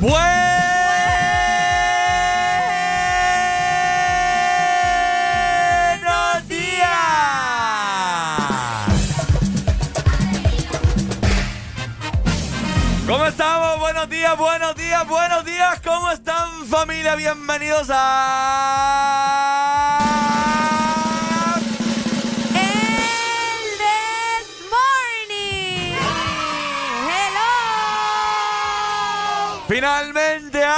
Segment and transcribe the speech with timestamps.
[0.00, 0.18] Buenos
[6.48, 6.88] días.
[13.08, 13.80] ¿Cómo estamos?
[13.80, 15.80] Buenos días, buenos días, buenos días.
[15.84, 17.16] ¿Cómo están familia?
[17.16, 19.47] Bienvenidos a...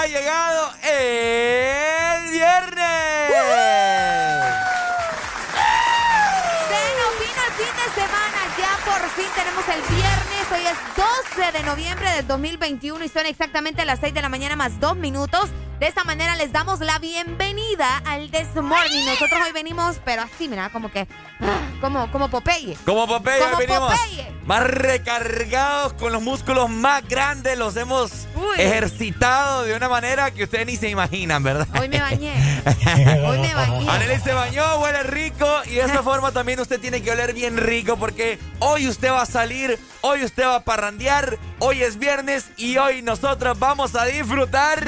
[0.01, 2.81] ha llegado el viernes.
[6.69, 8.39] Se nos vino el fin de semana.
[8.59, 10.53] Ya por fin tenemos el viernes.
[10.53, 10.79] Hoy es
[11.37, 14.97] 12 de noviembre del 2021 y son exactamente las 6 de la mañana más 2
[14.97, 15.51] minutos.
[15.79, 19.05] De esta manera les damos la bienvenida al This Morning.
[19.05, 21.07] Nosotros hoy venimos, pero así, mira, como que.
[21.83, 22.77] Como, como Popeye.
[22.87, 23.93] Como Popeye, venimos.
[24.51, 27.57] Más recargados, con los músculos más grandes.
[27.57, 28.27] Los hemos
[28.59, 31.69] ejercitado de una manera que ustedes ni se imaginan, ¿verdad?
[31.81, 32.35] Hoy me bañé.
[33.29, 33.89] hoy me bañé.
[33.89, 35.47] Anely se bañó, huele rico.
[35.67, 39.23] Y de esa forma también usted tiene que oler bien rico porque hoy usted va
[39.23, 44.07] a salir, hoy usted va a parrandear, hoy es viernes y hoy nosotros vamos a
[44.07, 44.85] disfrutar.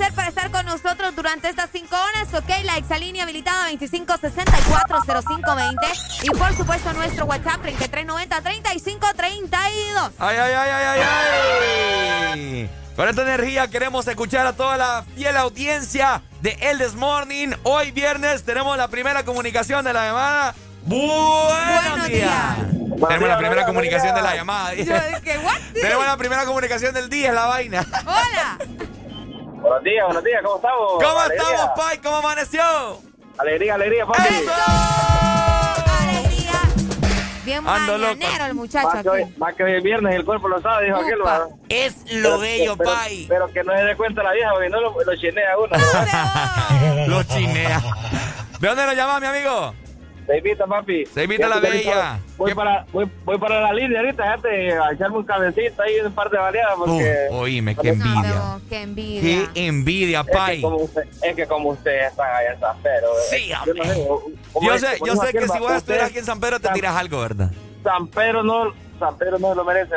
[0.00, 2.48] Hacer para estar con nosotros durante estas cinco horas, ¿ok?
[2.64, 5.76] La exalínea habilitada 25640520
[6.22, 10.12] y por supuesto nuestro WhatsApp 3390-3532.
[10.18, 11.00] ¡Ay, ay, ay, ay, ay,
[12.32, 12.70] ay!
[12.96, 17.50] Con esta energía queremos escuchar a toda la fiel audiencia de El This Morning.
[17.64, 20.54] Hoy viernes tenemos la primera comunicación de la llamada.
[20.82, 22.56] Buenos, días.
[23.06, 24.70] Tenemos la primera comunicación de la llamada.
[25.74, 27.86] Tenemos la primera comunicación del día, es la vaina.
[28.06, 28.56] Hola.
[29.60, 30.92] Buenos días, buenos días, ¿cómo estamos?
[31.02, 31.98] ¿Cómo estamos, Pai?
[31.98, 32.62] ¿Cómo amaneció?
[33.38, 34.26] Alegría, alegría, Pai.
[34.26, 34.52] Alegría.
[37.44, 38.88] Bien mañanero el muchacho.
[38.88, 41.18] Más que, hoy, más que hoy es viernes el cuerpo lo sabe, dijo aquel.
[41.68, 43.26] Es lo bello, Pai.
[43.28, 45.76] Pero que no se dé cuenta la vieja, porque no lo, lo chinea uno.
[47.08, 47.80] lo chinea.
[48.60, 49.74] ¿De dónde lo llama, mi amigo?
[50.30, 51.06] Se invita, papi.
[51.06, 52.20] Se invita la bella.
[52.36, 56.12] Voy para, voy, voy, para la línea ahorita, gente, a echarme un cabecito ahí, un
[56.12, 57.26] par de variadas, porque...
[57.30, 58.60] Uh, oíme, qué envidia.
[58.68, 59.50] qué envidia.
[59.52, 60.58] Qué envidia, pai.
[60.58, 63.08] Es que como, usted, es que como ustedes están allá en San Pedro.
[63.28, 64.06] Sí, yo, no sé,
[64.62, 66.94] yo sé, yo sé que si voy a estudiar aquí en San Pedro te tiras
[66.94, 67.50] algo, ¿verdad?
[67.82, 69.96] San Pedro no, San Pedro no lo merece,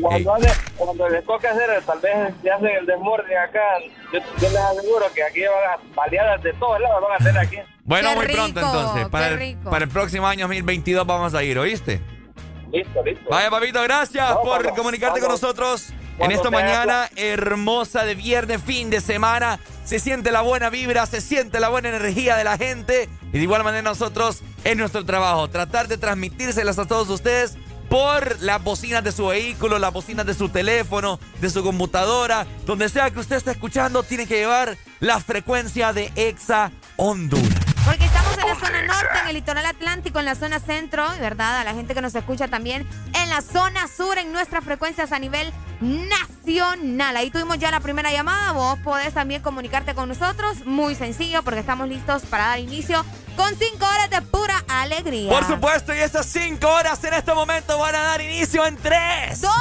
[0.00, 3.60] cuando, cuando, les toca hacer, tal vez ya hacen el desmorde acá,
[4.12, 7.58] yo, les aseguro que aquí van a baleadas de todos lados, van a hacer aquí.
[7.84, 9.08] Bueno, muy pronto entonces.
[9.08, 12.00] Para el, para el próximo año 2022 vamos a ir, ¿oíste?
[12.72, 13.28] Listo, listo.
[13.28, 19.00] Vaya, papito, gracias por comunicarte con nosotros en esta mañana hermosa de viernes, fin de
[19.00, 19.58] semana.
[19.90, 23.08] Se siente la buena vibra, se siente la buena energía de la gente.
[23.32, 27.56] Y de igual manera nosotros, en nuestro trabajo, tratar de transmitírselas a todos ustedes
[27.88, 32.88] por las bocinas de su vehículo, las bocinas de su teléfono, de su computadora, donde
[32.88, 37.48] sea que usted esté escuchando, tiene que llevar la frecuencia de Exa Honduras.
[37.84, 38.12] Porque en
[38.54, 41.60] la zona norte, en el litoral atlántico, en la zona centro, ¿verdad?
[41.60, 45.18] A la gente que nos escucha también en la zona sur, en nuestras frecuencias a
[45.18, 47.16] nivel nacional.
[47.16, 48.52] Ahí tuvimos ya la primera llamada.
[48.52, 50.66] Vos podés también comunicarte con nosotros.
[50.66, 53.04] Muy sencillo, porque estamos listos para dar inicio
[53.36, 55.30] con cinco horas de pura alegría.
[55.30, 59.40] Por supuesto, y esas cinco horas en este momento van a dar inicio en tres,
[59.40, 59.52] dos,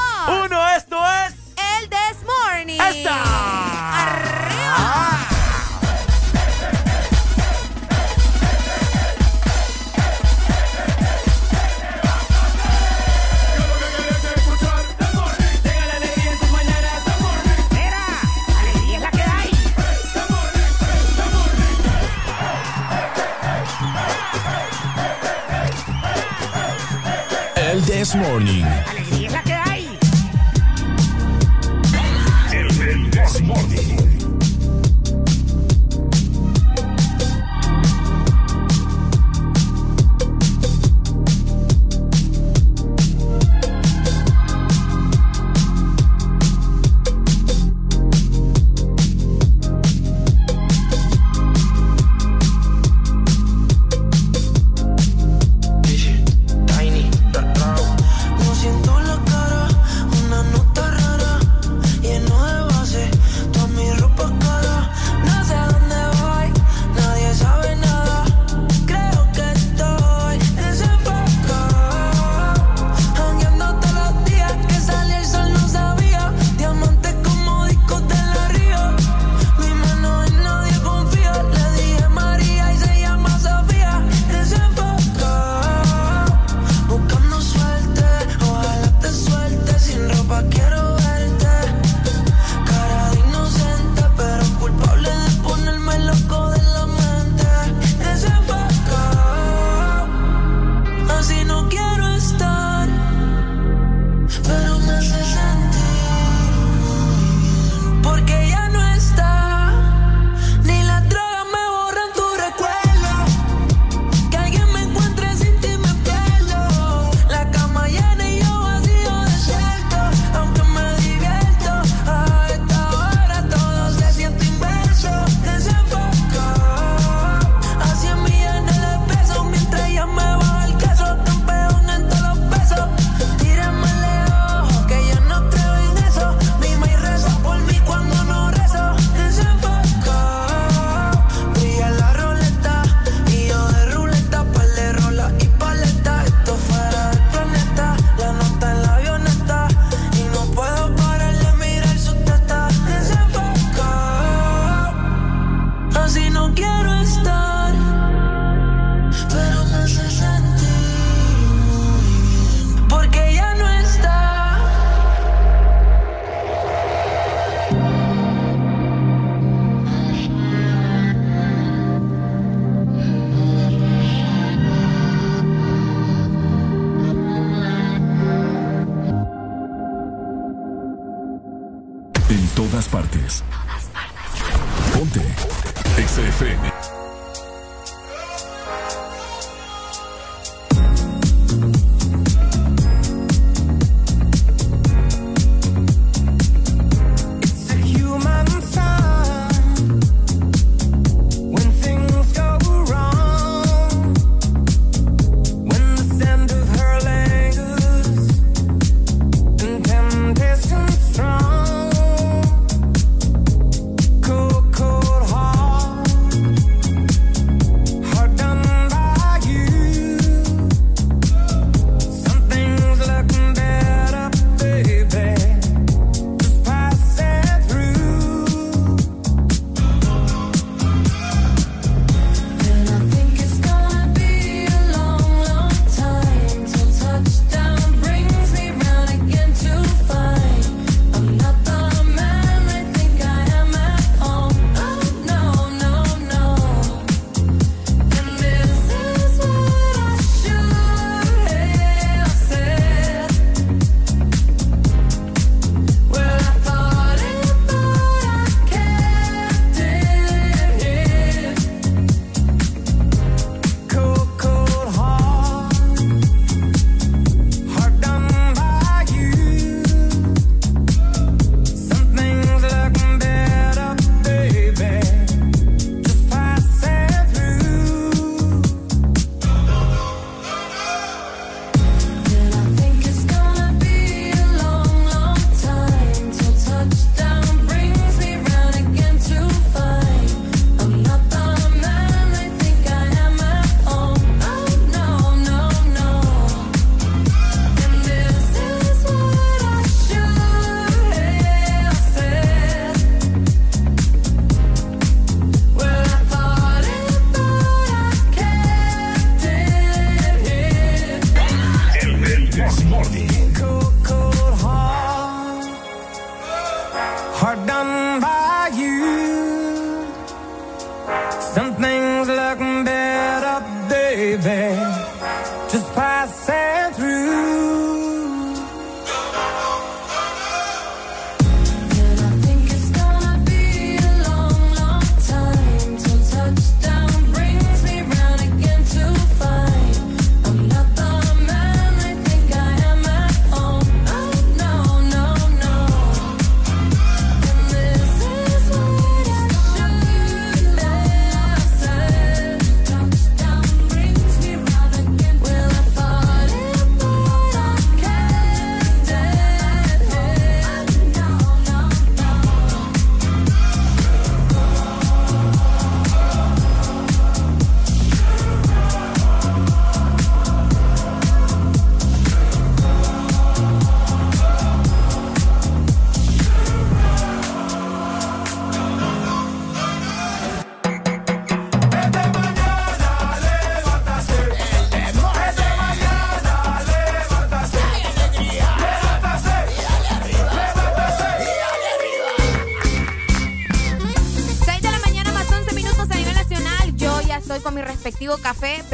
[0.45, 0.67] uno.
[0.69, 0.97] Esto
[1.27, 1.33] es
[1.79, 2.79] el This Morning.
[2.81, 3.21] ¡Esta!
[4.01, 5.38] ¡Arriba!
[27.99, 28.63] This Morning.
[28.87, 29.99] Alegría es la que hay.
[32.53, 33.98] El, el This Morning.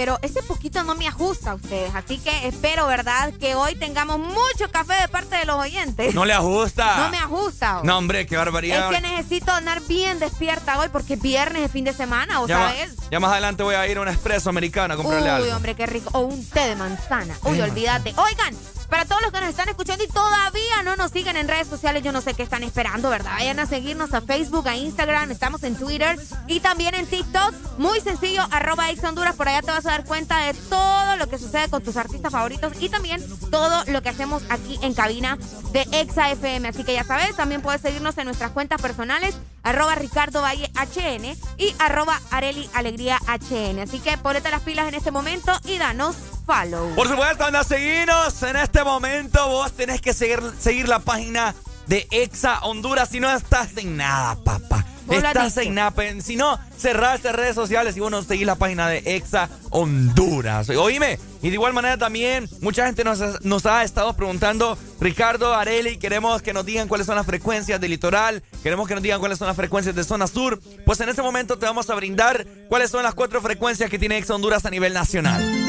[0.05, 1.95] Pero ese poquito no me ajusta a ustedes.
[1.95, 6.13] Así que espero, ¿verdad?, que hoy tengamos mucho café de parte de los oyentes.
[6.13, 6.97] No le ajusta.
[6.97, 7.79] No me ajusta.
[7.83, 8.91] No, hombre, qué barbaridad.
[8.91, 12.47] Es que necesito andar bien despierta hoy porque es viernes de fin de semana, ¿o
[12.47, 12.95] sabes?
[13.09, 15.47] ya más adelante voy a ir a un expreso americano a comprarle algo.
[15.47, 16.11] Uy, hombre, qué rico.
[16.13, 17.35] O un té de manzana.
[17.41, 18.13] Uy, olvídate.
[18.15, 18.54] Oigan,
[19.05, 22.11] todos los que nos están escuchando y todavía no nos siguen en redes sociales, yo
[22.11, 23.31] no sé qué están esperando, ¿verdad?
[23.33, 27.53] Vayan a seguirnos a Facebook, a Instagram, estamos en Twitter y también en TikTok.
[27.77, 29.35] Muy sencillo, arroba Ex Honduras.
[29.35, 32.31] Por allá te vas a dar cuenta de todo lo que sucede con tus artistas
[32.31, 35.37] favoritos y también todo lo que hacemos aquí en cabina
[35.71, 36.67] de Exa FM.
[36.67, 41.37] Así que ya sabes, también puedes seguirnos en nuestras cuentas personales, arroba Ricardo Valle HN
[41.57, 43.79] y arroba Areli Alegría HN.
[43.79, 46.95] Así que ponete las pilas en este momento y danos follow.
[46.95, 49.47] Por supuesto, anda a seguirnos en este momento.
[49.47, 51.55] Vos tenés que seguir, seguir la página
[51.87, 54.85] de Exa Honduras si no estás en nada, papá.
[55.09, 55.93] Estás en nada.
[56.21, 60.69] Si no, cerraste redes sociales y vos no seguís la página de Exa Honduras.
[60.69, 65.97] Oíme, y de igual manera también mucha gente nos, nos ha estado preguntando, Ricardo, Areli,
[65.97, 69.37] queremos que nos digan cuáles son las frecuencias del litoral, queremos que nos digan cuáles
[69.37, 70.59] son las frecuencias de zona sur.
[70.85, 74.17] Pues en este momento te vamos a brindar cuáles son las cuatro frecuencias que tiene
[74.17, 75.64] Exa Honduras a nivel nacional.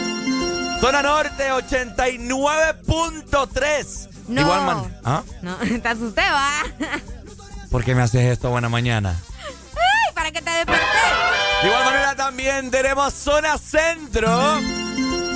[0.80, 4.08] Zona Norte 89.3.
[4.28, 4.40] No.
[4.40, 5.22] Igual ¿Ah?
[5.42, 6.62] No, te asusté, va.
[7.70, 9.16] ¿Por qué me haces esto buena mañana?
[9.74, 10.82] Ay, para que te desperté.
[11.62, 14.28] De igual manera también tenemos Zona Centro.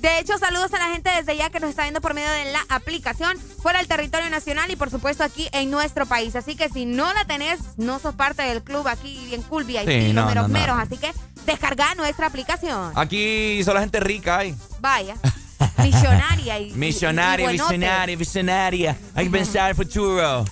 [0.00, 2.52] De hecho, saludos a la gente desde ya que nos está viendo por medio de
[2.52, 6.36] la aplicación fuera del territorio nacional y por supuesto aquí en nuestro país.
[6.36, 9.88] Así que si no la tenés, no sos parte del club aquí bien cool, VIP,
[9.88, 10.78] sí, no, meros meros.
[10.78, 11.10] Así que
[11.46, 12.92] descarga nuestra aplicación.
[12.94, 14.54] Aquí solo gente rica hay.
[14.80, 15.16] Vaya.
[15.78, 16.70] Millonaria y.
[16.72, 18.96] Millonaria, visionaria, visionaria.
[19.14, 20.44] Hay que pensar el futuro.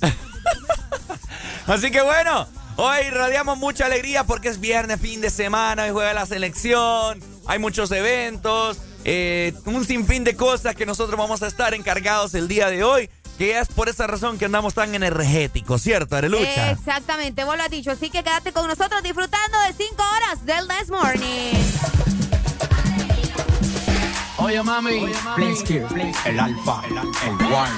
[1.66, 6.14] Así que bueno, hoy radiamos mucha alegría porque es viernes, fin de semana, hoy juega
[6.14, 11.74] la selección, hay muchos eventos, eh, un sinfín de cosas que nosotros vamos a estar
[11.74, 13.10] encargados el día de hoy.
[13.38, 16.72] Que es por esa razón que andamos tan energéticos, ¿cierto, Arelucha?
[16.72, 17.92] Exactamente, vos lo has dicho.
[17.92, 22.17] Así que quédate con nosotros disfrutando de 5 horas del This Morning.
[24.40, 25.82] Oye mami, Blinsky,
[26.24, 27.70] el alfa, el, el one.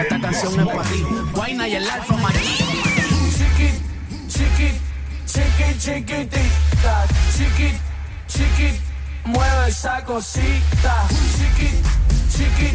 [0.00, 1.04] Esta canción es para ti.
[1.34, 2.40] Guayna y el alfa María.
[3.36, 3.70] Chiqui,
[4.26, 4.72] chiqui,
[5.26, 7.06] chiqui, chiquitita.
[7.36, 7.72] Chiqui,
[8.26, 8.80] chiqui,
[9.26, 10.94] mueve esa cosita.
[11.36, 11.70] Chiqui,
[12.32, 12.70] chiqui,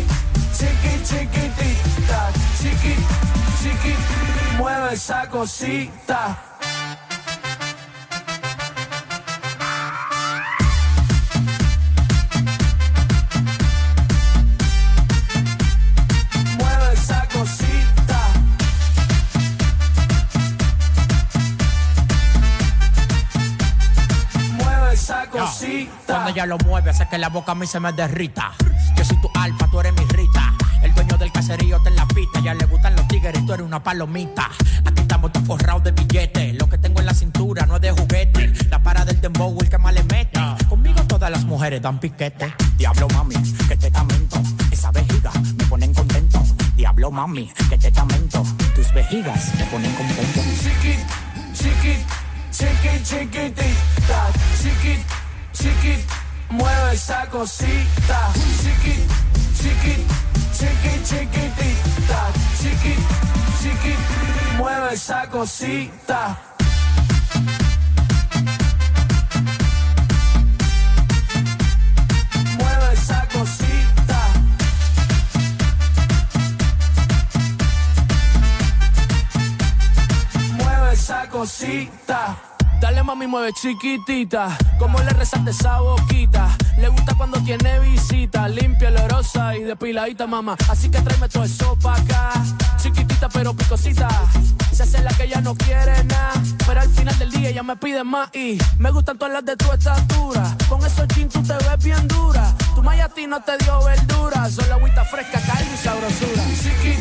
[0.55, 2.31] chiqui, chiquitita.
[2.61, 2.95] Chiqui,
[3.61, 3.95] chiqui,
[4.57, 6.52] mueve esa cosita.
[26.05, 28.51] Cuando ella lo mueve, hace que la boca a mí se me derrita.
[28.95, 30.53] Yo soy tu alfa, tú eres mi rita.
[30.81, 32.39] El dueño del caserío te la pista.
[32.39, 34.49] Ya le gustan los tigres, tú eres una palomita.
[34.85, 36.55] Aquí estamos todos forrados de billetes.
[36.55, 38.53] Lo que tengo en la cintura no es de juguete.
[38.69, 40.39] La para del dembow, el que más le mete.
[40.69, 42.53] Conmigo todas las mujeres dan piquete.
[42.77, 43.35] Diablo mami,
[43.67, 44.41] que te tamento.
[44.71, 46.41] Esa vejiga me ponen contento.
[46.75, 48.43] Diablo mami, que te tamento.
[48.75, 50.41] Tus vejigas me ponen contento.
[50.61, 50.95] Chiqui,
[51.53, 51.97] chiqui,
[52.51, 54.27] chiqui, chiquitita.
[54.61, 55.03] Chiqui,
[55.63, 55.95] chiqui,
[56.49, 58.19] mueve esa cosita.
[58.61, 58.95] Chiqui,
[59.59, 59.95] chiqui,
[60.57, 62.21] chiqui, chiquitita.
[62.59, 62.95] Chiqui,
[63.61, 63.95] chiqui,
[64.57, 66.37] mueve esa cosita.
[72.59, 74.19] Mueve esa cosita.
[80.57, 82.52] Mueve esa cosita.
[82.83, 84.57] Dale mami, mueve chiquitita.
[84.77, 86.49] Como le resalte esa boquita.
[86.77, 88.49] Le gusta cuando tiene visita.
[88.49, 90.57] Limpia, olorosa y depiladita, mamá.
[90.67, 92.33] Así que tráeme todo eso pa' acá.
[92.75, 94.09] Chiquitita pero picosita.
[94.73, 96.33] Se hace la que ella no quiere nada.
[96.67, 98.29] Pero al final del día ella me pide más.
[98.35, 100.57] Y me gustan todas las de tu estatura.
[100.67, 102.53] Con esos jeans tú te ves bien dura.
[102.75, 104.49] Tu maya a no te dio verdura.
[104.49, 106.43] Solo agüita fresca, calma y sabrosura.
[106.61, 106.97] Chiqui,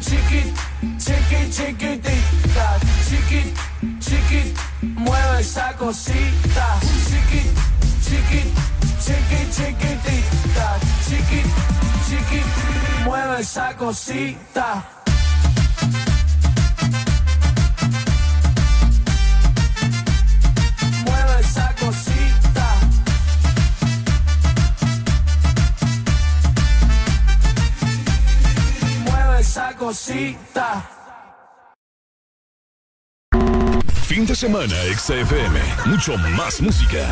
[0.00, 0.52] chiqui,
[0.98, 3.69] chiqui chiquitita, chiquit,
[4.10, 4.58] chiquit,
[4.96, 7.46] mueve esa cosita, chiquit,
[8.02, 8.48] chiquit,
[8.98, 11.46] chiquit, chiquitita, chiquit,
[12.08, 14.98] chiquit, mueve esa cosita.
[29.80, 30.99] Cosita.
[34.10, 35.60] Fin de semana, XFM.
[35.86, 37.08] Mucho más música.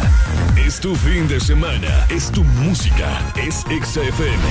[0.57, 2.09] Es tu fin de semana.
[2.11, 3.33] Es tu música.
[3.37, 4.43] Es XFM.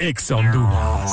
[0.00, 1.12] Ex Honduras.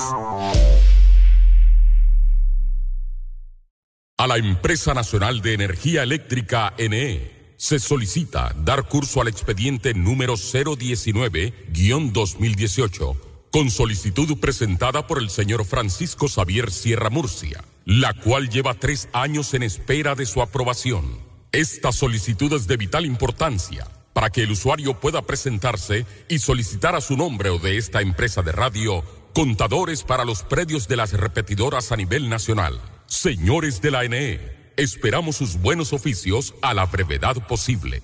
[4.17, 10.37] A la Empresa Nacional de Energía Eléctrica NE se solicita dar curso al expediente número
[10.37, 13.26] 019-2018
[13.57, 19.55] con solicitud presentada por el señor Francisco Xavier Sierra Murcia, la cual lleva tres años
[19.55, 21.17] en espera de su aprobación.
[21.51, 27.01] Esta solicitud es de vital importancia para que el usuario pueda presentarse y solicitar a
[27.01, 31.91] su nombre o de esta empresa de radio contadores para los predios de las repetidoras
[31.91, 32.79] a nivel nacional.
[33.07, 34.39] Señores de la NE,
[34.77, 38.03] esperamos sus buenos oficios a la brevedad posible.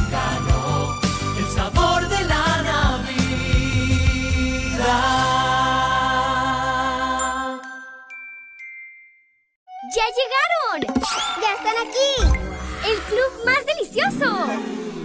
[10.79, 12.39] ¡Ya están aquí!
[12.87, 14.47] ¡El club más delicioso!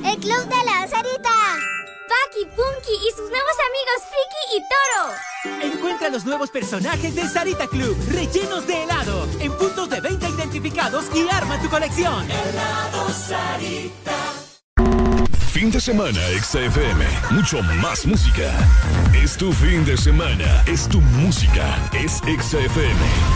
[0.04, 1.56] ¡El club de la Sarita!
[2.06, 5.74] Paki, Punky y sus nuevos amigos Friki y Toro.
[5.74, 11.06] Encuentra los nuevos personajes del Sarita Club, rellenos de helado, en puntos de venta identificados
[11.12, 12.30] y arma tu colección.
[12.30, 14.14] Helado Sarita.
[15.50, 17.04] Fin de semana, XFM.
[17.30, 18.52] Mucho más música.
[19.14, 20.62] Es tu fin de semana.
[20.66, 21.76] Es tu música.
[21.92, 23.35] Es XFM.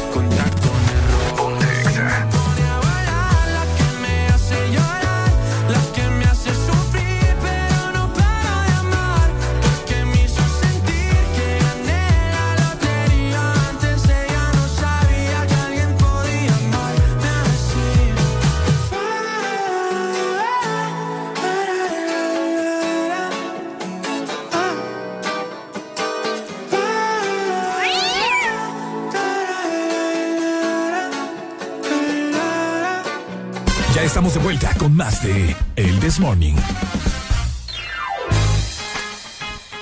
[34.21, 36.53] estamos de vuelta con más de El This Morning.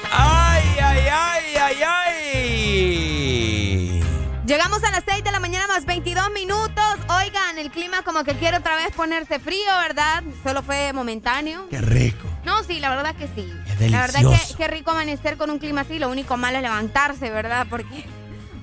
[0.09, 4.01] ¡Ay, ay, ay, ay, ay!
[4.45, 6.85] Llegamos a las 6 de la mañana más 22 minutos.
[7.09, 10.23] Oigan, el clima como que quiere otra vez ponerse frío, ¿verdad?
[10.41, 11.67] Solo fue momentáneo.
[11.69, 12.25] ¡Qué rico!
[12.45, 13.53] No, sí, la verdad que sí.
[13.77, 15.99] Es la verdad que qué rico amanecer con un clima así.
[15.99, 17.67] Lo único malo es levantarse, ¿verdad?
[17.69, 18.05] Porque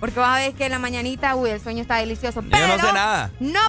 [0.00, 2.42] porque vas a ver que en la mañanita, uy, el sueño está delicioso.
[2.42, 3.30] Pero Yo no sé nada.
[3.40, 3.60] No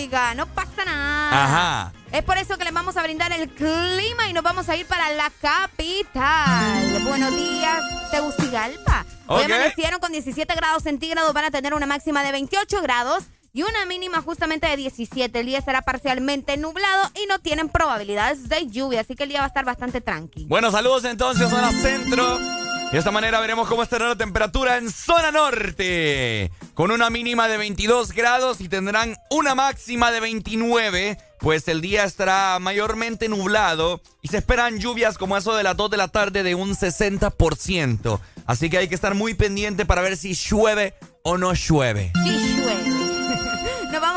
[0.00, 1.44] oiga, no pasa nada.
[1.44, 1.92] Ajá.
[2.12, 4.86] Es por eso que les vamos a brindar el clima y nos vamos a ir
[4.86, 7.02] para la capital.
[7.04, 9.04] Buenos días, Tegucigalpa.
[9.26, 13.62] Hoy amanecieron con 17 grados centígrados, van a tener una máxima de 28 grados y
[13.62, 15.38] una mínima justamente de 17.
[15.38, 19.40] El día estará parcialmente nublado y no tienen probabilidades de lluvia, así que el día
[19.40, 20.48] va a estar bastante tranquilo.
[20.48, 22.38] Bueno, saludos entonces, zona centro.
[22.92, 26.50] De esta manera veremos cómo estará la temperatura en zona norte.
[26.74, 31.16] Con una mínima de 22 grados y tendrán una máxima de 29.
[31.38, 35.88] Pues el día estará mayormente nublado y se esperan lluvias como eso de las 2
[35.92, 38.18] de la tarde de un 60%.
[38.46, 42.10] Así que hay que estar muy pendiente para ver si llueve o no llueve.
[42.24, 42.99] Llueve.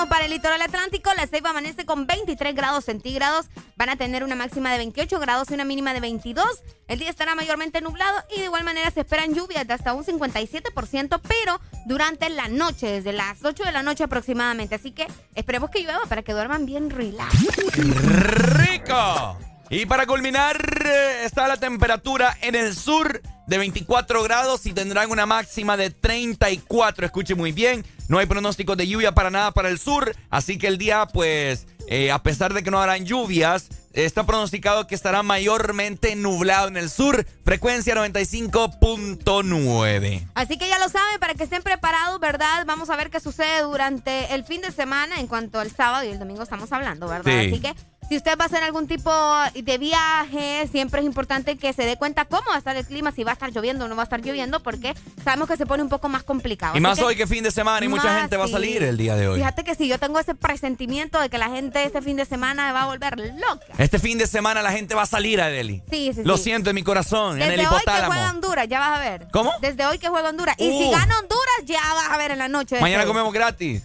[0.09, 1.11] Para el litoral atlántico.
[1.15, 3.47] La Ceiba amanece con 23 grados centígrados.
[3.77, 6.45] Van a tener una máxima de 28 grados y una mínima de 22.
[6.87, 10.03] El día estará mayormente nublado y de igual manera se esperan lluvias de hasta un
[10.03, 14.75] 57%, pero durante la noche, desde las 8 de la noche aproximadamente.
[14.75, 17.33] Así que esperemos que llueva para que duerman bien relax.
[17.77, 19.52] ¡Rico!
[19.73, 20.55] Y para culminar,
[20.85, 25.89] eh, está la temperatura en el sur de 24 grados y tendrán una máxima de
[25.89, 27.07] 34.
[27.07, 30.67] Escuche muy bien, no hay pronóstico de lluvia para nada para el sur, así que
[30.67, 35.23] el día, pues, eh, a pesar de que no harán lluvias, está pronosticado que estará
[35.23, 40.27] mayormente nublado en el sur, frecuencia 95.9.
[40.35, 42.63] Así que ya lo saben, para que estén preparados, ¿verdad?
[42.67, 46.09] Vamos a ver qué sucede durante el fin de semana en cuanto al sábado y
[46.09, 47.39] el domingo estamos hablando, ¿verdad?
[47.39, 47.73] Así que
[48.09, 49.11] si usted va a hacer algún tipo
[49.53, 53.11] de viaje, siempre es importante que se dé cuenta cómo va a estar el clima,
[53.11, 55.65] si va a estar lloviendo o no va a estar lloviendo, porque sabemos que se
[55.65, 56.77] pone un poco más complicado.
[56.77, 59.15] Y más hoy que fin de semana y mucha gente va a salir el día
[59.15, 59.37] de hoy.
[59.39, 62.71] Fíjate que si yo tengo ese presentimiento de que la gente este fin de semana
[62.73, 63.65] va a volver loca.
[63.77, 65.81] Este fin de semana la gente va a salir a Deli.
[65.89, 67.95] Sí, sí, Lo siento en mi corazón, Desde en el hipotálamo.
[67.97, 69.27] hoy que juega Honduras, ya vas a ver.
[69.31, 69.51] ¿Cómo?
[69.61, 70.55] Desde hoy que juega Honduras.
[70.59, 70.91] Y si Uh.
[70.91, 72.79] gana Honduras, ya vas a ver en la noche.
[72.81, 73.83] Mañana comemos gratis.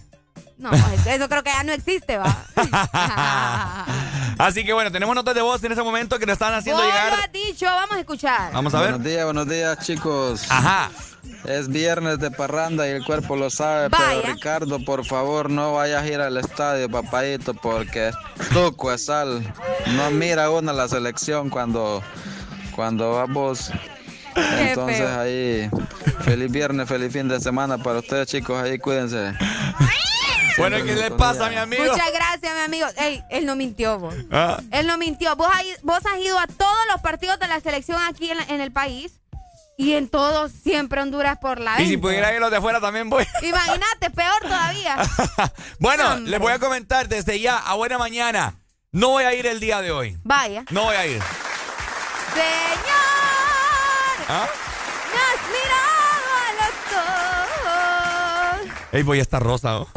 [0.59, 2.37] No, eso creo que ya no existe, va.
[4.38, 6.92] Así que bueno, tenemos notas de voz en ese momento que nos están haciendo Vos
[6.92, 7.16] llegar.
[7.16, 8.53] lo has dicho, vamos a escuchar.
[8.53, 8.90] Vamos a ver.
[8.90, 10.47] Buenos días, buenos días, chicos.
[10.51, 10.90] Ajá.
[11.44, 14.21] Es viernes de parranda y el cuerpo lo sabe, Vaya.
[14.23, 18.11] pero Ricardo, por favor, no vayas a ir al estadio, papadito, porque
[18.53, 19.42] tú, es sal.
[19.94, 22.03] No mira uno la selección cuando,
[22.75, 23.71] cuando vamos.
[24.35, 25.71] Entonces ahí,
[26.23, 29.35] feliz viernes, feliz fin de semana para ustedes, chicos, ahí cuídense.
[30.59, 31.85] Bueno, ¿qué le pasa, mi amigo?
[31.85, 32.87] Muchas gracias, mi amigo.
[32.99, 34.14] Ey, él no mintió, vos.
[34.31, 34.59] Ah.
[34.71, 35.35] Él no mintió.
[35.37, 38.44] Vos, has- vos has ido a todos los partidos de la selección aquí en, la-
[38.44, 39.21] en el país
[39.77, 42.03] y en todos siempre Honduras por la Y si 20.
[42.03, 43.25] pudiera ir los de afuera también voy.
[43.42, 44.97] Imagínate, peor todavía.
[45.79, 46.31] bueno, Hombre.
[46.31, 48.57] les voy a comentar desde ya, a buena mañana.
[48.90, 50.18] No voy a ir el día de hoy.
[50.25, 50.64] Vaya.
[50.71, 51.23] No voy a ir.
[52.35, 52.97] Señor,
[54.29, 54.47] ¿Ah?
[55.14, 58.88] has mirado a los ojos.
[58.92, 59.79] Ey, voy a estar rosa.
[59.81, 59.88] ¿oh?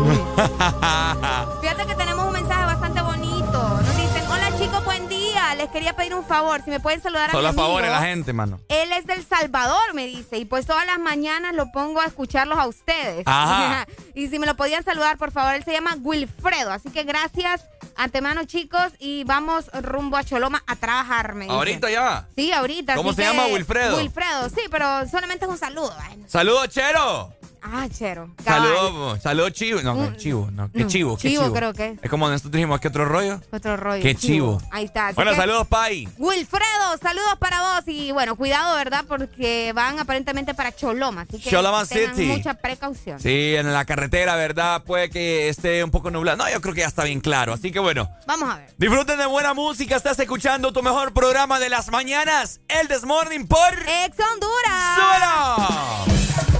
[1.60, 3.52] Fíjate que tenemos un mensaje bastante bonito.
[3.52, 5.54] Nos dicen, hola chicos, buen día.
[5.56, 6.62] Les quería pedir un favor.
[6.64, 7.94] Si me pueden saludar a Solo mi a favor amigo.
[7.94, 8.60] de la gente, mano.
[8.68, 10.38] Él es del Salvador, me dice.
[10.38, 13.24] Y pues todas las mañanas lo pongo a escucharlos a ustedes.
[13.26, 13.86] Ajá.
[14.14, 15.54] y si me lo podían saludar, por favor.
[15.54, 16.72] Él se llama Wilfredo.
[16.72, 18.92] Así que gracias antemano, chicos.
[18.98, 21.54] Y vamos rumbo a Choloma a trabajar, me dice.
[21.56, 22.26] Ahorita ya.
[22.34, 22.94] Sí, ahorita.
[22.96, 23.98] ¿Cómo se llama, Wilfredo?
[23.98, 25.94] Wilfredo, sí, pero solamente es un saludo.
[26.00, 27.34] Ay, Saludos, Chero.
[27.62, 28.30] Ah, chero.
[28.44, 29.80] Saludos, saludos chivo.
[29.82, 30.70] No, no, chivo, no.
[30.72, 31.16] ¿Qué chivo?
[31.16, 31.52] ¿Qué chivo?
[31.52, 32.10] creo que es.
[32.10, 33.40] como nosotros dijimos, ¿qué otro rollo?
[33.52, 34.02] Otro rollo.
[34.02, 34.60] Qué chivo.
[34.70, 35.12] Ahí está.
[35.12, 36.08] bueno, saludos, Pai.
[36.18, 37.82] Wilfredo, saludos para vos.
[37.86, 39.04] Y bueno, cuidado, ¿verdad?
[39.06, 41.22] Porque van aparentemente para Choloma.
[41.22, 42.28] Así que Choloma tengan City.
[42.28, 43.20] mucha precaución.
[43.20, 44.82] Sí, en la carretera, ¿verdad?
[44.84, 46.38] Puede que esté un poco nublado.
[46.38, 47.52] No, yo creo que ya está bien claro.
[47.52, 48.08] Así que bueno.
[48.26, 48.74] Vamos a ver.
[48.78, 49.96] Disfruten de buena música.
[49.96, 54.96] Estás escuchando tu mejor programa de las mañanas, el Desmorning por Ex Honduras.
[54.96, 56.59] ¡Súbelo!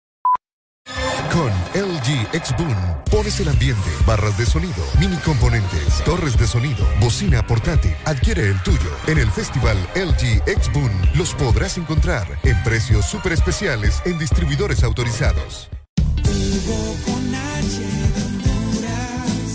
[1.31, 2.75] Con LG X Boom
[3.09, 7.95] pones el ambiente, barras de sonido, mini componentes, torres de sonido, bocina portátil.
[8.03, 8.89] Adquiere el tuyo.
[9.07, 14.83] En el festival LG X Boom los podrás encontrar en precios súper especiales en distribuidores
[14.83, 15.69] autorizados.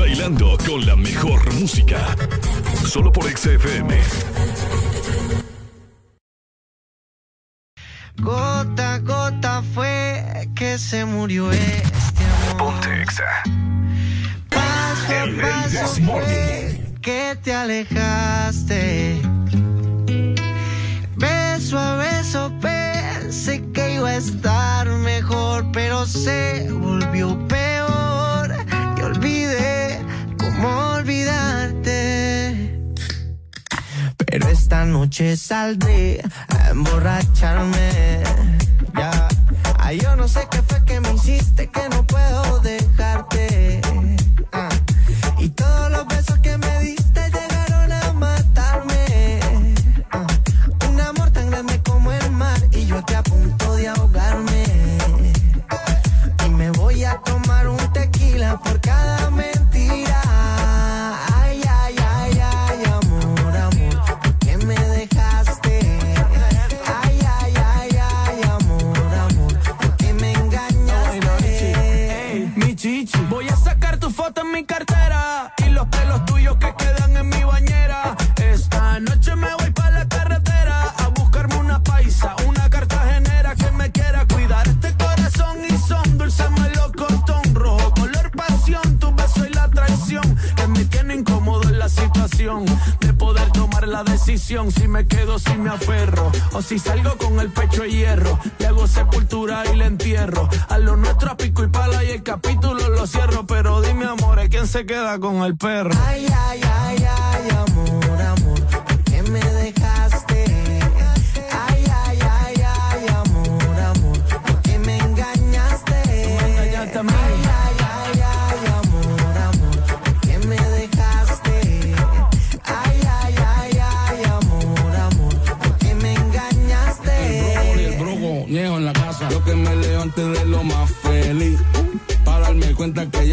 [0.00, 2.16] Bailando con la mejor música.
[2.86, 4.00] Solo por XFM.
[8.16, 12.72] Gota a gota fue que se murió este amor.
[12.72, 13.42] Ponte Exa.
[14.48, 19.20] Paso a paso fue que te alejaste.
[21.16, 27.69] Beso a beso pensé que iba a estar mejor, pero se volvió peor.
[30.64, 32.20] Olvidarte.
[34.16, 38.22] Pero esta noche saldré a emborracharme.
[38.94, 39.28] Ya.
[39.78, 43.80] Ay, yo no sé qué fue que me hiciste, que no puedo dejarte.
[44.52, 44.68] Ah.
[45.38, 46.06] Y todos los
[94.38, 98.38] si me quedo, si me aferro o si salgo con el pecho de hierro.
[98.58, 102.22] Le hago sepultura y le entierro a lo nuestro a pico y pala y el
[102.22, 103.44] capítulo lo cierro.
[103.46, 105.90] Pero dime, amor, ¿quién se queda con el perro?
[106.06, 109.79] Ay, ay, ay, ay, amor, amor, ¿por qué me dejaste?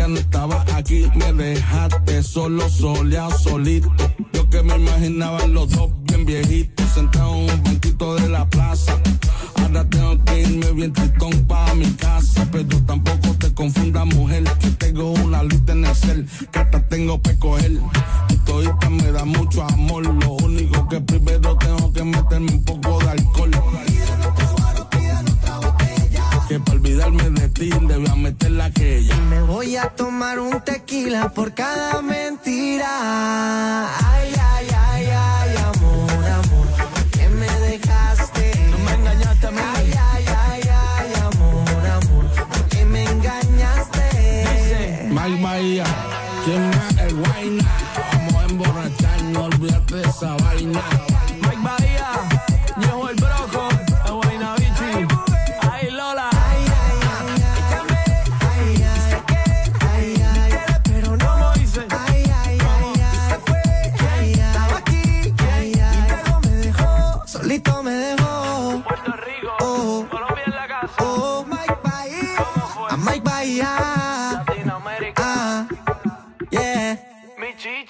[0.08, 1.05] Ya no estaba aquí.
[1.16, 3.91] Me dejaste solo, soleado, solito.
[4.34, 6.88] Yo que me imaginaba los dos bien viejitos.
[6.93, 8.97] Sentados en un banquito de la plaza.
[9.55, 12.47] Ahora tengo que irme bien tritón para mi casa.
[12.51, 14.43] Pero tampoco te confundas, mujer.
[14.60, 16.28] Que tengo una lista en el cel.
[16.51, 17.80] Que hasta tengo que coger.
[18.30, 20.05] Y todita me da mucho amor.
[20.05, 23.51] Lo único que primero tengo que meterme un poco de alcohol.
[26.48, 29.18] Que para olvidarme de ti debía meter aquella.
[29.30, 32.88] Me voy a tomar un tequila por cada mentira.
[33.98, 34.47] Ay, ay,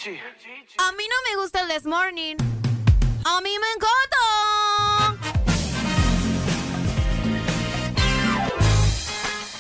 [0.08, 2.38] A mí no me gusta el This Morning.
[3.26, 5.18] A mí me encanta.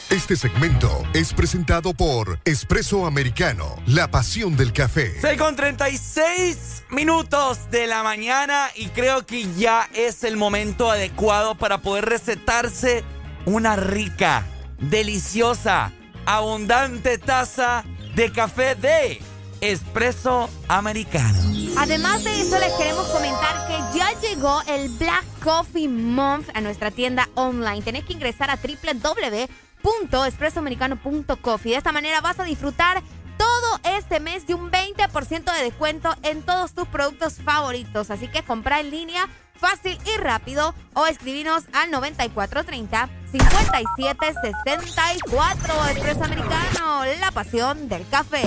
[0.09, 5.19] Este segmento es presentado por Espresso Americano, la pasión del café.
[5.19, 11.55] 6 con 36 minutos de la mañana y creo que ya es el momento adecuado
[11.55, 13.03] para poder recetarse
[13.45, 14.45] una rica,
[14.79, 15.91] deliciosa,
[16.25, 17.83] abundante taza
[18.15, 19.19] de café de
[19.61, 21.39] Espresso Americano.
[21.77, 26.91] Además de eso, les queremos comentar que ya llegó el Black Coffee Month a nuestra
[26.91, 27.81] tienda online.
[27.81, 29.47] Tenés que ingresar a www
[29.81, 31.71] www.espressoamericano.coffee.
[31.71, 33.01] De esta manera vas a disfrutar
[33.37, 38.09] todo este mes de un 20% de descuento en todos tus productos favoritos.
[38.11, 47.03] Así que compra en línea fácil y rápido o escribinos al 9430 5764 Espresso Americano,
[47.19, 48.43] la pasión del café.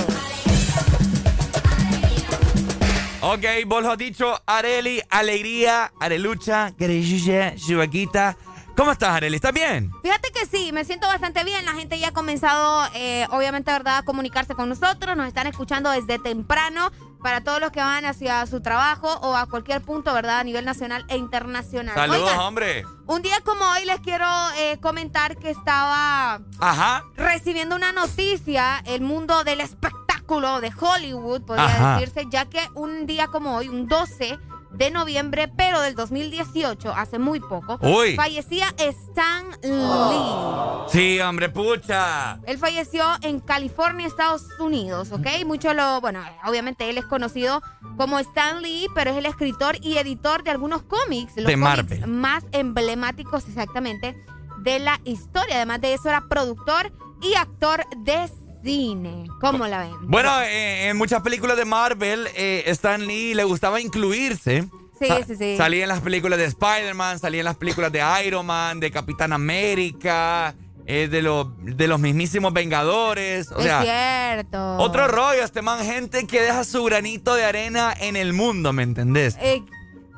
[3.22, 8.34] Ok, vos lo has dicho, Areli, alegría, arelucha, querellilla, chivaquita.
[8.74, 9.36] ¿Cómo estás, Areli?
[9.36, 9.92] ¿Estás bien?
[10.02, 11.66] Fíjate que sí, me siento bastante bien.
[11.66, 15.18] La gente ya ha comenzado, eh, obviamente, ¿verdad?, a comunicarse con nosotros.
[15.18, 16.90] Nos están escuchando desde temprano
[17.22, 20.64] para todos los que van hacia su trabajo o a cualquier punto, ¿verdad?, a nivel
[20.64, 21.94] nacional e internacional.
[21.94, 22.86] Saludos, hombre.
[23.06, 27.04] Un día como hoy les quiero eh, comentar que estaba Ajá.
[27.16, 29.99] recibiendo una noticia, el mundo del espectáculo
[30.38, 34.38] de Hollywood, podría decirse, ya que un día como hoy, un 12
[34.70, 38.14] de noviembre, pero del 2018, hace muy poco, Uy.
[38.14, 40.84] fallecía Stan Lee.
[40.88, 42.38] Sí, hombre, pucha.
[42.46, 45.26] Él falleció en California, Estados Unidos, ¿ok?
[45.44, 47.60] Mucho lo, bueno, obviamente él es conocido
[47.96, 51.58] como Stan Lee, pero es el escritor y editor de algunos cómics, los De cómics
[51.58, 52.06] Marvel.
[52.06, 54.16] más emblemáticos exactamente
[54.58, 55.56] de la historia.
[55.56, 58.28] Además de eso, era productor y actor de
[58.62, 59.26] cine.
[59.40, 59.92] ¿Cómo la ven?
[60.02, 64.64] Bueno, eh, en muchas películas de Marvel, eh, Stan Lee le gustaba incluirse.
[64.98, 65.56] Sí, Sa- sí, sí.
[65.56, 69.32] Salía en las películas de Spider-Man, salía en las películas de Iron Man, de Capitán
[69.32, 70.54] América,
[70.86, 73.50] eh, de, los de los mismísimos Vengadores.
[73.52, 74.76] O es sea, cierto.
[74.76, 78.82] otro rollo, este man, gente que deja su granito de arena en el mundo, ¿me
[78.82, 79.36] entendés?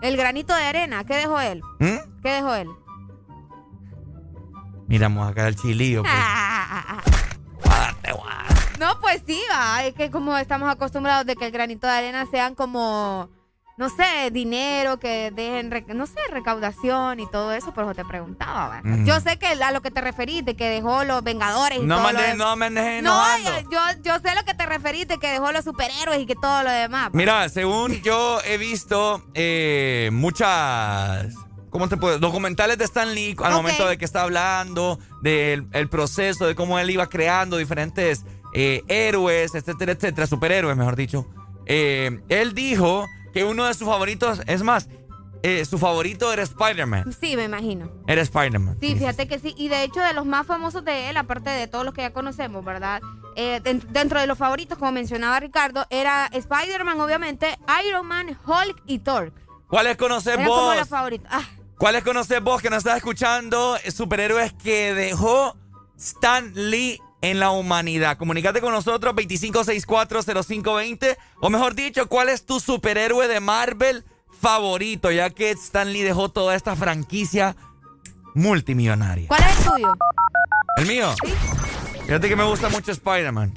[0.02, 1.60] El granito de arena, ¿qué dejó él?
[1.78, 2.20] ¿Mm?
[2.22, 2.68] ¿Qué dejó él?
[4.88, 6.02] Miramos acá el chilillo.
[6.02, 6.12] pues.
[8.78, 9.84] No, pues sí, va.
[9.84, 13.28] Es que como estamos acostumbrados de que el granito de arena sean como,
[13.76, 18.68] no sé, dinero, que dejen, no sé, recaudación y todo eso, por eso te preguntaba.
[18.68, 18.80] ¿va?
[18.82, 19.04] Mm.
[19.06, 21.98] Yo sé que a lo que te referís, de que dejó los Vengadores y No
[21.98, 23.70] todo lo de- no me andes No, enojando.
[23.70, 26.62] yo, yo sé lo que te referís, de que dejó los superhéroes y que todo
[26.64, 27.06] lo demás.
[27.06, 27.10] va.
[27.12, 31.34] Mira, según yo he visto eh, muchas.
[31.72, 32.18] ¿Cómo te puedo?
[32.20, 36.78] Documentales de Stan Lee al momento de que está hablando del el proceso, de cómo
[36.78, 41.26] él iba creando diferentes eh, héroes, etcétera, etcétera, superhéroes, mejor dicho.
[41.66, 44.88] Eh, él dijo que uno de sus favoritos, es más,
[45.42, 47.12] eh, su favorito era Spider-Man.
[47.18, 47.90] Sí, me imagino.
[48.06, 48.76] Era Spider-Man.
[48.78, 49.54] Sí, fíjate que sí.
[49.56, 52.12] Y de hecho, de los más famosos de él, aparte de todos los que ya
[52.12, 53.00] conocemos, ¿verdad?
[53.34, 57.56] Eh, den- dentro de los favoritos, como mencionaba Ricardo, era Spider-Man, obviamente,
[57.88, 59.32] Iron Man, Hulk y Thor.
[59.68, 60.76] ¿Cuáles conoces Eran como vos?
[60.76, 61.26] los favoritos.
[61.32, 61.42] Ah,
[61.82, 63.76] ¿Cuáles conoces vos que nos estás escuchando?
[63.92, 65.56] Superhéroes que dejó
[65.98, 68.16] Stan Lee en la humanidad.
[68.18, 74.04] Comunícate con nosotros 25640520 o mejor dicho, ¿cuál es tu superhéroe de Marvel
[74.40, 75.10] favorito?
[75.10, 77.56] Ya que Stan Lee dejó toda esta franquicia
[78.32, 79.26] multimillonaria.
[79.26, 79.92] ¿Cuál es el tuyo?
[80.76, 81.12] ¿El mío?
[82.06, 83.54] Fíjate que me gusta mucho Spider-Man.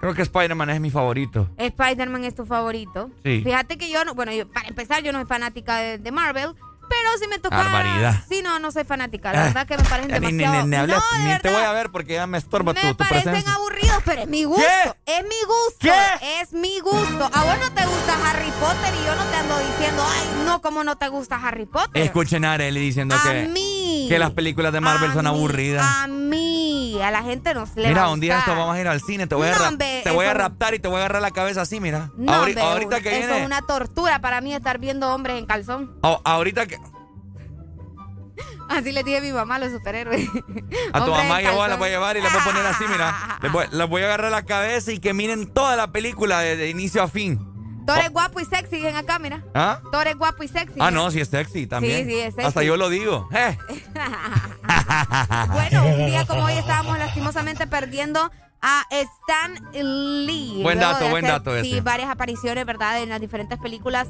[0.00, 1.48] Creo que Spider-Man es mi favorito.
[1.56, 3.10] Spider-Man es tu favorito.
[3.24, 3.40] Sí.
[3.42, 6.54] Fíjate que yo, no, bueno, yo- para empezar, yo no soy fanática de, de Marvel.
[6.88, 7.56] Pero si me toca.
[7.56, 8.22] Barbaridad.
[8.28, 9.32] Sí, no, no soy fanática.
[9.32, 10.66] La Ah, verdad que me parecen Ya ni, ni- demasiado.
[10.66, 12.90] ni- ni no, de ni te voy a ver porque ya me estorba tu, Me
[12.94, 13.54] tu parecen presencia.
[13.54, 14.62] aburridos, pero es mi gusto.
[15.04, 15.12] ¿Qué?
[15.18, 15.78] Es mi gusto.
[15.80, 16.40] ¿Qué?
[16.40, 17.30] Es mi gusto.
[17.32, 20.60] A vos no te gusta Harry Potter y yo no te ando diciendo, ay, no,
[20.62, 22.02] como no te gusta Harry Potter.
[22.02, 24.06] Escuchen a Arely diciendo A que, mí.
[24.08, 25.84] que las películas de Marvel son mí, aburridas.
[25.86, 28.88] A mí, a la gente no se le Mira, un día esto vamos a ir
[28.88, 30.96] al cine, te voy, a, No, rap- hombre, te voy a raptar y te voy
[30.96, 32.10] a agarrar la cabeza así, mira.
[32.16, 35.38] No, Ahori- hombre, ahorita que eso viene, es una tortura para mí estar viendo hombres
[35.38, 35.92] en calzón.
[36.24, 36.77] ahorita que
[38.68, 40.28] Así le dije a mi mamá a los superhéroes.
[40.92, 43.38] a tu mamá yo la voy a llevar y la voy a poner así, mira.
[43.42, 46.56] Les voy, les voy a agarrar la cabeza y que miren toda la película de,
[46.56, 47.44] de inicio a fin.
[47.86, 49.42] Thor es guapo y sexy, dicen acá, mira.
[49.54, 49.80] ¿Ah?
[49.90, 50.74] Thor es guapo y sexy.
[50.78, 52.04] Ah, no, sí es sexy también.
[52.06, 52.46] Sí, sí, es sexy.
[52.46, 53.28] Hasta yo lo digo.
[53.34, 53.56] Eh.
[55.52, 58.30] Bueno, un día como hoy estábamos lastimosamente perdiendo
[58.60, 60.60] a Stan Lee.
[60.62, 61.80] Buen dato, buen dato Sí, ese.
[61.80, 63.02] varias apariciones, ¿verdad?
[63.02, 64.08] En las diferentes películas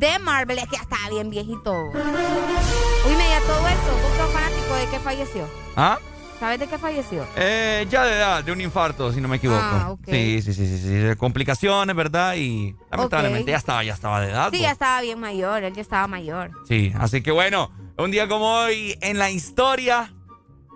[0.00, 0.58] de Marvel.
[0.58, 1.72] Es que ya estaba bien viejito.
[1.72, 3.92] Uy, me a todo esto.
[4.02, 5.48] ¿Vos sos fanático de qué falleció?
[5.76, 5.98] ¿Ah?
[6.40, 7.26] ¿Sabes de qué falleció?
[7.36, 9.60] Eh, ya de edad, de un infarto, si no me equivoco.
[9.62, 10.06] Ah, ok.
[10.06, 11.16] Sí, sí, sí, sí, sí.
[11.18, 12.34] Complicaciones, ¿verdad?
[12.36, 14.46] Y lamentablemente ya estaba, ya estaba de edad.
[14.46, 14.62] Sí, pues.
[14.62, 15.62] ya estaba bien mayor.
[15.62, 16.50] Él ya estaba mayor.
[16.66, 20.14] Sí, así que bueno, un día como hoy en la historia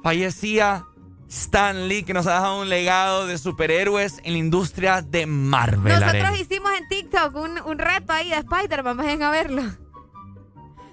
[0.02, 0.84] fallecía
[1.28, 5.92] Stan Lee, que nos ha dejado un legado de superhéroes en la industria de Marvel.
[5.92, 6.42] Nosotros Arely.
[6.42, 8.96] hicimos en TikTok un, un reto ahí de Spider-Man.
[8.96, 9.62] Vayan a verlo.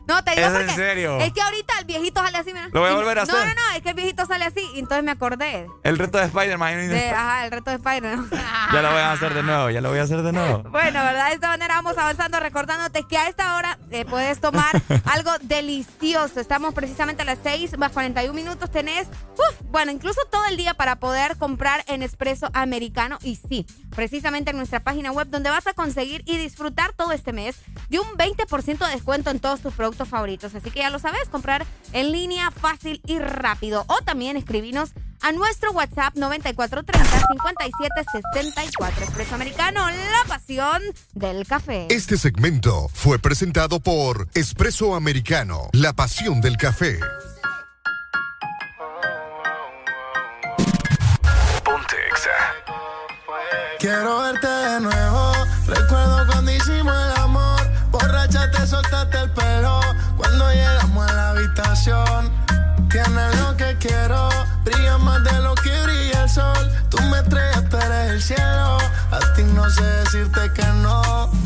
[0.07, 1.17] No, te digo ¿Es en serio?
[1.19, 2.69] es que ahorita el viejito sale así, mira.
[2.71, 3.47] Lo voy a volver a no, hacer.
[3.47, 6.25] No, no, es que el viejito sale así y entonces me acordé El reto de
[6.25, 6.89] Spider-Man.
[6.89, 8.29] de, ajá, el reto de Spider-Man.
[8.73, 10.63] Ya lo voy a hacer de nuevo, ya lo voy a hacer de nuevo.
[10.71, 11.27] Bueno, ¿verdad?
[11.29, 16.39] De esta manera vamos avanzando recordándote que a esta hora eh, puedes tomar algo delicioso.
[16.39, 18.71] Estamos precisamente a las 6 más 41 minutos.
[18.71, 23.17] Tenés, uf, bueno, incluso todo el día para poder comprar en Espresso Americano.
[23.23, 27.33] Y sí, precisamente en nuestra página web donde vas a conseguir y disfrutar todo este
[27.33, 27.57] mes
[27.89, 30.55] de un 20% de descuento en todos tus productos favoritos.
[30.55, 33.85] Así que ya lo sabes, comprar en línea fácil y rápido.
[33.87, 39.01] O también escribinos a nuestro WhatsApp 9430-5764.
[39.01, 40.81] Expreso Americano, la pasión
[41.13, 41.87] del café.
[41.89, 46.99] Este segmento fue presentado por Espresso Americano, la pasión del café.
[51.63, 52.29] Ponte Exa.
[53.79, 55.00] Quiero verte de nuevo.
[61.83, 64.29] Tienes lo que quiero.
[64.63, 66.71] Brilla más de lo que brilla el sol.
[66.89, 68.77] Tú me estrellas, tú eres el cielo.
[69.09, 71.40] A ti no sé decirte que no.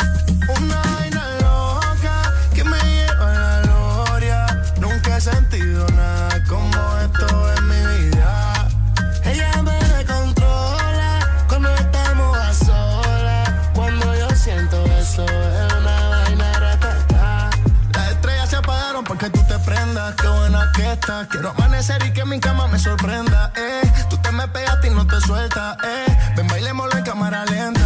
[21.30, 23.52] Quiero amanecer y que mi cama me sorprenda.
[23.56, 23.92] Eh.
[24.10, 25.78] Tú te me pegaste y no te sueltas.
[25.84, 26.18] Eh.
[26.38, 27.85] Ven, bailémoslo en cámara lenta.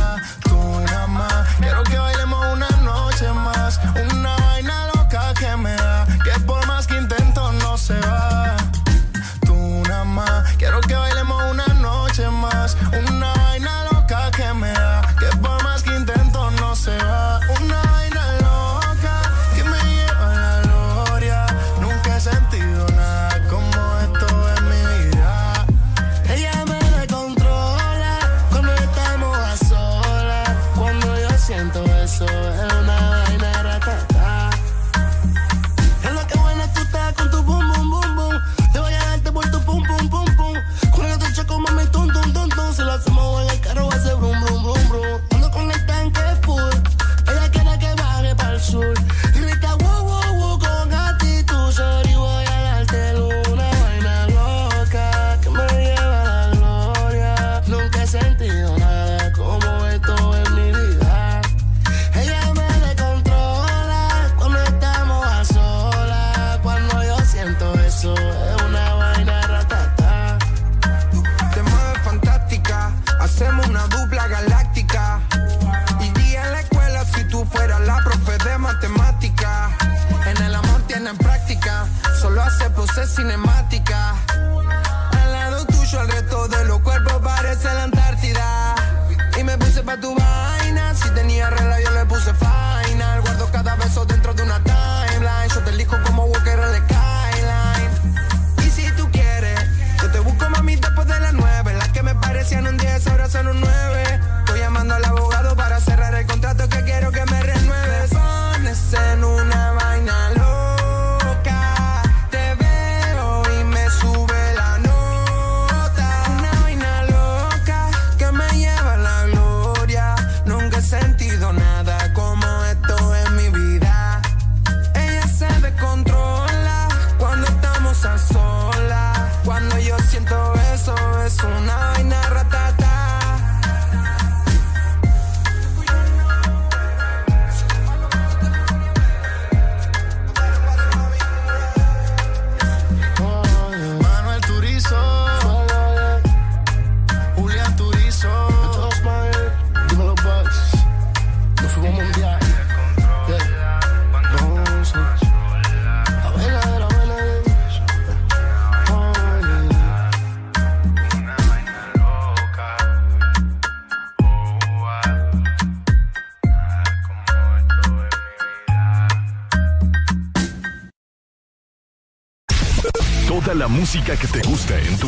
[83.20, 83.49] seen in my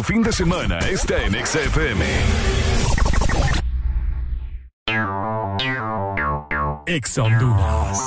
[0.01, 2.05] tu fin de semana está en Exa FM.
[6.87, 7.99] Exa Honduras.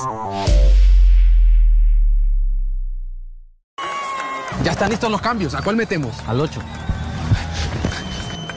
[4.65, 5.55] Ya están listos los cambios.
[5.55, 6.19] ¿A cuál metemos?
[6.27, 6.61] Al 8.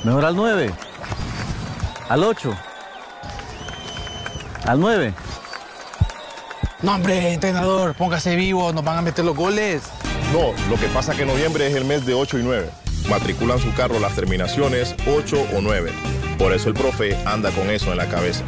[0.03, 0.73] Mejor al 9.
[2.09, 2.57] Al 8.
[4.65, 5.13] Al 9.
[6.81, 9.83] No, hombre, entrenador, póngase vivo, nos van a meter los goles.
[10.33, 12.86] No, lo que pasa es que noviembre es el mes de 8 y 9.
[13.09, 15.91] Matriculan su carro las terminaciones 8 o 9.
[16.37, 18.43] Por eso el profe anda con eso en la cabeza.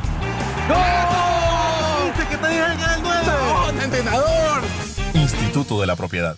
[0.68, 2.12] ¡No!
[2.12, 3.22] ¡Dice que te el 9!
[3.26, 4.62] ¡No, entrenador!
[5.14, 6.38] Instituto de la Propiedad.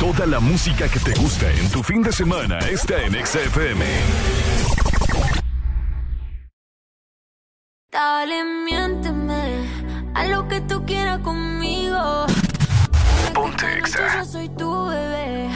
[0.00, 3.84] Toda la música que te gusta en tu fin de semana está en XFM.
[7.92, 9.68] Dale, miénteme
[10.14, 12.26] a lo que tú quieras conmigo.
[13.34, 13.82] Ponte
[14.16, 15.48] Yo soy tu bebé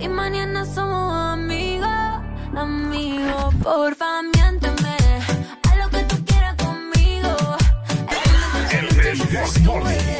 [0.00, 1.88] y mañana somos amigos,
[2.56, 3.54] amigos.
[3.62, 4.96] Porfa, miénteme
[5.70, 7.36] a lo que tú quieras conmigo.
[8.70, 8.88] El
[9.30, 10.19] Desmorning.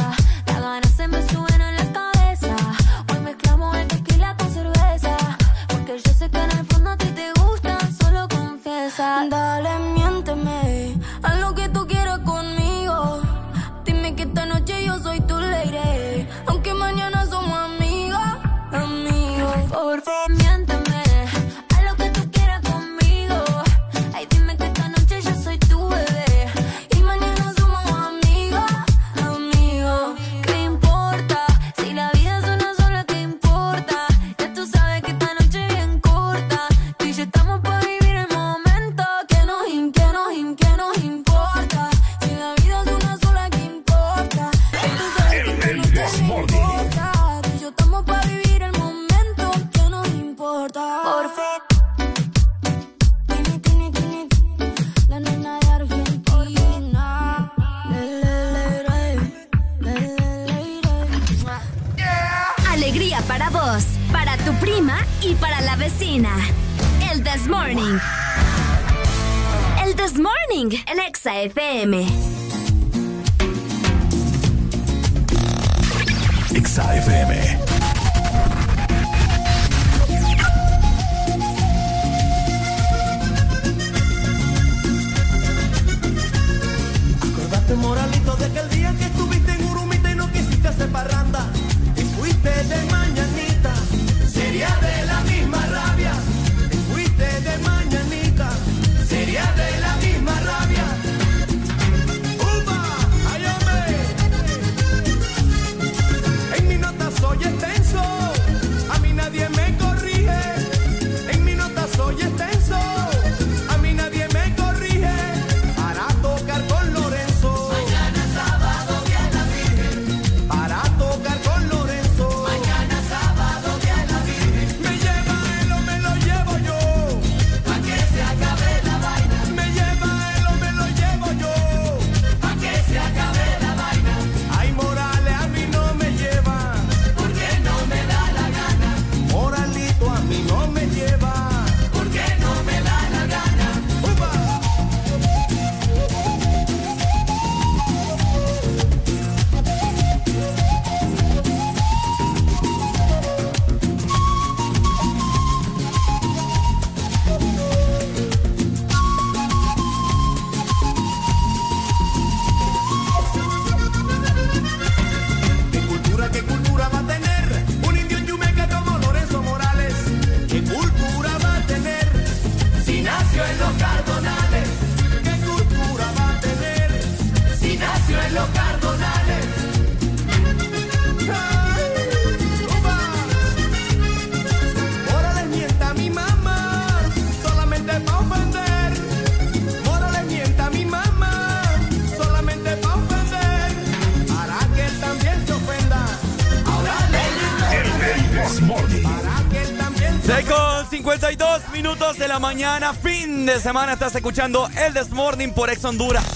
[202.61, 206.30] mañana, fin de semana, estás escuchando el This Morning por Ex Honduras.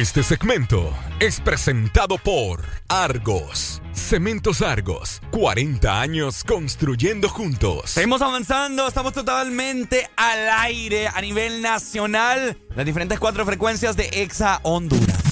[0.00, 3.82] Este segmento es presentado por Argos.
[3.92, 7.90] Cementos Argos, 40 años construyendo juntos.
[7.90, 12.56] Seguimos avanzando, estamos totalmente al aire a nivel nacional.
[12.74, 15.22] Las diferentes cuatro frecuencias de Exa Honduras.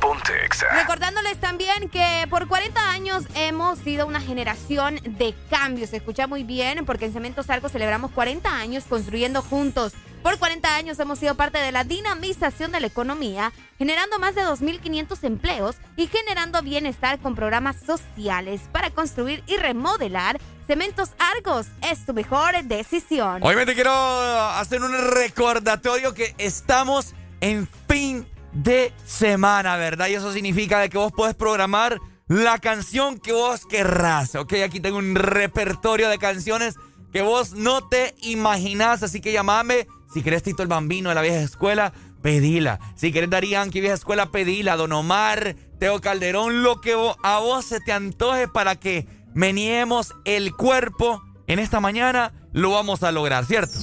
[0.00, 0.66] Ponte Exa.
[0.74, 5.90] Recordándoles también que por 40 años hemos sido una generación de cambios.
[5.90, 9.92] Se escucha muy bien porque en Cementos Argos celebramos 40 años construyendo juntos.
[10.22, 13.51] Por 40 años hemos sido parte de la dinamización de la economía,
[13.82, 20.38] generando más de 2.500 empleos y generando bienestar con programas sociales para construir y remodelar.
[20.68, 23.42] Cementos Argos es tu mejor decisión.
[23.42, 30.06] Hoy te quiero hacer un recordatorio que estamos en fin de semana, ¿verdad?
[30.06, 34.52] Y eso significa de que vos podés programar la canción que vos querrás, ¿ok?
[34.64, 36.76] Aquí tengo un repertorio de canciones
[37.12, 41.22] que vos no te imaginás, así que llamame si querés Tito el Bambino de la
[41.22, 41.92] vieja escuela,
[42.22, 42.78] pedila.
[42.94, 44.76] Si querés Darían que vieja escuela, pedila.
[44.76, 50.54] Don Omar, Teo Calderón, lo que a vos se te antoje para que meniemos el
[50.54, 53.78] cuerpo en esta mañana, lo vamos a lograr, ¿cierto?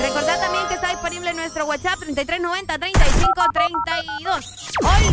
[0.00, 4.72] Recordad también que está disponible en nuestro WhatsApp 3390-3532.
[4.82, 5.12] Hoy,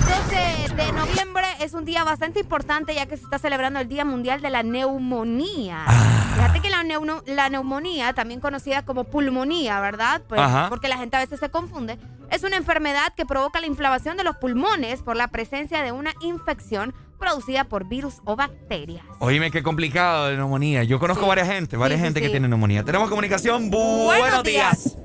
[0.70, 4.06] 12 de noviembre, es un día bastante importante ya que se está celebrando el Día
[4.06, 5.86] Mundial de la Neumonía.
[5.88, 6.43] Ah.
[6.84, 10.22] La, neumonía, también conocida como pulmonía, ¿verdad?
[10.28, 11.98] Pues, porque la gente a veces se confunde.
[12.32, 16.14] Es una enfermedad que provoca la inflamación de los pulmones por la presencia de una
[16.22, 19.06] infección producida por virus o bacterias.
[19.20, 20.84] Oíme, qué complicado de neumonía.
[20.84, 22.84] Yo conozco varias gente, varias gente que tiene neumonía.
[22.84, 23.70] Tenemos comunicación.
[23.70, 24.98] buenos días.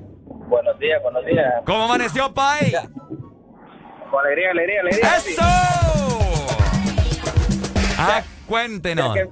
[0.49, 1.47] Buenos días, buenos días.
[1.67, 2.73] ¿Cómo amaneció, Pai?
[4.11, 5.17] Con alegría, alegría, alegría.
[5.17, 5.43] ¡Eso!
[7.99, 9.15] Ah, cuéntenos.
[9.15, 9.31] Ya que,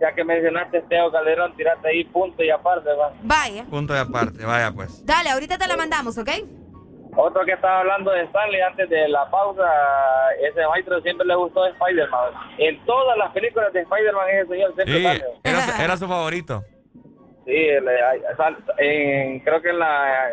[0.00, 3.12] ya que mencionaste Teo Calderón, tirate ahí punto y aparte, va.
[3.22, 3.64] Vaya.
[3.64, 5.04] Punto y aparte, vaya pues.
[5.04, 6.30] Dale, ahorita te la mandamos, ¿ok?
[7.16, 9.64] Otro que estaba hablando de Stanley antes de la pausa,
[10.40, 12.32] ese maestro siempre le gustó Spider-Man.
[12.58, 16.62] En todas las películas de Spider-Man ese señor siempre sí, era, era, su favorito.
[17.44, 17.66] Sí,
[19.44, 20.30] creo que en la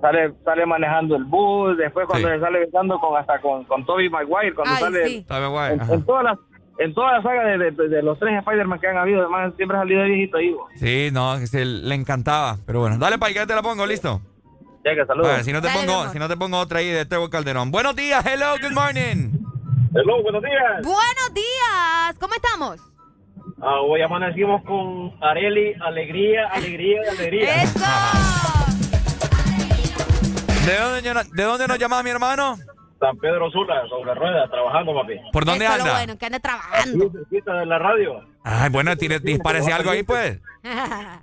[0.00, 4.08] sale sale manejando el bus, después cuando se sale besando con hasta con, con Tobey
[4.08, 5.26] Maguire, cuando sale sí.
[5.28, 6.38] en, en, todas las
[6.80, 9.80] en toda la saga de, de, los tres Spider-Man que han habido, además siempre ha
[9.80, 10.56] salido de viejito ahí.
[10.76, 14.22] Sí, no, que le encantaba, pero bueno, dale para que te la pongo, listo.
[14.82, 15.44] Ya que saludos.
[15.44, 17.70] si no te pongo, si no te pongo otra ahí de Teo Calderón.
[17.70, 19.30] Buenos días, hello, good morning.
[19.94, 20.82] Hello, buenos días.
[20.82, 22.80] Buenos días, ¿cómo estamos?
[23.60, 27.62] Ah, hoy amanecimos con Areli, alegría, alegría, alegría.
[27.62, 27.78] ¡Eso!
[30.64, 32.56] ¿De dónde, ¿De dónde nos llama mi hermano?
[33.00, 35.14] San Pedro Sula, sobre ruedas, trabajando, papi.
[35.32, 35.86] ¿Por dónde Eso anda?
[35.86, 37.06] Lo bueno, que anda trabajando.
[37.06, 38.20] Aquí, de la radio.
[38.44, 40.38] Ay, bueno, dispárese algo ahí, pues.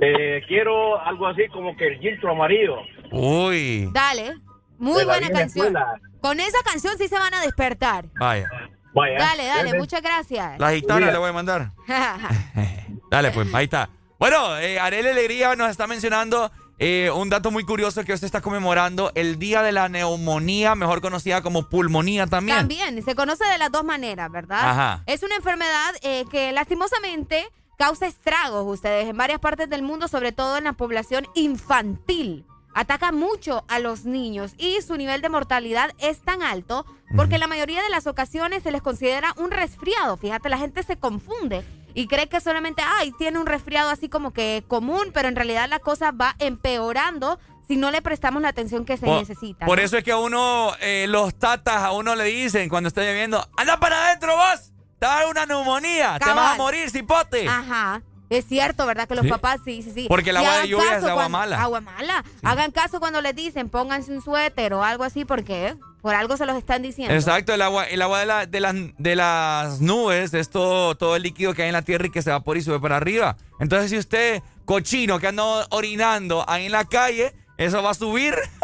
[0.00, 2.78] Eh, quiero algo así como que el giltro amarillo.
[3.12, 3.88] Uy.
[3.92, 4.34] Dale.
[4.76, 5.72] Muy buena canción.
[6.20, 8.06] Con esa canción sí se van a despertar.
[8.18, 8.50] Vaya.
[8.92, 9.16] Vaya.
[9.16, 10.58] Dale, dale, muchas gracias.
[10.58, 11.70] La gitana le voy a mandar.
[13.10, 13.88] dale, pues, ahí está.
[14.18, 18.40] Bueno, eh, Arele Alegría nos está mencionando eh, un dato muy curioso que usted está
[18.40, 22.58] conmemorando el Día de la Neumonía, mejor conocida como pulmonía también.
[22.58, 24.70] También, se conoce de las dos maneras, ¿verdad?
[24.70, 25.02] Ajá.
[25.06, 27.48] Es una enfermedad eh, que lastimosamente
[27.78, 32.44] causa estragos ustedes en varias partes del mundo, sobre todo en la población infantil.
[32.74, 36.84] Ataca mucho a los niños y su nivel de mortalidad es tan alto
[37.16, 40.16] porque en la mayoría de las ocasiones se les considera un resfriado.
[40.16, 41.64] Fíjate, la gente se confunde
[41.94, 45.68] y cree que solamente, ay, tiene un resfriado así como que común, pero en realidad
[45.68, 49.66] la cosa va empeorando si no le prestamos la atención que se necesita.
[49.66, 53.02] Por eso es que a uno, eh, los tatas a uno le dicen cuando está
[53.02, 56.90] lloviendo, anda para adentro vos, te va a dar una neumonía, te vas a morir,
[56.90, 57.48] cipote.
[57.48, 58.02] Ajá.
[58.38, 59.06] Es cierto, ¿verdad?
[59.06, 60.06] Que los papás sí, sí, sí.
[60.08, 61.60] Porque el agua de lluvia es agua mala.
[61.62, 62.24] Agua mala.
[62.42, 66.44] Hagan caso cuando les dicen pónganse un suéter o algo así porque por algo se
[66.44, 67.14] los están diciendo.
[67.14, 71.16] Exacto, el agua, el agua de, la, de, las, de las nubes es todo, todo
[71.16, 73.36] el líquido que hay en la tierra y que se evapora y sube para arriba.
[73.58, 78.34] Entonces, si usted, cochino, que anda orinando ahí en la calle, eso va a subir.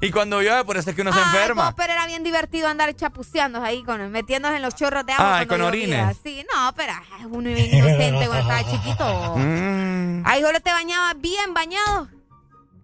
[0.00, 1.74] y cuando llueve, por eso es que uno se enferma.
[1.76, 5.40] pero era bien divertido andar chapuceando ahí, con, metiéndose en los chorros de agua.
[5.40, 6.16] Ah, con orines.
[6.22, 6.92] Sí, no, pero
[7.30, 9.34] uno bien inocente cuando estaba chiquito.
[9.36, 10.22] Mm.
[10.24, 12.08] Ahí solo te bañaba bien bañado.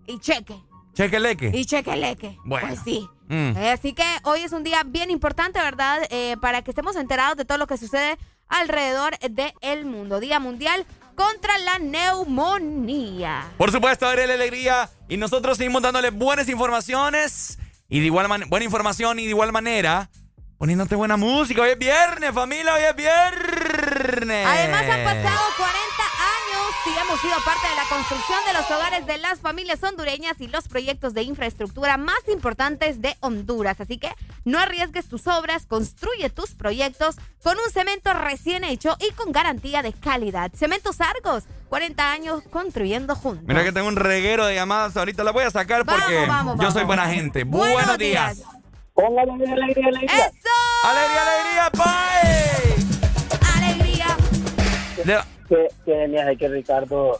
[0.07, 0.57] Y cheque.
[0.95, 1.51] Cheque leque.
[1.55, 2.39] Y cheque leque.
[2.45, 2.69] Bueno.
[2.69, 3.09] Pues sí.
[3.29, 3.57] Mm.
[3.57, 6.03] Eh, así que hoy es un día bien importante, ¿verdad?
[6.11, 10.21] Eh, para que estemos enterados de todo lo que sucede alrededor del mundo.
[10.21, 10.85] Día Mundial
[11.15, 13.53] contra la neumonía.
[13.57, 14.91] Por supuesto, la Alegría.
[15.09, 17.59] Y nosotros seguimos dándole buenas informaciones.
[17.89, 20.11] Y de igual manera, buena información y de igual manera,
[20.59, 21.63] poniéndote buena música.
[21.63, 24.47] Hoy es viernes, familia, hoy es viernes.
[24.47, 25.94] Además han pasado 40 años
[26.87, 30.49] y hemos sido parte de la construcción de los hogares de las familias hondureñas y
[30.49, 33.81] los proyectos de infraestructura más importantes de Honduras.
[33.81, 34.11] Así que
[34.45, 39.83] no arriesgues tus obras, construye tus proyectos con un cemento recién hecho y con garantía
[39.83, 40.53] de calidad.
[40.55, 43.45] Cementos Argos, 40 años construyendo juntos.
[43.47, 46.29] Mira que tengo un reguero de llamadas, ahorita la voy a sacar porque
[46.61, 47.45] yo soy buena gente.
[47.45, 48.43] Buenos, días.
[48.93, 50.27] Póngale alegría, alegría, alegría.
[50.27, 50.51] ¡Eso!
[50.85, 52.74] ¡Alegría, alegría, bye!
[55.49, 57.19] Que, que de que Ricardo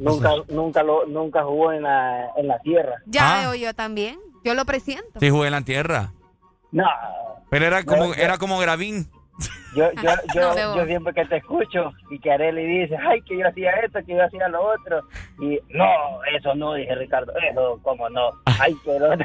[0.00, 2.96] nunca, nunca, lo, nunca jugó en la, en la tierra.
[3.06, 3.40] Ya Ah.
[3.40, 4.18] veo yo también.
[4.44, 5.20] Yo lo presiento.
[5.20, 6.12] Sí, jugué en la tierra.
[6.72, 6.86] No,
[7.50, 9.08] Pero era como, No, era como Gravín.
[9.74, 13.38] Yo, yo, yo, No, yo siempre que te escucho y que Arely dice, ay, que
[13.38, 15.02] yo hacía esto, que yo hacía lo otro.
[15.40, 18.30] Y no, eso no, dije Ricardo, eso, cómo no.
[18.60, 19.10] Ay, pero...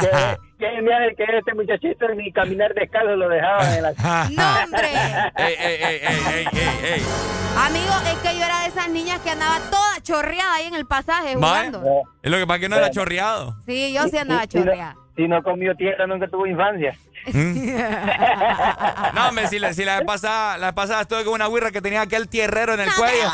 [0.00, 3.92] que, que, mira, que este muchachito ni caminar descalzo lo dejaban en la...
[4.36, 4.88] ¡No, hombre!
[5.36, 7.02] ey, ey, ey, ey, ey, ey, ey.
[7.56, 10.86] Amigo, es que yo era de esas niñas que andaba toda chorreada ahí en el
[10.86, 12.02] pasaje jugando.
[12.22, 13.54] Es lo que pasa que no era chorreado.
[13.64, 14.96] Sí, yo sí andaba chorreada.
[15.16, 16.96] Si no comió tierra, nunca tuvo infancia.
[19.14, 22.02] No, hombre, si la, si la pasada, la pasada estuve con una guirra que tenía
[22.02, 23.30] aquel tierrero en el cuello.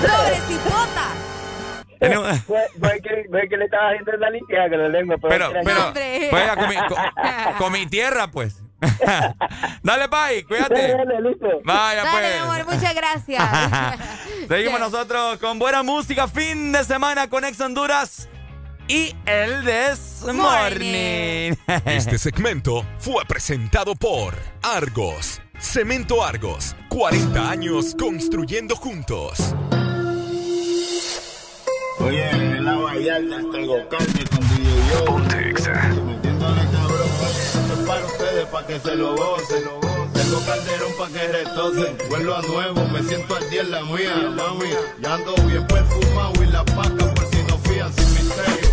[0.00, 1.08] ¡Pobrecitota!
[1.98, 5.16] Tenía un- Fue, fue que, fue que le estaba haciendo la limpieza con la lengua.
[5.20, 6.28] Pero, era- pero, hombre.
[6.30, 6.98] pues, con, mi, con,
[7.58, 8.62] con mi tierra, pues.
[9.82, 10.92] Dale, Pai, cuídate.
[10.92, 11.48] dale, listo.
[11.64, 12.34] Vaya, Dale, pues.
[12.34, 13.42] mi amor, muchas gracias.
[14.48, 18.28] Seguimos nosotros con buena música, fin de semana con Ex Honduras
[18.88, 21.54] y el This Morning.
[21.84, 25.40] Este segmento fue presentado por Argos.
[25.58, 26.76] Cemento Argos.
[26.88, 29.54] 40 años construyendo juntos.
[31.98, 35.18] Oye, en la Vallarta traigo carne con DJ Yo.
[36.04, 39.64] Metiéndole cabrón, oye, esto es para ustedes, para que se lo gocen.
[40.12, 41.98] Tengo calderón para que retocen.
[42.08, 44.70] Vuelvo a nuevo, me siento al día en la mía, mami.
[45.00, 47.15] Ya ando bien perfumado y la paca
[47.84, 48.70] sin misterio.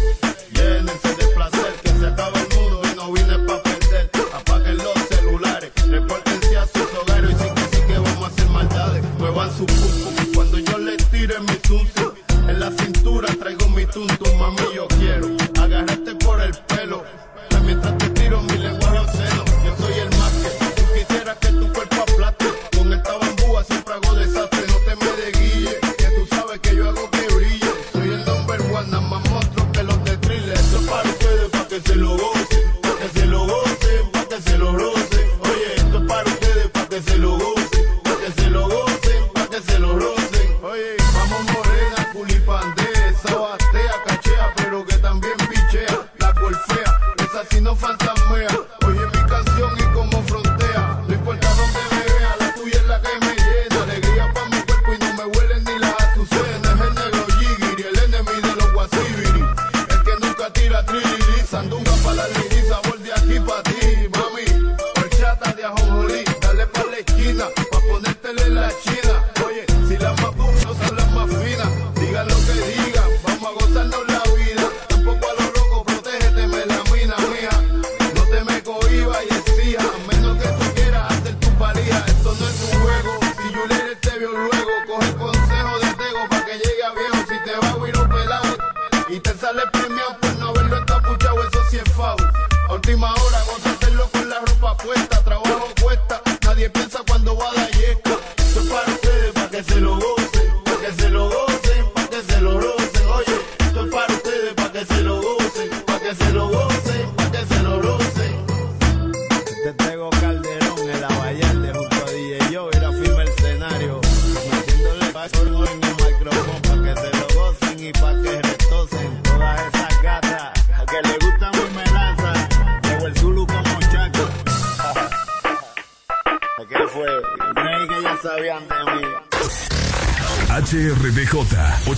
[0.54, 4.10] Llénense de placer, que se acaba el mundo y no vine para perder.
[4.34, 8.50] Apaguen los celulares, repórtense a sus hogares y sí que sí que vamos a hacer
[8.50, 9.04] maldades.
[9.20, 12.12] Muevan su pum cuando yo les tire mi tuntum.
[12.48, 15.28] En la cintura traigo mi tuntum, mami, yo quiero
[15.62, 17.04] agarrarte por el pelo.
[17.66, 21.74] Mientras te tiro mi lenguaje obsceno, yo soy el más que tú quisieras que tu
[21.74, 21.83] cuerpo
[47.74, 48.13] esa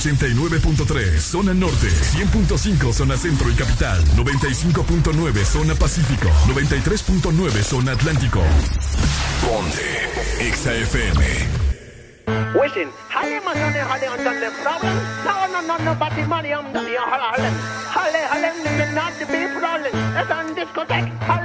[0.06, 8.44] 89.3 zona norte, 100.5 zona centro y capital, 95.9 zona pacífico, 93.9 zona atlántico.
[9.42, 10.12] Ponte
[10.54, 11.66] XAFM.
[14.06, 14.94] On on the problem.
[15.26, 17.50] No, no, no, no, but the money on the Halle.
[17.90, 19.92] Halle, Halle, not the big problem.
[20.16, 21.45] Es un discoteca, Halle,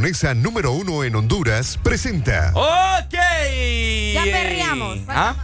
[0.00, 2.52] japonesa número uno en Honduras, presenta.
[2.54, 3.12] ¡Ok!
[4.14, 4.98] Ya perreamos.
[5.08, 5.34] ¿Ah?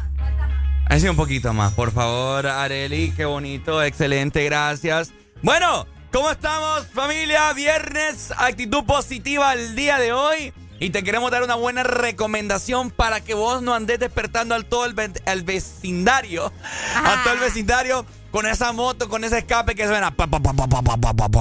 [0.86, 3.12] Así un poquito más, por favor, Areli.
[3.14, 5.12] Qué bonito, excelente, gracias.
[5.42, 7.52] Bueno, ¿cómo estamos, familia?
[7.52, 10.54] Viernes, actitud positiva el día de hoy.
[10.80, 14.86] Y te queremos dar una buena recomendación para que vos no andes despertando al todo
[14.86, 16.50] el, ve- al vecindario.
[16.94, 20.14] A todo el vecindario con esa moto, con ese escape que suena.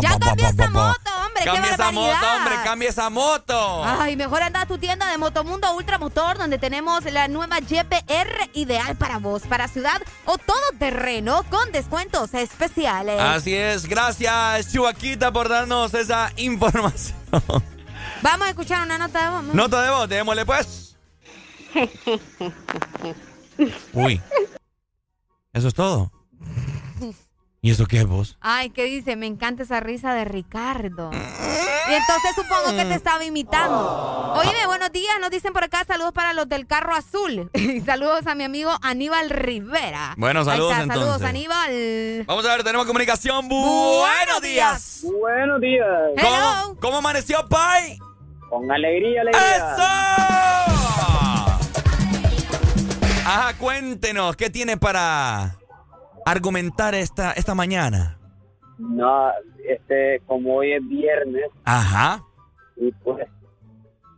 [0.01, 1.43] Ya cambia esa moto, hombre.
[1.43, 3.83] Cambia esa moto, hombre, cambia esa moto.
[3.85, 8.95] Ay, mejor anda a tu tienda de Motomundo Ultramotor, donde tenemos la nueva GPR ideal
[8.95, 13.19] para vos, para ciudad o todo terreno, con descuentos especiales.
[13.19, 17.15] Así es, gracias, Chuaquita, por darnos esa información.
[18.21, 19.43] Vamos a escuchar una nota de voz.
[19.43, 19.53] ¿no?
[19.53, 20.95] Nota de voz, démosle pues.
[23.93, 24.21] Uy.
[25.53, 26.11] Eso es todo.
[27.61, 28.37] ¿Y eso qué es vos?
[28.41, 29.15] Ay, ¿qué dice?
[29.15, 31.09] Me encanta esa risa de Ricardo.
[31.11, 34.33] Y entonces supongo que te estaba imitando.
[34.33, 35.15] Oye, buenos días.
[35.19, 37.49] Nos dicen por acá saludos para los del carro azul.
[37.53, 40.13] Y saludos a mi amigo Aníbal Rivera.
[40.17, 41.21] Bueno, Ahí saludos, está, Saludos.
[41.23, 42.23] Aníbal.
[42.27, 43.49] Vamos a ver, tenemos comunicación.
[43.49, 45.03] Buenos días.
[45.19, 45.87] Buenos días.
[46.21, 47.97] ¿Cómo, ¿Cómo amaneció, Pai?
[48.47, 49.55] Con alegría, alegría.
[49.55, 49.83] ¡Eso!
[53.27, 55.57] Ajá, cuéntenos, ¿qué tiene para
[56.25, 58.17] argumentar esta, esta mañana?
[58.77, 59.31] No,
[59.67, 62.21] este, como hoy es viernes Ajá.
[62.75, 63.25] y pues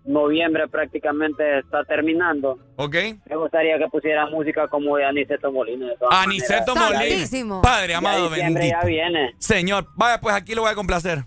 [0.05, 2.57] noviembre prácticamente está terminando.
[2.77, 2.95] Ok.
[3.29, 5.87] Me gustaría que pusiera música como de Aniceto Molina.
[5.87, 6.99] De todas Aniceto maneras.
[6.99, 7.15] Molina.
[7.17, 7.61] Santísimo.
[7.61, 8.79] Padre Ya amado diciembre bendito.
[8.81, 9.35] ya viene.
[9.37, 11.25] Señor, vaya, pues aquí lo voy a complacer.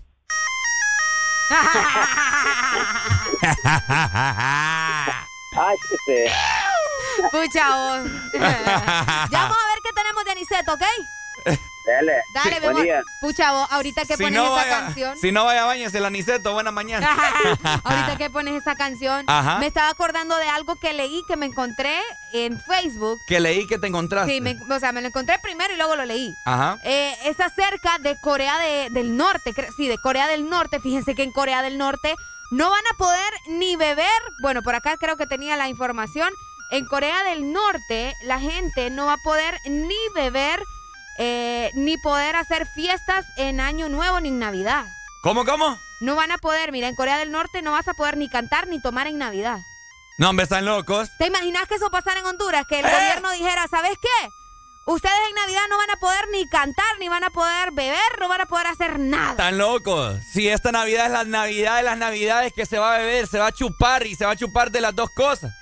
[5.57, 5.75] Ay,
[6.05, 6.31] sí.
[7.31, 8.11] Pucha vos.
[8.33, 8.39] ya
[9.31, 10.83] vamos a ver qué tenemos de Aniceto, ¿ok?
[11.87, 12.13] Dale.
[12.35, 12.83] Dale, mi Buen amor.
[12.83, 13.01] día.
[13.19, 15.17] Pucha vos, ahorita que Si pones no, esa vaya, canción.
[15.17, 16.53] si no vaya, bañese el aniceto.
[16.53, 17.09] Buena mañana.
[17.83, 19.57] Ahorita que pones esa canción, Ajá.
[19.57, 21.99] me estaba acordando de algo que leí que me encontré
[22.33, 23.19] en Facebook.
[23.27, 24.31] que leí que te encontraste.
[24.31, 26.33] Sí, me- o sea, me lo encontré primero y luego lo leí.
[26.45, 26.77] Ajá.
[26.83, 29.51] Eh, es acerca de Corea de- del Norte.
[29.75, 30.79] Sí, de Corea del Norte.
[30.79, 32.13] Fíjense que en Corea del Norte
[32.51, 34.07] no van a poder ni beber.
[34.41, 36.31] Bueno, por acá creo que tenía la información.
[36.69, 40.61] En Corea del Norte la gente no va a poder ni beber
[41.17, 44.85] eh, ni poder hacer fiestas en Año Nuevo ni en Navidad.
[45.23, 45.77] ¿Cómo, cómo?
[46.01, 46.71] No van a poder.
[46.71, 49.59] Mira, en Corea del Norte no vas a poder ni cantar ni tomar en Navidad.
[50.17, 51.09] No, hombre, están locos.
[51.17, 52.65] ¿Te imaginas que eso pasara en Honduras?
[52.67, 52.89] Que el ¡Eh!
[52.91, 54.29] gobierno dijera, ¿sabes qué?
[54.85, 58.27] Ustedes en Navidad no van a poder ni cantar, ni van a poder beber, no
[58.27, 59.31] van a poder hacer nada.
[59.31, 60.15] Están locos.
[60.33, 63.37] Si esta Navidad es la Navidad de las Navidades que se va a beber, se
[63.39, 65.53] va a chupar y se va a chupar de las dos cosas.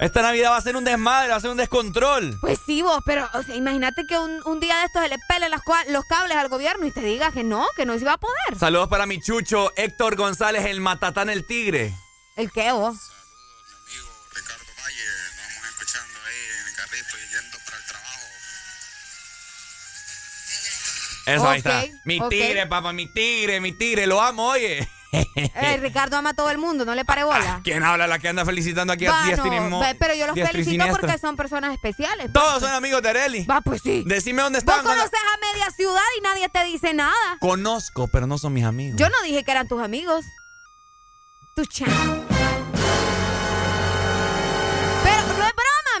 [0.00, 2.36] Esta Navidad va a ser un desmadre, va a ser un descontrol.
[2.40, 5.16] Pues sí, vos, pero o sea, imagínate que un, un día de estos se le
[5.28, 8.14] pelen cua- los cables al gobierno y te diga que no, que no se va
[8.14, 8.58] a poder.
[8.58, 11.94] Saludos para mi chucho Héctor González, el matatán el tigre.
[12.34, 12.96] ¿El qué, vos?
[21.26, 21.82] Eso, ahí está.
[22.04, 22.28] Mi ok.
[22.30, 24.86] tigre, papá, mi tigre, mi tigre, lo amo, oye.
[25.36, 27.60] Eh, Ricardo ama a todo el mundo, no le pare bola.
[27.62, 28.08] ¿Quién habla?
[28.08, 31.36] La que anda felicitando aquí a diestra y no, pero yo los felicito porque son
[31.36, 32.32] personas especiales.
[32.32, 33.44] Todos son amigos de Areli.
[33.44, 34.02] Va, pues sí.
[34.06, 34.84] Decime dónde Vos están.
[34.84, 37.14] conoces a media ciudad y nadie te dice nada.
[37.38, 38.98] Conozco, pero no son mis amigos.
[38.98, 40.24] Yo no dije que eran tus amigos.
[41.54, 42.24] Tu chan.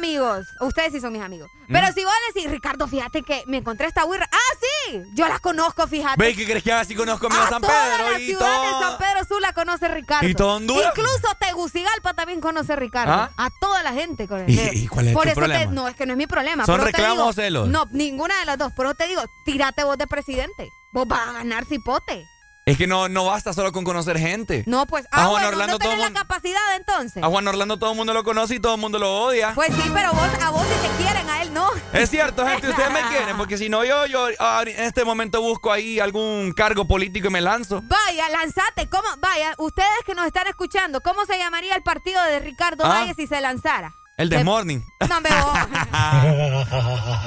[0.04, 0.46] Amigos.
[0.60, 1.50] Ustedes sí son mis amigos.
[1.68, 1.92] Pero Mm.
[1.94, 4.28] si vos decís, Ricardo, fíjate que me encontré esta güira.
[4.30, 5.02] Ah, sí.
[5.14, 6.16] Yo la conozco, fíjate.
[6.18, 8.70] ¿Veis que crees que así conozco a a San toda Pedro la y ciudad de?
[8.86, 10.28] San Pedro Sula conoce Ricardo.
[10.28, 10.92] ¿Y todo Honduras?
[10.96, 13.12] Incluso Tegucigalpa también conoce Ricardo.
[13.14, 13.30] ¿Ah?
[13.36, 14.52] A toda la gente conoce.
[14.52, 15.64] ¿Y- y cuál es Por tu eso problema?
[15.64, 16.66] Te, no, es que no es mi problema.
[16.66, 17.68] ¿Son reclamos digo- o celos?
[17.68, 18.72] No, ninguna de las dos.
[18.74, 20.68] Por eso te digo, tírate vos de presidente.
[20.92, 22.24] Vos vas a ganar cipote.
[22.66, 24.64] Es que no, no basta solo con conocer gente.
[24.66, 27.22] No, pues, A ah, Juan bueno, Orlando todo la mundo- capacidad entonces.
[27.22, 29.52] A Juan Orlando todo el mundo lo conoce y todo el mundo lo odia.
[29.54, 31.68] Pues sí, pero vos, a vos te quieren, a él no.
[31.92, 35.42] Es cierto, gente, ustedes me quieren, porque si no, yo, yo ah, en este momento
[35.42, 37.82] busco ahí algún cargo político y me lanzo.
[37.84, 38.88] Vaya, lanzate.
[38.88, 39.08] ¿Cómo?
[39.18, 42.88] Vaya, ustedes que nos están escuchando, ¿cómo se llamaría el partido de Ricardo Ah.
[42.88, 43.92] Valle si se lanzara?
[44.16, 44.82] El Desmorning.
[45.10, 45.58] No, me vos.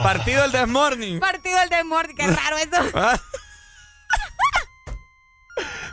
[0.01, 1.19] Partido del Desmorning.
[1.19, 3.19] Partido del Desmorning, qué raro eso.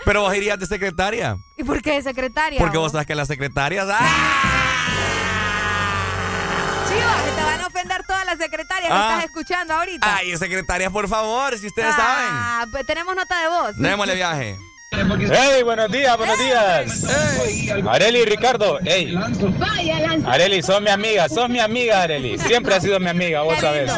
[0.04, 1.38] Pero vos irías de secretaria.
[1.56, 2.58] ¿Y por qué secretaria?
[2.58, 2.86] Porque vos?
[2.86, 3.86] vos sabes que las secretarias.
[3.90, 4.04] ¡ah!
[6.88, 9.08] Chiva, que te van a ofender todas las secretarias que Ah.
[9.12, 10.16] estás escuchando ahorita.
[10.16, 12.26] Ay, secretarias, por favor, si ustedes saben.
[12.30, 13.76] Ah, pues tenemos nota de voz.
[13.76, 14.58] Démosle viaje.
[14.96, 17.04] Hey, buenos días, buenos días.
[17.88, 19.14] Areli y Ricardo, hey.
[20.26, 22.38] Areli, sos mi amiga, sos mi amiga, Areli.
[22.38, 23.90] Siempre has sido mi amiga, vos sabés.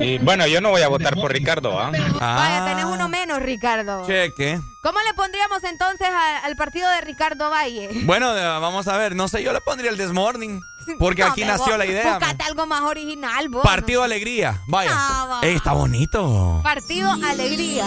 [0.00, 1.90] Y bueno, yo no voy a votar por Ricardo, ¿ah?
[2.20, 4.06] Vaya, tenés uno menos, Ricardo.
[4.06, 4.60] Cheque.
[4.82, 7.88] ¿Cómo le pondríamos entonces a- al partido de Ricardo Valle?
[8.04, 9.14] Bueno, eh, vamos a ver.
[9.14, 10.60] No sé, yo le pondría el Desmorning.
[10.98, 12.18] Porque No, aquí nació vos, la idea.
[12.18, 13.62] Búscate algo más original, vos.
[13.62, 14.60] Partido Alegría.
[14.66, 14.92] Vaya.
[14.92, 15.42] No.
[15.42, 16.60] Ey, está bonito.
[16.64, 17.86] Partido Alegría.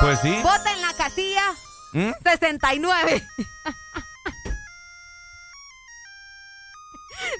[0.00, 0.34] Pues sí.
[0.42, 1.52] Vota en la casilla
[1.92, 2.10] ¿Mm?
[2.24, 3.26] 69.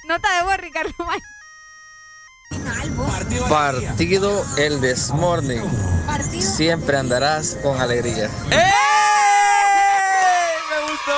[0.07, 1.23] Nota de voz, Ricardo Valle.
[3.49, 5.63] Partido El Desmorning.
[6.41, 8.29] Siempre andarás con alegría.
[8.51, 8.61] ¡Ey!
[10.71, 11.13] Me gustó.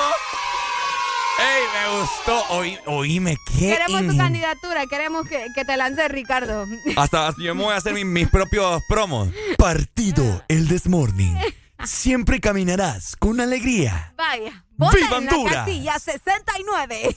[1.39, 2.43] ¡Ey, me gustó!
[2.55, 3.77] Oí, oíme, qué.
[3.77, 6.65] Queremos tu candidatura, queremos que, que te lance Ricardo.
[6.95, 9.29] Hasta yo me voy a hacer mi- mis propios promos.
[9.57, 11.37] Partido El Desmorning.
[11.83, 14.13] Siempre caminarás con alegría.
[14.17, 15.55] Vaya, ¡Viva Honduras!
[15.65, 17.15] casilla 69.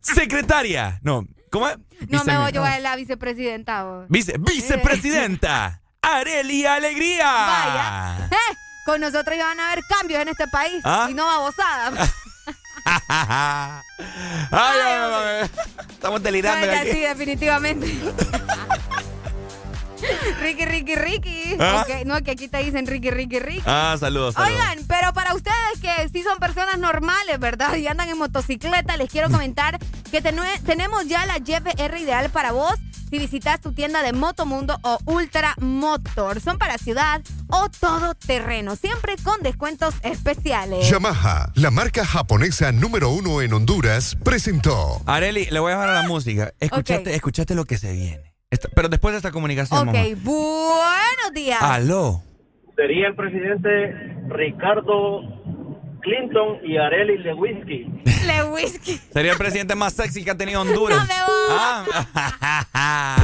[0.00, 0.98] Secretaria.
[1.02, 1.76] No, ¿cómo es?
[2.08, 3.84] No me voy yo a la vicepresidenta.
[3.84, 4.06] vos.
[4.08, 5.80] Vice, vicepresidenta.
[6.02, 7.26] Areli Alegría.
[7.30, 8.28] Vaya.
[8.30, 8.56] Eh,
[8.86, 10.80] Con nosotros ya van a haber cambios en este país.
[10.84, 11.08] ¿Ah?
[11.10, 11.92] Y no babosada.
[14.50, 15.50] Ay, ay.
[15.90, 16.92] Estamos delirando Vaya, aquí.
[16.92, 17.86] sí, definitivamente.
[20.42, 21.56] Ricky, Ricky, Ricky.
[21.58, 21.84] ¿Ah?
[22.06, 23.62] No, que aquí te dicen Ricky, Ricky, Ricky.
[23.66, 24.60] Ah, saludos, saludos.
[24.60, 27.74] Oigan, pero para ustedes que sí son personas normales, ¿verdad?
[27.76, 29.78] Y andan en motocicleta, les quiero comentar
[30.10, 32.74] que tenemos ya la GFR ideal para vos.
[33.10, 36.40] si visitas tu tienda de Motomundo o Ultra Motor.
[36.42, 40.88] Son para ciudad o todo terreno, siempre con descuentos especiales.
[40.90, 45.02] Yamaha, la marca japonesa número uno en Honduras, presentó.
[45.06, 46.52] Areli, le voy a dejar a la música.
[46.60, 48.27] Escuchate, escuchate lo que se viene.
[48.74, 49.88] Pero después de esta comunicación.
[49.88, 51.60] Ok, buenos días.
[51.60, 52.22] Aló.
[52.76, 53.92] Sería el presidente
[54.28, 55.20] Ricardo
[56.00, 57.86] Clinton y Areli Lewinsky.
[58.26, 59.00] Lewinsky.
[59.12, 60.98] Sería el presidente más sexy que ha tenido Honduras.
[60.98, 61.14] No me
[61.50, 63.16] Ah.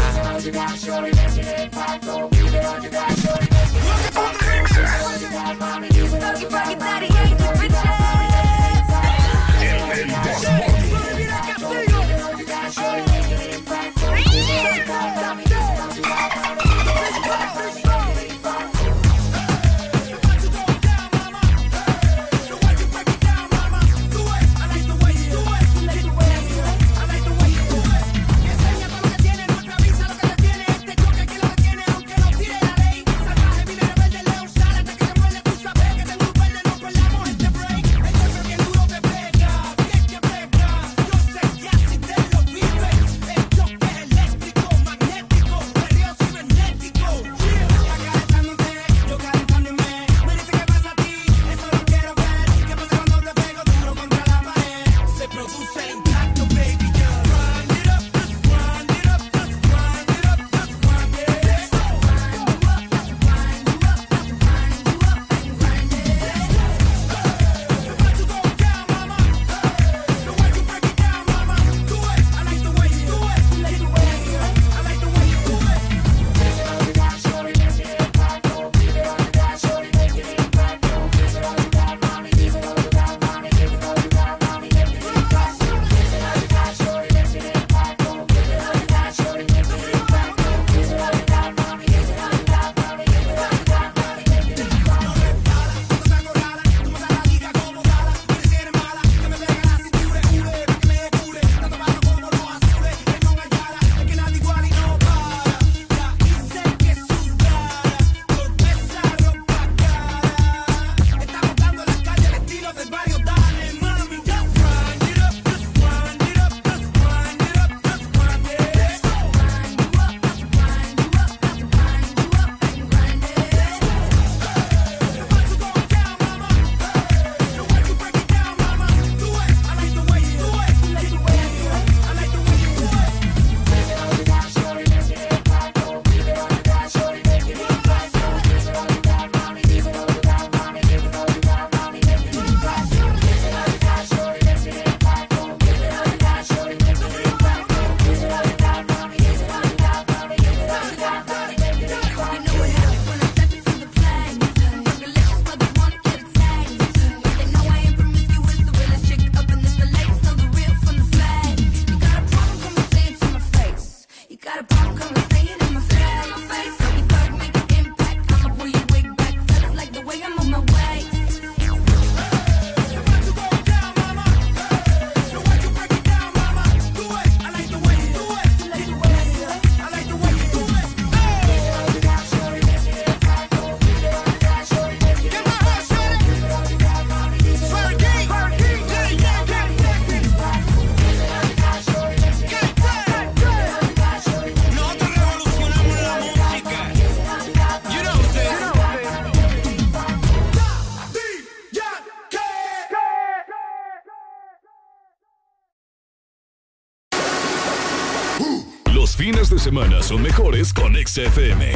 [209.64, 211.72] Los fines de semana son mejores con XFM.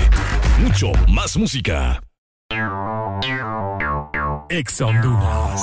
[0.61, 2.03] Mucho más música.
[4.51, 5.63] Ex Honduras.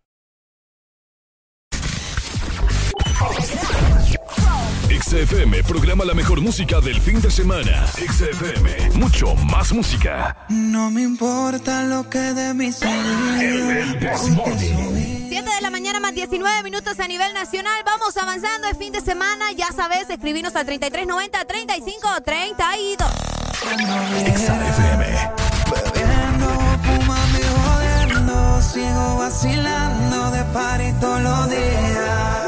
[4.91, 7.87] XFM programa la mejor música del fin de semana.
[7.95, 10.35] XFM, mucho más música.
[10.49, 15.29] No me importa lo que de mí se El Desmorning.
[15.29, 17.81] 7 de la mañana más 19 minutos a nivel nacional.
[17.85, 19.53] Vamos avanzando el fin de semana.
[19.53, 23.09] Ya sabes, escribinos al 3390 3532.
[24.35, 25.05] XFM.
[25.71, 26.49] Bebiendo,
[26.83, 32.40] fumando y jodiendo Sigo vacilando de party todos los días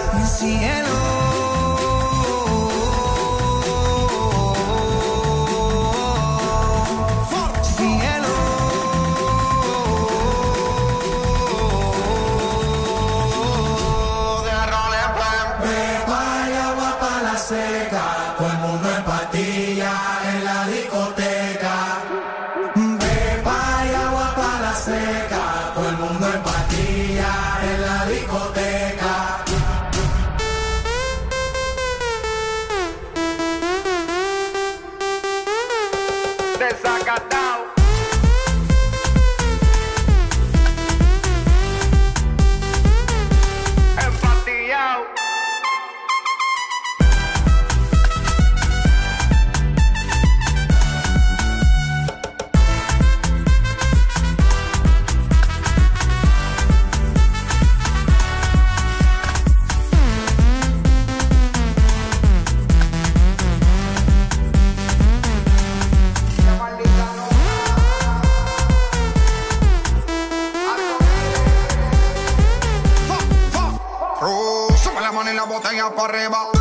[75.90, 76.53] mano y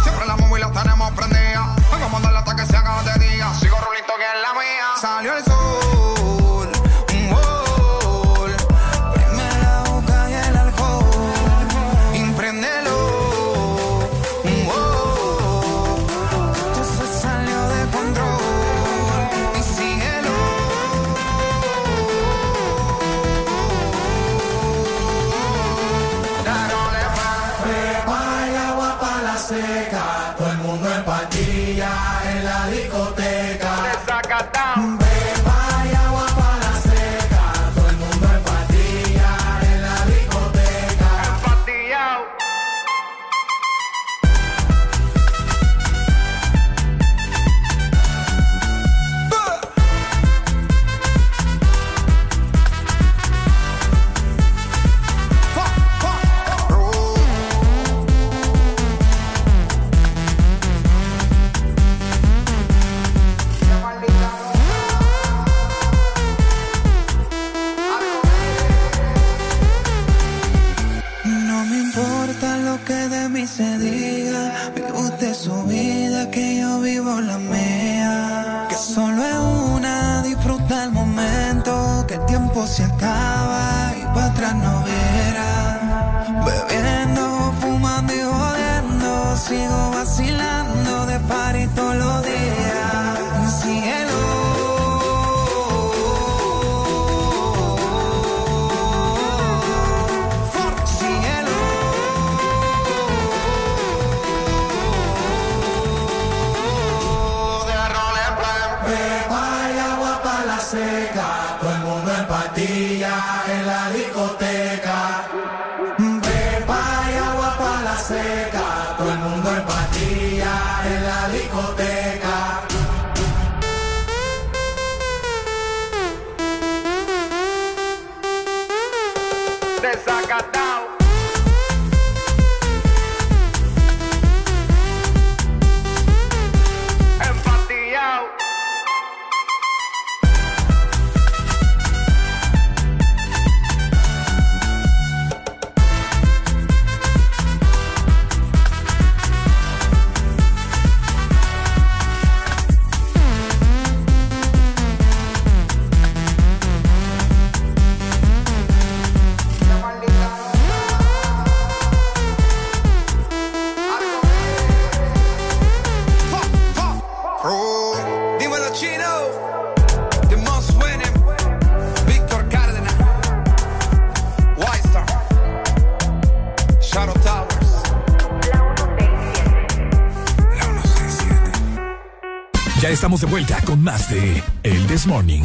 [184.12, 185.42] de El This Morning.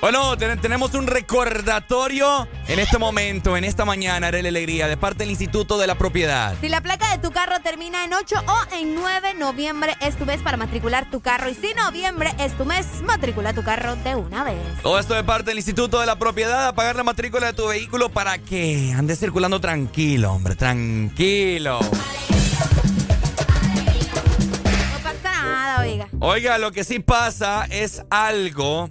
[0.00, 5.20] Bueno, ten- tenemos un recordatorio en este momento, en esta mañana, Arely Alegría, de parte
[5.24, 6.54] del Instituto de la Propiedad.
[6.60, 10.26] Si la placa de tu carro termina en 8 o en 9, noviembre es tu
[10.26, 11.48] mes para matricular tu carro.
[11.48, 14.56] Y si noviembre es tu mes, matricula tu carro de una vez.
[14.82, 17.66] Todo esto de parte del Instituto de la Propiedad, a pagar la matrícula de tu
[17.68, 21.80] vehículo para que andes circulando tranquilo, hombre, tranquilo.
[26.24, 26.58] Oiga.
[26.58, 28.90] Lo que sí pasa es algo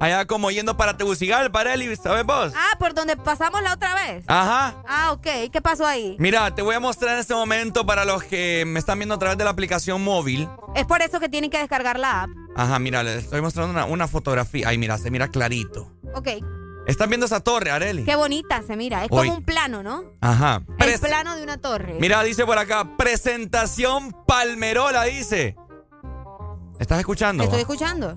[0.00, 2.52] allá como yendo para Tegucigalpa, Arely, ¿sabes vos?
[2.56, 4.24] Ah, por donde pasamos la otra vez.
[4.26, 4.82] Ajá.
[4.88, 5.50] Ah, ok.
[5.52, 6.16] ¿Qué pasó ahí?
[6.18, 9.18] Mira, te voy a mostrar en este momento para los que me están viendo a
[9.18, 10.48] través de la aplicación móvil.
[10.74, 12.30] Es por eso que tienen que descargar la app.
[12.56, 14.68] Ajá, mira, les estoy mostrando una, una fotografía.
[14.68, 15.92] Ay, mira, se mira clarito.
[16.14, 16.28] Ok.
[16.86, 18.04] ¿Están viendo esa torre, Areli?
[18.04, 19.04] Qué bonita se mira.
[19.04, 19.28] Es Hoy.
[19.28, 20.14] como un plano, ¿no?
[20.20, 20.62] Ajá.
[20.78, 21.96] El plano de una torre.
[22.00, 25.56] Mira, dice por acá, presentación Palmerola, dice.
[26.80, 27.44] ¿Estás escuchando?
[27.44, 28.16] Estoy escuchando.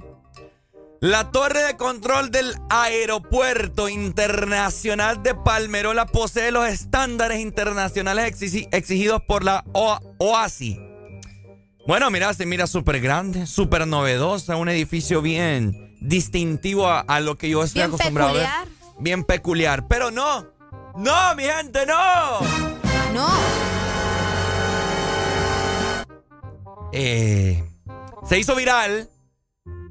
[1.00, 9.22] La torre de control del Aeropuerto Internacional de Palmerola posee los estándares internacionales exigi- exigidos
[9.28, 10.80] por la O- OASI.
[11.86, 17.38] Bueno, mira, se mira súper grande, súper novedosa, un edificio bien distintivo a, a lo
[17.38, 18.68] que yo estoy Bien acostumbrado a peculiar.
[18.68, 18.74] ver.
[19.00, 19.88] Bien peculiar.
[19.90, 20.48] Pero no,
[20.96, 22.40] no, mi gente, no.
[23.14, 23.28] No.
[26.94, 27.64] Eh,
[28.26, 29.10] se hizo viral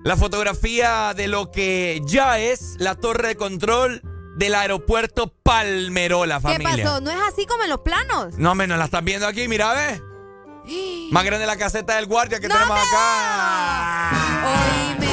[0.05, 4.03] la fotografía de lo que ya es la torre de control
[4.37, 6.85] del aeropuerto Palmerola, ¿Qué familia.
[6.85, 7.01] pasó?
[7.01, 8.37] ¿No es así como en los planos?
[8.39, 10.03] No, menos la estás viendo aquí, mira, ve.
[11.11, 14.11] Más grande la caseta del guardia que tenemos acá.
[14.47, 15.09] Oíme.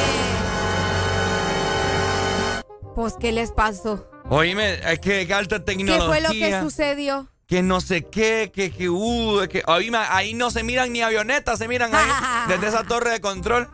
[2.96, 4.08] Pues, ¿qué les pasó?
[4.30, 6.08] Oíme, es que qué alta ¿Qué tecnología.
[6.08, 7.30] fue lo que sucedió?
[7.50, 11.58] Que no sé qué, que, que, uh, que oíme, ahí no se miran ni avionetas,
[11.58, 12.08] se miran ahí
[12.48, 13.68] desde esa torre de control.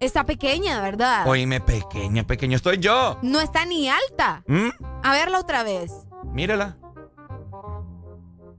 [0.00, 1.28] Está pequeña, ¿verdad?
[1.28, 3.20] Oíme, pequeña, pequeño estoy yo.
[3.22, 4.42] No está ni alta.
[4.48, 4.70] ¿Mm?
[5.04, 5.92] A verla otra vez.
[6.32, 6.76] Mírala.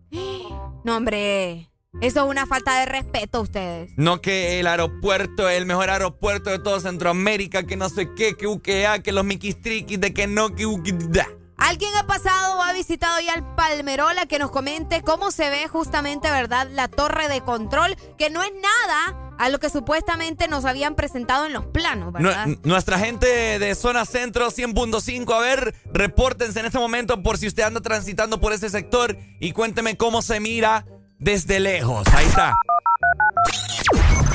[0.86, 1.70] No, hombre.
[2.02, 3.92] Eso es una falta de respeto a ustedes.
[3.96, 8.36] No que el aeropuerto es el mejor aeropuerto de toda Centroamérica, que no sé qué,
[8.36, 10.66] que uquea, que los miquistriquis, de que no, que
[11.10, 11.28] da.
[11.64, 15.68] ¿Alguien ha pasado o ha visitado ya el Palmerola que nos comente cómo se ve
[15.70, 17.96] justamente, verdad, la torre de control?
[18.18, 22.48] Que no es nada a lo que supuestamente nos habían presentado en los planos, ¿verdad?
[22.48, 27.48] Nu- nuestra gente de zona centro 100.5, a ver, repórtense en este momento por si
[27.48, 30.86] usted anda transitando por ese sector y cuénteme cómo se mira
[31.18, 32.06] desde lejos.
[32.14, 32.54] Ahí está.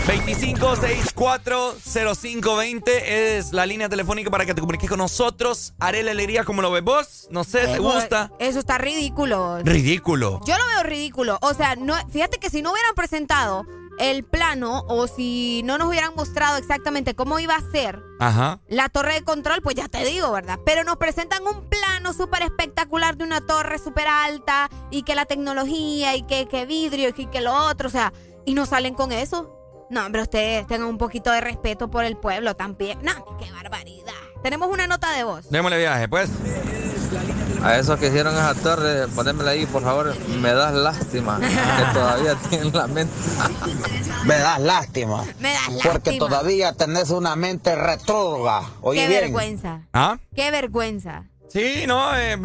[0.09, 5.75] 25640520 es la línea telefónica para que te comuniques con nosotros.
[5.79, 7.29] Haré la alegría como lo ves vos.
[7.31, 8.33] No sé, ¿te gusta?
[8.39, 9.59] Eso está ridículo.
[9.59, 10.41] Ridículo.
[10.47, 11.37] Yo lo veo ridículo.
[11.43, 13.67] O sea, no, fíjate que si no hubieran presentado
[13.99, 18.61] el plano o si no nos hubieran mostrado exactamente cómo iba a ser Ajá.
[18.67, 20.59] la torre de control, pues ya te digo, ¿verdad?
[20.65, 25.27] Pero nos presentan un plano súper espectacular de una torre súper alta y que la
[25.27, 28.15] tecnología y que, que vidrio y que lo otro, o sea,
[28.47, 29.58] y nos salen con eso.
[29.91, 32.99] No, hombre, ustedes tengan un poquito de respeto por el pueblo también.
[33.03, 34.13] No, qué barbaridad.
[34.43, 35.49] Tenemos una nota de voz.
[35.51, 36.31] Démosle viaje, pues.
[37.63, 40.15] A esos que hicieron esa torre, ponémela ahí, por favor.
[40.41, 41.49] Me das lástima que
[41.93, 43.13] todavía tienen la mente.
[44.25, 45.25] Me das lástima.
[45.41, 46.19] Me das Porque lástima.
[46.19, 48.69] todavía tenés una mente retrógrada.
[48.83, 49.21] Oye Qué bien.
[49.23, 49.81] vergüenza.
[49.93, 50.19] ¿Ah?
[50.37, 51.25] Qué vergüenza.
[51.49, 52.39] Sí, no, eh,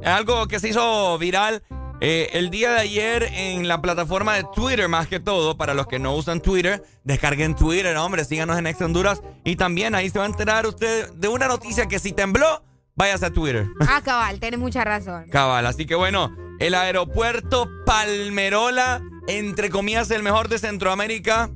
[0.00, 1.62] es algo que se hizo viral
[2.04, 5.56] eh, el día de ayer en la plataforma de Twitter, más que todo.
[5.56, 9.22] Para los que no usan Twitter, descarguen Twitter, hombre, síganos en Ex Honduras.
[9.44, 12.64] Y también ahí se va a enterar usted de una noticia que si tembló,
[12.96, 13.68] váyase a Twitter.
[13.86, 15.28] Ah, cabal, tienes mucha razón.
[15.30, 21.50] Cabal, así que bueno, el aeropuerto Palmerola, entre comillas, el mejor de Centroamérica.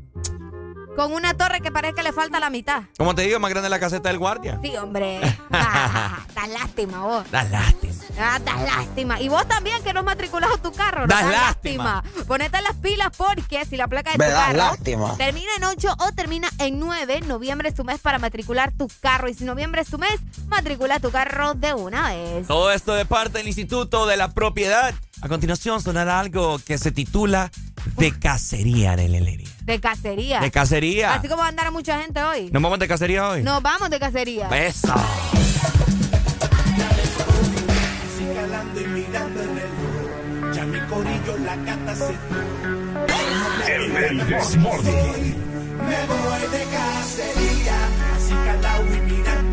[0.96, 2.82] Con una torre que parece que le falta la mitad.
[2.96, 4.58] Como te digo, más grande la caseta del guardia.
[4.62, 5.20] Sí, hombre.
[6.36, 7.30] Das lástima vos.
[7.30, 7.94] Da lástima.
[8.18, 9.20] Ah, das lástima.
[9.20, 11.02] Y vos también que no has matriculado tu carro.
[11.02, 11.06] ¿no?
[11.08, 12.02] Das Das lástima.
[12.26, 15.16] Ponete las pilas porque si la placa de Me tu das carro lástima.
[15.16, 19.28] termina en 8 o termina en 9, noviembre es tu mes para matricular tu carro.
[19.28, 20.18] Y si noviembre es tu mes,
[20.48, 22.46] matricula tu carro de una vez.
[22.46, 24.94] Todo esto de parte del Instituto de la Propiedad.
[25.22, 27.50] A continuación sonará algo que se titula
[27.96, 29.48] De Cacería de Lelería.
[29.62, 30.40] De cacería.
[30.40, 31.14] De cacería.
[31.14, 32.50] Así como va a andar mucha gente hoy.
[32.52, 33.42] ¿Nos vamos de cacería hoy?
[33.42, 34.48] Nos vamos de cacería.
[34.48, 34.92] Eso.
[34.92, 35.14] Así
[38.34, 40.54] calando y mirando el reloj.
[40.54, 42.14] Ya mi corillo la gata se
[43.74, 44.16] El, el.
[44.16, 44.24] Me
[46.06, 47.78] voy de cacería.
[48.14, 49.45] Así calado y mirando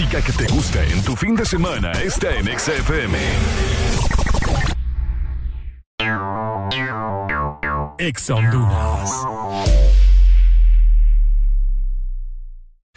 [0.00, 3.18] música que te gusta en tu fin de semana está en XFM.
[7.98, 9.10] Ex Honduras.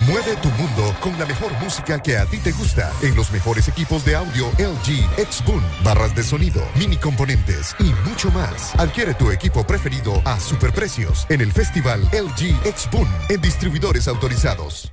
[0.07, 3.67] Mueve tu mundo con la mejor música que a ti te gusta en los mejores
[3.67, 8.73] equipos de audio LG, Xboom, barras de sonido, mini componentes y mucho más.
[8.79, 14.92] Adquiere tu equipo preferido a superprecios en el festival LG Xboom en distribuidores autorizados.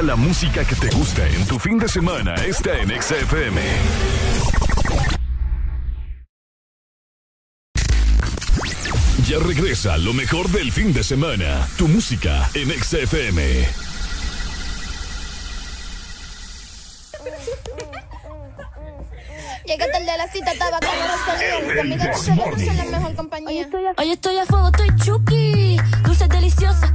[0.00, 3.60] La música que te gusta en tu fin de semana está en XFM.
[9.28, 11.68] Ya regresa lo mejor del fin de semana.
[11.76, 13.68] Tu música en XFM.
[19.66, 22.06] Llegué tarde a la cita, estaba con los amigos.
[22.06, 23.68] Los amigos son la mejor compañía.
[23.98, 25.76] Hoy estoy a fuego, estoy chuki.
[26.02, 26.91] Dulces deliciosas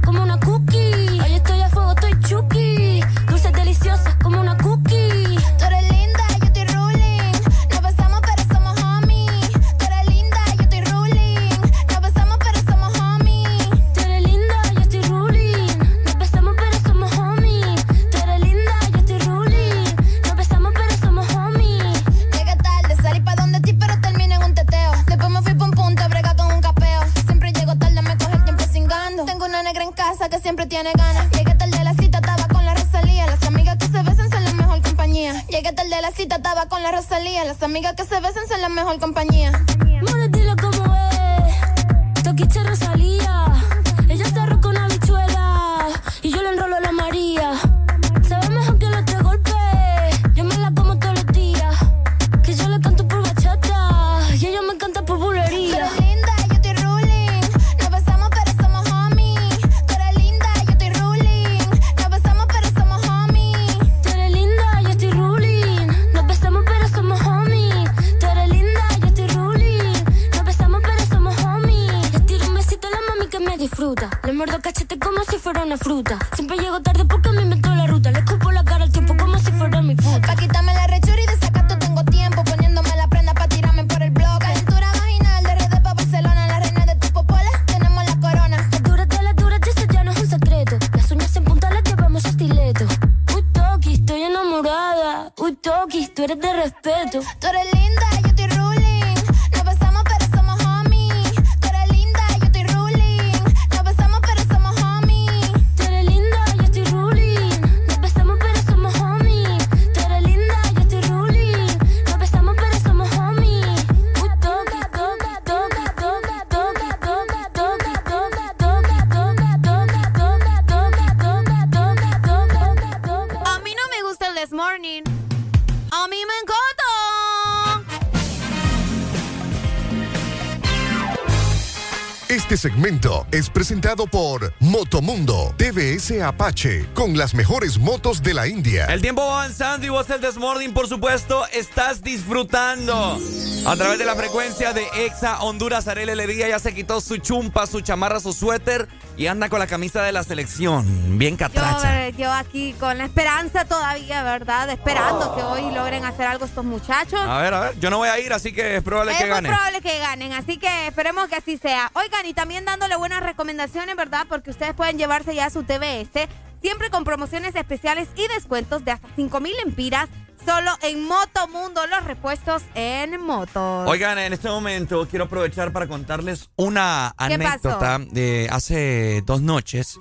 [132.58, 138.86] segmento es presentado por Motomundo TVS Apache con las mejores motos de la India.
[138.86, 143.18] El tiempo va avanzando y vos el Desmorning, por supuesto, estás disfrutando.
[143.66, 147.66] A través de la frecuencia de Exa Honduras, Arele Alegría ya se quitó su chumpa,
[147.66, 151.18] su chamarra, su suéter y anda con la camisa de la selección.
[151.18, 152.08] Bien Yo, catracha.
[152.08, 154.68] eh, yo aquí con la esperanza todavía, ¿verdad?
[154.70, 157.20] Esperando que hoy logren hacer algo estos muchachos.
[157.20, 159.24] A ver, a ver, yo no voy a ir, así que es probable es que
[159.24, 159.48] muy gane.
[159.48, 161.87] probable que ganen, así que esperemos que así sea.
[162.18, 164.26] Oigan, y también dándole buenas recomendaciones, ¿verdad?
[164.28, 166.28] Porque ustedes pueden llevarse ya su TBS,
[166.60, 170.08] siempre con promociones especiales y descuentos de hasta 5 mil empiras,
[170.44, 173.88] solo en Motomundo, los repuestos en motos.
[173.88, 180.00] Oigan, en este momento quiero aprovechar para contarles una ¿Qué anécdota de hace dos noches.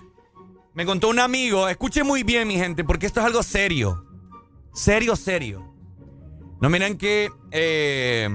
[0.73, 4.05] Me contó un amigo, escuche muy bien mi gente, porque esto es algo serio.
[4.73, 5.73] Serio, serio.
[6.61, 8.29] No miren que eh,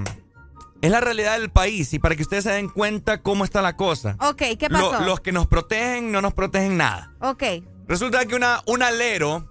[0.83, 3.75] es la realidad del país y para que ustedes se den cuenta cómo está la
[3.77, 4.17] cosa.
[4.19, 5.03] Ok, ¿qué Lo- pasó?
[5.05, 7.13] los que nos protegen no nos protegen nada.
[7.21, 7.43] Ok.
[7.87, 9.49] Resulta que una, un alero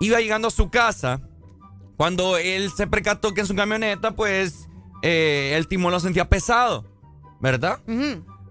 [0.00, 1.20] iba llegando a su casa
[1.96, 4.68] cuando él se percató que en su camioneta, pues,
[5.02, 6.84] eh, el timón lo sentía pesado,
[7.40, 7.80] ¿verdad?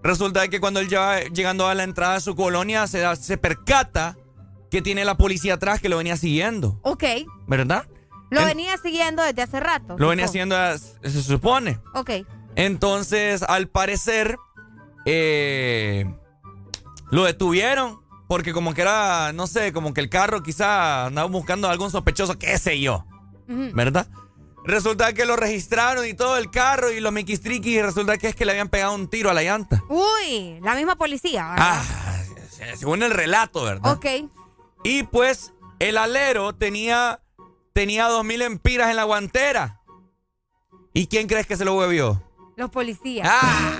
[0.02, 3.38] Resulta que cuando él ya llegando a la entrada de su colonia, se, da- se
[3.38, 4.16] percata
[4.70, 7.04] que tiene la policía atrás que lo venía siguiendo, Ok.
[7.46, 7.86] ¿verdad?
[8.34, 9.96] Lo En- venía siguiendo desde hace rato.
[9.98, 11.78] Lo venía haciendo, se supone.
[11.94, 12.10] Ok.
[12.56, 14.36] Entonces, al parecer,
[15.06, 16.06] eh,
[17.10, 18.02] lo detuvieron.
[18.26, 21.90] Porque como que era, no sé, como que el carro quizá andaba buscando a algún
[21.90, 23.04] sospechoso, qué sé yo.
[23.46, 24.08] ¿verdad?
[24.64, 28.34] Resulta que lo registraron y todo el carro y los miquistriquis y resulta que es
[28.34, 29.82] que le habían pegado un tiro a la llanta.
[29.90, 31.50] Uy, la misma policía.
[31.50, 31.82] ¿verdad?
[31.82, 32.22] Ah,
[32.76, 33.92] según el relato, ¿verdad?
[33.92, 34.06] Ok.
[34.84, 37.20] Y pues el alero tenía,
[37.74, 39.82] tenía dos mil empiras en la guantera.
[40.94, 42.22] ¿Y quién crees que se lo bebió?
[42.56, 43.28] Los policías.
[43.30, 43.78] Ah.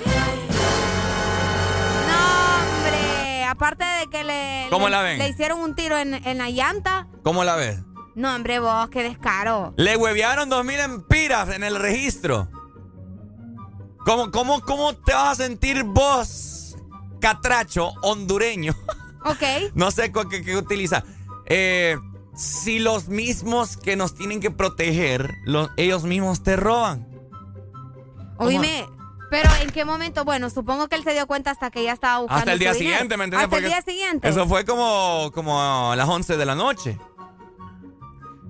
[2.08, 3.44] No, hombre.
[3.44, 5.18] Aparte de que le, ¿Cómo le, la ven?
[5.18, 7.06] le hicieron un tiro en, en la llanta.
[7.22, 7.78] ¿Cómo la ves?
[8.16, 9.74] No, hombre, vos, qué descaro.
[9.76, 12.48] Le huevearon dos mil empiras en el registro.
[14.04, 16.76] ¿Cómo, cómo, ¿Cómo te vas a sentir vos,
[17.20, 18.74] catracho, hondureño?
[19.26, 19.72] Ok.
[19.74, 21.02] no sé qué, qué utiliza.
[21.46, 21.96] Eh,
[22.34, 27.06] si los mismos que nos tienen que proteger, los, ellos mismos te roban.
[28.38, 28.86] Oíme,
[29.30, 30.24] pero ¿en qué momento?
[30.24, 32.72] Bueno, supongo que él se dio cuenta hasta que ya estaba buscando Hasta el día
[32.72, 32.90] dinero.
[32.92, 33.44] siguiente, ¿me entiendes?
[33.44, 34.28] Hasta el día siguiente.
[34.28, 36.98] Eso fue como, como a las 11 de la noche.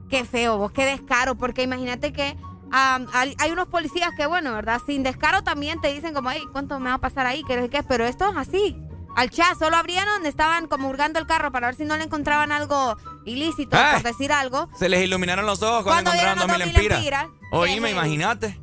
[0.08, 2.36] Qué feo, vos, qué descaro, porque imagínate que
[2.70, 4.80] hay unos policías que, bueno, ¿verdad?
[4.84, 7.42] Sin descaro también te dicen como, hey, ¿cuánto me va a pasar ahí?
[7.46, 7.82] ¿Qué, qué?
[7.82, 8.76] Pero esto es así.
[9.16, 12.04] Al chat, solo abrieron donde estaban como hurgando el carro para ver si no le
[12.04, 13.92] encontraban algo ilícito, Ah.
[13.94, 14.68] por decir algo.
[14.78, 17.26] Se les iluminaron los ojos cuando, encontraron vieron 2000 los 2000 empiras.
[17.52, 18.60] Oíme, imagínate.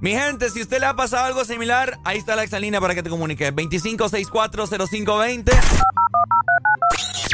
[0.00, 3.02] Mi gente, si usted le ha pasado algo similar, ahí está la exalínea para que
[3.02, 3.52] te comuniques.
[3.54, 5.52] 25640520.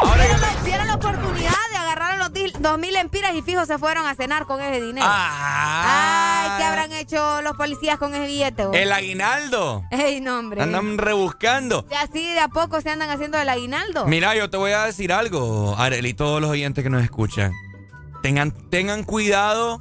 [0.03, 4.07] La, vieron la oportunidad de agarrar a los di- 2000 empiras y fijo se fueron
[4.07, 5.07] a cenar con ese dinero.
[5.09, 8.67] Ay, ¿qué habrán hecho los policías con ese billete?
[8.67, 8.77] vos?
[8.77, 9.85] El aguinaldo.
[9.91, 10.61] Ey, no, hombre.
[10.63, 11.87] Andan rebuscando.
[11.91, 14.07] Y así de a poco se andan haciendo el aguinaldo.
[14.07, 17.53] Mira, yo te voy a decir algo, Arel, y todos los oyentes que nos escuchan.
[18.23, 19.79] Tengan, tengan cuidado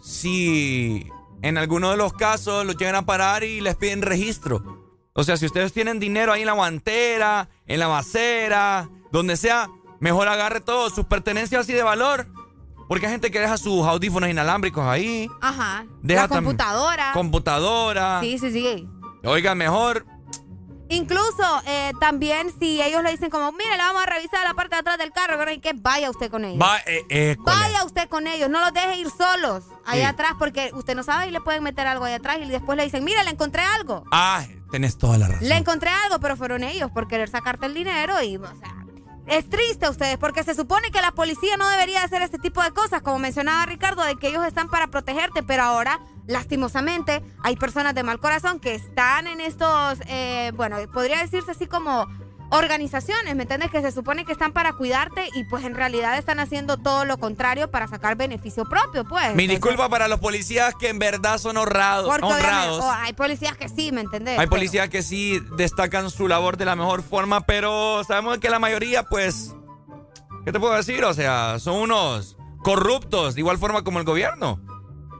[0.00, 1.08] si
[1.42, 4.84] en alguno de los casos los llegan a parar y les piden registro.
[5.14, 9.68] O sea, si ustedes tienen dinero ahí en la guantera, en la basera, donde sea,
[10.00, 12.26] mejor agarre todo, sus pertenencias así de valor.
[12.88, 15.28] Porque hay gente que deja sus audífonos inalámbricos ahí.
[15.42, 15.84] Ajá.
[16.02, 17.10] Deja la computadora.
[17.12, 18.20] Computadora.
[18.22, 18.88] Sí, sí, sí.
[19.24, 20.06] Oiga, mejor
[20.90, 24.74] Incluso eh, también si ellos le dicen como, mire, le vamos a revisar la parte
[24.76, 25.52] de atrás del carro, ¿verdad?
[25.52, 26.62] y que vaya usted con ellos.
[26.62, 27.36] va, eh, eh.
[27.40, 30.06] Vaya usted con ellos, no los deje ir solos allá Sí.
[30.06, 32.84] atrás porque usted no sabe y le pueden meter algo allá atrás y después le
[32.84, 34.04] dicen, mire, le encontré algo.
[34.10, 35.46] Ah, tenés toda la razón.
[35.46, 38.74] Le encontré algo, pero fueron ellos por querer sacarte el dinero y, o sea,
[39.28, 42.62] es triste a ustedes porque se supone que la policía no debería hacer este tipo
[42.62, 47.56] de cosas, como mencionaba Ricardo, de que ellos están para protegerte, pero ahora, lastimosamente, hay
[47.56, 52.06] personas de mal corazón que están en estos, eh, bueno, podría decirse así como
[52.50, 53.70] organizaciones, ¿me entiendes?
[53.70, 57.18] Que se supone que están para cuidarte y pues en realidad están haciendo todo lo
[57.18, 59.34] contrario para sacar beneficio propio, pues.
[59.34, 62.08] Mi Entonces, disculpa para los policías que en verdad son honrados.
[62.08, 62.82] Honrados.
[62.82, 64.38] oh, hay policías que sí, ¿me entendés?
[64.38, 68.58] Hay policías que sí destacan su labor de la mejor forma, pero sabemos que la
[68.58, 69.54] mayoría, pues,
[70.44, 71.04] ¿qué te puedo decir?
[71.04, 74.60] O sea, son unos corruptos, de igual forma como el gobierno.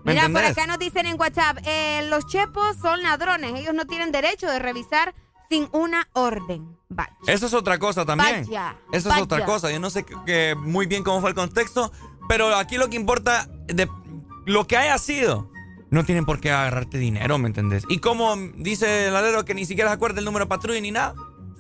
[0.05, 3.85] ¿Me Mira, por acá nos dicen en WhatsApp, eh, los chepos son ladrones, ellos no
[3.85, 5.15] tienen derecho de revisar
[5.49, 6.77] sin una orden.
[6.89, 7.13] Vaya.
[7.27, 8.45] Eso es otra cosa también.
[8.47, 9.19] Vaya, Eso vaya.
[9.21, 9.71] es otra cosa.
[9.71, 11.93] Yo no sé que- que muy bien cómo fue el contexto,
[12.29, 13.89] pero aquí lo que importa, de
[14.47, 15.51] lo que haya sido,
[15.91, 17.85] no tienen por qué agarrarte dinero, ¿me entendés?
[17.89, 20.91] Y como dice el alero que ni siquiera se acuerda el número de patrulla ni
[20.91, 21.15] nada.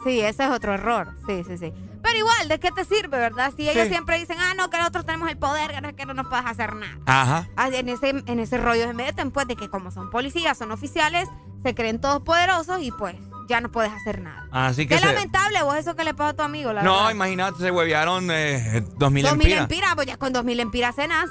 [0.04, 1.14] Sí, ese es otro error.
[1.26, 1.72] Sí, sí, sí.
[2.02, 3.52] Pero igual, ¿de qué te sirve, verdad?
[3.56, 3.90] Si ellos Sí.
[3.90, 6.46] siempre dicen, ah, no, que nosotros tenemos el poder, que no, que no nos puedes
[6.46, 6.96] hacer nada.
[7.06, 7.48] Ajá.
[7.72, 11.28] En ese, en ese rollo se meten, pues, de que como son policías, son oficiales,
[11.62, 13.16] se creen todos poderosos y pues
[13.48, 14.46] ya no puedes hacer nada.
[14.52, 16.94] Así que Qué se- lamentable vos eso que le pasó a tu amigo, la No,
[16.96, 17.10] verdad.
[17.10, 19.60] imagínate, se huevearon eh, dos mil 2000 empiras.
[19.62, 21.28] empiras, pues ya con 2000 empiras cenas.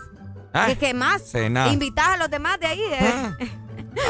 [0.54, 1.22] Ah, ¿Qué, qué más?
[1.24, 1.68] cena.
[1.68, 2.82] Invitas a los demás de ahí.
[2.82, 3.32] eh.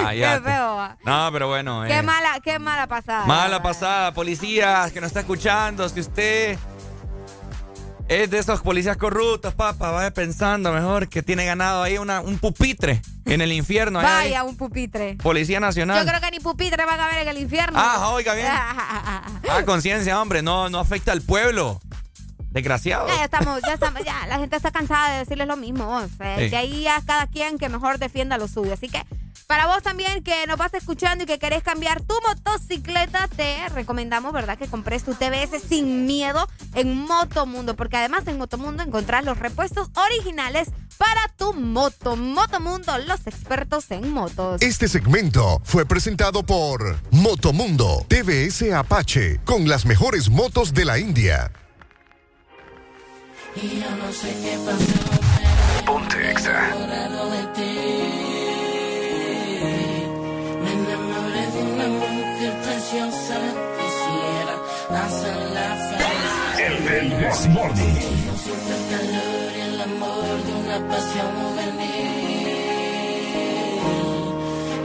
[0.05, 0.89] Ah, ya Qué feo.
[1.05, 1.83] No, pero bueno.
[1.87, 3.25] Qué eh, mala, qué mala pasada.
[3.25, 5.87] Mala pasada, policías que nos está escuchando.
[5.89, 6.57] Si usted
[8.09, 12.37] es de esos policías corruptos, papá, vaya pensando mejor que tiene ganado ahí una, un
[12.39, 13.99] pupitre en el infierno.
[13.99, 14.05] ahí.
[14.05, 15.15] Vaya, un pupitre.
[15.15, 15.99] Policía Nacional.
[16.03, 17.77] Yo creo que ni pupitre van a ver en el infierno.
[17.81, 18.47] Ah, oiga bien.
[19.49, 21.79] Ah, conciencia, hombre, no, no afecta al pueblo.
[22.51, 23.07] Desgraciado.
[23.07, 25.87] Ya, ya estamos, ya estamos, ya, la gente está cansada de decirles lo mismo.
[25.87, 26.49] o sea, Sí.
[26.49, 28.73] De ahí ya cada quien que mejor defienda lo suyo.
[28.73, 29.01] Así que
[29.47, 34.33] para vos también que nos vas escuchando y que querés cambiar tu motocicleta, te recomendamos,
[34.33, 34.57] ¿verdad?
[34.57, 37.75] Que compres tu TBS sin miedo en Motomundo.
[37.75, 42.17] Porque además en Motomundo encontrás los repuestos originales para tu moto.
[42.17, 44.61] Motomundo, los expertos en motos.
[44.61, 51.51] Este segmento fue presentado por Motomundo TVS Apache con las mejores motos de la India.
[53.55, 55.85] Y yo no sé qué pasó.
[55.85, 56.73] Ponte Exa.
[62.87, 63.35] Preciosa.
[63.77, 64.55] Quisiera
[65.05, 66.57] hacerla feliz.
[66.59, 67.95] El, el This Morning.
[68.43, 72.47] Siento el calor y el amor de una pasión juvenil.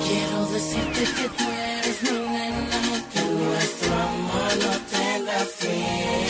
[0.04, 1.44] Quiero decirte que tú
[1.76, 2.80] eres mi nena,
[3.12, 6.21] que nuestro amor no tenga fin.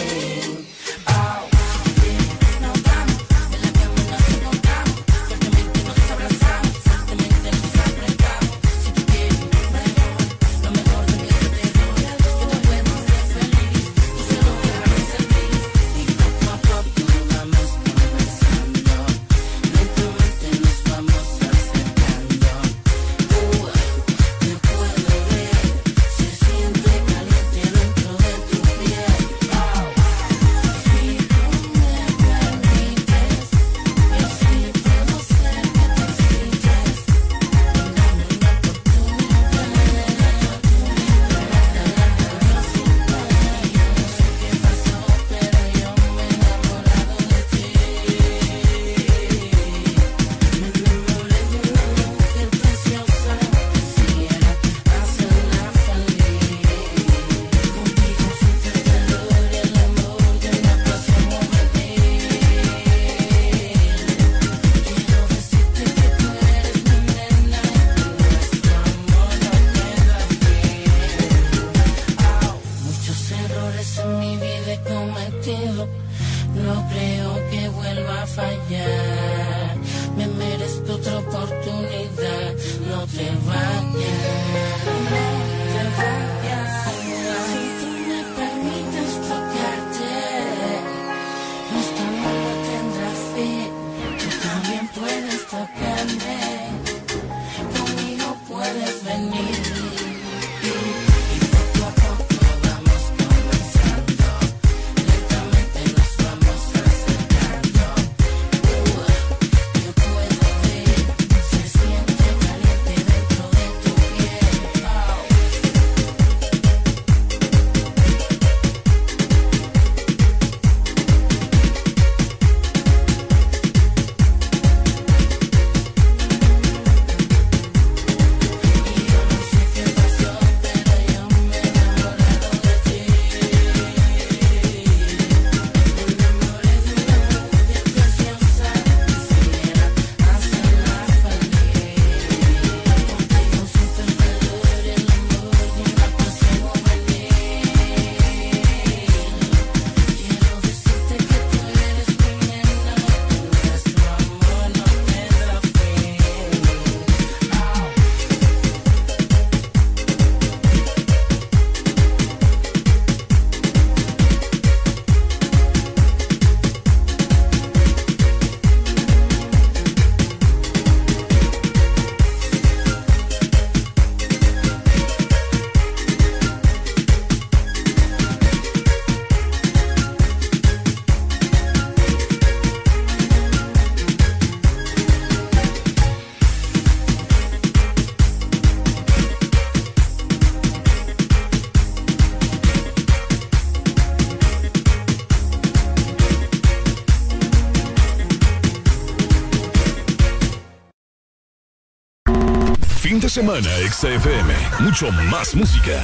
[203.32, 204.54] Semana, XFM.
[204.80, 205.98] Mucho más música.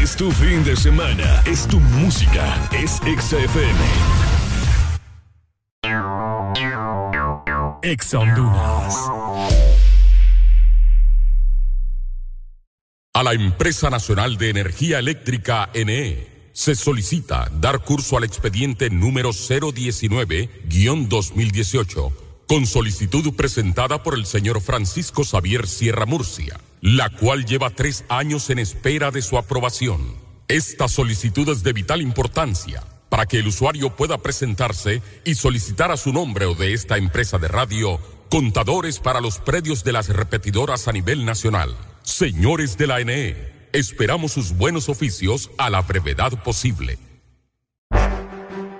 [0.00, 1.42] Es tu fin de semana.
[1.44, 2.70] Es tu música.
[2.70, 3.80] Es XFM.
[7.82, 8.14] Ex.
[13.14, 19.30] A la Empresa Nacional de Energía Eléctrica NE se solicita dar curso al expediente número
[19.30, 22.21] 019-2018
[22.52, 28.50] con solicitud presentada por el señor Francisco Xavier Sierra Murcia, la cual lleva tres años
[28.50, 30.18] en espera de su aprobación.
[30.48, 35.96] Esta solicitud es de vital importancia para que el usuario pueda presentarse y solicitar a
[35.96, 37.98] su nombre o de esta empresa de radio
[38.28, 41.74] contadores para los predios de las repetidoras a nivel nacional.
[42.02, 43.34] Señores de la NE,
[43.72, 46.98] esperamos sus buenos oficios a la brevedad posible.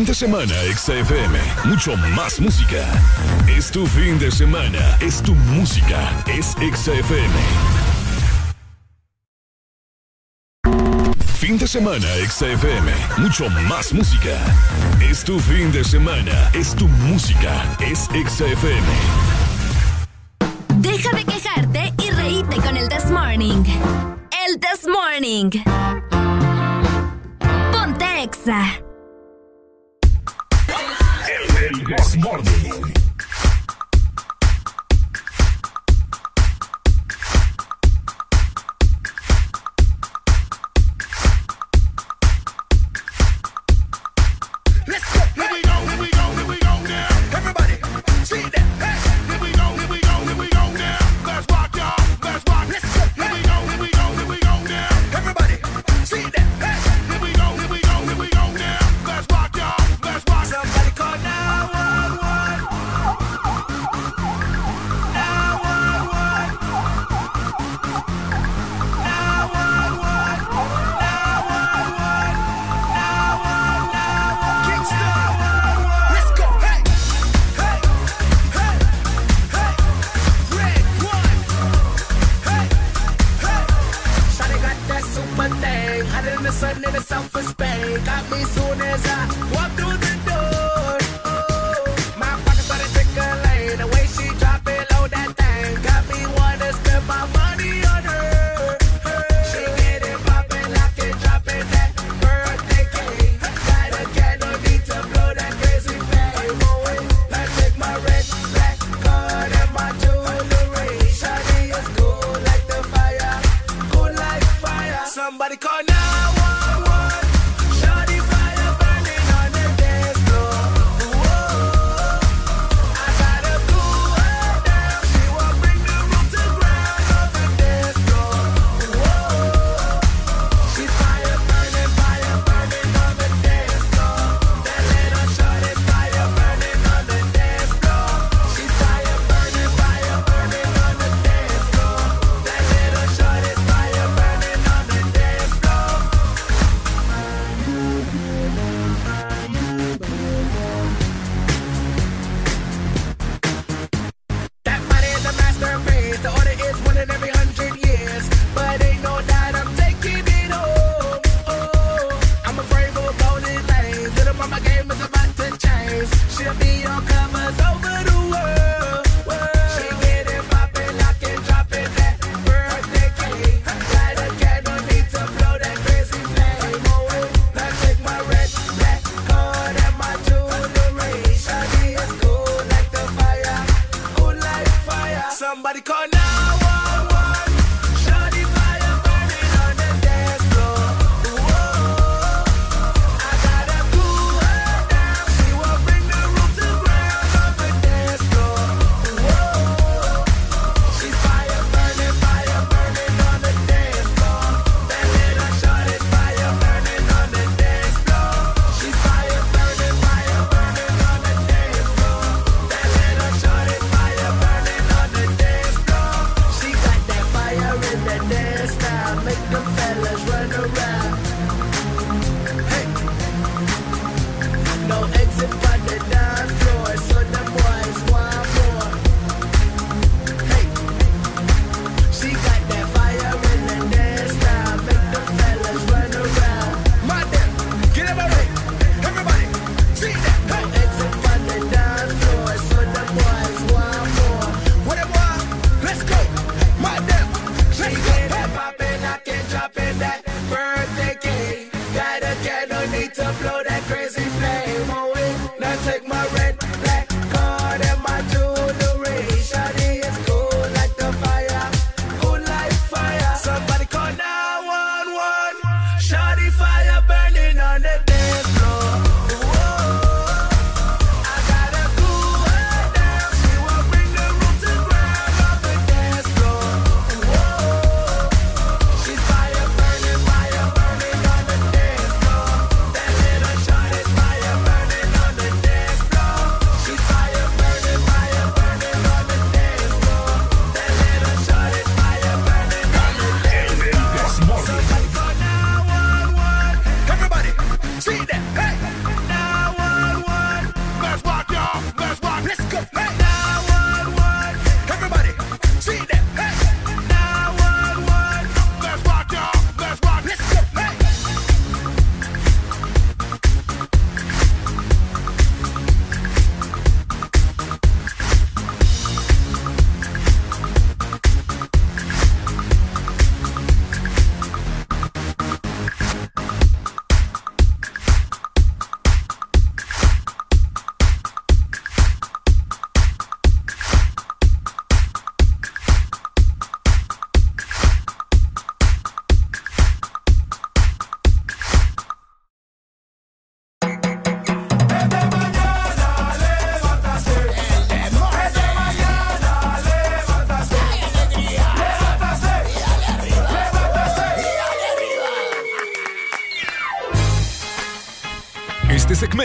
[0.00, 1.38] Fin de semana, XFM.
[1.64, 2.82] Mucho más música.
[3.46, 4.96] Es tu fin de semana.
[4.98, 6.10] Es tu música.
[6.26, 7.34] Es XFM.
[11.34, 12.90] Fin de semana, XFM.
[13.18, 14.38] Mucho más música.
[15.02, 16.50] Es tu fin de semana.
[16.54, 17.62] Es tu música.
[17.80, 18.88] Es XFM.
[20.76, 23.64] Deja de quejarte y reíte con el This Morning.
[24.48, 25.50] El This Morning.
[27.70, 28.89] Ponte Exa.
[31.90, 32.99] Morning.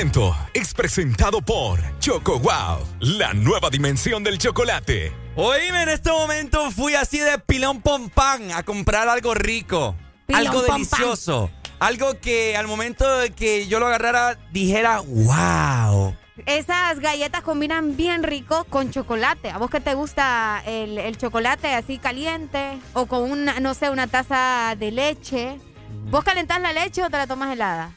[0.05, 5.11] Segmento es presentado por Choco Wow, la nueva dimensión del chocolate.
[5.35, 9.95] Oíme, en este momento fui así de pilón pompán a comprar algo rico,
[10.27, 10.75] Pilón algo pompán.
[10.77, 11.49] delicioso,
[11.79, 16.15] algo que al momento de que yo lo agarrara dijera, wow.
[16.45, 19.49] Esas galletas combinan bien rico con chocolate.
[19.49, 22.77] ¿A vos qué te gusta el, el chocolate así caliente?
[22.93, 25.59] O con una, no sé, una taza de leche.
[26.11, 27.91] ¿Vos calentás la leche o te la tomas helada?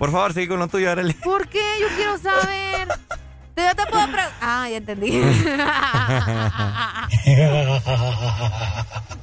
[0.00, 1.12] Por favor, sigue con lo tuyo, Arely.
[1.12, 1.62] ¿Por qué?
[1.80, 2.88] Yo quiero saber.
[3.54, 4.32] Yo te puedo preguntar.
[4.40, 5.10] Ah, ya entendí.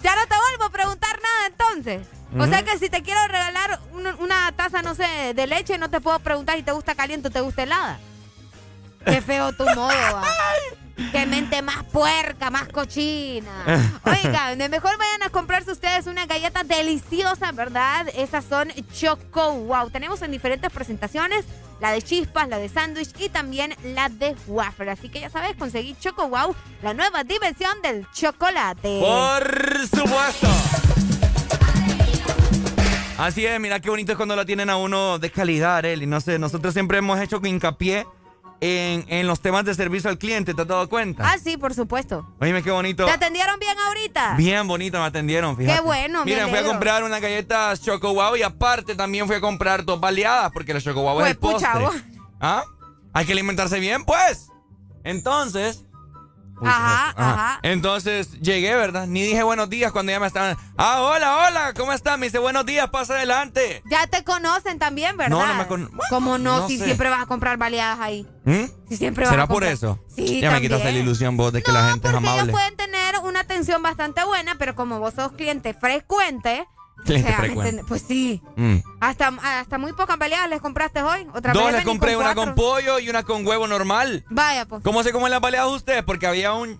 [0.03, 2.07] ya no te vuelvo a preguntar nada entonces.
[2.37, 5.89] O sea que si te quiero regalar un- una taza, no sé, de leche, no
[5.89, 7.99] te puedo preguntar si te gusta caliente o te gusta helada.
[9.05, 10.23] Qué feo tu modo, va.
[11.11, 13.91] Qué mente más puerca, más cochina.
[14.03, 18.07] Oigan, de mejor vayan a comprarse ustedes unas galletas deliciosas, ¿verdad?
[18.15, 19.91] Esas son Choco Wow.
[19.91, 21.45] Tenemos en diferentes presentaciones,
[21.79, 24.89] la de chispas, la de sándwich y también la de wafer.
[24.89, 28.99] Así que ya sabes, conseguí Choco Wow, la nueva dimensión del chocolate.
[28.99, 30.47] Por supuesto.
[33.17, 36.05] Así es, mira qué bonito es cuando la tienen a uno de calidad, Arely.
[36.05, 38.05] No sé, nosotros siempre hemos hecho hincapié
[38.61, 41.23] en, en los temas de servicio al cliente, ¿te has dado cuenta?
[41.25, 42.27] Ah, sí, por supuesto.
[42.39, 43.05] Oíme, qué bonito.
[43.05, 44.35] ¿Te atendieron bien ahorita?
[44.35, 45.75] Bien bonito me atendieron, fíjate.
[45.75, 49.41] Qué bueno, Miren, fui a comprar unas galletas Choco Wow y aparte también fui a
[49.41, 51.85] comprar dos baleadas porque la Choco Wow es el postre.
[52.39, 52.63] ¿Ah?
[53.13, 54.49] Hay que alimentarse bien, pues.
[55.03, 55.83] Entonces...
[56.65, 57.59] Ajá, qué- ajá.
[57.63, 59.07] Entonces llegué, ¿verdad?
[59.07, 60.57] Ni dije buenos días cuando ya me estaban...
[60.77, 62.17] Ah, hola, hola, ¿cómo estás?
[62.17, 63.81] Me dice buenos días, pasa adelante.
[63.89, 65.37] Ya te conocen también, ¿verdad?
[65.37, 66.61] No, no me con- ¿Cómo no?
[66.61, 66.85] no si sé.
[66.85, 68.27] siempre vas a comprar baleadas ahí.
[68.45, 68.65] ¿Mm?
[68.89, 69.99] Si siempre vas ¿Será a por eso?
[70.15, 72.51] Sí, Ya me quitaste la ilusión vos de que la gente es Porque ellos amable.
[72.53, 76.67] pueden tener una atención bastante buena, pero como vos sos cliente frecuente,
[77.03, 78.41] o sea, pues sí.
[78.55, 78.77] Mm.
[78.99, 79.27] Hasta,
[79.59, 81.27] hasta muy pocas baleadas les compraste hoy.
[81.33, 84.25] Otra Dos les compré, con una con pollo y una con huevo normal.
[84.29, 84.83] Vaya, pues.
[84.83, 86.03] ¿Cómo se comen las baleadas ustedes?
[86.03, 86.79] Porque había un...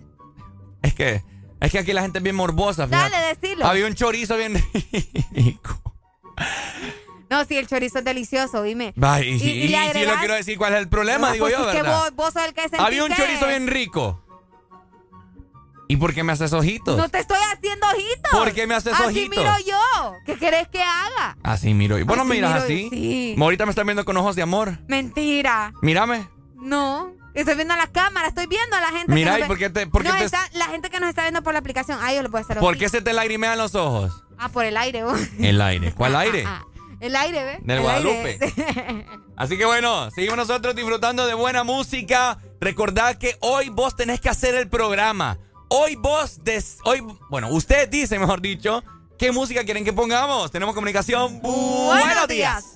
[0.82, 1.22] Es que...
[1.60, 2.86] Es que aquí la gente es bien morbosa.
[2.86, 3.10] fíjate.
[3.10, 3.66] Dale, decilo.
[3.66, 4.62] Había un chorizo bien
[5.32, 5.80] rico.
[7.30, 8.94] No, sí, el chorizo es delicioso, dime.
[8.96, 11.58] Y, Y- y y sí lo quiero decir cuál es el problema, No, digo pues
[11.58, 14.24] yo, es que vos, vos sos el que Había un que- chorizo bien rico.
[15.88, 16.96] ¿Y por qué me haces ojitos?
[16.98, 18.30] No te estoy haciendo ojitos.
[18.30, 19.38] ¿Por qué me haces Así ojitos?
[19.38, 20.14] miro yo.
[20.26, 21.36] ¿Qué querés que haga?
[21.42, 21.98] Así miro.
[21.98, 22.88] ¿Y vos no Así miras así?
[22.90, 23.36] sí.
[23.40, 24.78] Ahorita me están viendo con ojos de amor.
[24.86, 25.72] Mentira.
[25.80, 26.28] Mírame.
[26.56, 27.12] No.
[27.34, 29.12] Estoy viendo a la cámara, estoy viendo a la gente.
[29.12, 31.08] Mira, que ¿y por qué te- por qué No, te- está- la gente que nos
[31.08, 31.98] está viendo por la aplicación.
[32.02, 32.80] Ah, yo le puedo hacer ¿Por así.
[32.80, 34.24] qué se te lagrimean los ojos?
[34.38, 35.04] Ah, por el aire.
[35.04, 35.18] vos.
[35.38, 35.92] El aire.
[35.94, 36.44] ¿Cuál aire?
[37.00, 37.58] El aire, ¿ves?
[37.62, 38.38] Del El Guadalupe.
[38.42, 39.06] aire.
[39.36, 42.38] Así que bueno, seguimos nosotros disfrutando de buena música.
[42.60, 45.38] Recordad que hoy vos tenés que hacer el programa.
[45.68, 48.82] Hoy vos, des- hoy, bueno, ustedes dicen, mejor dicho,
[49.18, 50.50] qué música quieren que pongamos.
[50.50, 51.40] Tenemos comunicación.
[51.42, 52.74] Buenos días.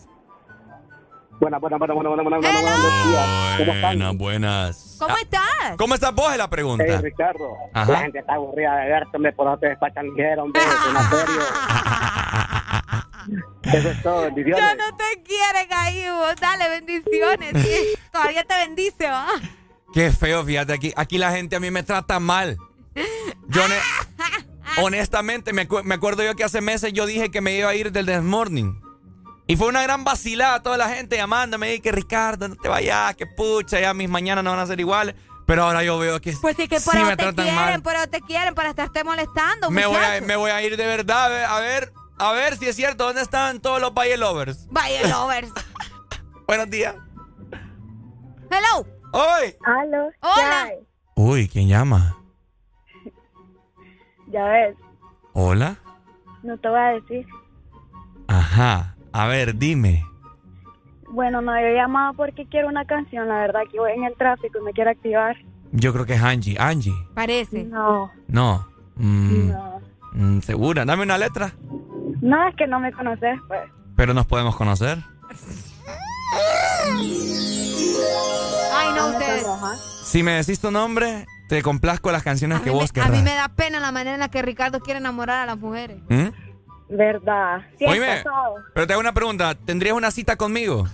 [1.41, 3.27] Buenas, buenas, buenas, buenas, buenas, buenas, buenos días.
[3.59, 3.99] ¿Cómo están?
[3.99, 4.97] Buenas, buenas.
[5.01, 5.77] ¿Cómo estás?
[5.79, 6.31] ¿Cómo estás vos?
[6.33, 6.85] Es la pregunta.
[6.87, 7.49] Hey, Ricardo.
[7.75, 7.91] Ajá.
[7.93, 11.41] La gente está aburrida de verte, hombre, por eso te despachan ligero, hombre, en serio.
[13.79, 14.61] Eso es todo, bendiciones.
[14.61, 16.35] Ya no te quieren ahí, vos.
[16.41, 17.53] Dale, bendiciones.
[17.67, 17.77] sí.
[18.13, 19.27] Todavía te bendice, va.
[19.93, 22.57] Qué feo, fíjate, aquí, aquí la gente a mí me trata mal.
[23.49, 23.79] Yo ne-
[24.83, 27.75] honestamente, me, acu- me acuerdo yo que hace meses yo dije que me iba a
[27.75, 28.81] ir del Desmorning.
[29.47, 33.15] Y fue una gran vacilada toda la gente llamándome y que Ricardo, no te vayas,
[33.17, 35.15] que pucha, ya mis mañanas no van a ser iguales.
[35.47, 37.55] Pero ahora yo veo que Pues sí que sí por eso me te tratan quieren,
[37.57, 37.83] mal.
[37.83, 40.27] pero te quieren para estarte molestando, Me voy, a, muchacho.
[40.27, 43.05] me voy a ir de verdad, a ver, a ver, a ver si es cierto,
[43.05, 44.69] ¿dónde están todos los Valle Lovers?
[44.71, 45.51] Vaya lovers.
[46.47, 46.95] Buenos días.
[48.51, 48.87] Hello.
[49.13, 49.57] ¡Hoy!
[50.21, 50.71] Hola.
[51.17, 52.17] Uy, ¿quién llama?
[54.33, 54.77] Ya ves,
[55.35, 55.77] ¿Hola?
[56.43, 57.27] no te voy a decir.
[58.29, 58.97] Ajá.
[59.13, 60.05] A ver, dime.
[61.11, 64.59] Bueno, no, yo llamaba porque quiero una canción, la verdad, que voy en el tráfico
[64.61, 65.37] y me quiero activar.
[65.73, 66.57] Yo creo que es Angie.
[66.59, 66.95] Angie.
[67.15, 67.65] Parece.
[67.65, 68.67] No, No.
[68.97, 69.81] Mm, no.
[70.13, 70.85] mm, Segura.
[70.85, 71.53] Dame una letra.
[72.21, 73.61] No, es que no me conoces, pues.
[73.97, 74.99] Pero nos podemos conocer.
[78.75, 79.47] Ay, no, ustedes.
[80.05, 83.11] Si me decís tu nombre, te complazco las canciones que vos A querrás.
[83.11, 85.99] mí me da pena la manera en la que Ricardo quiere enamorar a las mujeres.
[86.09, 86.29] ¿Mm?
[86.97, 87.61] Verdad.
[87.79, 88.25] Sí, Oíme,
[88.73, 89.55] pero te hago una pregunta.
[89.55, 90.87] ¿Tendrías una cita conmigo?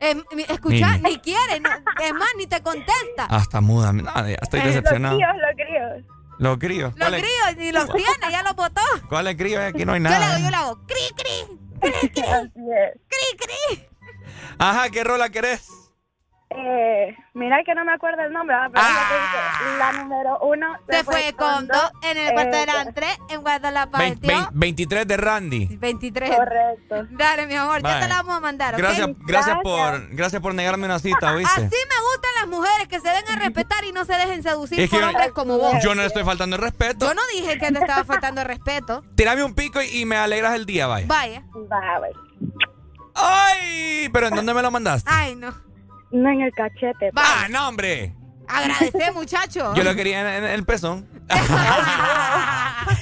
[0.00, 0.16] Eh,
[0.48, 1.68] escucha, Ni- ni quiere, no,
[2.02, 3.26] es más, ni te contesta.
[3.28, 3.92] Hasta muda.
[3.92, 5.18] Nada, ya estoy Eh, decepcionado.
[5.18, 6.04] Los críos, los críos.
[6.38, 6.92] Los críos.
[6.96, 8.80] Los ¿Cuál es- críos ni los tiene, ya los botó.
[9.10, 9.62] ¿Cuál es crío?
[9.62, 10.38] Aquí no hay Yo le hago, nada.
[10.40, 13.86] yo le hago, cri, cri, cri, cri, cri, cri.
[14.58, 15.68] Ajá, ¿qué rola querés?
[16.52, 21.32] Eh, mira que no me acuerdo el nombre, pero dice, la número uno Se fue
[21.38, 23.40] con dos en el cuarto eh, eran tres, en
[24.20, 25.76] vein- 23 de Randy.
[25.76, 26.28] 23.
[26.36, 27.06] Correcto.
[27.12, 28.00] Dale, mi amor, ya Vale.
[28.02, 28.76] te la vamos a mandar.
[28.76, 31.52] Gracias, gracias por, gracias por negarme una cita, ¿viste?
[31.54, 34.80] Así me gustan las mujeres que se den a respetar y no se dejen seducir
[34.80, 35.74] Es que por yo- hombres como vos.
[35.84, 37.06] Yo no le estoy faltando el respeto.
[37.06, 39.04] Yo no dije que te estaba faltando el respeto.
[39.14, 41.06] Tírame un pico y, y me alegras el día, vaya.
[41.06, 41.44] Vaya.
[43.14, 44.08] ¡Ay!
[44.12, 45.08] ¿Pero en dónde me lo mandaste?
[45.12, 45.54] Ay, no.
[46.12, 47.10] No en el cachete.
[47.16, 48.14] ¡Ah, no, hombre!
[48.48, 49.74] Agradece, muchacho.
[49.74, 51.06] Yo lo quería en, en el pezón.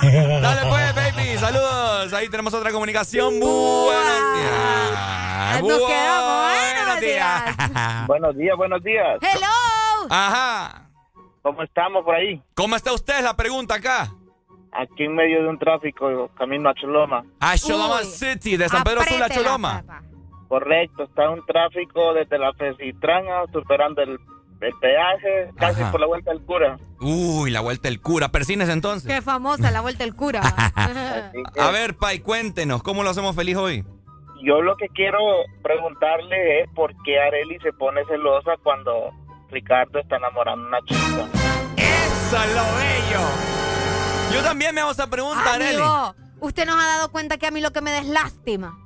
[0.02, 1.38] Dale pues, baby.
[1.38, 2.12] Saludos.
[2.12, 3.40] Ahí tenemos otra comunicación.
[3.40, 5.62] Buenos días.
[5.62, 6.52] Nos quedamos.
[6.84, 8.06] Buenos días.
[8.06, 9.18] Buenos días, buenos días.
[9.22, 10.06] Hello.
[10.10, 10.90] Ajá.
[11.42, 12.42] ¿Cómo estamos por ahí?
[12.54, 13.22] ¿Cómo está usted?
[13.22, 14.12] La pregunta acá.
[14.72, 17.24] Aquí en medio de un tráfico, camino a Choloma.
[17.40, 19.82] A Choloma City, de San Pedro Sula, Choloma.
[20.48, 24.18] Correcto, está un tráfico desde la Fesitrana, superando el,
[24.60, 25.92] el peaje, casi Ajá.
[25.92, 26.78] por la vuelta del cura.
[27.00, 28.28] Uy, la vuelta del cura.
[28.28, 29.06] Persines entonces.
[29.12, 30.40] Qué famosa la vuelta del cura.
[31.58, 33.84] A ver, Pai, cuéntenos, ¿cómo lo hacemos feliz hoy?
[34.42, 35.18] Yo lo que quiero
[35.62, 39.10] preguntarle es por qué Areli se pone celosa cuando
[39.50, 41.28] Ricardo está enamorando a una chica.
[41.76, 43.26] Eso es lo bello.
[44.32, 45.76] Yo también me hago esa pregunta, Areli.
[45.82, 48.78] Amigo, usted nos ha dado cuenta que a mí lo que me da es lástima.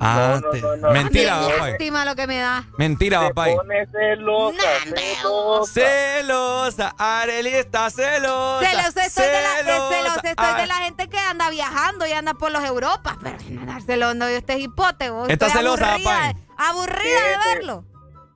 [0.00, 0.60] Ah, te-
[0.92, 1.68] mentira, A mí es papá.
[1.68, 2.64] lástima lo que me da.
[2.76, 3.46] Mentira, papá.
[3.54, 4.58] Pone celosa,
[4.96, 5.72] celosa.
[5.72, 8.66] Celosa, Areli está celosa.
[8.68, 9.88] Celosa estoy, de la, celosa.
[9.94, 13.16] celosa estoy Ah, de la gente que anda viajando y anda por los Europas.
[13.22, 15.28] Pero no dar celoso, yo este hipote, vos.
[15.28, 16.68] Está Estoy celosa, aburrida, papá.
[16.68, 17.84] aburrida de Sí, verlo.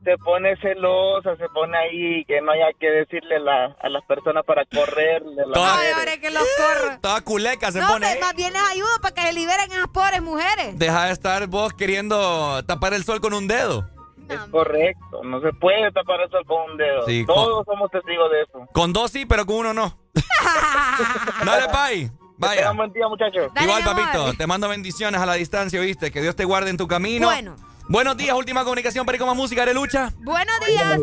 [0.06, 4.44] Se pone celosa, se pone ahí que no haya que decirle la- a las personas
[4.46, 5.34] para correrle.
[5.34, 5.96] las Toda- Ay, mujeres.
[5.98, 6.98] ahora es que los corro.
[7.00, 8.06] Toda culeca se No, pone.
[8.06, 10.78] hombre, más bien les ayudo para que se liberen esas pobres mujeres.
[10.78, 13.84] Deja de estar vos queriendo tapar el sol con un dedo.
[14.28, 17.02] Es correcto, no se puede tapar eso con un dedo.
[17.06, 18.68] Sí, Todos somos testigos de eso.
[18.72, 19.98] Con dos sí, pero con uno no.
[21.44, 22.10] Dale, Pai.
[22.38, 22.70] Vaya.
[22.72, 23.50] buen día, muchachos.
[23.60, 26.10] Igual, papito, te mando bendiciones a la distancia, ¿viste?
[26.12, 27.26] Que Dios te guarde en tu camino.
[27.28, 27.56] Bueno.
[27.88, 30.10] Buenos días, última comunicación para ir con más música de lucha.
[30.24, 31.00] Buenos días.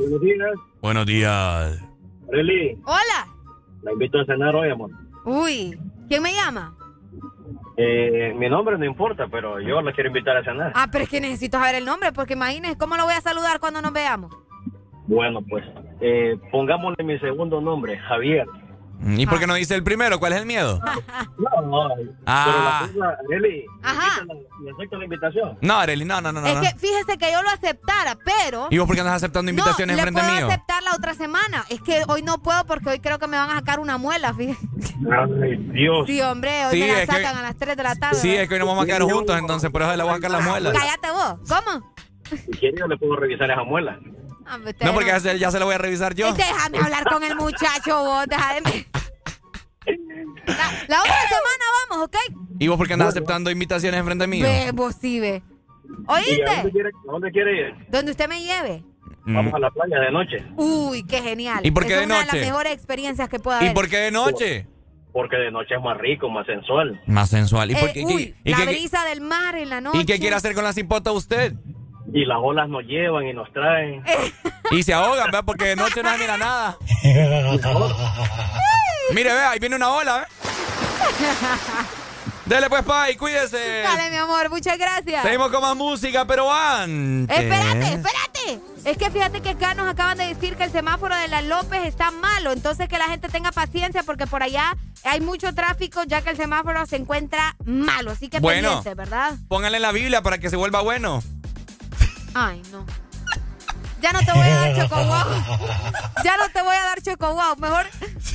[0.81, 1.81] Buenos días.
[2.27, 3.27] Arely, Hola.
[3.84, 4.91] la invito a cenar hoy, amor.
[5.23, 5.80] Uy,
[6.10, 6.76] ¿quién me llama?
[7.77, 10.73] Eh, mi nombre no importa, pero yo la quiero invitar a cenar.
[10.76, 13.60] Ah, pero es que necesito saber el nombre, porque imagínese cómo lo voy a saludar
[13.60, 14.35] cuando nos veamos.
[15.07, 15.64] Bueno, pues,
[16.01, 18.45] eh, pongámosle mi segundo nombre, Javier.
[19.05, 20.19] ¿Y por qué no dice el primero?
[20.19, 20.80] ¿Cuál es el miedo?
[21.38, 21.89] No, no,
[22.25, 22.88] Ah.
[22.88, 24.23] pero la cosa, Arely, Ajá.
[24.61, 25.57] ¿me acepta la invitación?
[25.61, 26.47] No, Arely, no, no, no, no.
[26.47, 26.61] es no.
[26.61, 28.67] que fíjese que yo lo aceptara, pero...
[28.69, 30.47] ¿Y vos por qué andas aceptando invitaciones no, enfrente le puedo mío?
[30.55, 31.65] aceptar la otra semana.
[31.69, 34.34] Es que hoy no puedo porque hoy creo que me van a sacar una muela,
[34.34, 34.65] fíjese.
[35.11, 36.07] Ay, Dios.
[36.07, 38.15] Sí, hombre, hoy Sí, me la es que- sacan a las 3 de la tarde.
[38.19, 40.15] Sí, es que hoy nos vamos a quedar juntos, entonces por eso le voy a
[40.15, 40.73] sacar las muelas.
[40.73, 41.35] Cállate vos.
[41.49, 41.93] ¿Cómo?
[42.30, 43.99] Si quiere, yo le puedo revisar esa muela.
[44.53, 46.34] Hombre, usted No, porque ya se, ya se lo voy a revisar yo.
[46.34, 48.88] Déjame hablar con el muchacho vos, déjame.
[50.45, 52.15] La, la otra semana vamos, ¿ok?
[52.60, 54.44] ¿Y vos por qué andas aceptando invitaciones enfrente mío?
[54.45, 55.41] Ve, vos sí ve.
[55.86, 56.72] ¿Y a dónde ¿Oíste?
[56.72, 57.76] quiere, a dónde quiere ir?
[57.90, 58.84] Donde usted me lleve.
[59.26, 60.44] Vamos a la playa de noche.
[60.57, 61.61] Uy, qué genial.
[61.65, 62.38] ¿Y por qué es de una de noche?
[62.40, 63.74] las mejores experiencias que pueda ¿Y haber.
[63.74, 64.68] por qué de noche?
[65.14, 66.99] Porque de noche es más rico, más sensual.
[67.07, 67.72] Más sensual.
[67.72, 69.99] ¿Y, por Eh, qué, uy, y la qué- brisa del mar en la noche.
[69.99, 71.53] ¿Y qué quiere hacer con la cipota usted?
[72.14, 74.03] Y las olas nos llevan y nos traen.
[74.72, 75.44] Y se ahogan, ¿verdad?
[75.45, 76.78] Porque de noche no se mira nada.
[79.14, 80.27] Mire, vea, ahí viene una ola, ¿eh?
[82.45, 83.81] Dele pues, Pai, cuídese.
[83.84, 85.23] Dale, mi amor, muchas gracias.
[85.23, 87.38] Seguimos con más música, pero antes.
[87.40, 88.60] Espérate, espérate.
[88.84, 91.85] Es que fíjate que acá nos acaban de decir que el semáforo de la López
[91.85, 92.52] está malo.
[92.52, 94.76] Entonces que la gente tenga paciencia porque por allá
[95.06, 98.11] hay mucho tráfico ya que el semáforo se encuentra malo.
[98.11, 98.68] Así que Bueno.
[98.81, 99.35] pendiente, ¿verdad?
[99.48, 101.23] Póngale en la Biblia para que se vuelva bueno.
[102.34, 102.85] Ay, no.
[104.03, 105.25] Ya no te voy a dar choco wow.
[106.25, 107.55] Ya no te voy a dar choco wow.
[107.57, 107.85] Mejor,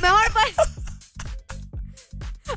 [0.01, 0.69] mejor pues.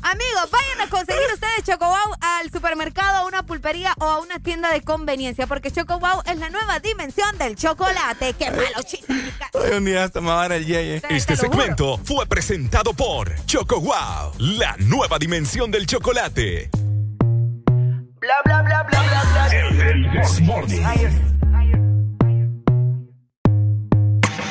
[0.00, 4.38] Amigos, vayan a conseguir ustedes Choco Wow al supermercado, a una pulpería o a una
[4.38, 8.32] tienda de conveniencia, porque Choco Wow es la nueva dimensión del chocolate.
[8.32, 9.12] ¡Qué malo chiste!
[9.52, 11.02] Hoy un día hasta me va a dar el yeye.
[11.10, 16.70] Este segmento fue presentado por Choco Wow, la nueva dimensión del chocolate.
[18.18, 19.46] Bla bla bla bla bla bla.
[19.48, 21.31] El, el This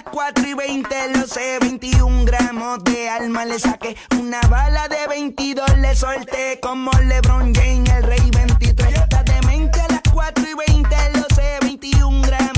[0.71, 1.59] 20, lo sé.
[1.59, 3.97] 21 gramos de alma le saqué.
[4.17, 6.59] Una bala de 22 le solté.
[6.61, 8.93] Como LeBron James, el rey 23.
[8.93, 11.57] Está demente a las 4 y 20, lo sé.
[11.61, 12.50] 21 gramos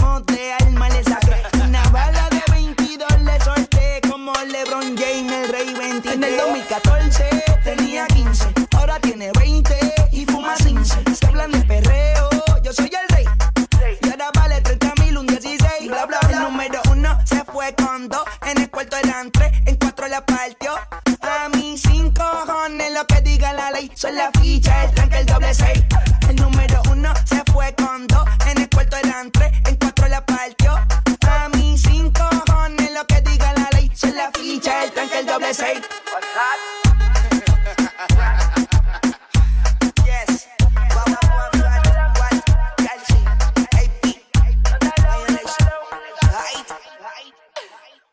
[23.95, 25.83] Son la ficha, el tanque, el doble 6.
[26.29, 29.31] El número uno se fue con dos En el cuarto eran
[29.65, 30.71] en cuatro la partió.
[31.27, 33.91] A mí 5 cojones lo que diga la ley.
[33.93, 35.79] Son la ficha, el tanque, el doble 6.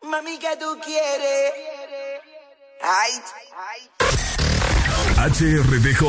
[0.03, 1.53] Mami, ¿qué tú quieres?
[2.83, 3.13] Ay.
[5.21, 5.99] HRDJ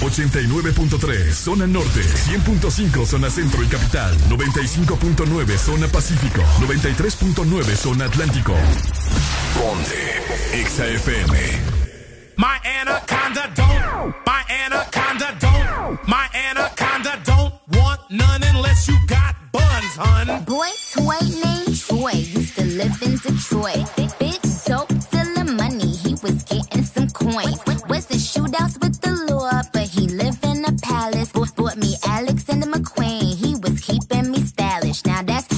[0.00, 8.54] 89.3 Zona Norte 100.5 Zona Centro y Capital 95.9 Zona Pacífico 93.9 Zona Atlántico
[9.54, 10.22] Ponte
[10.52, 11.78] XAFM
[12.36, 19.96] My anaconda don't, my anaconda don't, my anaconda don't want none unless you got buns,
[19.96, 20.44] hun.
[20.44, 23.90] Boy toy named Troy used to live in Detroit.
[24.20, 24.92] Big dope,
[26.28, 27.60] was getting some coins.
[27.88, 31.32] Wasn't shootouts with the law, but he lived in a palace.
[31.32, 35.04] Bought me Alexander McQueen, he was keeping me stylish.
[35.04, 35.57] Now that's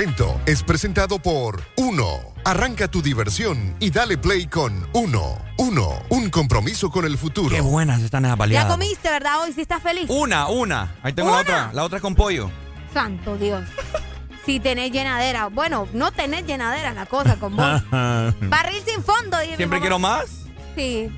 [0.00, 2.06] segmento es presentado por Uno.
[2.46, 5.36] Arranca tu diversión y dale play con Uno.
[5.58, 7.54] Uno, un compromiso con el futuro.
[7.54, 8.72] Qué buenas están esas Ya baleadas.
[8.72, 9.42] comiste, ¿verdad?
[9.42, 10.06] Hoy sí estás feliz.
[10.08, 10.94] Una, una.
[11.02, 11.70] Ahí tengo la otra.
[11.74, 12.50] La otra es con pollo.
[12.94, 13.62] Santo Dios.
[14.46, 15.48] Si tenés llenadera.
[15.48, 17.82] Bueno, no tenés llenadera la cosa con vos.
[17.90, 19.80] Barril sin fondo, dije Siempre mamá.
[19.82, 20.24] quiero más.
[20.76, 21.10] Sí.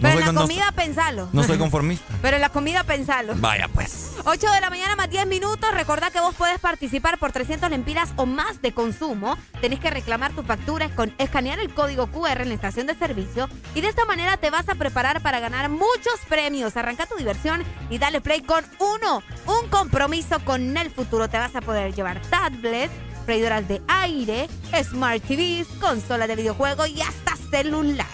[0.00, 1.28] Pero en con- la no- comida pensalo.
[1.32, 2.14] No soy conformista.
[2.22, 3.34] Pero en la comida pensalo.
[3.36, 4.12] Vaya pues.
[4.24, 4.81] 8 de la mañana
[5.12, 5.70] 10 minutos.
[5.74, 9.36] Recordá que vos podés participar por 300 lempiras o más de consumo.
[9.60, 13.46] Tenés que reclamar tu factura con escanear el código QR en la estación de servicio.
[13.74, 16.78] Y de esta manera te vas a preparar para ganar muchos premios.
[16.78, 19.22] Arranca tu diversión y dale play con uno.
[19.46, 21.28] Un compromiso con el futuro.
[21.28, 22.94] Te vas a poder llevar tablets,
[23.26, 24.48] freidoras de aire,
[24.82, 28.11] smart TVs, consolas de videojuego y hasta celulares.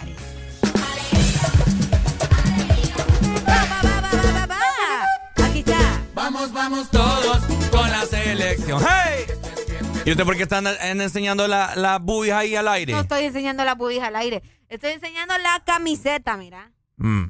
[10.05, 12.93] ¿Y usted por qué están en- enseñando la, la boobies ahí al aire?
[12.93, 14.41] No estoy enseñando la pubis al aire.
[14.69, 16.71] Estoy enseñando la camiseta, mira.
[16.97, 17.25] Mm.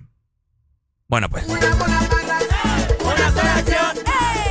[1.08, 1.46] Bueno, pues.
[1.48, 3.98] Una selección.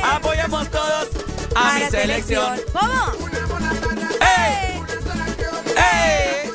[0.03, 1.07] Apoyamos todos
[1.55, 2.59] a mi selección.
[2.73, 3.11] ¿Cómo?
[4.21, 4.81] ¡Ey!
[5.77, 6.49] ¡Ey!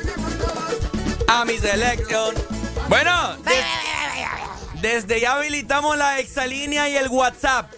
[1.27, 2.35] A mi selección.
[2.87, 7.71] Bueno, des- desde ya habilitamos la exalínea y el WhatsApp.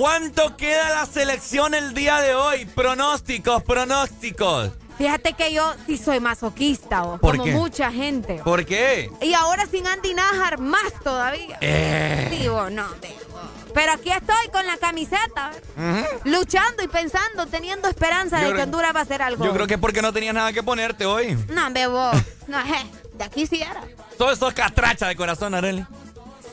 [0.00, 2.64] ¿Cuánto queda la selección el día de hoy?
[2.64, 4.70] Pronósticos, pronósticos.
[4.96, 7.52] Fíjate que yo sí soy masoquista, vos, ¿Por como qué?
[7.52, 8.40] mucha gente.
[8.42, 9.10] ¿Por qué?
[9.20, 11.58] Y ahora sin Andy Najar, más todavía.
[11.60, 12.28] Eh.
[12.30, 13.42] Sí, vos, no, vos.
[13.74, 15.50] Pero aquí estoy con la camiseta,
[16.24, 19.44] luchando y pensando, teniendo esperanza Yo de que Honduras va a hacer algo.
[19.44, 21.36] Yo creo que es porque no tenías nada que ponerte hoy.
[21.50, 22.10] No, bebo.
[22.46, 22.86] No, je,
[23.18, 23.82] de aquí sí era.
[24.16, 25.84] Todo eso es catracha de corazón, Arely.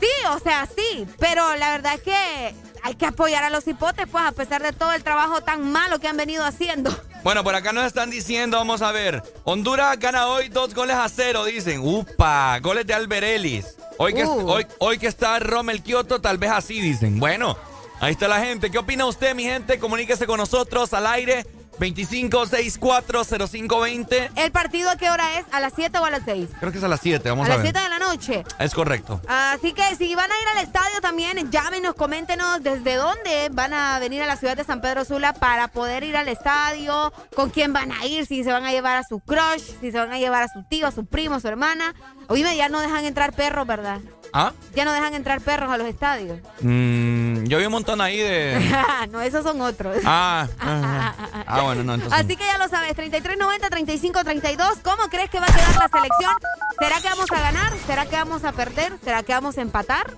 [0.01, 4.07] Sí, o sea, sí, pero la verdad es que hay que apoyar a los hipotes,
[4.09, 6.89] pues, a pesar de todo el trabajo tan malo que han venido haciendo.
[7.21, 9.21] Bueno, por acá nos están diciendo, vamos a ver.
[9.43, 11.81] Honduras gana hoy dos goles a cero, dicen.
[11.83, 13.75] Upa, goles de Alberelis.
[13.97, 14.49] Hoy que, Uh.
[14.49, 17.19] hoy, hoy que está Rommel Kioto, tal vez así, dicen.
[17.19, 17.57] Bueno,
[17.99, 18.71] ahí está la gente.
[18.71, 19.79] ¿Qué opina usted, mi gente?
[19.79, 21.45] Comuníquese con nosotros al aire.
[21.79, 24.31] 25640520.
[24.35, 25.45] ¿El partido a qué hora es?
[25.51, 26.49] ¿A las 7 o a las 6?
[26.59, 27.73] Creo que es a las 7, vamos a a, las ver.
[27.73, 28.43] 7 de la noche.
[28.59, 29.21] Es correcto.
[29.27, 33.99] Así que si van a ir al estadio también, llámenos, coméntenos desde dónde van a
[33.99, 37.73] venir a la ciudad de San Pedro Sula para poder ir al estadio, con quién
[37.73, 40.19] van a ir, si se van a llevar a su crush, si se van a
[40.19, 41.93] llevar a su tío, a su primo, a su hermana.
[42.27, 43.99] Oíme, ya no dejan entrar perros, ¿verdad?
[44.33, 44.53] ¿Ah?
[44.75, 46.39] Ya no dejan entrar perros a los estadios.
[46.61, 48.59] Mm, yo vi un montón ahí de...
[49.11, 49.97] no, esos son otros.
[50.05, 51.43] Ah, ah, ah.
[51.47, 52.19] Ah, bueno, no, entonces...
[52.19, 54.81] Así que ya lo sabes, 3390-3532.
[54.83, 56.33] ¿Cómo crees que va a quedar la selección?
[56.79, 57.73] ¿Será que vamos a ganar?
[57.85, 58.93] ¿Será que vamos a perder?
[59.03, 60.13] ¿Será que vamos a empatar?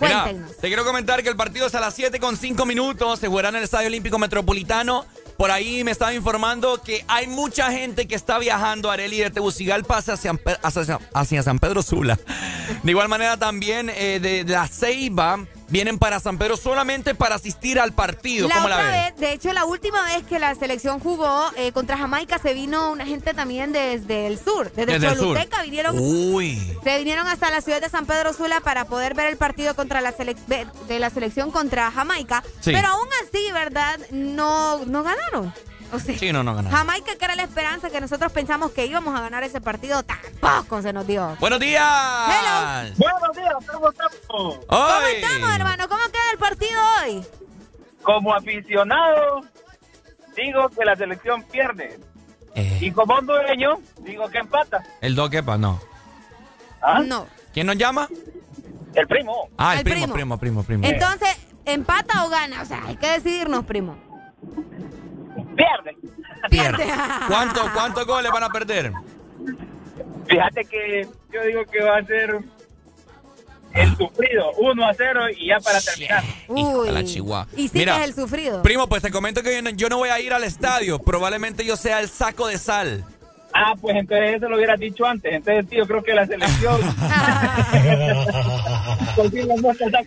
[0.00, 0.56] Mira, Cuéntenos.
[0.58, 3.18] te quiero comentar que el partido es a las 7 con 5 minutos.
[3.18, 5.06] Se jugará en el Estadio Olímpico Metropolitano.
[5.38, 9.30] Por ahí me estaba informando que hay mucha gente que está viajando a Areli de
[9.30, 12.18] Tegucigalpa hacia San, hacia, hacia San Pedro Sula.
[12.82, 17.78] De igual manera también eh, de La Ceiba vienen para San Pedro solamente para asistir
[17.80, 18.48] al partido.
[18.48, 18.86] La ¿Cómo la ves?
[18.86, 22.90] vez, de hecho, la última vez que la selección jugó eh, contra Jamaica se vino
[22.90, 25.26] una gente también desde el sur, desde, Desde el sur.
[25.34, 25.96] Choluteca vinieron.
[25.98, 26.76] Uy.
[26.84, 30.00] Se vinieron hasta la ciudad de San Pedro Sula para poder ver el partido contra
[30.00, 32.42] la selec- de de la selección contra Jamaica.
[32.60, 32.72] Sí.
[32.72, 33.98] Pero aún así, ¿verdad?
[34.10, 35.52] No, no ganaron.
[35.92, 36.76] O sea, Sí, no, no ganaron.
[36.76, 40.82] Jamaica, que era la esperanza que nosotros pensamos que íbamos a ganar ese partido, tampoco
[40.82, 41.36] se nos dio.
[41.40, 41.82] ¡Buenos días!
[41.82, 42.94] Hello.
[42.98, 44.16] Buenos días, ¿cómo estamos?
[44.66, 45.88] ¿Cómo estamos, hermano?
[45.88, 47.26] ¿Cómo queda el partido hoy?
[48.02, 49.40] Como aficionado,
[50.36, 51.98] digo que la selección pierde.
[52.54, 52.78] Eh.
[52.80, 54.82] Y como hondureño, digo que empata.
[55.00, 55.80] El Doquepa, no.
[56.82, 57.00] ¿Ah?
[57.04, 57.26] No.
[57.54, 58.08] ¿Quién nos llama?
[58.94, 59.48] El primo.
[59.56, 60.38] Ah, el, El primo, primo.
[60.38, 60.84] primo, primo, primo.
[60.86, 62.62] Entonces, ¿empata o gana?
[62.62, 63.96] O sea, hay que decidirnos, primo.
[65.58, 65.96] Pierde.
[66.48, 66.86] Pierde.
[67.26, 68.92] ¿Cuánto, ¿Cuántos goles van a perder?
[70.26, 72.38] Fíjate que yo digo que va a ser
[73.74, 76.22] el sufrido, 1 a 0 y ya para terminar.
[76.84, 77.48] De la chihuahua.
[77.56, 78.62] Y sí Mira, que es el sufrido.
[78.62, 80.98] Primo, pues te comento que yo no voy a ir al estadio.
[80.98, 83.04] Probablemente yo sea el saco de sal.
[83.54, 85.32] Ah, pues entonces eso lo hubieras dicho antes.
[85.32, 86.80] Entonces, tío, creo que la selección.
[89.18, 89.26] Un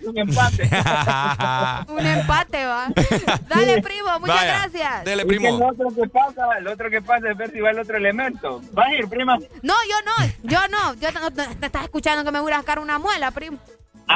[0.08, 0.70] un empate.
[1.92, 2.88] Un empate, va.
[3.50, 5.04] Dale, primo, muchas Vaya, gracias.
[5.04, 5.42] Dele, Y primo.
[5.42, 7.98] que El otro que pasa, el otro que pasa es ver si va el otro
[7.98, 8.62] elemento.
[8.72, 9.38] ¿Vas a ir, prima?
[9.62, 10.14] No, yo no,
[10.44, 10.94] yo no.
[10.96, 13.58] Yo no, no- te estás escuchando que me voy a sacar una muela, primo.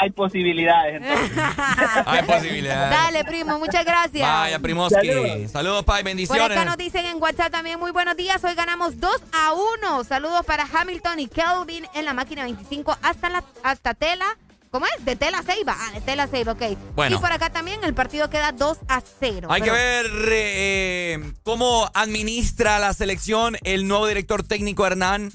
[0.01, 1.37] Hay posibilidades, entonces.
[2.05, 2.89] Hay posibilidades.
[2.89, 4.27] Dale, primo, muchas gracias.
[4.27, 5.47] Vaya, Primoski.
[5.47, 6.01] Saludos, Pai.
[6.01, 6.57] Por Bendiciones.
[6.57, 10.03] acá nos dicen en WhatsApp también, muy buenos días, hoy ganamos 2 a 1.
[10.03, 14.25] Saludos para Hamilton y Kelvin en la máquina 25 hasta la hasta Tela.
[14.75, 15.05] ¿Cómo es?
[15.05, 15.73] De Tela Ceiba.
[15.79, 16.63] Ah, de Tela Ceiba, ok.
[16.95, 17.15] Bueno.
[17.15, 19.47] Y por acá también el partido queda 2 a 0.
[19.49, 25.31] Hay que ver eh, cómo administra la selección el nuevo director técnico Hernán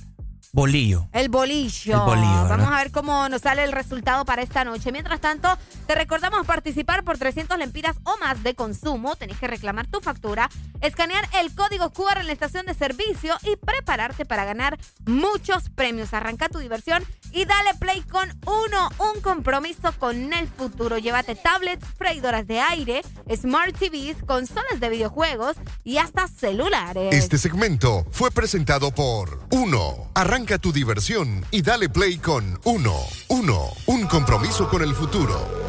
[0.52, 1.09] Bolillo.
[1.12, 1.94] El bolillo.
[1.94, 2.48] El bolillo.
[2.48, 4.90] Vamos a ver cómo nos sale el resultado para esta noche.
[4.90, 5.48] Mientras tanto,
[5.86, 9.14] te recordamos participar por 300 lempiras o más de consumo.
[9.14, 10.51] Tenés que reclamar tu factura,
[10.81, 16.14] escanear el código QR en la estación de servicio y prepararte para ganar muchos premios.
[16.14, 18.89] Arranca tu diversión y dale play con uno.
[18.98, 20.98] Un compromiso con el futuro.
[20.98, 23.02] Llévate tablets, freidoras de aire,
[23.35, 27.15] smart TVs, consolas de videojuegos y hasta celulares.
[27.15, 30.11] Este segmento fue presentado por Uno.
[30.14, 32.96] Arranca tu diversión y dale play con Uno.
[33.29, 33.69] Uno.
[33.87, 35.61] Un compromiso con el futuro.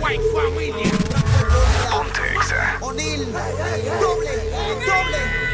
[0.00, 0.90] White Familia.
[1.90, 2.20] Ponte
[2.80, 3.32] O'Neill.
[4.00, 4.30] Doble,
[4.86, 5.46] doble.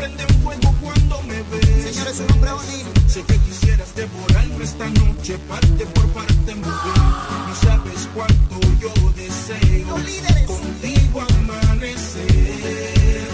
[0.00, 1.94] Prende un fuego cuando me ves.
[1.94, 2.84] Señores, su nombre es.
[3.12, 6.98] Sé que quisieras devorarme esta noche, parte por parte, mujer.
[7.48, 9.96] No sabes cuánto yo deseo
[10.46, 13.28] contigo amanecer.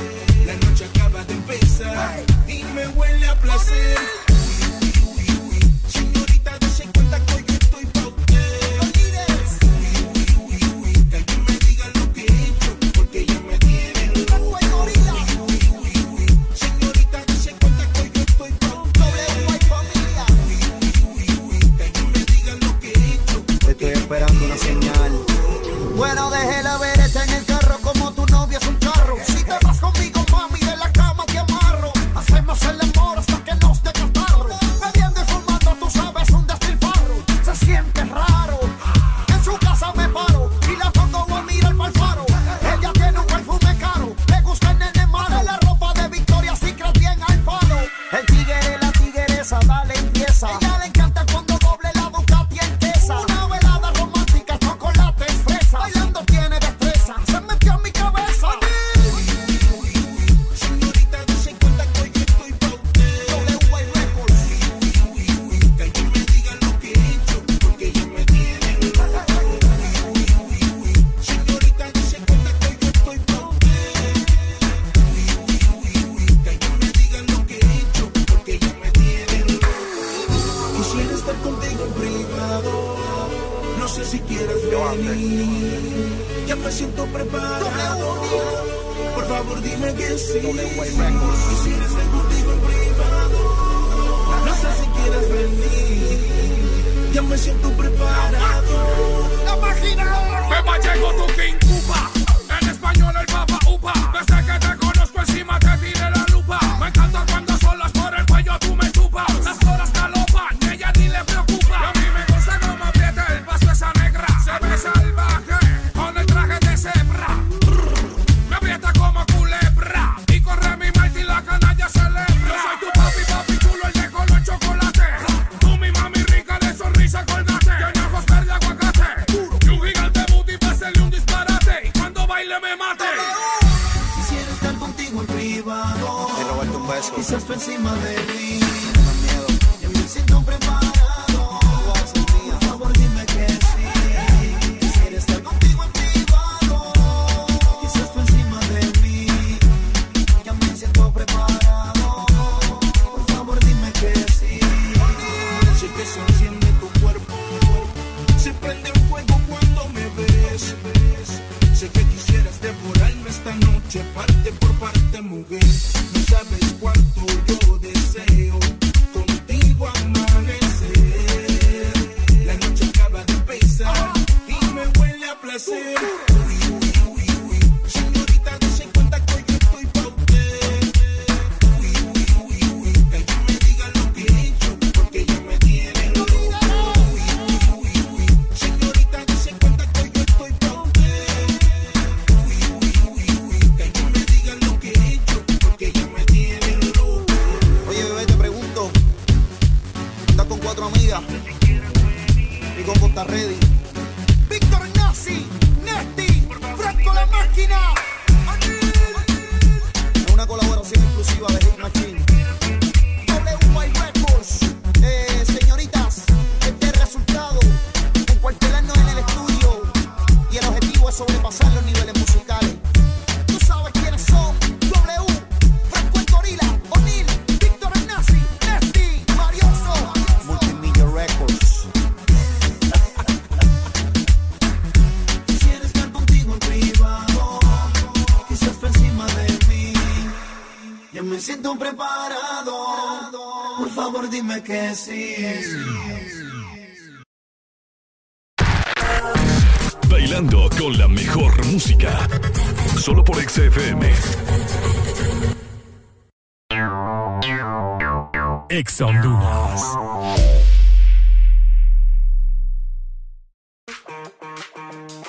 [0.47, 4.26] La noche acaba de empezar y me huele a placer.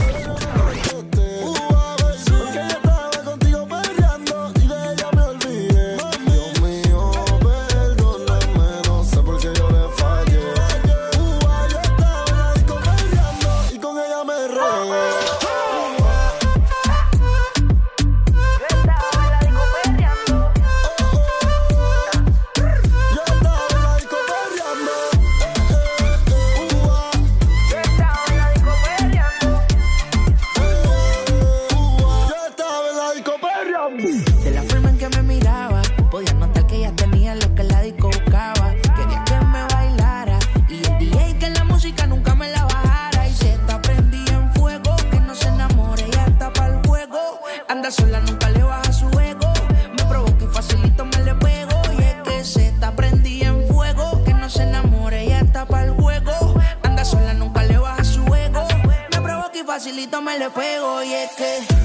[60.39, 61.03] Le pego.
[61.03, 61.78] Y es que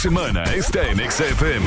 [0.00, 1.59] semana está en XFM.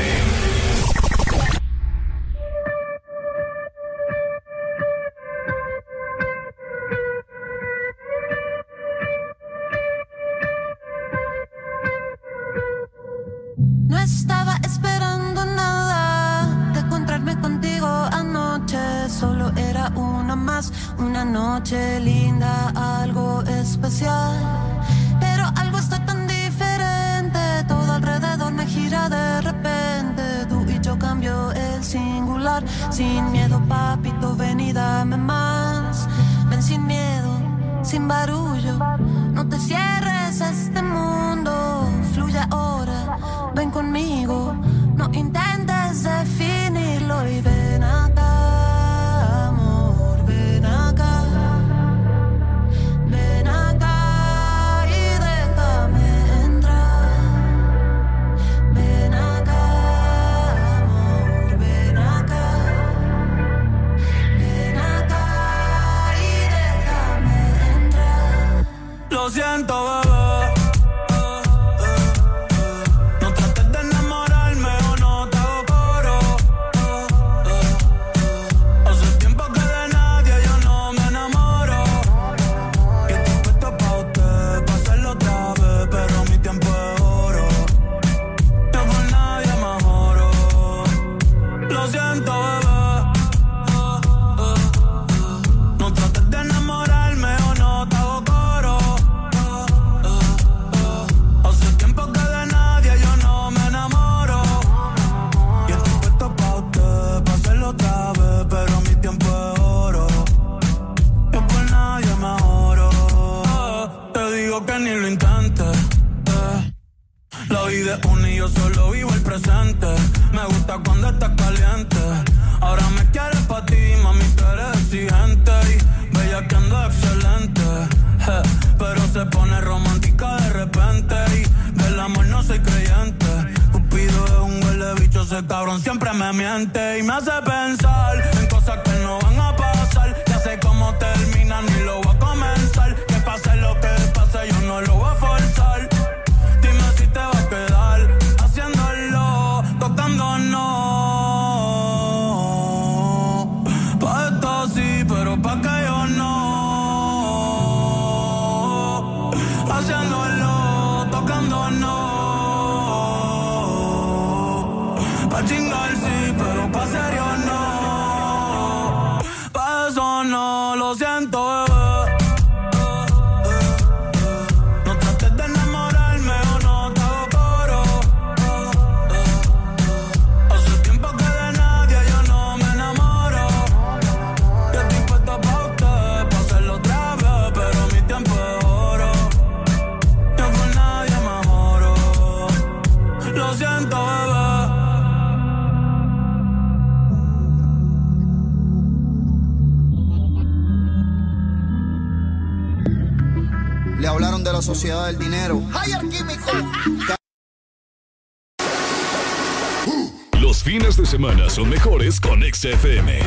[211.54, 213.20] Son mejores con XFM.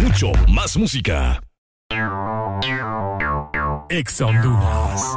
[0.00, 1.40] Mucho más música.
[3.88, 5.16] Ex Honduras.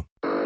[0.01, 0.30] Bueno.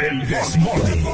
[0.00, 1.04] El Desmorning.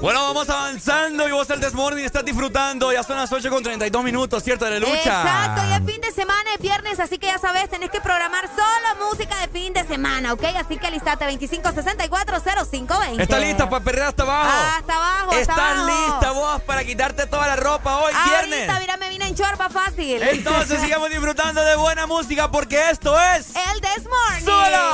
[0.00, 2.92] Bueno, vamos avanzando y vos el Desmorning estás disfrutando.
[2.92, 4.64] Ya son las 8 con 32 minutos, ¿cierto?
[4.66, 4.94] De lucha.
[5.22, 8.48] Exacto, y es fin de semana, es viernes, así que ya sabes, tenés que programar
[8.48, 10.44] solo música de fin de semana, ¿ok?
[10.56, 13.20] Así que alistate 25640520.
[13.20, 14.50] ¿Estás lista para perder hasta abajo?
[14.50, 15.86] Ah, hasta abajo, hasta ¿Estás abajo.
[15.88, 18.68] lista vos para quitarte toda la ropa hoy, viernes?
[18.68, 20.22] Ahorita, mira, me vine en chorba fácil.
[20.22, 23.48] Entonces sigamos disfrutando de buena música porque esto es...
[23.72, 24.44] El Desmorning.
[24.44, 24.90] ¡Solo!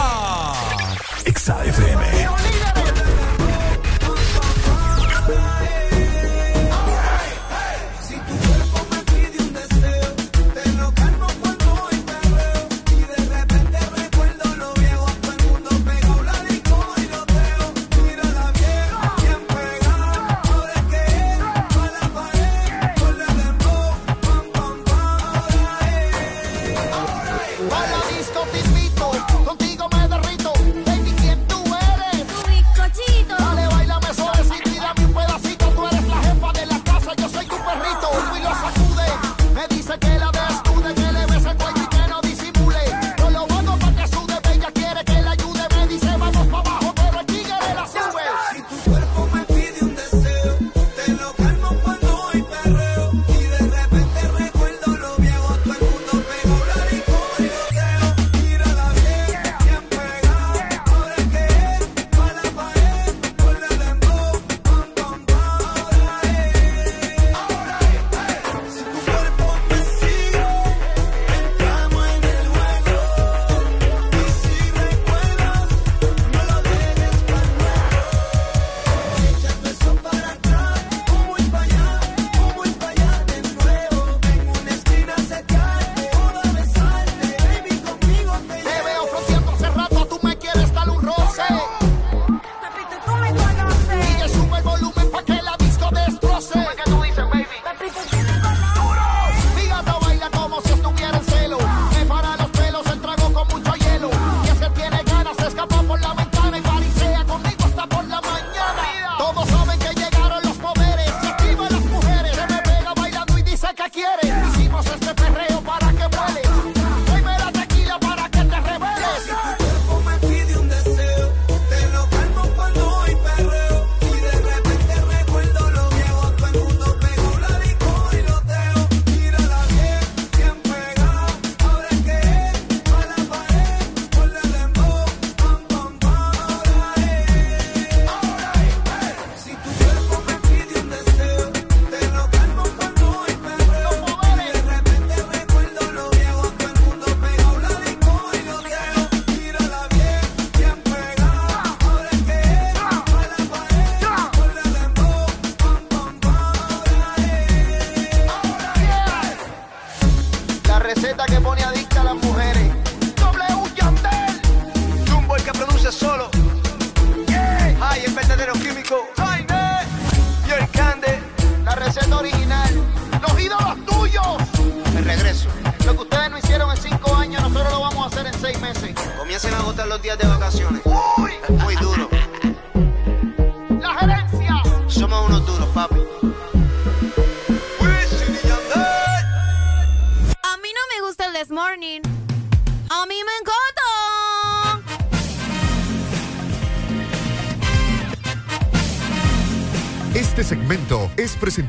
[1.26, 2.28] XFM.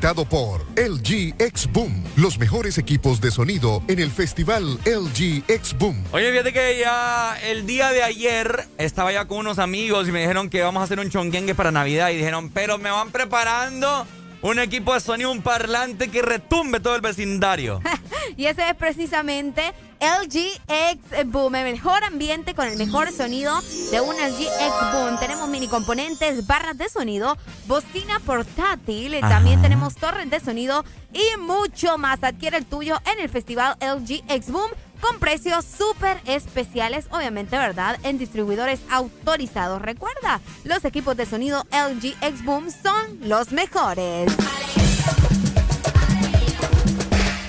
[0.08, 5.76] Presentado por LG X Boom, los mejores equipos de sonido en el festival LG X
[5.77, 6.02] Boom.
[6.14, 10.22] Oye, fíjate que ya el día de ayer estaba ya con unos amigos y me
[10.22, 14.08] dijeron que vamos a hacer un chonguengue para Navidad y dijeron, pero me van preparando
[14.42, 17.82] un equipo de sonido, un parlante que retumbe todo el vecindario.
[18.36, 24.00] Y ese es precisamente LG X Boom, el mejor ambiente con el mejor sonido de
[24.00, 25.18] un LG X Boom.
[25.19, 27.36] Tenemos mini componentes, barras de sonido,
[27.68, 32.24] bocina portátil, y también tenemos torres de sonido y mucho más.
[32.24, 34.70] Adquiere el tuyo en el festival LG X Boom
[35.02, 38.00] con precios súper especiales, obviamente, ¿verdad?
[38.04, 39.82] En distribuidores autorizados.
[39.82, 44.32] Recuerda, los equipos de sonido LG X Boom son los mejores.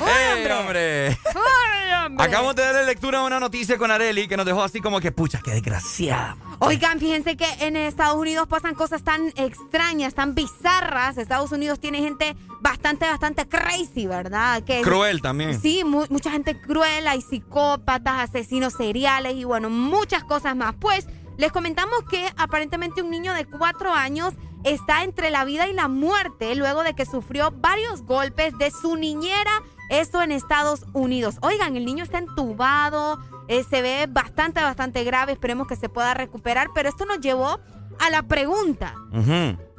[0.01, 1.09] ¡Eh, hombre!
[1.09, 1.78] ¡Ay,
[2.09, 2.27] hombre!
[2.27, 5.13] Acabamos de darle lectura a una noticia con Areli que nos dejó así como que,
[5.13, 6.37] pucha, qué desgraciada.
[6.59, 11.17] Oigan, fíjense que en Estados Unidos pasan cosas tan extrañas, tan bizarras.
[11.17, 14.63] Estados Unidos tiene gente bastante, bastante crazy, ¿verdad?
[14.65, 15.61] Que Cruel también.
[15.61, 20.75] Sí, mu- mucha gente cruel, hay psicópatas, asesinos seriales y bueno, muchas cosas más.
[20.81, 21.07] Pues
[21.37, 25.87] les comentamos que aparentemente un niño de cuatro años está entre la vida y la
[25.87, 29.63] muerte luego de que sufrió varios golpes de su niñera.
[29.89, 31.37] Esto en Estados Unidos.
[31.43, 33.19] Oigan, el niño está entubado,
[33.49, 35.33] eh, se ve bastante, bastante grave.
[35.33, 36.69] Esperemos que se pueda recuperar.
[36.75, 37.61] Pero esto nos llevó
[37.99, 38.95] a la pregunta.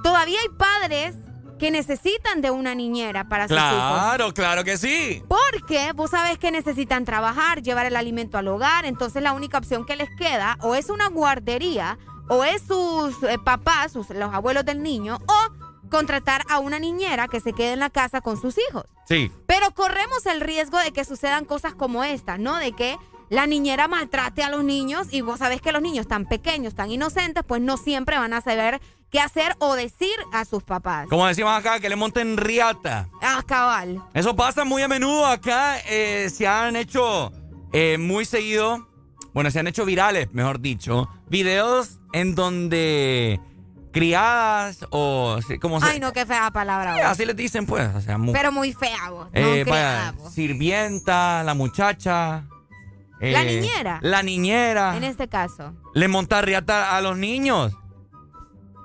[0.03, 1.15] Todavía hay padres
[1.59, 3.69] que necesitan de una niñera para sus hijos.
[3.69, 5.21] Claro, claro que sí.
[5.27, 9.85] Porque vos sabés que necesitan trabajar, llevar el alimento al hogar, entonces la única opción
[9.85, 14.63] que les queda o es una guardería o es sus eh, papás, sus, los abuelos
[14.63, 15.58] del niño o
[15.89, 18.85] contratar a una niñera que se quede en la casa con sus hijos.
[19.07, 19.31] Sí.
[19.47, 22.55] Pero corremos el riesgo de que sucedan cosas como esta, ¿no?
[22.57, 22.97] De que
[23.29, 26.89] la niñera maltrate a los niños y vos sabés que los niños tan pequeños, tan
[26.91, 31.07] inocentes, pues no siempre van a saber qué hacer o decir a sus papás.
[31.09, 33.09] Como decimos acá, que le monten riata.
[33.21, 34.03] Ah, cabal.
[34.13, 35.77] Eso pasa muy a menudo acá.
[35.87, 37.31] eh, se han hecho
[37.71, 38.87] eh, muy seguido,
[39.33, 43.39] bueno, se han hecho virales, mejor dicho, videos en donde
[43.91, 47.09] criadas o como se, Ay, no, qué fea palabra.
[47.09, 49.27] Así les dicen, pues, o sea, mu- Pero muy fea, vos.
[49.31, 50.33] No eh, criada, vaya, vos.
[50.33, 52.45] sirvienta, la muchacha.
[53.19, 53.99] La eh, niñera.
[54.01, 54.95] La niñera.
[54.95, 55.73] En este caso.
[55.93, 57.73] Le monta riata a los niños.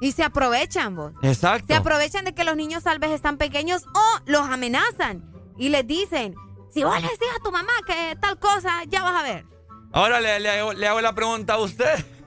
[0.00, 1.12] Y se aprovechan, vos.
[1.23, 1.66] Exacto.
[1.68, 5.24] Se aprovechan de que los niños tal vez están pequeños o los amenazan.
[5.57, 6.34] Y les dicen,
[6.73, 9.47] si vos le decís a tu mamá que tal cosa, ya vas a ver.
[9.92, 12.05] Ahora le, le hago, le hago la pregunta a usted,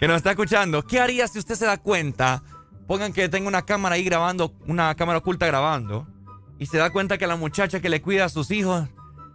[0.00, 0.82] que nos está escuchando.
[0.82, 2.42] ¿Qué haría si usted se da cuenta?
[2.86, 6.08] Pongan que tenga una cámara ahí grabando, una cámara oculta grabando,
[6.58, 8.88] y se da cuenta que la muchacha que le cuida a sus hijos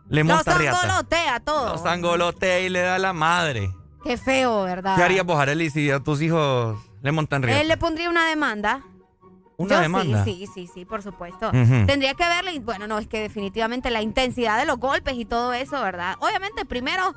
[0.09, 0.81] le Los monta riata.
[0.81, 1.73] angolotea todo.
[1.73, 3.73] Los angolotea y le da la madre.
[4.03, 4.95] Qué feo, ¿verdad?
[4.97, 7.61] ¿Qué harías vos, Arely, si a tus hijos le montan riata?
[7.61, 8.83] Él le pondría una demanda.
[9.57, 10.23] ¿Una Yo demanda?
[10.25, 11.49] Sí, sí, sí, sí, por supuesto.
[11.51, 15.25] Tendría que verle, y bueno, no, es que definitivamente la intensidad de los golpes y
[15.25, 16.15] todo eso, ¿verdad?
[16.19, 17.15] Obviamente, primero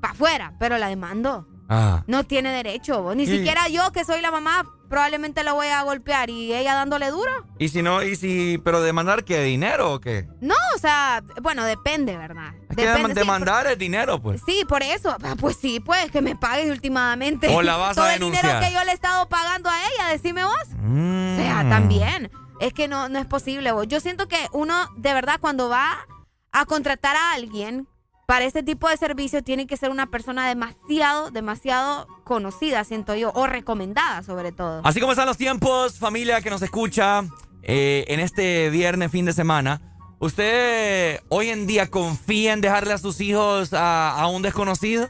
[0.00, 1.46] para afuera, pero la demando.
[1.68, 2.02] Ah.
[2.06, 3.14] No tiene derecho.
[3.14, 7.10] Ni siquiera yo, que soy la mamá, probablemente la voy a golpear y ella dándole
[7.10, 7.30] duro.
[7.58, 10.28] ¿Y si no, y si, pero demandar qué, dinero o qué?
[10.40, 12.54] No, o sea, bueno, depende, ¿verdad?
[12.68, 14.42] Es que Depende, sí, demandar es dinero, pues.
[14.46, 15.16] Sí, por eso.
[15.22, 17.48] Ah, Pues sí, pues que me pagues últimamente.
[17.54, 20.08] O la vas a Todo el dinero que yo le he estado pagando a ella,
[20.12, 20.68] decime vos.
[20.78, 21.32] Mm.
[21.32, 22.30] O sea, también.
[22.60, 23.72] Es que no, no es posible.
[23.72, 23.88] vos.
[23.88, 26.06] Yo siento que uno, de verdad, cuando va
[26.52, 27.88] a contratar a alguien
[28.26, 33.32] para este tipo de servicio, tiene que ser una persona demasiado, demasiado conocida, siento yo,
[33.34, 34.80] o recomendada sobre todo.
[34.84, 37.22] Así como están los tiempos, familia que nos escucha
[37.62, 39.80] eh, en este viernes, fin de semana,
[40.18, 45.08] ¿usted hoy en día confía en dejarle a sus hijos a, a un desconocido?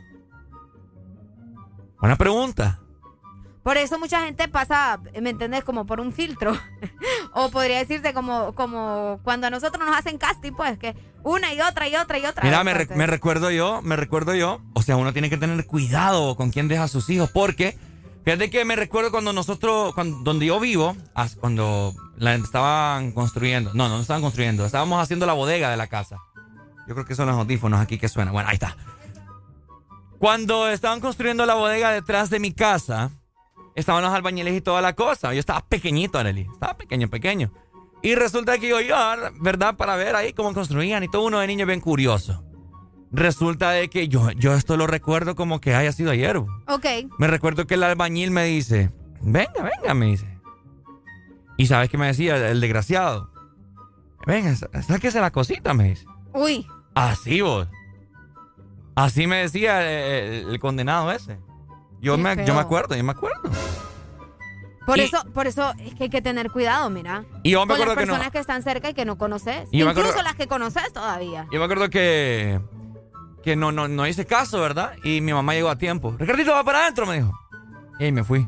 [2.01, 2.84] Buena pregunta.
[3.65, 5.65] Por eso mucha gente pasa, ¿me entiendes?
[5.65, 6.53] Como por un filtro.
[7.33, 10.95] o podría decirse como, como cuando a nosotros nos hacen casting, pues, que
[11.25, 12.45] una y otra y otra y otra.
[12.45, 14.61] Mira, me, re- Entonces, me recuerdo yo, me recuerdo yo.
[14.75, 17.79] O sea, uno tiene que tener cuidado con quién deja a sus hijos, porque
[18.25, 20.95] fíjate que me recuerdo cuando nosotros, cuando, donde yo vivo,
[21.41, 25.87] cuando la estaban construyendo, no, no, no estaban construyendo, estábamos haciendo la bodega de la
[25.87, 26.19] casa.
[26.87, 28.35] Yo creo que son los audífonos aquí que suenan.
[28.35, 28.77] Bueno, ahí está.
[30.19, 33.11] Cuando estaban construyendo la bodega detrás de mi casa,
[33.75, 35.33] estaban los albañiles y toda la cosa.
[35.33, 36.49] Yo estaba pequeñito, Arely.
[36.53, 37.53] Estaba pequeño, pequeño.
[38.03, 39.77] Y resulta que yo iba, ¿verdad?
[39.77, 42.45] Para ver ahí cómo construían y todo uno de niño bien curioso.
[43.11, 46.37] resulta de que yo, yo esto lo recuerdo como que haya sido ayer.
[46.37, 46.87] Ok.
[47.19, 48.91] Me recuerdo que el albañil me dice,
[49.23, 50.27] venga, venga, me dice.
[51.57, 53.31] Y sabes qué me decía el desgraciado.
[54.27, 54.55] Venga,
[54.87, 56.07] sáquese la cosita, me dice.
[56.33, 56.67] Uy.
[56.95, 57.69] Así vos.
[58.97, 61.39] Así me decía el, el condenado ese.
[62.05, 63.41] Yo me, yo me acuerdo, yo me acuerdo.
[64.87, 67.25] Por Y- eso, por eso es que hay que tener cuidado, mira.
[67.43, 69.17] Y yo me con las acuerdo que no- personas que, están cerca y que no
[69.17, 69.67] conoces.
[69.71, 71.47] Y Incluso acuerdo- las que conoces todavía.
[71.51, 72.61] Yo me acuerdo que,
[73.43, 74.93] que no, no, no hice caso, ¿verdad?
[75.03, 76.15] Y mi mamá llegó a tiempo.
[76.19, 77.33] Ricardito, va para adentro, me dijo.
[77.99, 78.47] Y ahí me fui.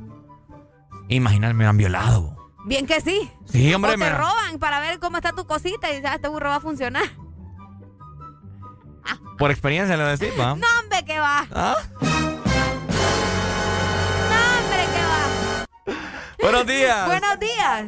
[1.09, 2.20] Imagínate, me han violado.
[2.23, 2.36] bo.
[2.67, 3.31] Bien que sí.
[3.47, 6.17] Sí, hombre, o te me- roban para ver cómo está tu cosita y dices, ah,
[6.17, 7.05] este burro va a funcionar.
[9.39, 10.55] Por experiencia le decís, ¿va?
[10.57, 11.47] No, hombre, que va.
[11.52, 11.76] ¿Ah?
[16.47, 17.07] Buenos días.
[17.07, 17.86] Buenos días.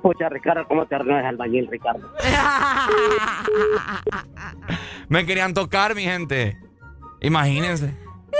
[0.00, 2.10] Pucha, Ricardo, ¿cómo te arruinas el albañil, Ricardo?
[5.10, 6.58] Me querían tocar, mi gente.
[7.20, 7.94] Imagínense.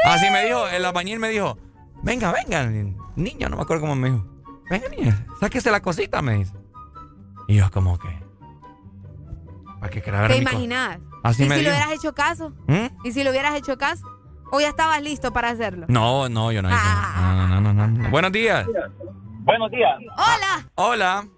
[0.06, 1.58] Así me dijo, el albañil me dijo,
[2.02, 2.64] venga, venga,
[3.16, 4.24] niño, no me acuerdo cómo me dijo.
[4.70, 6.54] Venga, niña, sáquese la cosita, me dice.
[7.46, 8.08] Y yo como que...
[9.80, 10.98] ¿Para qué ¿Te imaginas?
[11.22, 11.72] Así ¿Y me si dijo.
[11.72, 12.54] lo hubieras hecho caso?
[12.68, 12.86] ¿Mm?
[13.04, 14.06] ¿Y si lo hubieras hecho caso?
[14.50, 15.84] ¿O ya estabas listo para hacerlo?
[15.88, 16.78] No, no, yo no hice.
[16.80, 17.46] Ah.
[17.50, 18.10] No, no, no, no, no.
[18.10, 18.66] Buenos días.
[19.46, 19.96] Buenos días.
[20.16, 20.68] Hola.
[20.74, 21.28] Hola.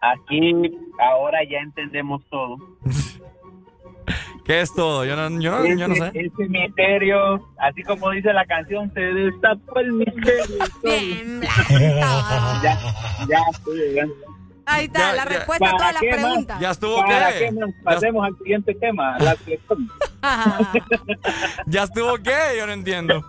[0.00, 0.52] Aquí
[0.98, 2.56] ahora ya entendemos todo.
[4.46, 5.04] ¿Qué es todo?
[5.04, 6.20] Yo no, yo no, yo no Ese- sé.
[6.20, 10.44] Ese misterio, así como dice la canción, se destapó el misterio.
[10.82, 11.42] Bien,
[12.62, 12.78] ya,
[13.28, 14.14] ya estoy llegando.
[14.66, 15.24] Ahí está, Ya, la ya.
[15.24, 16.20] respuesta a ¿Para todas las más?
[16.20, 16.60] preguntas.
[16.60, 17.38] Ya estuvo ¿Para qué?
[17.38, 17.70] qué más?
[17.84, 19.18] Pasemos al siguiente tema.
[19.20, 19.90] La selección.
[21.66, 22.38] ¿Ya estuvo qué?
[22.58, 23.22] Yo no entiendo.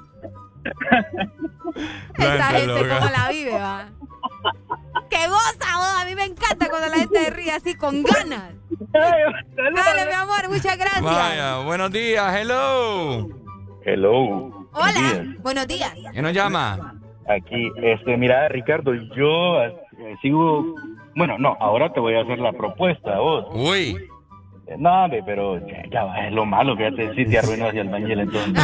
[2.16, 3.00] Esta gente loca.
[3.00, 3.90] como la vive, va.
[5.10, 6.02] ¡Qué goza, vos!
[6.02, 8.53] A mí me encanta cuando la gente ríe así con ganas.
[8.92, 11.02] Dale, mi amor, muchas gracias.
[11.03, 13.28] Vaya, buenos días, hello.
[13.86, 14.68] Hello.
[14.74, 15.94] Hola, buenos días.
[16.11, 16.95] ¿Quién nos llama?
[17.28, 20.76] Aquí, este, mira, Ricardo, yo eh, sigo.
[21.16, 23.45] Bueno, no, ahora te voy a hacer la propuesta a vos.
[23.53, 23.98] Uy.
[24.68, 27.68] Eh, No, pero ya, ya va, es lo malo que ya te, sí te arruinó
[27.68, 28.64] hacia el bañil entonces.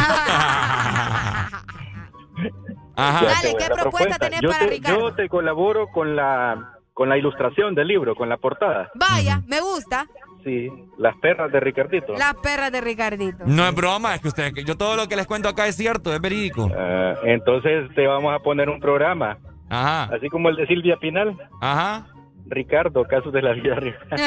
[2.98, 3.26] Ajá.
[3.26, 5.00] Dale, ¿qué la propuesta tenés yo para te, Ricardo?
[5.00, 8.90] Yo te colaboro con la, con la ilustración del libro, con la portada.
[8.96, 10.06] Vaya, me gusta.
[10.42, 10.68] Sí,
[10.98, 12.14] las perras de Ricardito.
[12.14, 13.44] Las perras de Ricardito.
[13.46, 15.76] No es broma, es que usted, que yo todo lo que les cuento acá es
[15.76, 16.68] cierto, es verídico.
[16.76, 19.38] Ah, entonces te vamos a poner un programa.
[19.68, 20.04] Ajá.
[20.14, 21.36] Así como el de Silvia Pinal.
[21.60, 22.06] Ajá.
[22.48, 23.98] Ricardo, casos de la vida real.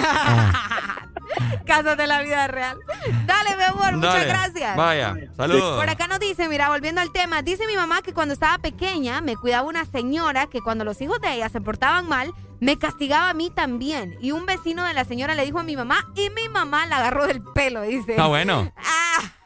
[1.66, 2.78] Casos de la vida real.
[3.26, 4.76] Dale, mi amor, muchas gracias.
[4.76, 5.80] Vaya, saludos.
[5.80, 9.22] Por acá nos dice, mira, volviendo al tema, dice mi mamá que cuando estaba pequeña
[9.22, 13.30] me cuidaba una señora que cuando los hijos de ella se portaban mal, me castigaba
[13.30, 14.18] a mí también.
[14.20, 16.98] Y un vecino de la señora le dijo a mi mamá y mi mamá la
[16.98, 18.12] agarró del pelo, dice.
[18.12, 18.72] Está bueno.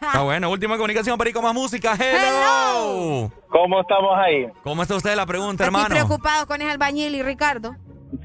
[0.01, 0.49] Está bueno.
[0.49, 1.95] Última comunicación para ir con más música.
[1.99, 3.31] Hello.
[3.49, 4.47] ¿Cómo estamos ahí?
[4.63, 5.89] ¿Cómo está usted la pregunta, Aquí hermano?
[5.89, 7.75] preocupados con el albañil y Ricardo.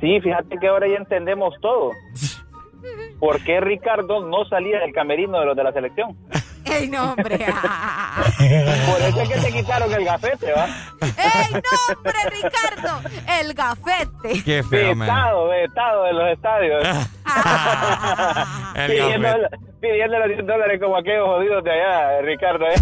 [0.00, 1.92] Sí, fíjate que ahora ya entendemos todo.
[3.18, 6.16] ¿Por qué Ricardo no salía del camerino de los de la selección?
[6.64, 7.38] ¡Ey, no, hombre!
[8.86, 10.66] Por eso es que te quitaron el gafete, ¿va?
[10.66, 13.00] ¡Ey, no, hombre, Ricardo!
[13.40, 14.42] El gafete.
[14.44, 15.08] Qué feo, man.
[15.08, 16.82] Vetado, vetado de los estadios.
[18.76, 19.56] El pidiendo, gafete.
[19.80, 22.66] pidiendo los 10 dólares como aquellos jodidos de allá, Ricardo.
[22.66, 22.74] ¿eh?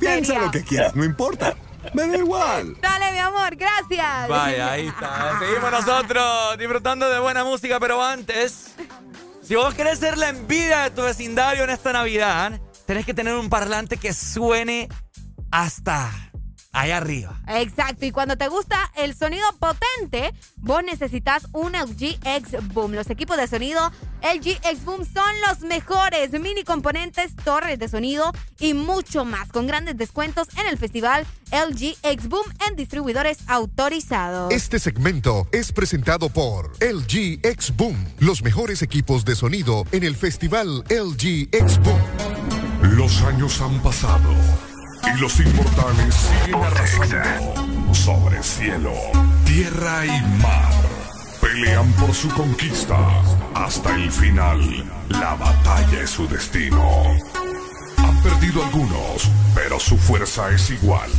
[0.00, 1.54] Piensa lo que quieras, no importa.
[1.92, 2.76] Me da igual.
[2.80, 4.28] Dale, mi amor, gracias.
[4.28, 5.38] Vaya, ahí está.
[5.38, 8.74] Seguimos nosotros disfrutando de buena música, pero antes,
[9.42, 13.34] si vos querés ser la envidia de tu vecindario en esta Navidad, tenés que tener
[13.34, 14.88] un parlante que suene
[15.50, 16.10] hasta
[16.72, 17.40] allá arriba.
[17.46, 22.92] Exacto, y cuando te gusta el sonido potente, vos necesitas un LG X Boom.
[22.92, 23.92] Los equipos de sonido
[24.22, 29.66] LG X Boom son los mejores, mini componentes, torres de sonido y mucho más, con
[29.66, 34.52] grandes descuentos en el festival LG X Boom en distribuidores autorizados.
[34.52, 40.16] Este segmento es presentado por LG X Boom, los mejores equipos de sonido en el
[40.16, 42.00] festival LG X Boom.
[42.96, 44.30] Los años han pasado
[45.04, 48.94] y los inmortales siguen arrasando sobre cielo,
[49.44, 50.72] tierra y mar.
[51.40, 52.96] Pelean por su conquista
[53.54, 54.60] hasta el final.
[55.08, 56.88] La batalla es su destino.
[57.98, 61.10] Han perdido algunos, pero su fuerza es igual.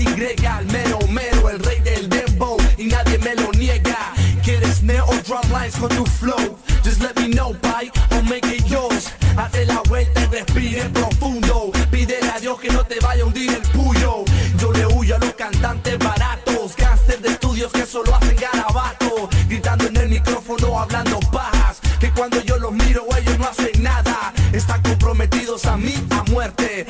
[0.00, 2.56] Y, al mero mero, el rey del dembow.
[2.78, 4.14] Y nadie me lo niega.
[4.42, 6.58] ¿Quieres neo drum lines con tu flow?
[6.82, 9.12] Just let me know, pai, o make it yours.
[9.36, 11.70] Hazte la vuelta y respire profundo.
[11.90, 14.24] Pídele a Dios que no te vaya a hundir el puyo.
[14.58, 19.28] Yo le huyo a los cantantes baratos, gánster de estudios que solo hacen garabato.
[19.48, 21.80] Gritando en el micrófono, hablando pajas.
[22.00, 24.32] Que cuando yo los miro, ellos no hacen nada.
[24.52, 26.86] Están comprometidos a mí a muerte.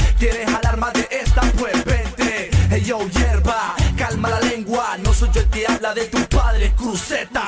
[5.94, 7.39] De tu padre, cruceta.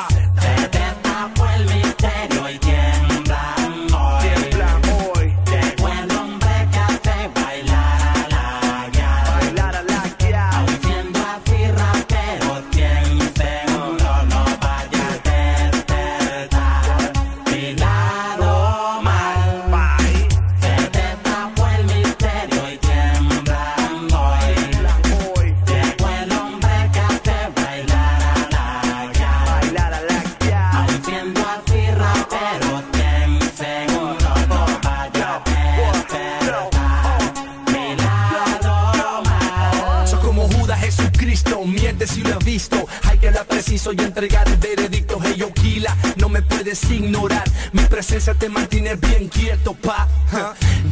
[43.83, 45.19] Que hablar preciso y entregar el veredicto.
[45.23, 47.44] Hey, yo, Kila, no me puedes ignorar.
[47.73, 50.09] Mi presencia te mantiene bien quieto, pa.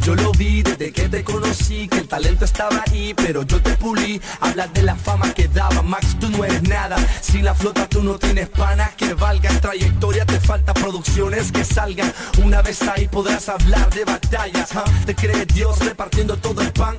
[0.03, 3.71] Yo lo vi desde que te conocí, que el talento estaba ahí, pero yo te
[3.75, 4.21] pulí.
[4.39, 6.97] Hablas de la fama que daba, Max, tú no eres nada.
[7.21, 9.59] Sin la flota tú no tienes panas que valgan.
[9.59, 12.11] Trayectoria te falta producciones que salgan.
[12.43, 14.69] Una vez ahí podrás hablar de batallas.
[15.05, 16.97] Te crees Dios repartiendo todo el pan.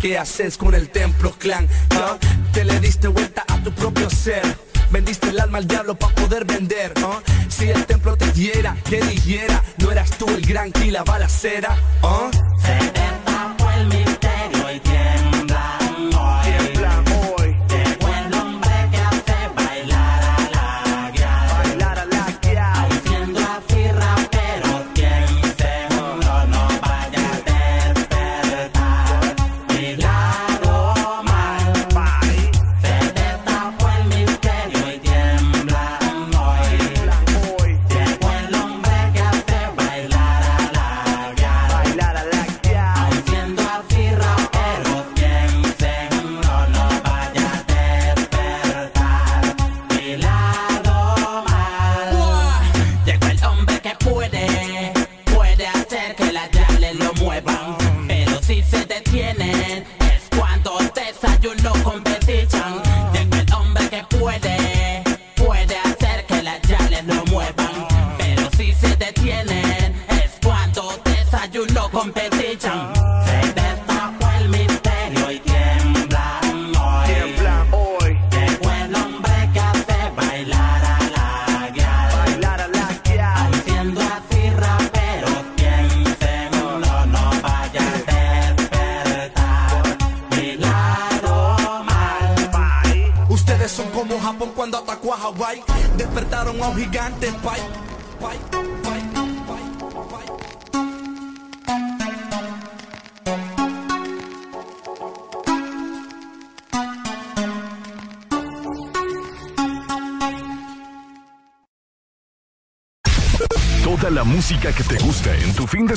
[0.00, 1.68] ¿Qué haces con el templo clan?
[2.52, 4.42] Te le diste vuelta a tu propio ser.
[4.92, 6.92] Vendiste el alma al diablo para poder vender.
[6.98, 7.20] ¿ah?
[7.48, 11.74] Si el templo te diera, que dijera, no eras tú el gran que la balacera.
[12.02, 12.30] ¿ah?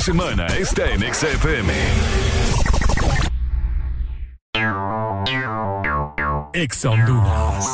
[0.00, 1.72] Semana está en XFM.
[6.52, 7.66] Ex Honduras.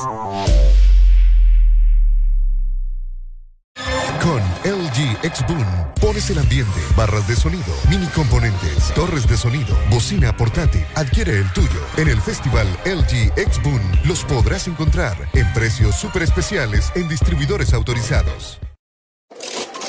[4.22, 5.66] Con LG X Boom
[6.00, 10.84] pones el ambiente, barras de sonido, mini componentes, torres de sonido, bocina portátil.
[10.94, 11.80] Adquiere el tuyo.
[11.96, 17.74] En el festival LG X Boom los podrás encontrar en precios súper especiales en distribuidores
[17.74, 18.61] autorizados.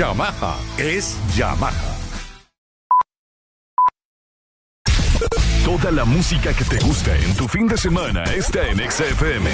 [0.00, 1.94] Yamaha es Yamaha.
[5.62, 9.50] Toda la música que te gusta en tu fin de semana está en XFM.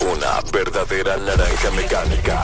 [0.00, 2.42] Una verdadera naranja mecánica.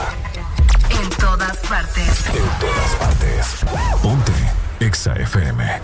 [0.91, 2.27] En todas partes.
[2.27, 3.65] En todas partes.
[4.03, 5.81] Ponte XFM.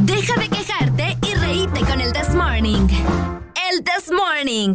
[0.00, 2.88] Deja de quejarte y reíte con el This Morning.
[3.70, 4.74] El This Morning.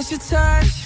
[0.00, 0.79] miss your touch.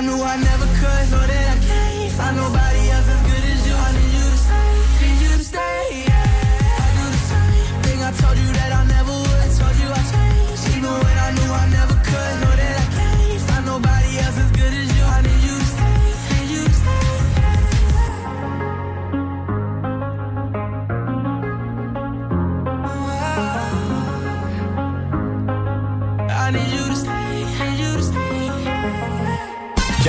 [0.00, 0.49] one who I never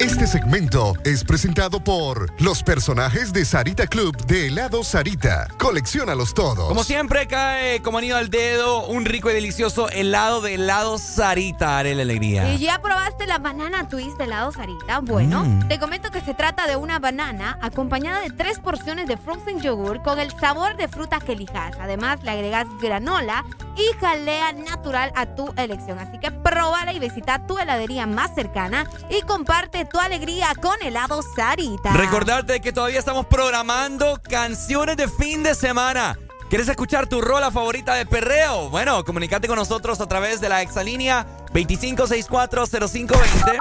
[0.00, 5.48] Este segmento es presentado por los personajes de Sarita Club de helado Sarita.
[5.58, 6.68] Colecciónalos todos.
[6.68, 11.78] Como siempre, cae como anillo al dedo un rico y delicioso helado de helado Sarita.
[11.80, 12.52] Haré la alegría.
[12.54, 15.00] ¿Y ya probaste la banana twist de helado Sarita?
[15.00, 15.66] Bueno, Mm.
[15.68, 20.02] te comento que se trata de una banana acompañada de tres porciones de frozen yogur
[20.02, 21.74] con el sabor de fruta que elijas.
[21.80, 23.44] Además, le agregas granola
[23.76, 25.98] y jalea natural a tu elección.
[25.98, 31.22] Así que pruébala y visita tu heladería más cercana y comparte tu alegría con helado
[31.34, 31.92] Sarita.
[31.92, 36.18] Recordarte que todavía estamos programando canciones de fin de semana.
[36.48, 38.70] ¿Quieres escuchar tu rola favorita de perreo?
[38.70, 43.58] Bueno, comunícate con nosotros a través de la exalínea 25640520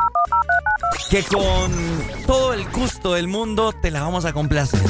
[1.09, 1.73] que con
[2.25, 4.81] todo el gusto del mundo te la vamos a complacer.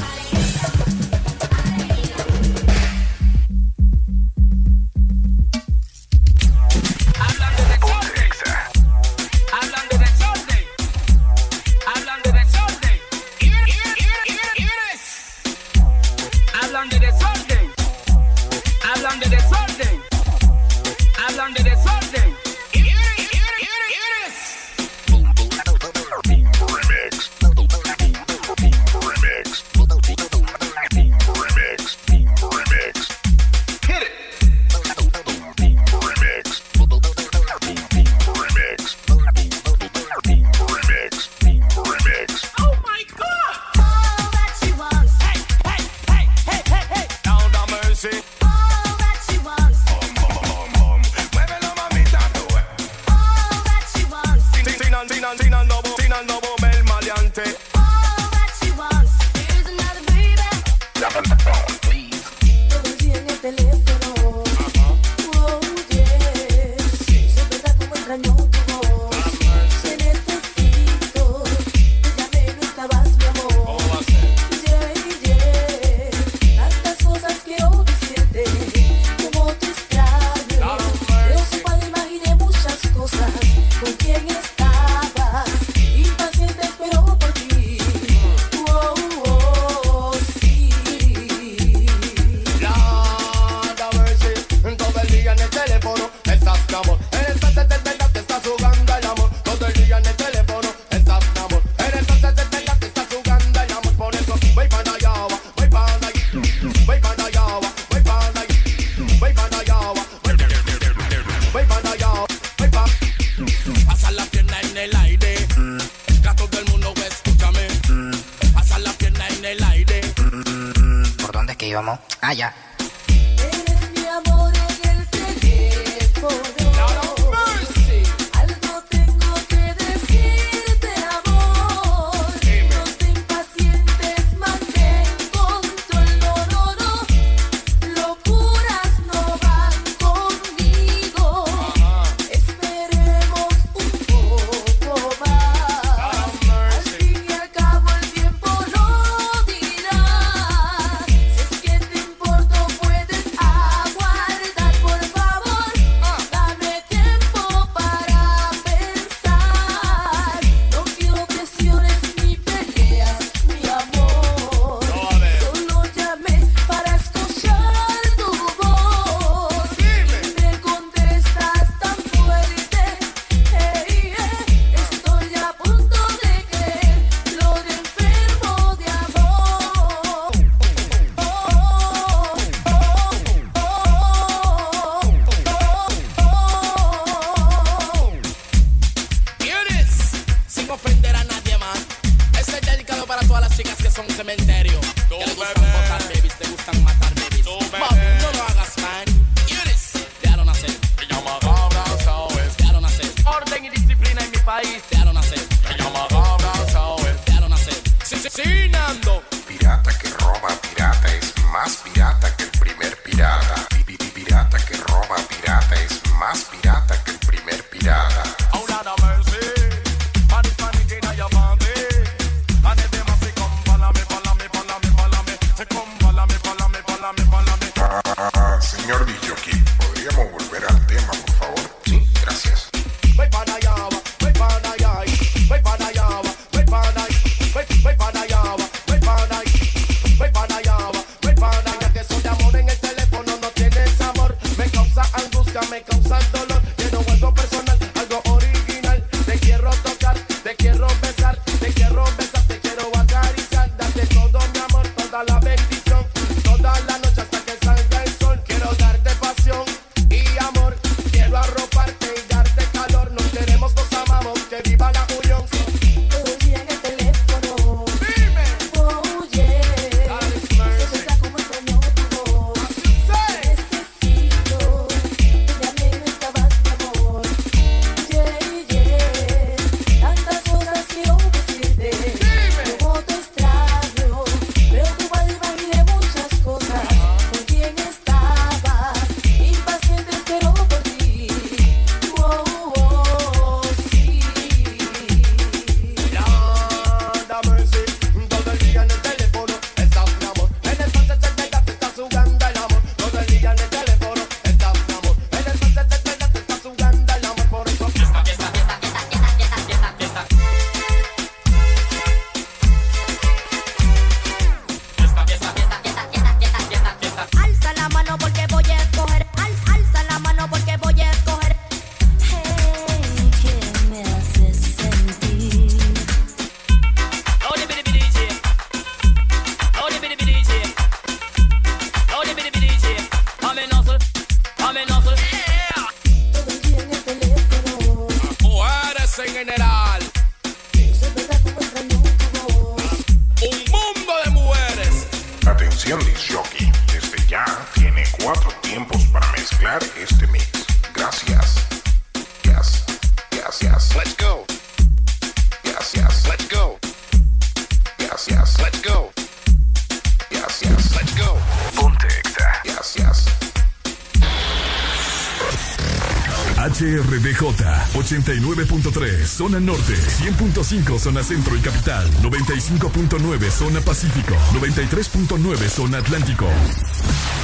[369.37, 376.47] Zona norte, 100.5 zona centro y capital, 95.9 zona pacífico, 93.9 zona atlántico.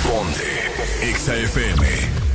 [0.01, 2.33] Ponte XAFM.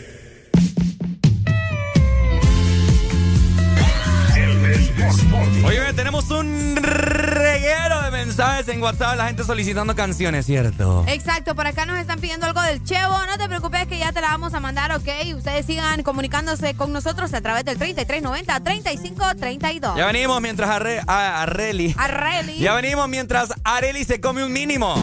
[5.65, 11.05] Oye, tenemos un reguero de mensajes en WhatsApp, la gente solicitando canciones, ¿cierto?
[11.09, 13.19] Exacto, por acá nos están pidiendo algo del Chevo.
[13.27, 13.68] No te preocupes
[13.99, 15.09] ya te la vamos a mandar, ¿ok?
[15.37, 19.97] Ustedes sigan comunicándose con nosotros a través del 3390-3532.
[19.97, 21.95] Ya venimos mientras Arre, a, Arreli.
[21.99, 22.59] Arreli.
[22.59, 25.03] Ya venimos mientras Areli se come un mínimo.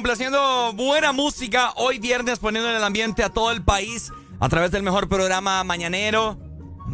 [0.00, 1.74] Complaciendo buena música.
[1.76, 5.62] Hoy viernes poniendo en el ambiente a todo el país a través del mejor programa
[5.62, 6.38] mañanero.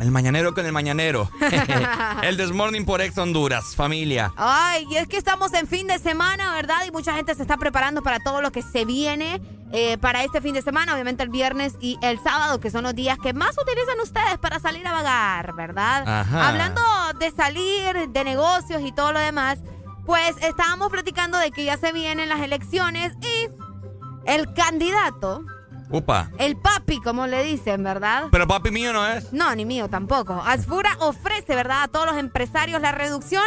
[0.01, 1.31] El mañanero con el mañanero.
[2.25, 4.33] el Desmorning por Ex Honduras, familia.
[4.37, 6.79] Ay, y es que estamos en fin de semana, ¿verdad?
[6.85, 10.41] Y mucha gente se está preparando para todo lo que se viene eh, para este
[10.41, 13.57] fin de semana, obviamente el viernes y el sábado, que son los días que más
[13.57, 16.03] utilizan ustedes para salir a vagar, ¿verdad?
[16.09, 16.49] Ajá.
[16.49, 16.81] Hablando
[17.21, 19.61] de salir, de negocios y todo lo demás,
[20.07, 23.49] pues estábamos platicando de que ya se vienen las elecciones y
[24.31, 25.45] el candidato,
[25.91, 26.31] Upa.
[26.39, 28.29] el papi, como le dicen, ¿verdad?
[28.31, 29.33] Pero papi mío no es.
[29.33, 30.35] No, ni mío tampoco.
[30.47, 33.45] Asfura ofrece, ¿verdad?, a todos los empresarios la reducción.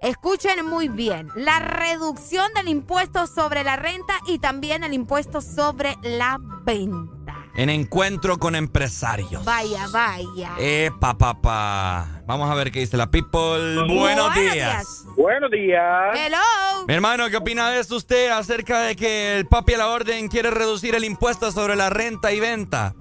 [0.00, 5.96] Escuchen muy bien, la reducción del impuesto sobre la renta y también el impuesto sobre
[6.02, 7.17] la venta.
[7.58, 9.44] En encuentro con empresarios.
[9.44, 10.52] Vaya, vaya.
[10.60, 12.22] Epa, papá.
[12.24, 13.74] Vamos a ver qué dice la people.
[13.74, 14.54] Buenos, Buenos días.
[14.54, 15.06] días.
[15.16, 16.16] Buenos días.
[16.16, 16.86] Hello.
[16.86, 20.28] Mi hermano, ¿qué opina de esto usted acerca de que el papi a la orden
[20.28, 22.94] quiere reducir el impuesto sobre la renta y venta?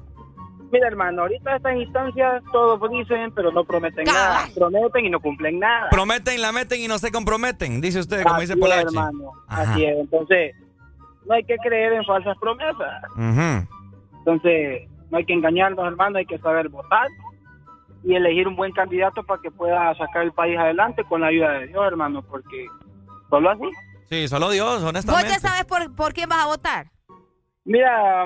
[0.71, 4.21] Mira, hermano, ahorita estas instancias todos dicen, pero no prometen Cabal.
[4.23, 4.49] nada.
[4.55, 5.89] Prometen y no cumplen nada.
[5.91, 8.83] Prometen, la meten y no se comprometen, dice usted, como Así dice es, Polachi.
[8.87, 9.31] hermano.
[9.47, 9.61] Ajá.
[9.73, 9.97] Así es.
[9.99, 10.55] Entonces,
[11.27, 13.03] no hay que creer en falsas promesas.
[13.15, 13.76] Ujú.
[14.31, 17.07] Entonces, no hay que engañarnos, hermano, hay que saber votar
[18.03, 21.51] y elegir un buen candidato para que pueda sacar el país adelante con la ayuda
[21.53, 22.65] de Dios, hermano, porque
[23.29, 23.63] solo así.
[24.09, 25.29] Sí, solo Dios, ¿Vos honestamente.
[25.29, 26.87] ya sabes por, por quién vas a votar?
[27.63, 28.25] Mira,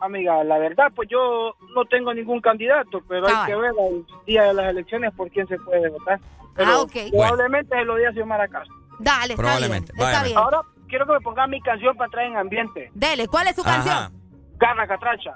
[0.00, 3.42] amiga, la verdad, pues yo no tengo ningún candidato, pero Cabal.
[3.44, 6.18] hay que ver el día de las elecciones por quién se puede votar.
[6.56, 6.92] Pero Ah, ok.
[7.12, 8.74] probablemente se lo diga a Xiomara Castro.
[8.98, 9.92] Dale, está Probablemente.
[9.92, 10.06] bien.
[10.08, 10.26] Está Vaya.
[10.26, 10.38] bien.
[10.38, 12.90] Ahora quiero que me pongan mi canción para entrar en ambiente.
[12.94, 13.70] Dele, ¿cuál es su Ajá.
[13.74, 14.25] canción?
[14.58, 15.34] Garra Catracha.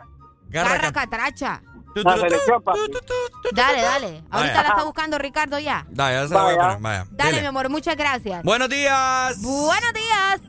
[0.49, 1.62] Garra, Garra ca- Catracha.
[1.94, 3.55] tu, tu, tu.
[3.55, 4.07] Dale, dale.
[4.31, 4.62] Ahorita Vaya.
[4.62, 5.84] la está buscando Ricardo ya.
[5.90, 7.05] Da, ya se la voy a poner, vaya.
[7.10, 8.42] Dale, mi amor, muchas gracias.
[8.44, 9.40] Buenos días.
[9.42, 10.40] Buenos días.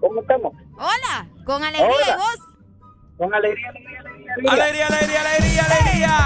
[0.00, 0.52] ¿Cómo estamos?
[0.76, 2.06] Hola, con alegría Hola.
[2.08, 2.38] y vos.
[3.18, 4.32] Con alegría, alegría, alegría.
[4.34, 4.52] alegría.
[4.52, 6.16] Alegría, alegría, alegría, alegría.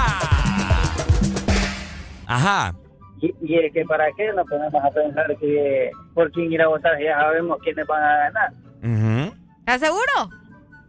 [2.26, 2.74] Ajá.
[3.20, 6.68] Y, y es que para qué nos ponemos a pensar que por quién ir a
[6.68, 8.52] votar, ya sabemos quiénes van a ganar.
[9.60, 10.30] ¿Estás seguro?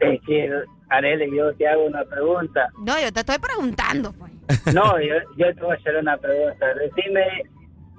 [0.01, 0.51] Es que,
[0.89, 2.67] Arele, yo te hago una pregunta.
[2.85, 4.31] No, yo te estoy preguntando, pues.
[4.75, 6.65] No, yo, yo te voy a hacer una pregunta.
[6.73, 7.23] Decime,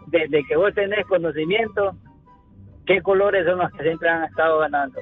[0.08, 1.96] desde que vos tenés conocimiento,
[2.86, 4.98] ¿qué colores son los que siempre han estado ganando?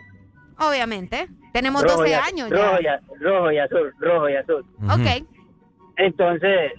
[0.59, 1.27] Obviamente.
[1.53, 2.83] Tenemos Rojo 12 y a- años rojo ya.
[2.83, 4.65] y a- rojo y azul, rojo y azul.
[4.85, 5.27] Ok.
[5.97, 6.73] Entonces,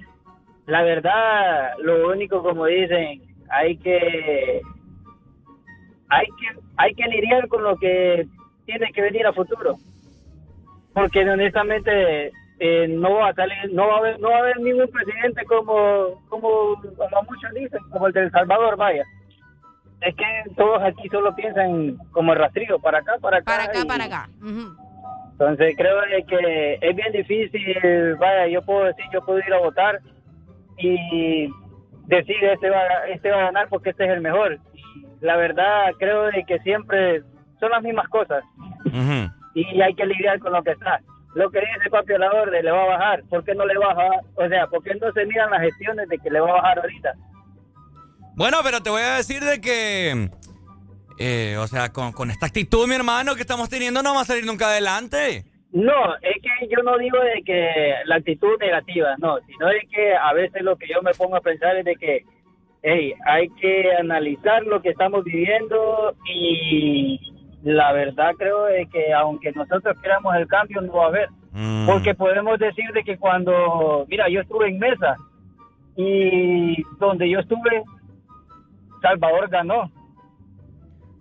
[0.67, 4.61] la verdad, lo único como dicen, hay que
[6.09, 8.27] hay que hay que lidiar con lo que
[8.65, 9.77] tiene que venir a futuro.
[10.93, 14.59] Porque honestamente eh, no va a salir, no va a haber, no va a haber
[14.59, 19.03] ningún presidente como como, como muchos dicen, como el de El Salvador, vaya.
[20.01, 20.25] Es que
[20.57, 23.45] todos aquí solo piensan como el rastrillo, para acá, para acá.
[23.45, 24.29] Para acá, y- para acá.
[24.41, 24.75] Ujú.
[25.33, 29.59] entonces creo de que es bien difícil, vaya, yo puedo decir, yo puedo ir a
[29.59, 29.99] votar
[30.77, 31.47] y
[32.07, 34.59] decir este va, este va a ganar porque este es el mejor.
[35.21, 37.21] La verdad creo de que siempre
[37.59, 38.43] son las mismas cosas
[38.85, 39.29] Ujú.
[39.53, 41.01] Y hay que lidiar con lo que está.
[41.33, 43.77] Lo que dice Papi a la orden le va a bajar, ¿por qué no le
[43.77, 44.09] baja?
[44.35, 46.79] O sea, ¿por qué no se miran las gestiones de que le va a bajar
[46.79, 47.13] ahorita?
[48.35, 50.29] Bueno, pero te voy a decir de que.
[51.19, 54.25] eh, o sea, con, con esta actitud, mi hermano, que estamos teniendo, no va a
[54.25, 55.45] salir nunca adelante.
[55.71, 60.13] No, es que yo no digo de que la actitud negativa, no, sino de que
[60.13, 62.25] a veces lo que yo me pongo a pensar es de que,
[62.83, 67.30] hey, hay que analizar lo que estamos viviendo y
[67.63, 71.85] la verdad creo de que aunque nosotros queramos el cambio no va a haber, Mm.
[71.85, 75.17] porque podemos decir de que cuando, mira, yo estuve en mesa
[75.97, 77.83] y donde yo estuve,
[79.01, 79.91] Salvador ganó.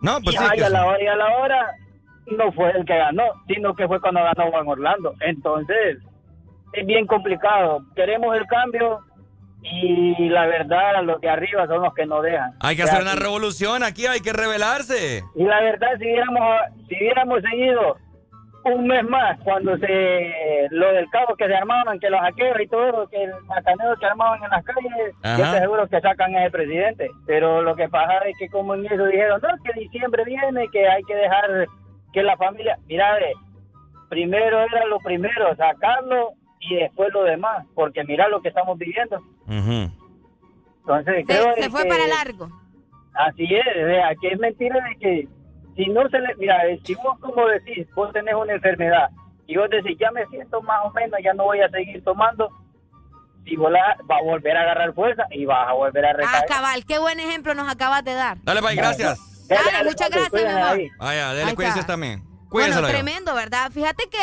[0.01, 0.45] No, pues y, sí.
[0.49, 0.73] ay, que a sí.
[0.73, 1.67] la hora y a la hora
[2.39, 5.15] no fue el que ganó, sino que fue cuando ganó Juan Orlando.
[5.21, 5.99] Entonces,
[6.73, 7.81] es bien complicado.
[7.97, 9.01] Queremos el cambio
[9.63, 12.53] y la verdad, los de arriba son los que nos dejan.
[12.61, 15.23] Hay que O sea, hacer una revolución aquí, hay que rebelarse.
[15.35, 17.97] Y la verdad, si hubiéramos, si hubiéramos seguido
[18.65, 22.67] un mes más, cuando se lo del cabo que se armaban, que los hackeos y
[22.67, 25.43] todo, que el macaneo que armaban en las calles, yo Ajá.
[25.45, 27.11] estoy seguro que sacan a ese presidente.
[27.27, 30.87] Pero lo que pasa es que como en eso dijeron, no, que diciembre viene, que
[30.89, 31.67] hay que dejar
[32.13, 33.17] que la familia, mira,
[34.09, 39.19] primero era lo primero, sacarlo y después lo demás, porque mira lo que estamos viviendo.
[39.49, 42.49] Entonces, Se, se fue que- para largo.
[43.15, 45.29] Así es, o sea, que es mentira de que
[45.77, 49.11] si no se le, mira, si vos como decís, vos tenés una enfermedad
[49.47, 52.49] y vos decís, ya me siento más o menos, ya no voy a seguir tomando,
[53.45, 56.13] si vos la, va a volver a agarrar fuerza y vas a volver a Ah,
[56.13, 56.45] recaer.
[56.47, 58.39] cabal, qué buen ejemplo nos acabas de dar.
[58.45, 59.47] Dale, bye, gracias.
[59.49, 60.79] Dale, muchas gracias, mi amor.
[60.99, 62.21] Vaya, dele, cuídense también.
[62.23, 62.93] Bueno, Cuídenselo yo.
[62.95, 63.71] tremendo, ¿verdad?
[63.73, 64.19] Fíjate que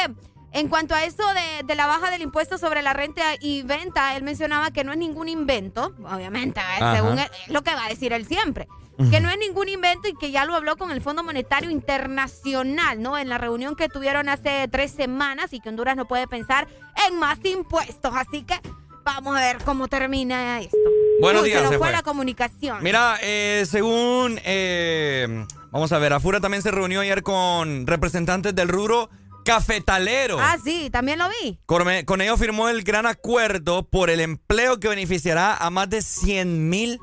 [0.54, 4.16] en cuanto a eso de, de la baja del impuesto sobre la renta y venta,
[4.16, 6.60] él mencionaba que no es ningún invento, obviamente.
[6.60, 6.96] Ajá.
[6.96, 8.68] según él, es lo que va a decir él siempre,
[9.12, 13.02] que no es ningún invento y que ya lo habló con el Fondo Monetario Internacional,
[13.02, 13.18] ¿no?
[13.18, 16.68] En la reunión que tuvieron hace tres semanas y que Honduras no puede pensar
[17.08, 18.12] en más impuestos.
[18.16, 18.60] Así que
[19.04, 20.78] vamos a ver cómo termina esto.
[21.22, 21.96] Buenos Uy, días, se nos se fue fue.
[21.96, 22.82] la comunicación.
[22.82, 24.40] Mira, eh, según.
[24.44, 29.10] eh, vamos a ver, Afura también se reunió ayer con representantes del rubro
[29.48, 30.38] cafetalero.
[30.40, 31.58] Ah, sí, también lo vi.
[31.66, 36.02] Con, con ello firmó el gran acuerdo por el empleo que beneficiará a más de
[36.02, 37.00] 100 mil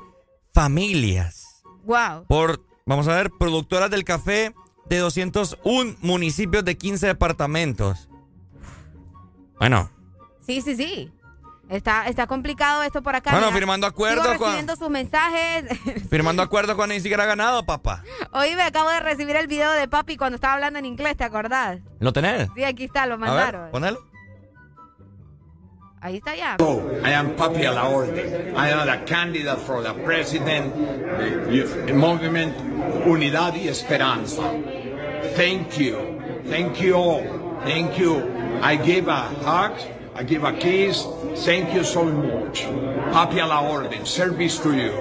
[0.53, 1.63] familias.
[1.85, 2.25] Wow.
[2.27, 4.53] Por, vamos a ver, productoras del café
[4.87, 8.09] de 201 municipios de 15 departamentos.
[9.57, 9.89] Bueno.
[10.45, 11.11] Sí, sí, sí.
[11.67, 13.31] Está, está complicado esto por acá.
[13.31, 13.57] Bueno, mira.
[13.57, 15.65] firmando acuerdos Sigo con- recibiendo sus mensajes.
[16.09, 18.03] Firmando acuerdos cuando ni siquiera ha ganado, papá.
[18.33, 21.23] Hoy me acabo de recibir el video de papi cuando estaba hablando en inglés, ¿te
[21.23, 21.79] acordás?
[21.99, 22.49] ¿Lo tenés?
[22.55, 23.61] Sí, aquí está, lo A mandaron.
[23.63, 23.99] ver, ponelo.
[26.01, 26.55] Ahí está ya.
[27.03, 28.53] I am Papi a la Orden.
[28.55, 30.71] I am the candidate for the president,
[31.87, 32.53] the movement
[33.07, 34.43] Unidad y Esperanza.
[35.35, 35.97] Thank you.
[36.47, 37.23] Thank you all.
[37.65, 38.21] Thank you.
[38.61, 39.71] I give a hug.
[40.15, 41.07] I give a kiss.
[41.43, 42.63] Thank you so much.
[43.11, 44.05] Papi a la Orden.
[44.05, 44.91] Service to you.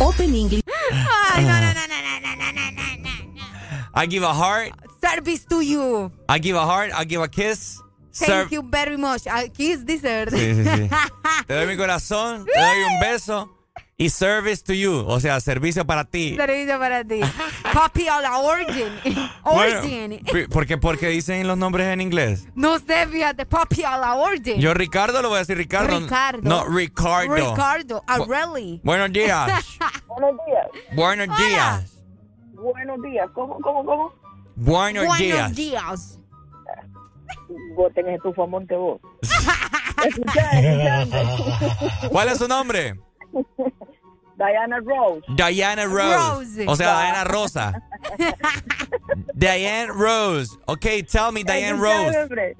[0.00, 0.62] Open English.
[0.68, 3.84] Ay, no, no, no, no, no, no, no, no, no.
[3.94, 4.72] I give a heart.
[5.00, 6.10] Service to you.
[6.28, 6.90] I give a heart.
[6.94, 7.80] I give a kiss.
[8.12, 9.26] Thank Serve- you very much.
[9.28, 10.30] Ah, Kiss dessert.
[10.30, 10.88] Sí, sí, sí.
[11.46, 13.48] Te doy mi corazón, te doy un beso
[14.00, 16.34] y service to you, o sea, servicio para ti.
[16.34, 17.20] Servicio para ti.
[17.74, 18.98] Papi a la orden.
[19.44, 20.20] Bueno, Orden.
[20.32, 22.46] pi- ¿por qué, por qué dicen los nombres en inglés?
[22.54, 23.44] No sé, fíjate.
[23.46, 24.58] Papi a la orden.
[24.60, 25.98] Yo Ricardo lo voy a decir Ricardo.
[25.98, 26.40] Ricardo.
[26.42, 27.34] No, Ricardo.
[27.34, 28.04] Ricardo.
[28.06, 28.80] Areli.
[28.84, 29.50] Buenos días.
[30.06, 30.66] Buenos días.
[30.94, 31.92] Buenos días.
[32.54, 33.28] Buenos días.
[33.34, 34.12] ¿Cómo, cómo, cómo?
[34.56, 35.54] Buenos, Buenos días.
[35.54, 36.18] días.
[37.76, 39.00] Vos tenés tu famonte vos.
[40.04, 42.08] Escuchá, escuchá.
[42.10, 42.94] ¿Cuál es su nombre?
[44.36, 45.22] Diana Rose.
[45.36, 46.16] Diana Rose.
[46.16, 46.64] Rose.
[46.66, 46.98] O sea.
[46.98, 47.82] Diana Rosa.
[49.34, 50.56] Diane Rose.
[50.66, 52.56] Okay, tell me, Diane Escuchá, Rose.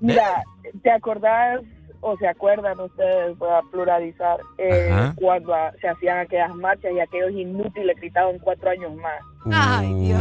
[0.00, 0.42] Mira,
[0.82, 1.60] ¿te acordás
[2.00, 6.98] o se acuerdan ustedes, voy a pluralizar, eh, cuando ah, se hacían aquellas marchas y
[6.98, 9.20] aquellos inútiles gritaban cuatro años más?
[9.52, 10.20] Ay, Dios.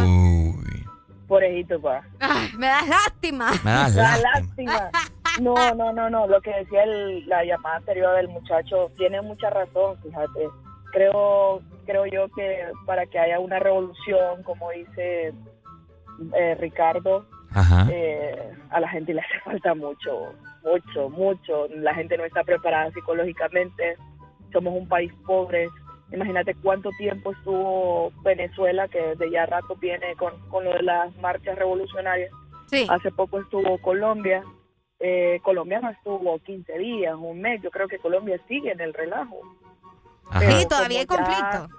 [1.27, 2.03] Pobrecito, pa.
[2.19, 3.51] Ay, me das lástima.
[3.63, 4.73] Me das Da lástima.
[4.73, 4.91] lástima.
[5.39, 6.27] No, no, no, no.
[6.27, 10.49] Lo que decía el- la llamada anterior del muchacho tiene mucha razón, fíjate.
[10.91, 15.33] Creo, creo yo que para que haya una revolución, como dice
[16.37, 17.87] eh, Ricardo, Ajá.
[17.91, 21.67] eh, a la gente le hace falta mucho, mucho, mucho.
[21.69, 23.95] La gente no está preparada psicológicamente.
[24.51, 25.69] Somos un país pobre.
[26.11, 31.15] Imagínate cuánto tiempo estuvo Venezuela, que desde ya rato viene con, con lo de las
[31.17, 32.31] marchas revolucionarias.
[32.89, 34.43] Hace poco estuvo Colombia.
[35.03, 37.61] Eh, Colombia no estuvo 15 días, un mes.
[37.61, 39.41] Yo creo que Colombia sigue en el relajo.
[40.39, 41.77] Sí, todavía hay ya- conflicto.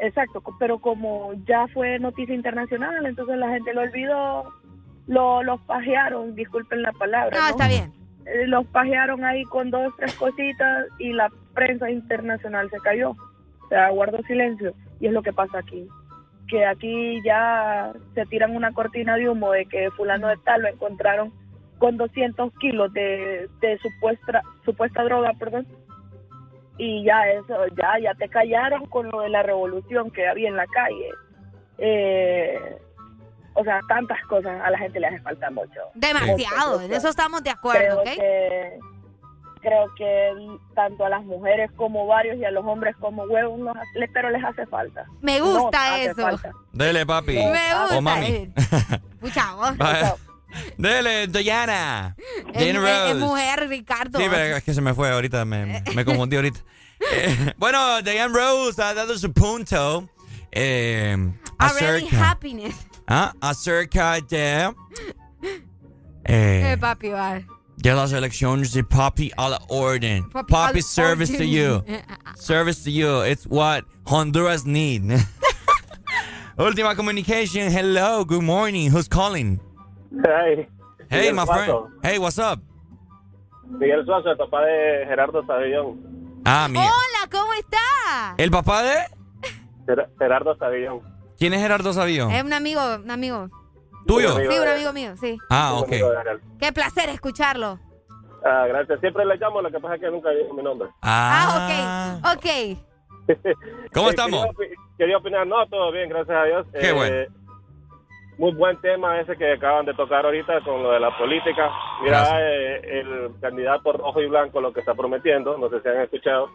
[0.00, 4.52] Exacto, pero como ya fue noticia internacional, entonces la gente lo olvidó,
[5.06, 7.38] lo, los pajearon, disculpen la palabra.
[7.38, 7.92] No, está bien.
[8.26, 13.10] Eh, Los pajearon ahí con dos, tres cositas y la prensa internacional se cayó.
[13.10, 14.74] O sea, guardó silencio.
[14.98, 15.86] Y es lo que pasa aquí.
[16.48, 20.68] Que aquí ya se tiran una cortina de humo de que fulano de tal lo
[20.68, 21.32] encontraron
[21.78, 25.66] con 200 kilos de, de supuesta, supuesta droga, perdón.
[26.78, 30.56] Y ya eso, ya, ya te callaron con lo de la revolución que había en
[30.56, 31.10] la calle.
[31.78, 32.58] Eh,
[33.54, 35.80] o sea, tantas cosas a la gente le hace falta mucho.
[35.94, 36.80] Demasiado.
[36.80, 38.18] En eso estamos de acuerdo, creo ¿ok?
[38.18, 38.78] Que,
[39.60, 44.08] creo que tanto a las mujeres como varios y a los hombres como huevos, hace-
[44.12, 45.06] pero les hace falta.
[45.22, 46.20] Me gusta eso.
[46.20, 46.52] falta.
[46.72, 47.34] Dele, papi.
[47.34, 47.98] Me gusta.
[47.98, 48.52] O mami.
[49.20, 49.74] Pucha, vos.
[50.78, 52.16] Dele, Diana.
[52.54, 53.10] Es, Rose.
[53.10, 54.18] es mujer, Ricardo.
[54.18, 56.60] Sí, pero es que se me fue ahorita, me, me confundí ahorita.
[57.12, 60.08] Eh, bueno, Diane Rose ha dado su punto
[60.52, 61.14] eh,
[61.58, 62.74] Already acerca, happiness.
[63.08, 64.72] ah, acerca de,
[66.24, 67.42] Eh, eh, papi, va.
[67.76, 70.30] de las elecciones de Papi a la orden.
[70.30, 71.50] Papi Papi service to orden.
[71.50, 71.84] you.
[72.36, 73.20] Service to you.
[73.22, 75.02] It's what Honduras need.
[76.56, 77.70] Última communication.
[77.70, 78.90] Hello, good morning.
[78.90, 79.60] Who's calling?
[80.22, 80.68] Hey.
[81.10, 81.72] Hey, Miguel my friend.
[82.02, 82.60] Hey, what's up?
[83.66, 86.00] Miguel Suazo, el papá de Gerardo Savillón.
[86.44, 86.78] Ah, mi.
[86.78, 88.34] Hola, ¿cómo está?
[88.36, 88.94] ¿El papá de?
[89.86, 91.00] Ger- Gerardo Savillón.
[91.38, 92.30] ¿Quién es Gerardo Sabión?
[92.30, 93.48] Es un amigo, un amigo.
[94.06, 94.36] ¿Tuyo?
[94.36, 95.38] Sí, un amigo mío, sí.
[95.50, 95.90] Ah, ok.
[96.60, 97.78] Qué placer escucharlo.
[98.44, 99.00] Ah, gracias.
[99.00, 100.88] Siempre le llamo, lo que pasa es que nunca dijo mi nombre.
[101.02, 102.36] Ah, ok.
[102.36, 102.78] Ok.
[103.94, 104.44] ¿Cómo Eh, estamos?
[104.46, 106.66] Quería, opi- quería opinar, no, todo bien, gracias a Dios.
[106.78, 107.16] Qué bueno.
[108.38, 111.70] Muy buen tema ese que acaban de tocar ahorita con lo de la política.
[112.02, 116.00] Mira, eh, el candidato rojo y blanco lo que está prometiendo, no sé si han
[116.00, 116.50] escuchado,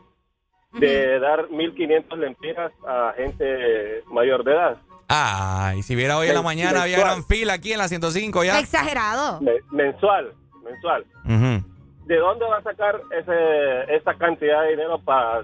[0.74, 4.78] de dar 1.500 lempiras a gente mayor de edad.
[5.08, 7.16] Ah, y si viera hoy en la mañana, había mensual.
[7.16, 8.60] gran fila aquí en la 105 ya.
[8.60, 9.40] Exagerado.
[9.42, 10.34] Me- mensual,
[10.64, 11.04] mensual.
[11.26, 11.66] Ujú.
[12.06, 15.44] ¿De dónde va a sacar ese, esa cantidad de dinero para...?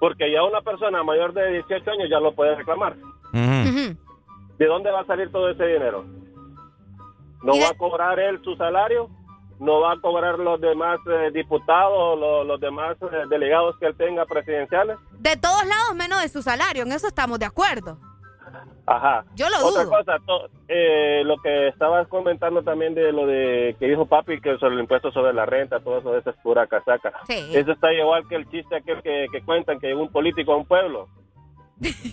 [0.00, 2.94] Porque ya una persona mayor de 18 años ya lo puede reclamar.
[3.32, 3.96] Ujú.
[4.64, 6.06] ¿De dónde va a salir todo ese dinero?
[7.42, 9.10] ¿No va a cobrar él su salario?
[9.60, 13.94] ¿No va a cobrar los demás eh, diputados, los, los demás eh, delegados que él
[13.94, 14.96] tenga presidenciales?
[15.18, 16.84] De todos lados, menos de su salario.
[16.84, 17.98] En eso estamos de acuerdo.
[18.86, 19.26] Ajá.
[19.34, 19.98] Yo lo Otra dudo.
[19.98, 24.56] cosa, to- eh, lo que estabas comentando también de lo de que dijo papi, que
[24.56, 27.12] sobre el impuesto sobre la renta, todo eso, eso es pura casaca.
[27.26, 27.50] Sí.
[27.54, 30.64] Eso está igual que el chiste aquel que, que cuentan que un político a un
[30.64, 31.06] pueblo.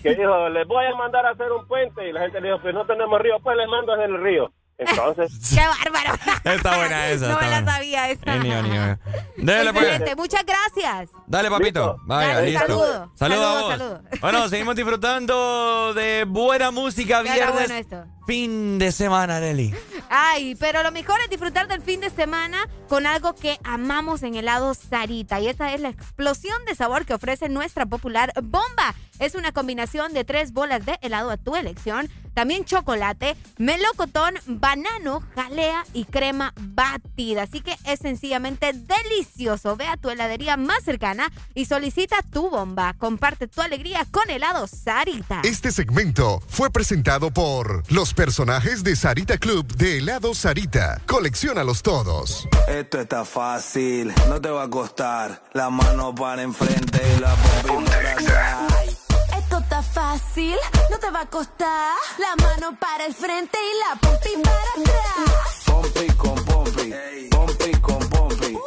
[0.02, 2.08] Que dijo, les voy a mandar a hacer un puente.
[2.08, 4.52] Y la gente le dijo, pues no tenemos río, pues les mando a el río.
[4.78, 6.18] Entonces, ¡Qué bárbaro!
[6.44, 7.28] Está buena esa.
[7.28, 8.32] no me la sabía esa.
[8.32, 8.98] Genio, genio.
[9.38, 9.84] Dale, pues.
[9.84, 11.10] Excelente, muchas gracias.
[11.26, 11.98] Dale, papito.
[12.04, 12.60] Vaya, Dale, listo.
[12.66, 13.12] saludo.
[13.14, 13.70] Saludos a Saludo, vos.
[13.70, 14.02] saludo.
[14.20, 17.52] Bueno, seguimos disfrutando de buena música viernes.
[17.52, 18.04] bueno esto.
[18.26, 19.74] Fin de semana, Nelly.
[20.08, 24.36] Ay, pero lo mejor es disfrutar del fin de semana con algo que amamos en
[24.36, 25.40] helado Sarita.
[25.40, 28.94] Y esa es la explosión de sabor que ofrece nuestra popular bomba.
[29.18, 32.08] Es una combinación de tres bolas de helado a tu elección.
[32.34, 37.42] También chocolate, melocotón, banano, jalea y crema batida.
[37.42, 39.76] Así que es sencillamente delicioso.
[39.76, 42.94] Ve a tu heladería más cercana y solicita tu bomba.
[42.94, 45.42] Comparte tu alegría con helado Sarita.
[45.44, 51.00] Este segmento fue presentado por los personajes de Sarita Club de helado Sarita.
[51.06, 52.48] Colecciónalos todos.
[52.68, 55.42] Esto está fácil, no te va a costar.
[55.52, 58.81] La mano para enfrente y la pompi para atrás.
[59.92, 60.56] Fácil,
[60.90, 61.94] no te va a costar.
[62.18, 65.62] La mano para el frente y la pompi para atrás.
[65.66, 66.94] Pompi con pompi,
[67.30, 68.58] pompi con pompi, pompi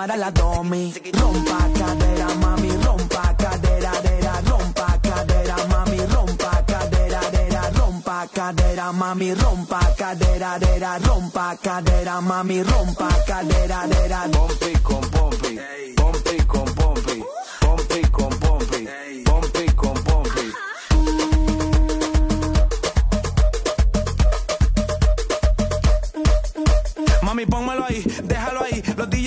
[0.00, 0.92] a la domi.
[1.12, 2.70] Rompa cadera, mami.
[2.82, 4.40] Rompa cadera, dera.
[4.44, 5.98] Rompa cadera, mami.
[6.06, 7.70] Rompa cadera, dera.
[7.72, 9.34] Rompa cadera, mami.
[9.34, 10.98] Rompa cadera, dera.
[10.98, 12.62] Rompa cadera, mami.
[12.62, 14.28] Rompa cadera, dera.
[14.30, 15.60] Pompi con pompi,
[15.94, 17.24] pompi con pompi,
[17.58, 18.88] pompi con pompi,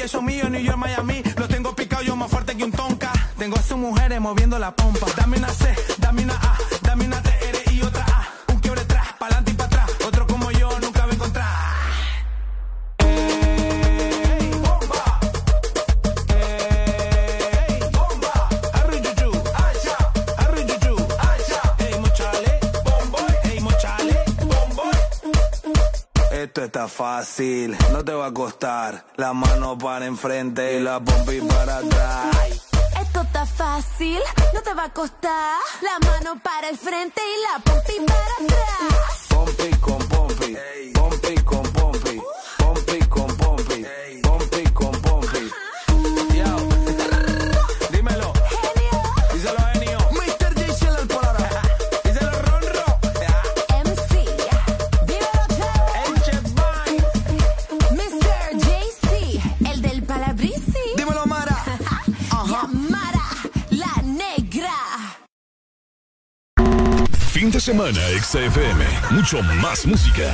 [0.07, 1.23] son míos, New York, Miami.
[1.37, 3.11] Los tengo picados yo más fuerte que un tonka.
[3.37, 5.05] Tengo a sus mujeres moviendo la pompa.
[5.15, 6.50] Dame una C, dame una A,
[27.21, 29.05] fácil, no te va a costar.
[29.15, 32.35] La mano para enfrente y la pompi para atrás.
[32.99, 34.19] Esto está fácil,
[34.55, 35.59] no te va a costar.
[35.83, 39.27] La mano para el frente y la pompi para atrás.
[39.29, 40.57] Pompi con pompi,
[40.95, 42.21] pompi con pompi,
[42.57, 43.85] pompi con pompi,
[67.41, 68.85] Fin de semana, XFM.
[69.09, 70.31] Mucho más música.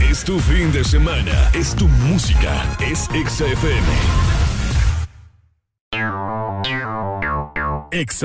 [0.00, 1.50] Es tu fin de semana.
[1.52, 2.64] Es tu música.
[2.80, 3.86] Es XFM.
[7.90, 8.24] Ex.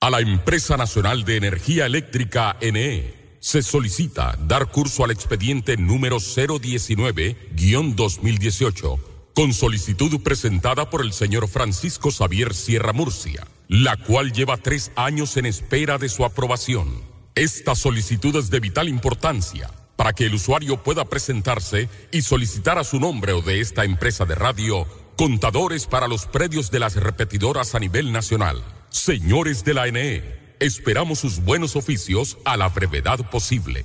[0.00, 6.18] A la Empresa Nacional de Energía Eléctrica NE se solicita dar curso al expediente número
[6.18, 14.92] 019-2018 con solicitud presentada por el señor Francisco Xavier Sierra Murcia, la cual lleva tres
[14.96, 17.02] años en espera de su aprobación.
[17.34, 22.84] Esta solicitud es de vital importancia para que el usuario pueda presentarse y solicitar a
[22.84, 24.86] su nombre o de esta empresa de radio
[25.18, 28.64] contadores para los predios de las repetidoras a nivel nacional.
[28.88, 33.84] Señores de la NE, esperamos sus buenos oficios a la brevedad posible.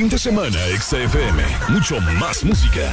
[0.00, 1.42] Fin de semana, XFM.
[1.68, 2.90] Mucho más música.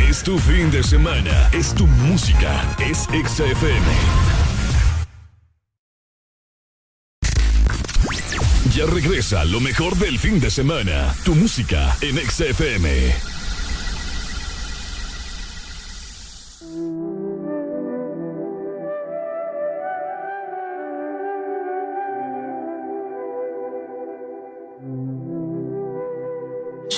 [0.00, 1.50] Es tu fin de semana.
[1.52, 2.74] Es tu música.
[2.78, 3.86] Es XFM.
[8.74, 11.14] Ya regresa lo mejor del fin de semana.
[11.22, 13.37] Tu música en XFM.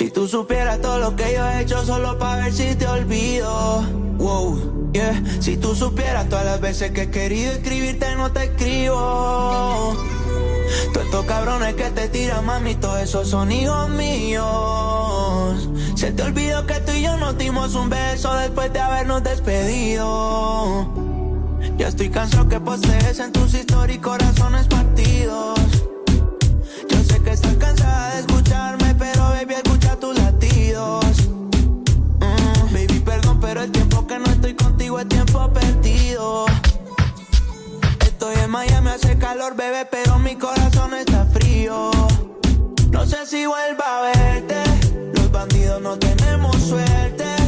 [0.01, 3.83] Si tú supieras todo lo que yo he hecho solo para ver si te olvido.
[4.17, 5.23] Wow, yeah.
[5.41, 9.95] Si tú supieras todas las veces que he querido escribirte, no te escribo.
[10.95, 15.69] Todos estos cabrones que te tiran, mami, todos esos son hijos míos.
[15.97, 20.89] Se te olvidó que tú y yo nos dimos un beso después de habernos despedido.
[21.77, 25.61] Ya estoy cansado que postees en tus historias corazones partidos.
[26.89, 29.70] Yo sé que estás cansada de escucharme, pero baby,
[32.21, 36.47] Mm, baby, perdón, pero el tiempo que no estoy contigo es tiempo perdido.
[38.01, 41.91] Estoy en Miami, hace calor, bebé, pero mi corazón está frío.
[42.91, 44.63] No sé si vuelva a verte.
[45.15, 47.40] Los bandidos no tenemos suerte.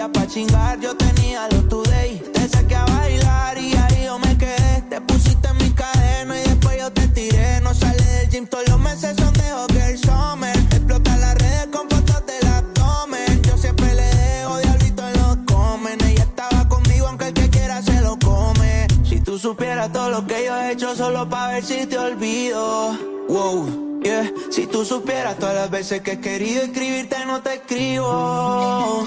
[0.00, 2.22] Ya pa' chingar, yo tenía lo today.
[2.32, 4.82] Te saqué a bailar y ahí yo me quedé.
[4.88, 7.60] Te pusiste en mi cadena y después yo te tiré.
[7.60, 10.56] No sale del gym, todos los meses son de Hogger Summer.
[10.56, 13.42] Explota las redes con fotos del abdomen.
[13.42, 15.98] Yo siempre le dejo diablito en los comen.
[16.10, 18.86] Ella estaba conmigo, aunque el que quiera se lo come.
[19.04, 22.96] Si tú supieras todo lo que yo he hecho solo para ver si te olvido.
[23.28, 24.32] Wow, yeah.
[24.50, 29.06] Si tú supieras todas las veces que he querido escribirte, no te escribo.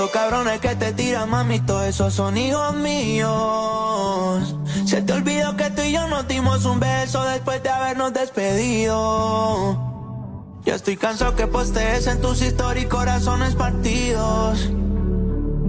[0.00, 4.56] Estos cabrones que te tiran, mami, todos esos son hijos míos.
[4.86, 9.78] Se te olvidó que tú y yo nos dimos un beso después de habernos despedido.
[10.64, 14.70] Ya estoy cansado que postees en tus historias y corazones partidos.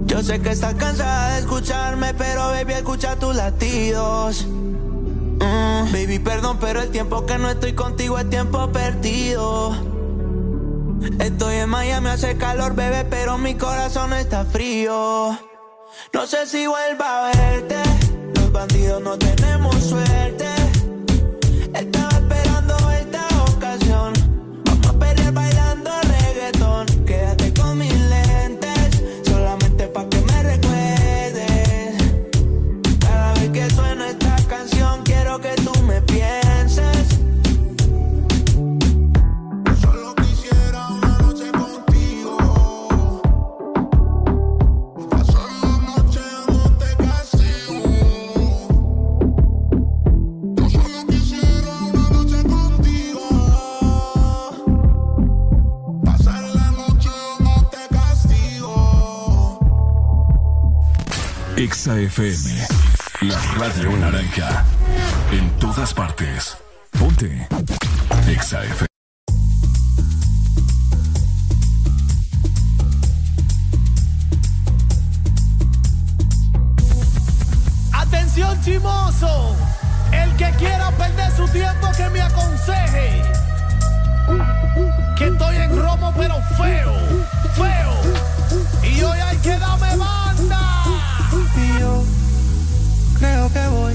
[0.06, 4.46] Yo sé que estás cansada de escucharme, pero baby, escucha tus latidos.
[4.46, 9.76] Mm, baby, perdón, pero el tiempo que no estoy contigo es tiempo perdido.
[11.18, 15.38] Estoy en Miami, hace calor, bebé, pero mi corazón está frío.
[16.12, 17.76] No sé si vuelva a verte.
[18.34, 20.46] Los bandidos no tenemos suerte.
[61.62, 62.66] Exa FM.
[63.20, 64.64] La radio naranja.
[65.30, 66.56] En todas partes.
[66.98, 67.46] Ponte.
[68.26, 68.88] Exa FM.
[77.92, 79.54] Atención chimoso.
[80.10, 83.22] El que quiera perder su tiempo que me aconseje.
[85.16, 86.92] Que estoy en romo pero feo,
[87.54, 87.94] feo.
[88.82, 90.81] Y hoy hay que darme banda
[91.56, 92.04] y yo
[93.18, 93.94] creo que voy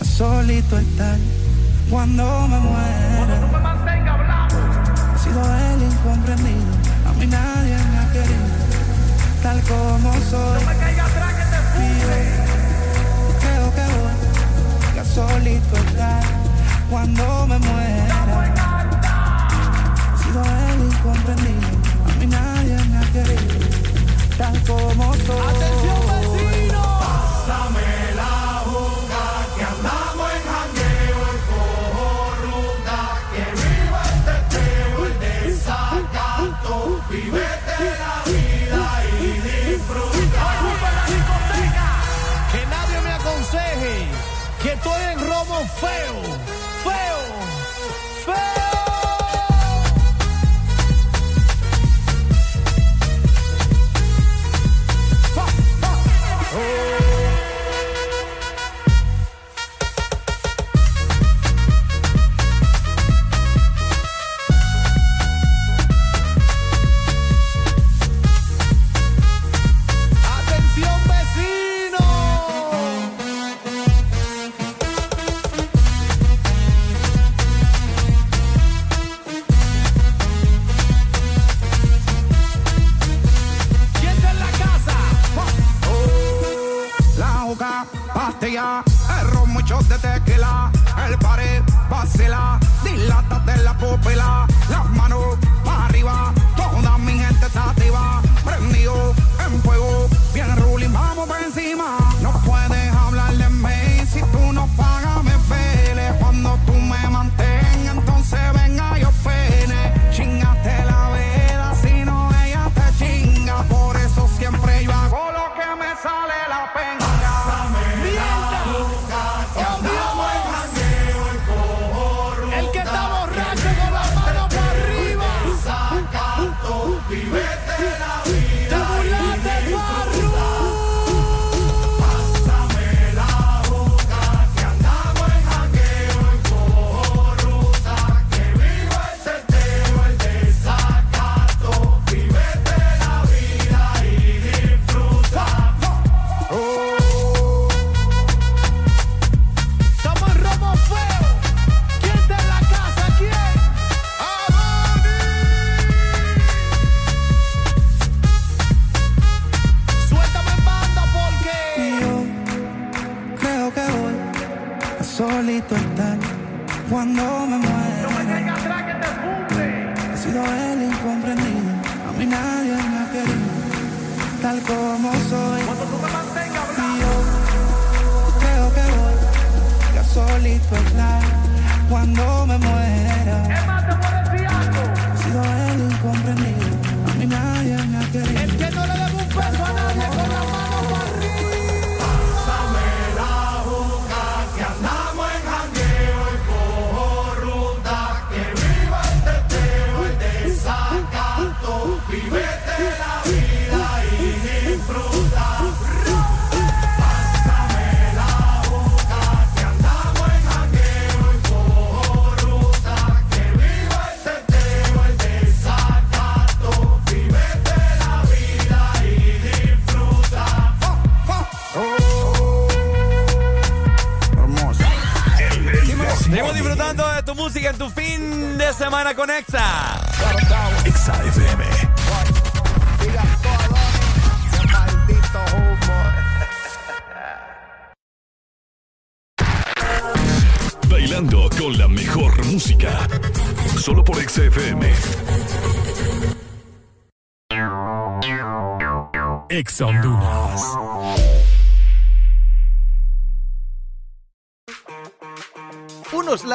[0.00, 1.16] a solito estar
[1.90, 3.16] cuando me muera.
[3.16, 3.64] Cuando no
[5.14, 6.72] He sido el incomprendido,
[7.08, 8.46] a mí nadie me ha querido,
[9.42, 10.60] tal como soy.
[10.60, 12.20] No me caiga atrás que te fuje.
[13.28, 16.22] Yo creo que voy a solito estar
[16.90, 18.16] cuando me muera.
[20.14, 21.68] He sido el incomprendido,
[22.04, 23.66] a mí nadie me ha querido,
[24.36, 25.56] tal como soy.
[25.56, 26.03] Atención.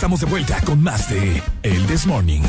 [0.00, 2.40] estamos de vuelta con más de El This Morning.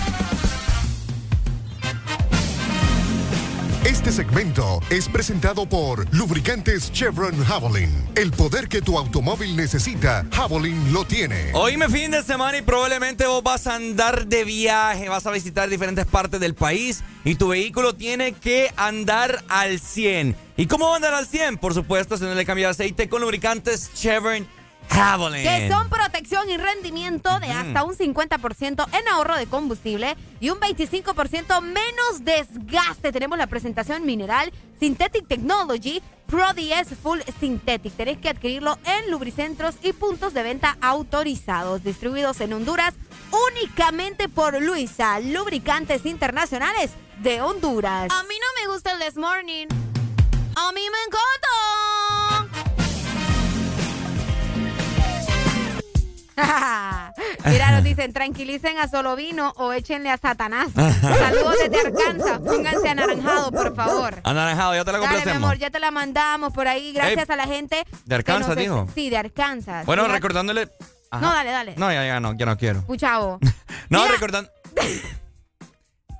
[3.83, 7.89] Este segmento es presentado por Lubricantes Chevron Javelin.
[8.15, 11.51] El poder que tu automóvil necesita, Javelin lo tiene.
[11.53, 15.31] Hoy me fin de semana y probablemente vos vas a andar de viaje, vas a
[15.31, 20.37] visitar diferentes partes del país y tu vehículo tiene que andar al 100.
[20.55, 21.57] ¿Y cómo va a andar al 100?
[21.57, 24.47] Por supuesto, haciéndole cambio de aceite con lubricantes Chevron
[24.89, 25.43] Javelin.
[25.43, 30.59] Que son protección y rendimiento de hasta un 50% en ahorro de combustible y un
[30.59, 33.11] 25% menos desgaste.
[33.11, 37.93] Tenemos la presentación mineral Synthetic Technology Pro 10 Full Synthetic.
[37.93, 42.93] Tenés que adquirirlo en lubricentros y puntos de venta autorizados, distribuidos en Honduras
[43.31, 48.11] únicamente por Luisa, Lubricantes Internacionales de Honduras.
[48.11, 49.67] A mí no me gusta el This Morning.
[50.55, 52.70] A mí me encanta.
[57.45, 60.69] Mira, nos dicen, tranquilicen a Solovino o échenle a Satanás.
[60.75, 62.39] Saludos desde Arkansas.
[62.39, 64.21] Pónganse anaranjado, por favor.
[64.23, 65.43] Anaranjado, ya te la Dale, mi complacemos.
[65.47, 66.93] amor, ya te la mandamos por ahí.
[66.93, 67.83] Gracias Ey, a la gente.
[68.05, 68.87] ¿de Arkansas, dijo?
[68.95, 69.85] Sí, de Arkansas.
[69.85, 70.69] Bueno, Mira- recordándole.
[71.09, 71.21] Ajá.
[71.21, 71.73] No, dale, dale.
[71.77, 72.81] No, ya, ya no, ya no quiero.
[72.83, 73.39] Puchavo.
[73.89, 74.49] No, recordando.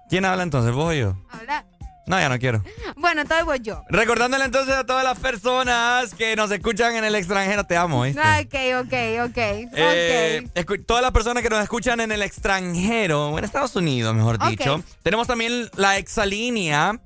[0.09, 0.74] ¿Quién habla entonces?
[0.74, 1.16] ¿Vos o yo?
[1.30, 1.64] Habla.
[2.07, 2.63] No, ya no quiero.
[2.97, 3.83] Bueno, entonces voy yo.
[3.89, 8.19] Recordándole entonces a todas las personas que nos escuchan en el extranjero, te amo, ¿viste?
[8.19, 9.38] Ok, ok, ok.
[9.38, 14.38] Eh, escu- todas las personas que nos escuchan en el extranjero, en Estados Unidos, mejor
[14.49, 14.83] dicho.
[15.03, 16.99] Tenemos también la exalínea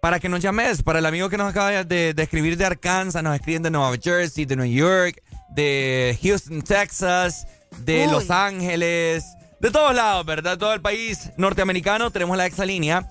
[0.00, 0.82] para que nos llames.
[0.82, 3.94] Para el amigo que nos acaba de, de escribir de Arkansas, nos escriben de Nueva
[4.02, 7.46] Jersey, de New York, de Houston, Texas,
[7.84, 8.10] de Uy.
[8.12, 9.24] Los Ángeles,
[9.60, 10.56] de todos lados, ¿verdad?
[10.56, 13.06] Todo el país norteamericano tenemos la exalínea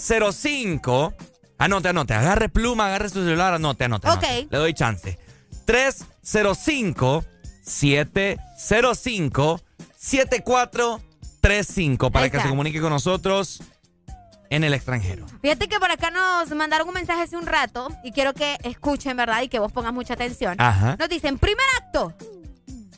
[0.00, 1.14] 305.
[1.58, 4.08] Anote, anote, agarre pluma, agarre su celular, anote, anote.
[4.08, 4.24] Ok.
[4.24, 4.48] anote.
[4.50, 5.18] Le doy chance.
[5.66, 7.24] 305
[7.62, 9.60] 705
[9.96, 13.62] 7435 para que se comunique con nosotros
[14.48, 15.26] en el extranjero.
[15.42, 19.14] Fíjate que por acá nos mandaron un mensaje hace un rato y quiero que escuchen,
[19.16, 19.42] ¿verdad?
[19.42, 20.56] Y que vos pongas mucha atención.
[20.58, 20.96] Ajá.
[20.98, 22.14] Nos dicen, primer acto.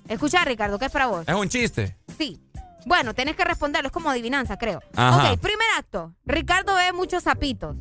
[0.09, 1.25] Escucha, Ricardo, que es para vos.
[1.27, 1.97] Es un chiste.
[2.17, 2.41] Sí.
[2.87, 4.81] Bueno, tenés que responderlo, es como adivinanza, creo.
[4.97, 5.33] Ajá.
[5.33, 6.13] Ok, primer acto.
[6.25, 7.77] Ricardo ve muchos sapitos.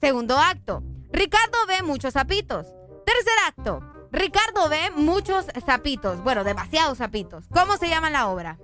[0.00, 0.82] Segundo acto.
[1.12, 2.66] Ricardo ve muchos sapitos.
[3.06, 3.80] Tercer acto.
[4.10, 6.22] Ricardo ve muchos sapitos.
[6.22, 7.44] Bueno, demasiados sapitos.
[7.52, 8.58] ¿Cómo se llama la obra?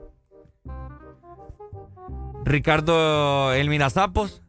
[2.45, 4.43] Ricardo El Mirazapos.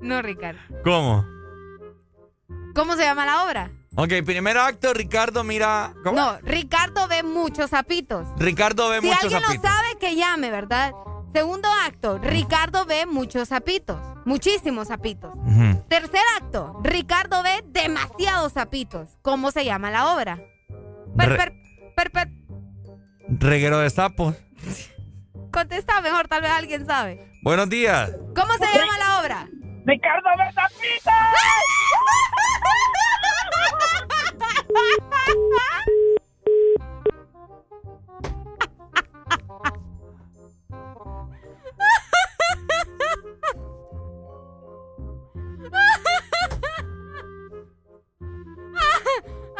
[0.00, 0.60] No, Ricardo.
[0.84, 1.24] ¿Cómo?
[2.74, 3.70] ¿Cómo se llama la obra?
[4.00, 5.92] Ok, primer acto, Ricardo mira.
[6.04, 6.16] ¿Cómo?
[6.16, 8.28] No, Ricardo ve muchos sapitos.
[8.38, 9.64] Ricardo ve si muchos alguien zapitos.
[9.64, 10.92] lo sabe, que llame, ¿verdad?
[11.32, 13.98] Segundo acto, Ricardo ve muchos sapitos.
[14.24, 15.34] Muchísimos sapitos.
[15.34, 15.84] Ujú.
[15.88, 19.16] Tercer acto, Ricardo ve demasiados sapitos.
[19.22, 20.38] ¿Cómo se llama la obra?
[21.16, 21.52] Per, Re- per,
[21.96, 22.28] per, per.
[23.30, 24.36] Reguero de sapos.
[25.52, 27.32] Contesta mejor, tal vez alguien sabe.
[27.42, 28.12] Buenos días.
[28.36, 29.48] ¿Cómo se llama la obra?
[29.86, 31.12] ¡Ricardo ve sapitos!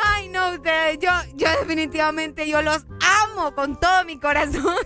[0.04, 2.86] Ay, no, ustedes, yo, yo definitivamente, yo los
[3.24, 4.64] amo con todo mi corazón.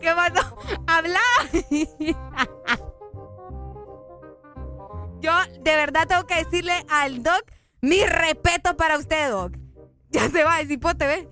[0.00, 0.56] ¿Qué pasó?
[0.86, 1.20] Habla.
[5.22, 7.44] Yo de verdad tengo que decirle al Doc
[7.80, 9.56] mi respeto para usted, Doc.
[10.10, 11.26] Ya se va, el cipote, ¿ve?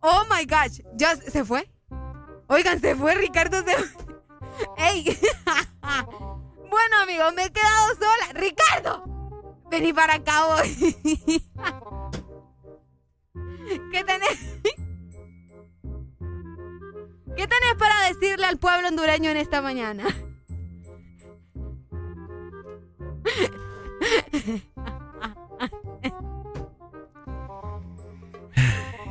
[0.00, 1.72] Oh my gosh, ya se fue.
[2.48, 4.14] Oigan, se fue, Ricardo se fue.
[4.76, 5.04] ¡Ey!
[6.70, 8.32] bueno, amigos, me he quedado sola.
[8.34, 9.04] ¡Ricardo!
[9.70, 10.96] Vení para acá hoy.
[13.90, 14.60] ¿Qué tenés?
[17.36, 20.04] ¿Qué tenés para decirle al pueblo hondureño en esta mañana?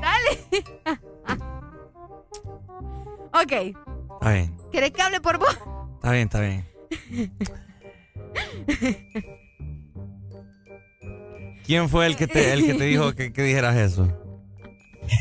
[0.02, 0.32] Dale.
[3.34, 3.52] ok.
[4.16, 5.58] Está bien, ¿Querés que hable por vos?
[5.96, 6.66] está bien, está bien.
[11.66, 14.08] ¿Quién fue el que te, el que te dijo que, que dijeras eso?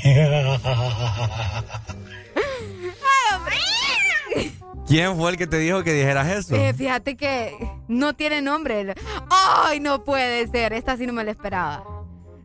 [4.86, 6.54] ¿Quién fue el que te dijo que dijeras eso?
[6.54, 7.56] Eh, fíjate que
[7.88, 8.94] no tiene nombre.
[9.30, 10.72] Ay, no puede ser.
[10.72, 11.84] Esta sí no me la esperaba.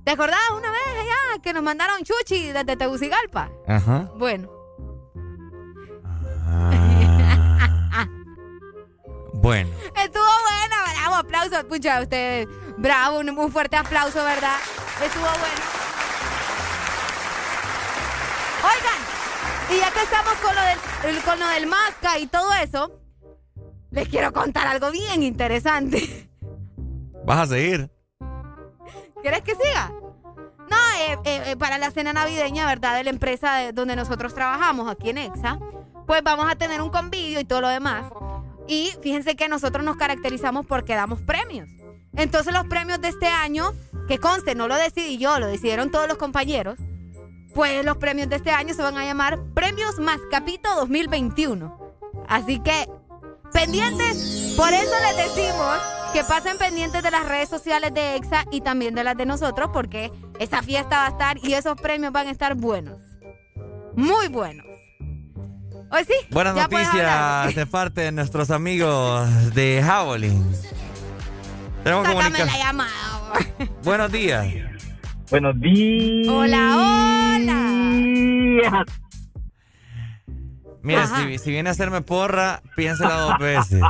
[0.04, 3.52] ¿Te acordás una vez allá que nos mandaron chuchi desde Tegucigalpa?
[3.68, 4.10] Ajá.
[4.18, 4.50] Bueno.
[9.34, 9.70] Bueno.
[9.96, 11.64] Estuvo buena, bravo, aplausos.
[11.66, 12.48] Pucha, ustedes
[12.80, 14.56] Bravo, un, un fuerte aplauso, ¿verdad?
[15.04, 15.62] Estuvo bueno.
[18.64, 19.09] Oigan,
[19.72, 23.00] y ya que estamos con lo del, con lo del masca y todo eso,
[23.92, 26.30] les quiero contar algo bien interesante.
[27.26, 27.90] ¿Vas a seguir?
[29.22, 29.92] ¿Quieres que siga?
[30.70, 32.96] No, eh, eh, eh, para la cena navideña, ¿verdad?
[32.96, 35.60] De la empresa de- donde nosotros trabajamos, aquí en EXA,
[36.06, 38.06] pues vamos a tener un convivio y todo lo demás.
[38.68, 41.68] Y fíjense que nosotros nos caracterizamos porque damos premios.
[42.16, 43.74] Entonces los premios de este año,
[44.08, 46.78] que conste, no lo decidí yo, lo decidieron todos los compañeros,
[47.54, 51.78] pues los premios de este año se van a llamar Premios Mascapito 2021.
[52.28, 52.88] Así que,
[53.54, 55.78] pendientes, por eso les decimos
[56.14, 59.70] que pasen pendientes de las redes sociales de EXA y también de las de nosotros,
[59.74, 63.00] porque esa fiesta va a estar y esos premios van a estar buenos.
[63.96, 64.66] Muy buenos.
[65.92, 66.14] Hoy sí.
[66.30, 70.46] Buenas ya noticias de parte de nuestros amigos de Javelin.
[71.84, 72.92] Tenemos la llamada.
[73.84, 74.69] Buenos días.
[75.30, 76.28] Buenos días.
[76.28, 78.86] Hola, hola.
[80.82, 83.82] Mira, si, si viene a hacerme porra, piénsela dos veces.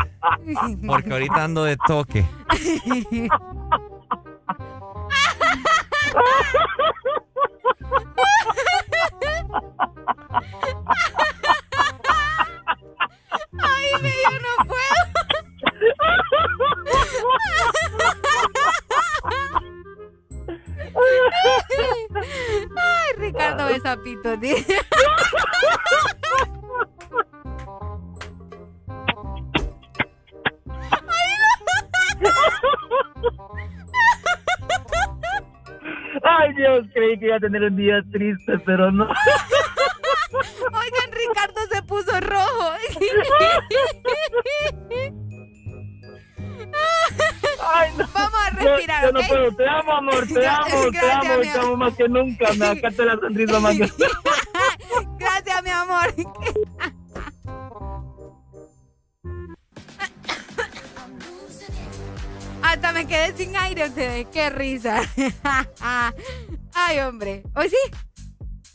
[0.86, 2.26] Porque ahorita ando de toque.
[13.62, 14.79] Ay, me yo no puedo.
[22.76, 24.56] Ay, Ricardo Besapito, tío.
[36.24, 39.06] Ay, Dios, creí que iba a tener un día triste, pero no.
[40.34, 42.74] Oigan, Ricardo se puso rojo.
[47.74, 48.08] Ay, no.
[48.14, 49.12] Vamos a Yo- respirar.
[49.58, 50.28] Te amo, amor.
[50.28, 51.42] Te amo, te amo.
[51.42, 52.54] Te amo más que nunca.
[52.54, 53.92] Me sacaste la sonrisa más que
[55.20, 56.14] Gracias, mi amor.
[62.62, 64.28] Hasta me quedé sin aire ustedes.
[64.32, 65.02] Qué risa.
[66.74, 67.44] Ay, hombre.
[67.56, 67.78] Hoy sí.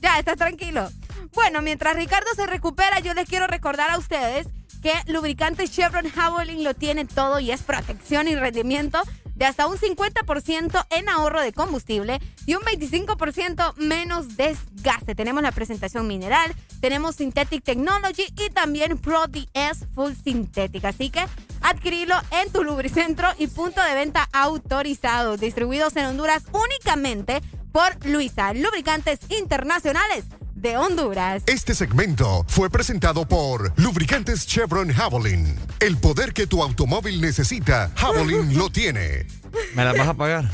[0.00, 0.88] Ya, estás tranquilo.
[1.32, 4.46] Bueno, mientras Ricardo se recupera, yo les quiero recordar a ustedes
[4.84, 9.00] que lubricante Chevron Javelin lo tiene todo y es protección y rendimiento
[9.34, 15.14] de hasta un 50% en ahorro de combustible y un 25% menos desgaste.
[15.14, 20.84] Tenemos la presentación mineral, tenemos Synthetic Technology y también Pro DS Full Synthetic.
[20.84, 21.24] Así que
[21.62, 27.40] adquirilo en tu lubricentro y punto de venta autorizados, distribuidos en Honduras únicamente
[27.72, 31.42] por Luisa, Lubricantes Internacionales de Honduras.
[31.46, 35.54] Este segmento fue presentado por Lubricantes Chevron Javelin.
[35.80, 39.26] El poder que tu automóvil necesita, Javelin lo tiene.
[39.74, 40.50] ¿Me las vas a pagar?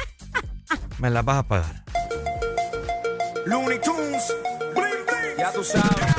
[0.98, 1.84] Me las vas a pagar.
[3.46, 4.34] Looney Tunes,
[4.74, 5.36] bling bling.
[5.38, 6.14] Ya tú sabes.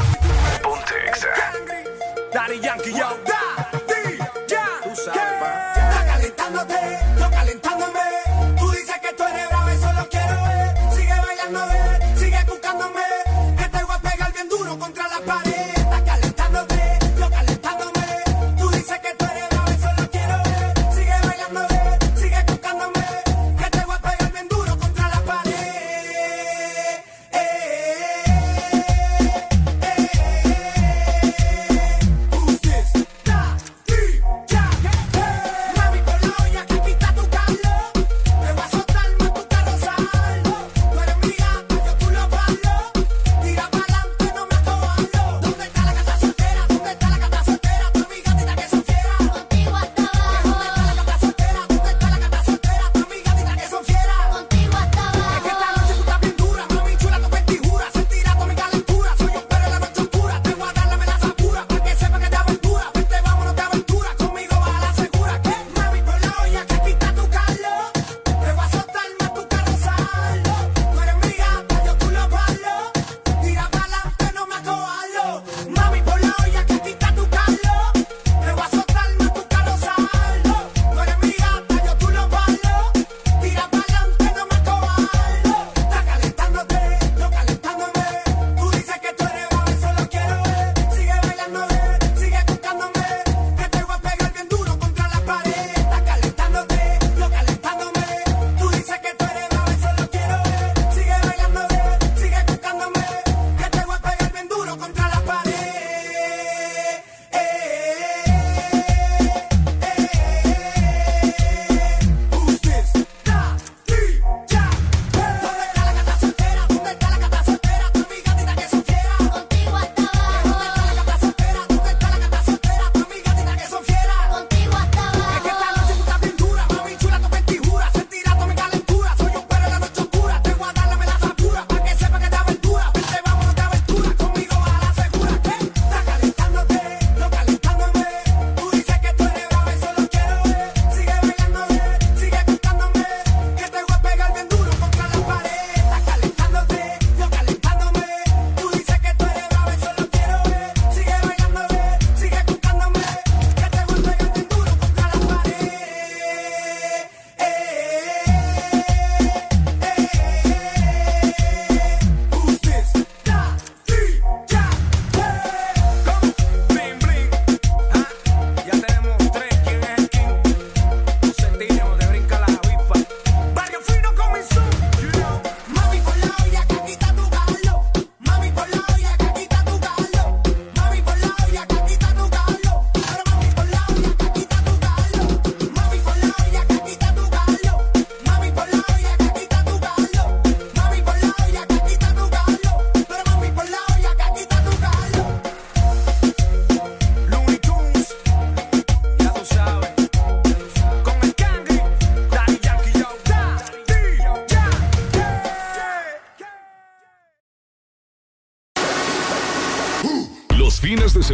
[0.64, 0.93] Ponte.
[2.34, 3.18] Daddy Yankee, yo.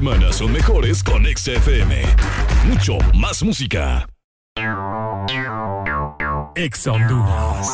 [0.08, 2.02] Fines de semana son mejores con XFM.
[2.66, 4.08] Mucho más música.
[6.56, 7.68] Ex Honduras.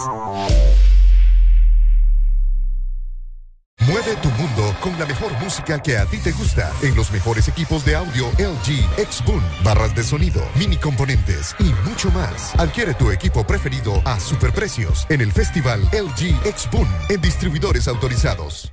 [3.87, 7.49] Mueve tu mundo con la mejor música que a ti te gusta en los mejores
[7.49, 12.57] equipos de audio LG, X-Boom, barras de sonido, mini componentes y mucho más.
[12.57, 18.72] Adquiere tu equipo preferido a superprecios en el festival LG X-Boom en distribuidores autorizados.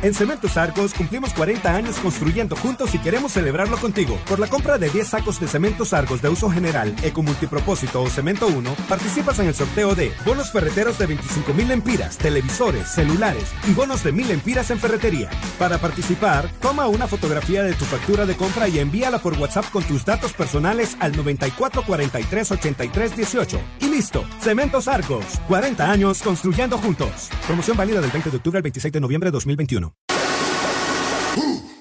[0.00, 4.16] En Cementos Argos cumplimos 40 años construyendo juntos y queremos celebrarlo contigo.
[4.28, 8.08] Por la compra de 10 sacos de Cementos Argos de uso general, eco multipropósito o
[8.08, 13.52] Cemento 1, participas en el sorteo de bonos ferreteros de 25 mil empiras, televisores, celulares
[13.68, 15.30] y bonos de 1000 empiras en ferretería.
[15.58, 19.82] Para participar, toma una fotografía de tu factura de compra y envíala por WhatsApp con
[19.82, 23.60] tus datos personales al 94 43 83 18.
[23.77, 27.28] Y listo, Cementos Argos, 40 años construyendo juntos.
[27.48, 29.92] Promoción válida del 20 de octubre al 26 de noviembre de 2021.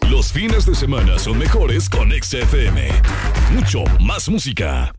[0.09, 2.89] Los fines de semana son mejores con XFM.
[3.53, 4.91] Mucho más música.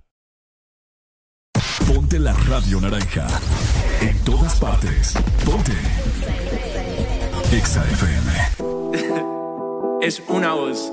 [1.88, 3.26] Ponte la radio naranja.
[4.00, 5.14] En todas partes.
[5.44, 5.72] Ponte.
[7.50, 8.30] XFM.
[10.06, 10.92] es una voz.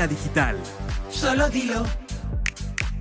[0.00, 0.56] billetera digital.
[1.10, 1.84] Solo dilo.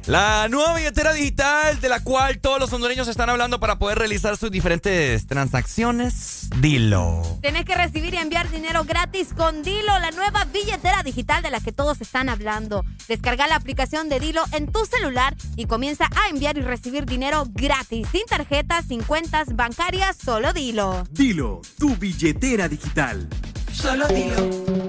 [0.08, 4.38] La nueva billetera digital de la cual todos los hondureños están hablando para poder realizar
[4.38, 6.50] sus diferentes transacciones.
[6.58, 7.22] Dilo.
[7.42, 11.60] Tenés que recibir y enviar dinero gratis con Dilo, la nueva billetera digital de la
[11.60, 12.84] que todos están hablando.
[13.08, 17.46] Descarga la aplicación de Dilo en tu celular y comienza a enviar y recibir dinero
[17.52, 21.06] gratis, sin tarjetas, sin cuentas bancarias, solo Dilo.
[21.12, 23.30] Dilo, tu billetera digital.
[23.72, 24.89] Solo dilo.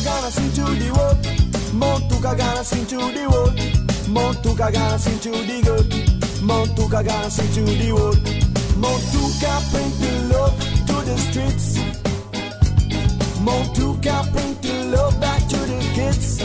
[0.00, 1.18] Montuca ganas into the world.
[1.74, 3.56] Montuca ganas into the world.
[4.08, 5.90] Montuca ganas into the good.
[6.40, 8.16] Montuca ganas into the world.
[8.80, 10.56] Montuca bring the love
[10.86, 11.78] to the streets.
[13.44, 16.40] Montuca bring the love back to the kids.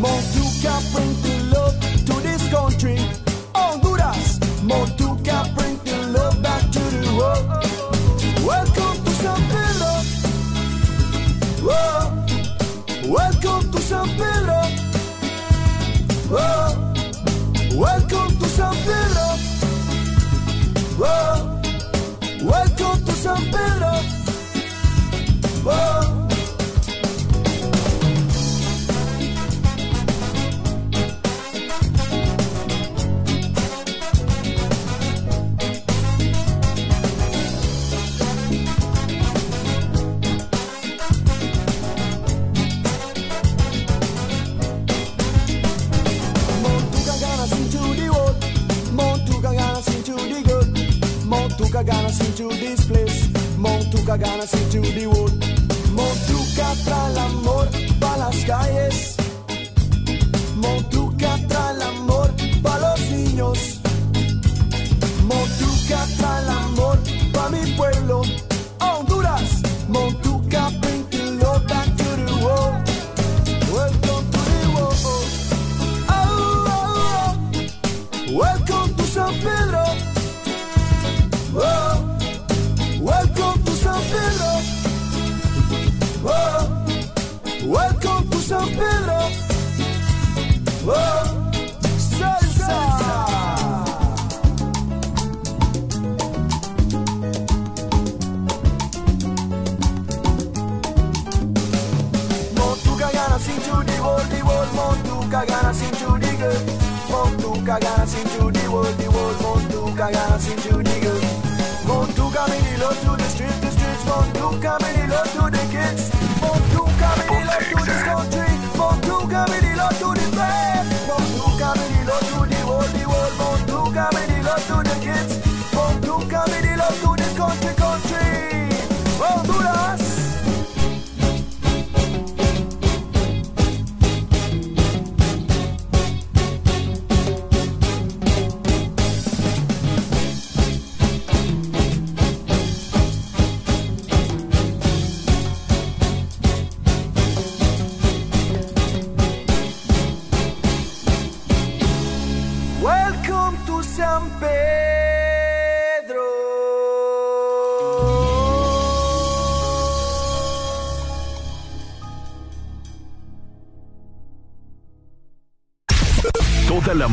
[0.00, 2.96] Montuca bring the love to this country.
[3.54, 4.38] Honduras.
[4.62, 5.21] Montuca
[13.12, 14.62] Welcome to San Pedro.
[16.30, 17.78] Oh, Whoa.
[17.78, 19.28] Welcome to San Pedro.
[20.98, 21.60] Oh, Whoa.
[22.42, 23.92] Welcome to San Pedro.
[25.62, 26.11] Whoa.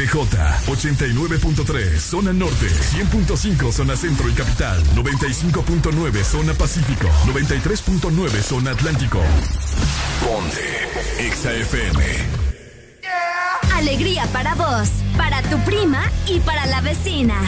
[0.00, 0.16] HBJ
[0.66, 9.20] 89.3 zona norte, 100.5 zona centro y capital, 95.9 zona pacífico, 93.9 zona atlántico.
[10.24, 10.88] Ponte
[11.30, 12.02] XAFM.
[13.02, 13.76] Yeah.
[13.76, 14.88] Alegría para vos,
[15.18, 17.38] para tu prima y para la vecina.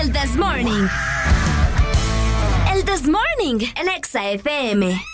[0.00, 0.88] El This Morning.
[2.72, 5.13] El This Morning, el XAFM.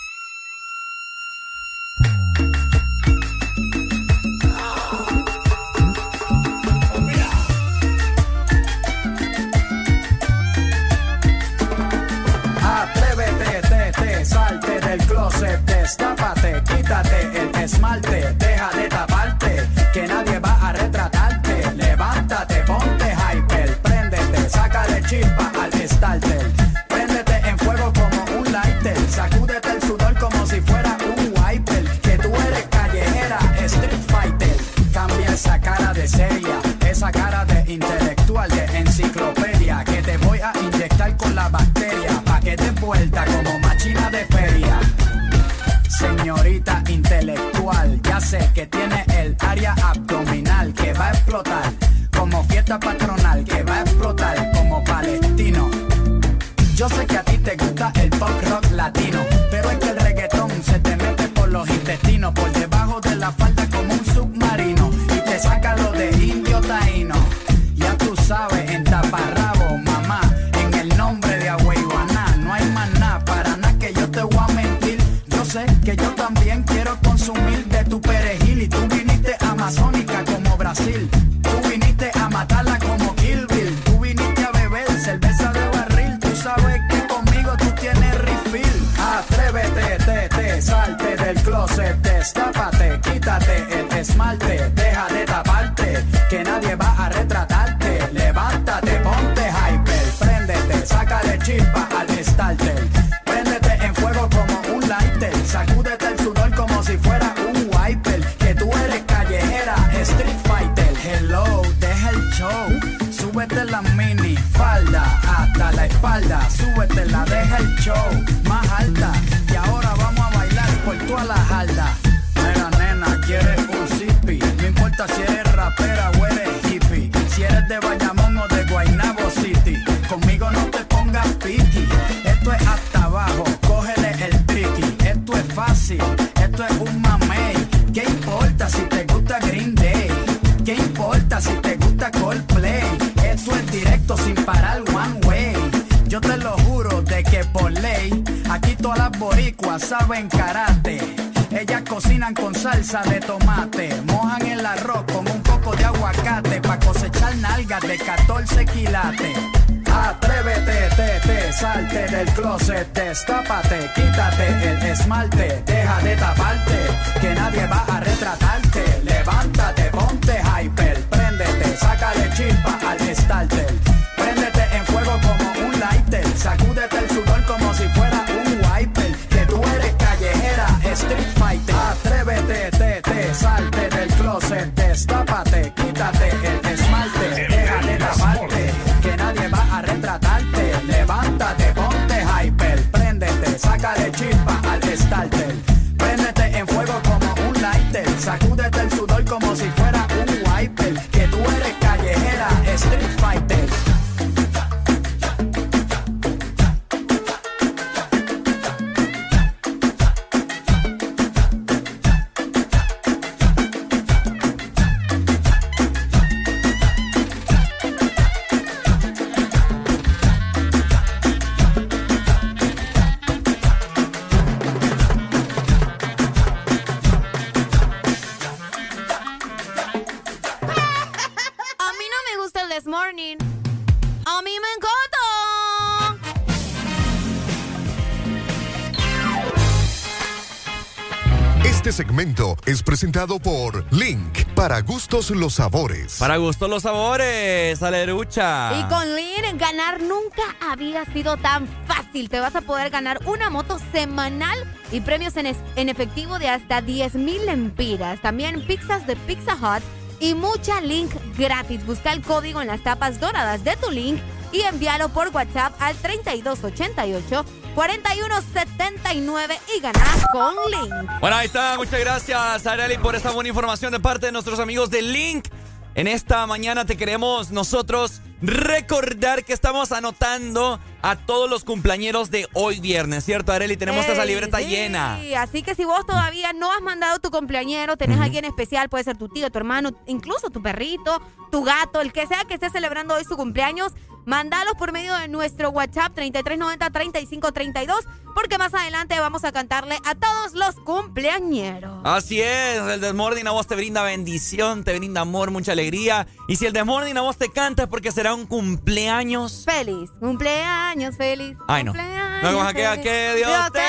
[243.01, 246.17] Presentado por Link, para gustos los sabores.
[246.19, 248.73] Para gustos los sabores, alelucha.
[248.79, 252.29] Y con Lean, ganar nunca había sido tan fácil.
[252.29, 254.55] Te vas a poder ganar una moto semanal
[254.91, 258.21] y premios en, es- en efectivo de hasta 10 mil lempiras.
[258.21, 259.81] También pizzas de Pizza Hut
[260.19, 261.83] y mucha Link gratis.
[261.87, 264.19] Busca el código en las tapas doradas de tu Link
[264.51, 270.93] y envíalo por WhatsApp al 3288 4179 y ganas con Link.
[271.19, 271.77] Bueno, ahí está.
[271.77, 275.47] Muchas gracias, Arely, por esta buena información de parte de nuestros amigos de Link.
[275.95, 282.47] En esta mañana te queremos nosotros recordar que estamos anotando a todos los cumpleañeros de
[282.53, 283.77] hoy viernes, ¿cierto, Arely?
[283.77, 285.19] Tenemos esa libreta sí, llena.
[285.37, 289.03] Así que si vos todavía no has mandado tu cumpleañero, tenés a alguien especial, puede
[289.03, 291.21] ser tu tío, tu hermano, incluso tu perrito,
[291.51, 293.93] tu gato, el que sea que esté celebrando hoy su cumpleaños,
[294.25, 298.05] mandalos por medio de nuestro WhatsApp 3390-3532,
[298.35, 301.99] porque más adelante vamos a cantarle a todos los cumpleañeros.
[302.03, 306.27] Así es, el Desmorning a vos te brinda bendición, te brinda amor, mucha alegría.
[306.47, 309.63] Y si el Desmorning a vos te canta es porque será un cumpleaños.
[309.65, 311.57] Feliz, cumpleaños feliz.
[311.67, 311.91] Ay, no.
[311.93, 313.03] cumpleaños No, como aquella feliz.
[313.03, 313.79] que Dios, te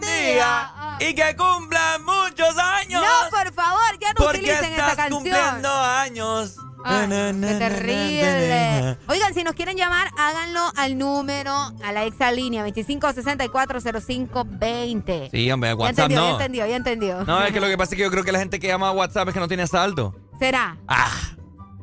[0.00, 3.02] bendiga y que cumplan muchos años.
[3.02, 5.22] No, por favor, ya no utilicen estás esa canción.
[5.22, 6.56] cumpliendo años.
[6.84, 8.98] Na, qué terrible.
[9.06, 15.30] Oigan, si nos quieren llamar, háganlo al número, a la exalínea 25640520.
[15.30, 16.26] Sí, hombre, Ya WhatsApp entendió, no.
[16.26, 17.24] ya entendió, ya entendió.
[17.24, 18.88] No, es que lo que pasa es que yo creo que la gente que llama
[18.88, 20.12] a WhatsApp es que no tiene saldo.
[20.40, 20.76] ¿Será?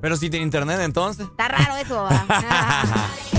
[0.02, 1.26] Pero si tiene internet, entonces.
[1.28, 2.10] Está raro eso, va.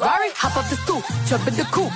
[0.00, 1.92] Ferrari, hop up the stoop, jump in the coupe.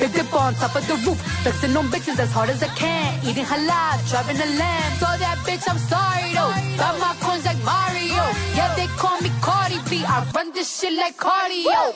[0.00, 3.20] Big dip on top of the roof, flexing on bitches as hard as I can.
[3.28, 4.92] Eating halal, driving a lamb.
[4.96, 6.48] So that bitch, I'm sorry though.
[6.80, 8.24] Got my coins like Mario.
[8.56, 10.02] Yeah, they call me Cardi B.
[10.02, 11.92] I run this shit like cardio.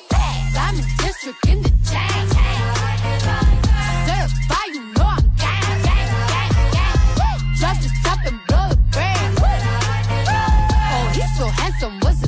[0.52, 2.28] Diamond district in the chain.
[4.04, 7.40] Certified, you know I'm gang, gang, gang, gang.
[7.56, 9.40] Drop the top and blow the brand.
[9.40, 12.25] Oh, he's so handsome, what's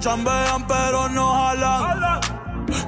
[0.00, 2.20] chambean pero no jalan.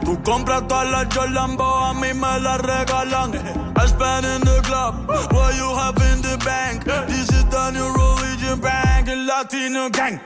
[0.05, 3.35] Tú compras todas las Jordan, a mí me las regalan.
[3.77, 6.85] I spend in the club, what you have in the bank.
[7.07, 10.21] This is the new religion bank, el latino gang.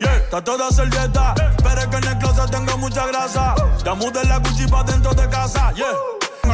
[0.00, 3.54] Yeah, está toda servieta, pero es que en el closet tengo mucha grasa.
[3.84, 5.94] Ya mudé la Gucci pa' dentro de casa, yeah.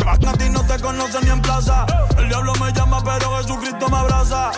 [0.06, 1.86] A ti no te conocen ni en plaza.
[2.18, 4.50] El diablo me llama, pero Jesucristo me abraza.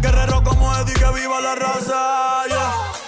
[0.00, 2.46] Guerrero como Eddie, que viva la raza.
[2.48, 3.07] Yeah.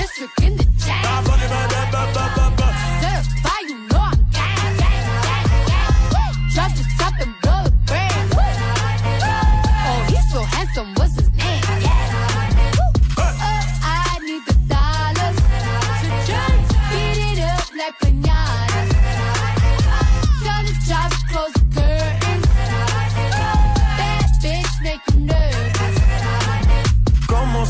[0.00, 2.59] District in the chat.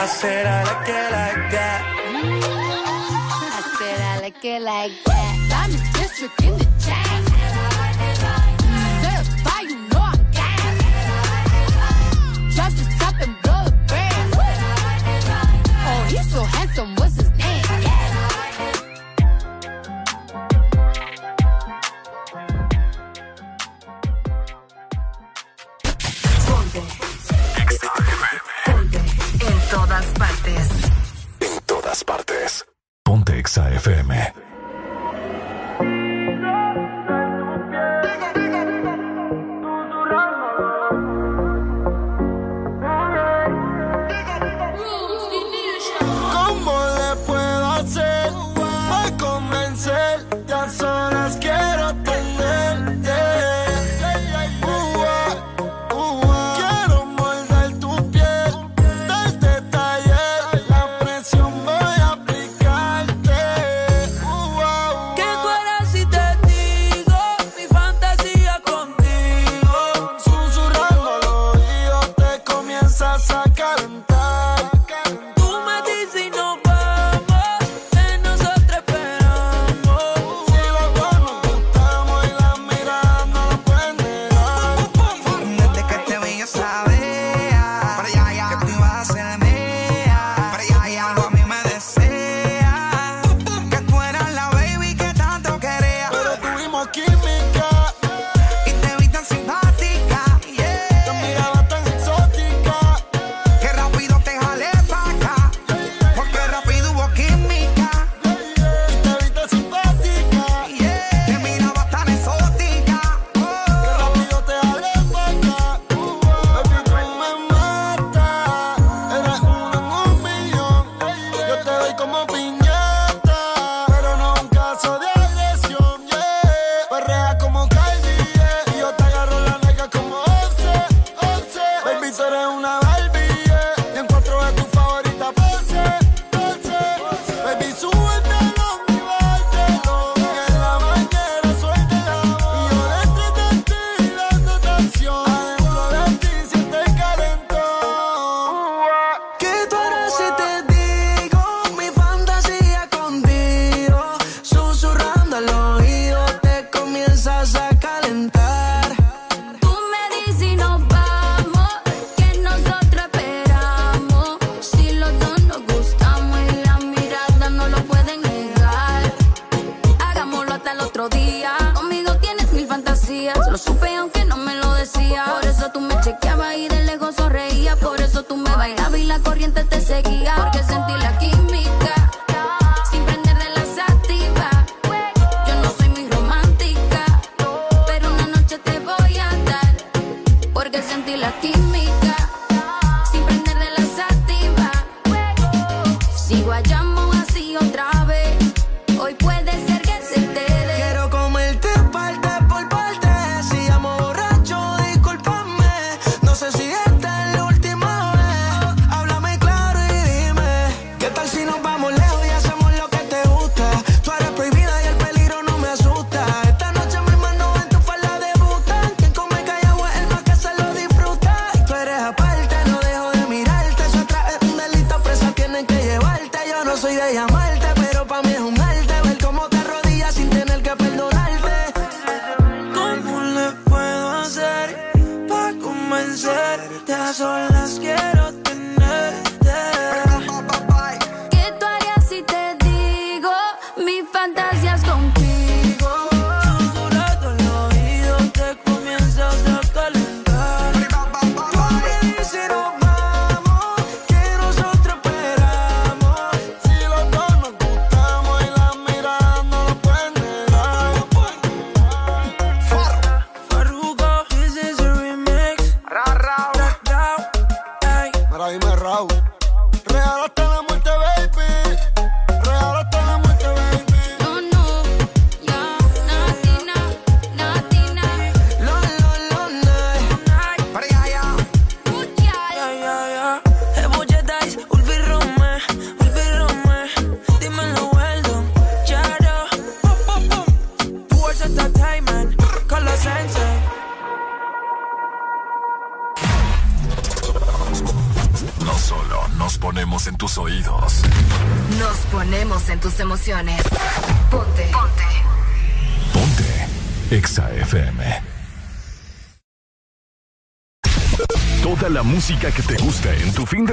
[0.00, 1.82] I said I like it like that.
[3.50, 5.34] I said I like it like that.
[5.50, 7.22] Diamond District in the chat.
[9.02, 10.58] Certified, you know I'm the top.
[15.90, 17.37] Oh, he's so handsome, what's his name?
[32.08, 32.64] Partes.
[33.04, 34.47] Ponte Exa FM.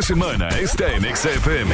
[0.05, 1.73] Semana está en Exa FM.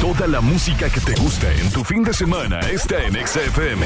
[0.00, 3.84] Toda la música que te gusta en tu fin de semana está en Exa FM.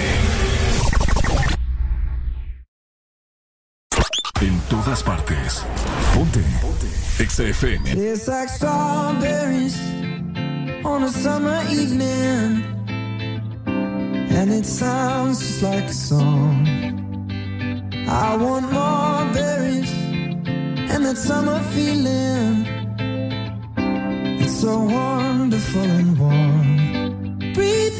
[4.42, 5.64] En todas partes.
[6.14, 6.40] Ponte.
[7.18, 7.92] Exa FM.
[7.92, 9.78] It's like strawberries
[10.84, 12.62] on a summer evening.
[13.66, 16.66] And it sounds just like a song.
[18.06, 19.90] I want more berries
[20.92, 22.81] and that summer feeling.
[24.62, 27.52] So wonderful and warm.
[27.52, 27.91] Breathe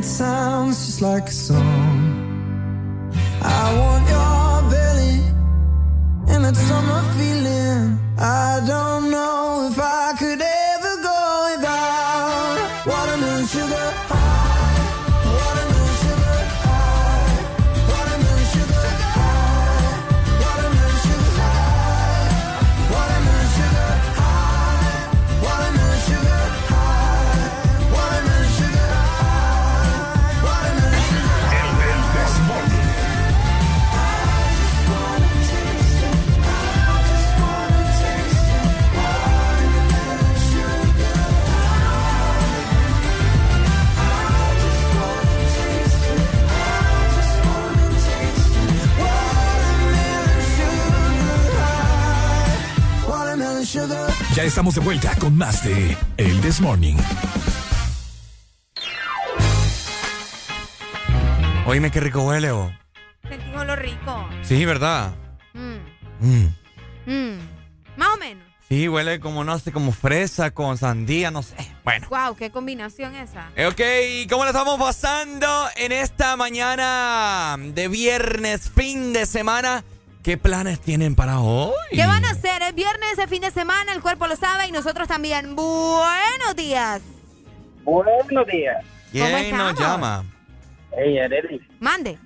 [0.00, 1.89] it sounds just like a song.
[54.34, 56.96] Ya estamos de vuelta con más de El This Morning.
[61.66, 62.70] Oíme qué rico huele, oh.
[63.28, 64.28] Sentimos lo rico.
[64.42, 65.12] Sí, ¿verdad?
[65.54, 65.76] Mm,
[66.20, 66.54] Mm.
[67.06, 67.38] mm.
[67.96, 68.44] Más o menos.
[68.68, 71.56] Sí, huele como, no sé, como fresa con sandía, no sé.
[71.84, 72.06] Bueno.
[72.08, 73.48] Wow, qué combinación esa.
[73.56, 73.80] Eh, Ok,
[74.30, 79.82] ¿cómo la estamos pasando en esta mañana de viernes, fin de semana?
[80.22, 81.72] ¿Qué planes tienen para hoy?
[81.90, 82.60] ¿Qué van a hacer?
[82.62, 85.56] Es viernes, es fin de semana, el cuerpo lo sabe y nosotros también.
[85.56, 87.00] Buenos días.
[87.84, 88.84] Buenos días.
[89.10, 90.24] ¿Quién nos llama?
[90.96, 92.18] Hey, Arely, Mande.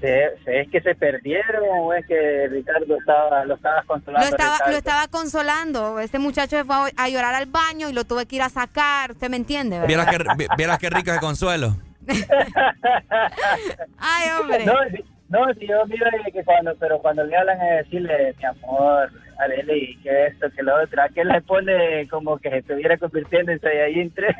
[0.00, 4.28] ¿se- se- ¿es que se perdieron o es que Ricardo estaba, lo estaba Lo controlando?
[4.28, 4.72] estaba, Ricardo?
[4.72, 6.00] lo estaba consolando.
[6.00, 8.48] Este muchacho se fue a- a llorar al baño y lo tuve que ir a
[8.48, 9.12] sacar.
[9.12, 9.76] ¿Usted me entiende?
[9.78, 9.86] verdad?
[9.88, 11.76] Vieras qué, vi- vieras qué rico de consuelo.
[13.98, 14.66] Ay, hombre.
[14.66, 14.72] No,
[15.32, 19.96] no, si yo miro que cuando, pero cuando le hablan a decirle, mi amor, Arely,
[20.02, 23.58] que esto, que lo otro, a que le pone como que se estuviera convirtiendo en
[23.60, 24.36] Saiyajin 3.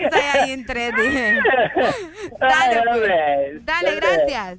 [0.00, 1.38] Estoy ahí en tres, dije.
[2.40, 2.94] Dale, Ay, pues.
[2.96, 3.60] hombre.
[3.60, 4.58] Dale, gracias.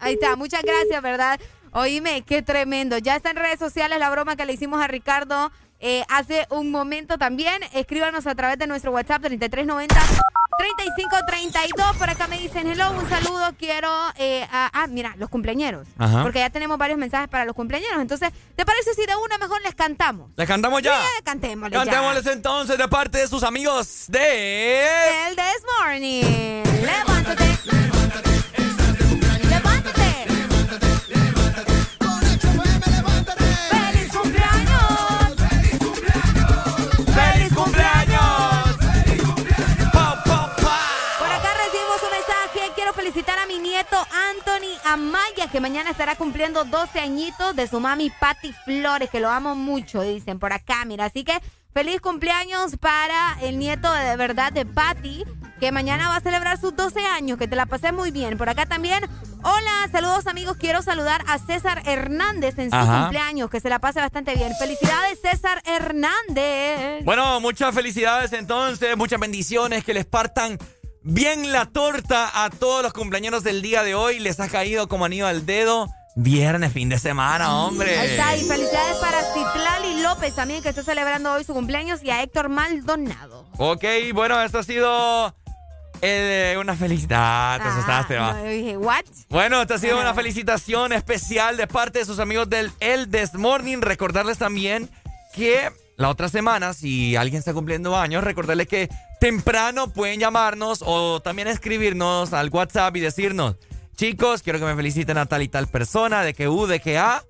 [0.00, 1.38] Ahí está, muchas gracias, ¿verdad?
[1.72, 2.98] Oíme, qué tremendo.
[2.98, 6.70] Ya está en redes sociales la broma que le hicimos a Ricardo eh, hace un
[6.70, 7.62] momento también.
[7.72, 9.94] Escríbanos a través de nuestro WhatsApp 3390
[10.58, 11.96] 3532.
[11.96, 13.88] Por acá me dicen, hello, un saludo, quiero...
[14.16, 15.86] eh, a- ah, mira, los cumpleañeros.
[15.98, 16.22] Ajá.
[16.22, 17.88] Porque ya tenemos varios mensajes para los cumpleaños.
[17.98, 20.30] Entonces, ¿te parece si de una mejor les cantamos?
[20.36, 21.00] ¿Les cantamos ya?
[21.00, 21.84] Sí, cantémosles ya.
[21.90, 25.28] Cantémosles entonces de parte de sus amigos de...
[25.28, 26.62] El This Morning.
[26.84, 27.89] Levántate.
[43.50, 43.96] Mi nieto
[44.30, 49.28] Anthony Amaya, que mañana estará cumpliendo 12 añitos de su mami Patty Flores, que lo
[49.28, 50.84] amo mucho, dicen por acá.
[50.84, 51.36] Mira, así que
[51.74, 55.24] feliz cumpleaños para el nieto de, verdad de Patty,
[55.58, 57.38] que mañana va a celebrar sus 12 años.
[57.38, 58.38] Que te la pasé muy bien.
[58.38, 59.02] Por acá también.
[59.42, 60.56] Hola, saludos amigos.
[60.56, 63.00] Quiero saludar a César Hernández en su Ajá.
[63.00, 64.52] cumpleaños, que se la pase bastante bien.
[64.60, 67.04] Felicidades, César Hernández.
[67.04, 70.56] Bueno, muchas felicidades entonces, muchas bendiciones, que les partan
[71.02, 74.18] bien la torta a todos los cumpleaños del día de hoy.
[74.18, 75.88] Les ha caído como anillo al dedo.
[76.16, 77.98] Viernes, fin de semana, hombre.
[77.98, 82.10] Ahí está, y felicidades para Citlali López también, que está celebrando hoy su cumpleaños, y
[82.10, 83.46] a Héctor Maldonado.
[83.58, 85.34] Ok, bueno, esto ha sido
[86.02, 87.60] eh, una felicidad.
[87.62, 88.30] Te asustaste, va.
[88.30, 89.04] Ah, No, yo dije, ¿what?
[89.28, 93.34] Bueno, esta ha sido una felicitación especial de parte de sus amigos del El This
[93.34, 93.78] Morning.
[93.80, 94.90] Recordarles también
[95.32, 98.88] que la otra semana, si alguien está cumpliendo años, recordarles que
[99.20, 103.56] temprano pueden llamarnos o también escribirnos al WhatsApp y decirnos,
[103.94, 106.98] chicos, quiero que me feliciten a tal y tal persona, de que U, de que
[106.98, 107.22] A.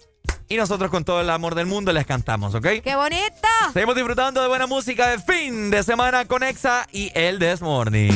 [0.48, 2.66] Y nosotros con todo el amor del mundo les cantamos, ¿ok?
[2.82, 3.48] ¡Qué bonito!
[3.72, 8.12] Seguimos disfrutando de buena música de fin de semana con Exa y El This Morning.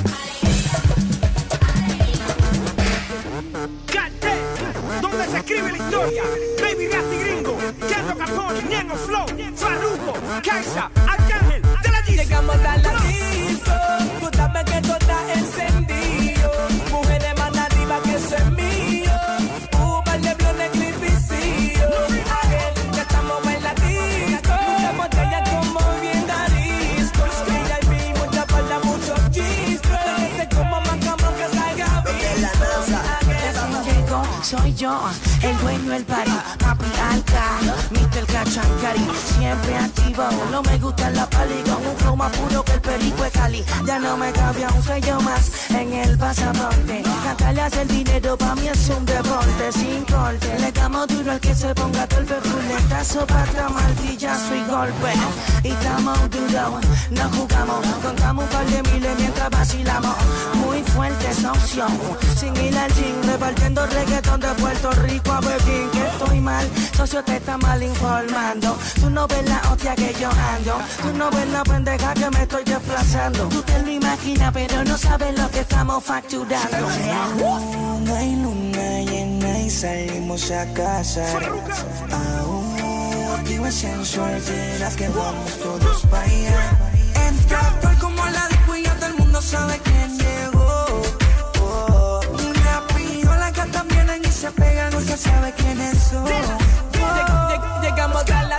[3.86, 4.34] Cate,
[5.00, 6.22] donde se escribe la historia.
[6.60, 7.58] Baby Rasty Gringo,
[8.18, 10.12] Capone, Ñengo Flow, Farruko,
[10.42, 12.04] Kaisa, Arcángel, de la.
[12.04, 12.92] Llegamos a la
[14.62, 16.50] que todo está encendido.
[17.88, 19.12] Más que eso es mío.
[19.78, 21.88] Uber de blonde clipicillo.
[22.42, 23.50] Aquel que estamos como
[26.00, 26.24] bien
[26.54, 27.24] disco.
[28.18, 29.14] Mucha falda, mucho
[30.54, 30.80] como
[31.36, 32.02] que salga
[33.84, 34.98] Llegó, soy yo,
[35.42, 37.44] el dueño del party, papi alca,
[37.90, 38.26] Mr.
[38.26, 39.76] Cachancari, siempre
[40.50, 43.64] no me gusta la pali con un flow más puro que el perico de Cali,
[43.86, 48.54] ya no me cabía un sello más en el pasaporte, Natalia hace el dinero, pa'
[48.54, 50.58] mí es un deporte sin corte.
[50.60, 55.12] Le damos duro al que se ponga todo el perfuletazo, pata, martillazo y golpe.
[55.64, 60.14] Y estamos duro, no jugamos, contamos un par de miles mientras vacilamos.
[60.54, 61.98] Muy fuerte esa opción,
[62.36, 65.90] sin ir al gym, repartiendo reggaetón de Puerto Rico a Berlín.
[65.90, 68.76] Que estoy mal, socio te está mal informando.
[69.00, 72.42] Tú no ves la hostia que yo ando, tú no ves la pendeja que me
[72.42, 73.48] estoy desplazando.
[73.48, 76.76] Tú te lo imaginas, pero no sabes lo que estamos facturando.
[77.38, 81.24] Luna y luna llena y salimos a casa.
[82.38, 82.76] Aún
[83.38, 86.70] activa sensual, verás que vamos todos para allá.
[87.28, 90.86] Entra, estoy como la disco y ya todo el mundo sabe quién llegó.
[91.60, 95.52] Oh, una piola que también vienen y se pegan porque sabe.
[95.54, 96.58] Lleg-
[96.92, 98.53] lleg- Llegamos a la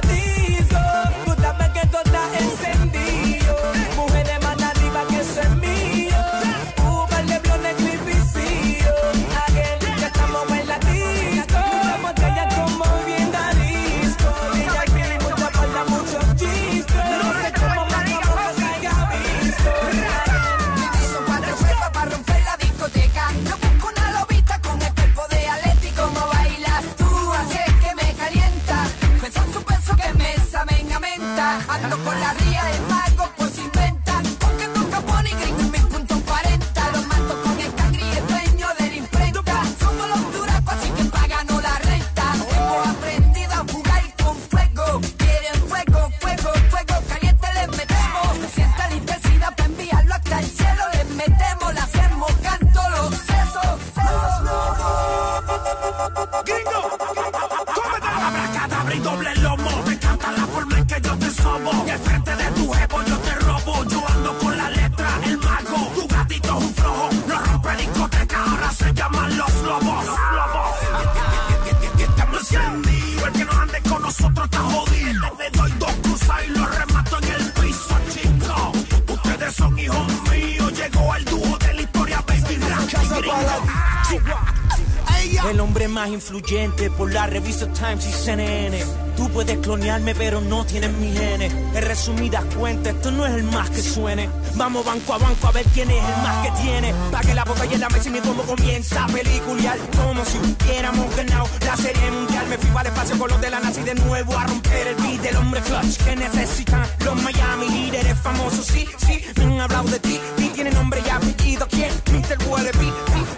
[85.95, 88.83] más influyente por la revista Times y CNN.
[89.15, 91.53] Tú puedes clonearme, pero no tienes mi genes.
[91.53, 94.29] En resumidas cuentas, esto no es el más que suene.
[94.55, 96.93] Vamos banco a banco a ver quién es el más que tiene.
[97.11, 99.77] Pa' que la botella en la mesa y comienza a peliculear.
[100.03, 102.45] Como si hubiéramos ganado la serie mundial.
[102.49, 104.95] Me fui para el espacio con los de la y de nuevo a romper el
[104.95, 108.65] beat del hombre clutch que necesitan los Miami líderes famosos.
[108.65, 110.19] Sí, sí, me han hablado de ti.
[110.39, 111.65] Y tiene nombre y apellido.
[111.69, 111.91] ¿Quién?
[112.11, 112.49] Mr.
[112.49, 112.91] Wallaby.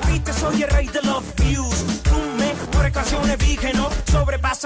[0.08, 1.36] Viste, soy el rey de los views.
[1.36, 1.37] Tú
[2.98, 3.72] canciones vi que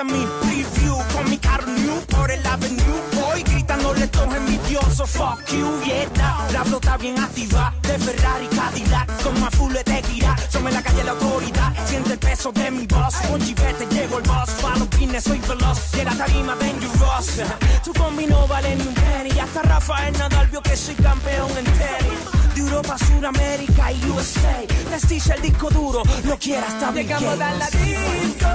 [0.05, 3.01] mi preview con mi carro new por el avenue.
[3.13, 5.09] Voy gritándole todos envidiosos.
[5.09, 6.07] Fuck you, yeah.
[6.15, 6.51] now.
[6.53, 10.35] La flota bien activa de Ferrari Cadillac con más full de gira.
[10.49, 11.73] Somos la calle la autoridad.
[11.85, 13.15] Siente el peso de mi voz.
[13.27, 14.49] Con chivete llevo el boss.
[14.61, 15.93] Pa' los pines soy veloz.
[15.95, 17.27] En la tarima dangerous.
[17.83, 19.39] Tu combi no vale ni un penny.
[19.39, 22.40] Hasta Rafael Nadal vio que soy campeón en tenis.
[22.53, 24.65] De Europa, Suramérica y USA.
[24.89, 26.03] Prestige el disco duro.
[26.23, 28.47] No quiera hasta Bill Llegamos a la disco,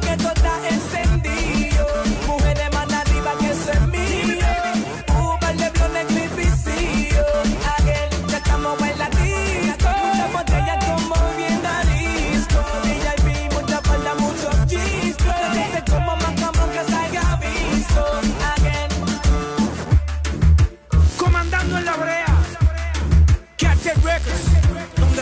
[0.00, 1.86] que todo está encendido.
[2.26, 4.01] Mujeres más arriba que eso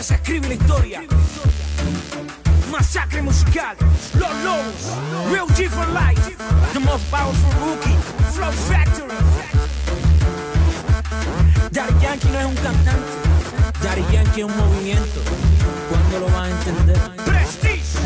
[0.01, 1.03] Se escribe la historia.
[2.71, 3.77] Masacre musical,
[4.17, 6.35] Los Lobos, Real G for Life,
[6.73, 7.95] The Most Powerful Rookie,
[8.33, 9.13] Flow Factory.
[11.69, 13.11] Daddy Yankee no es un cantante,
[13.83, 15.21] Daddy Yankee es un movimiento.
[15.89, 16.99] ¿Cuándo lo vas a entender?
[17.23, 17.99] Prestige,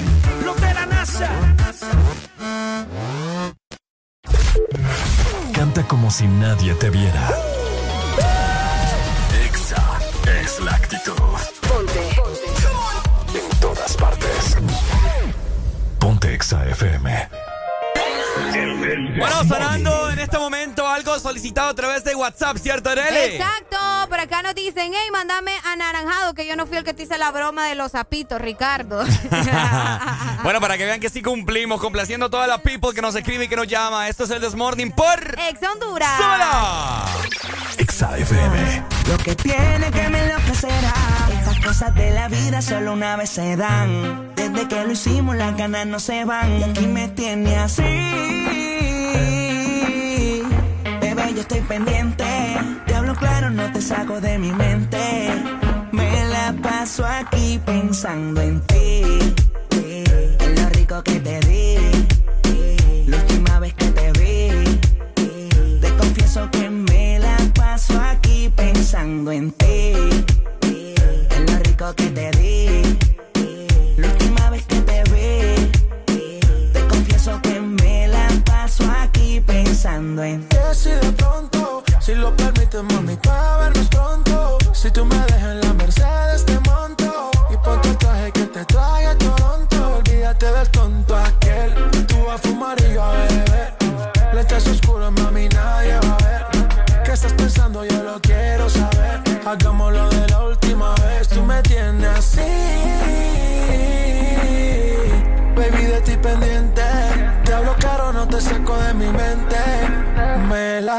[0.43, 1.29] los de la NASA.
[5.53, 7.29] Canta como si nadie te viera.
[9.45, 9.81] Exa
[10.43, 11.54] es la actitud.
[16.35, 17.44] Exa FM.
[19.17, 23.35] Bueno, sonando en este momento algo solicitado a través de WhatsApp, ¿cierto, Arely?
[23.35, 23.77] Exacto,
[24.09, 27.17] por acá nos dicen, hey, mándame anaranjado, que yo no fui el que te hice
[27.17, 29.03] la broma de los zapitos, Ricardo.
[30.43, 33.45] Bueno, para que vean que sí cumplimos, complaciendo a todas las people que nos escribe
[33.45, 34.07] y que nos llama.
[34.09, 36.17] Esto es el Desmorning por Ex Honduras.
[36.17, 37.05] Sola.
[37.79, 38.83] Exa FM.
[39.09, 40.93] Lo que tiene que me enloquecerá.
[41.31, 44.35] Estas cosas de la vida solo una vez se dan.
[44.35, 46.59] Desde que lo hicimos, las ganas no se van.
[46.59, 48.24] Y aquí me tiene así.
[51.01, 52.25] Bebé, yo estoy pendiente.
[52.85, 55.29] Te hablo claro, no te saco de mi mente.
[55.91, 59.01] Me la paso aquí pensando en ti.
[59.71, 61.77] En lo rico que te di.
[63.07, 64.79] La última vez que te vi.
[65.81, 69.93] Te confieso que me la paso aquí pensando en ti.
[70.61, 72.84] En lo rico que te di.
[79.85, 84.57] Que si de pronto, si lo permites, mami, para vernos pronto.
[84.73, 86.59] Si tú me dejas en la Mercedes, te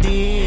[0.00, 0.41] que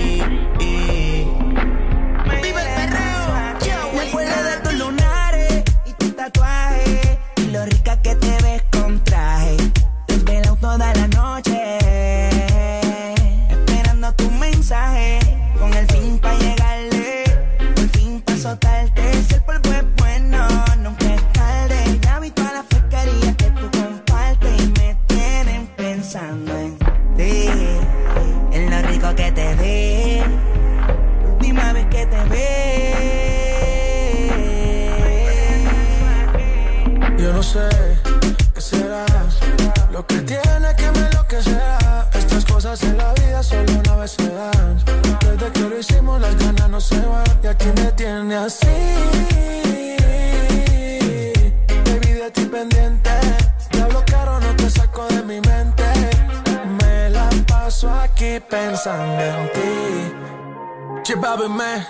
[61.26, 61.84] Chibabe me,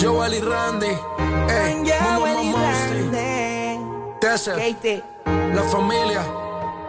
[0.00, 2.56] Joel y Randy, ey, y Momo
[4.22, 4.74] Tesser,
[5.26, 6.24] la familia,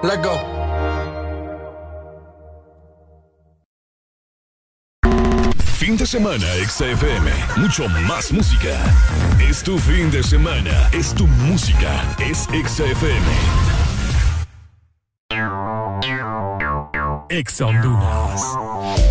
[0.01, 0.39] let's go.
[5.73, 7.29] Fin de semana, XFM.
[7.57, 8.69] Mucho más música.
[9.41, 10.89] Es tu fin de semana.
[10.93, 12.05] Es tu música.
[12.19, 13.27] Es XFM.
[17.27, 19.10] Ex Honduras.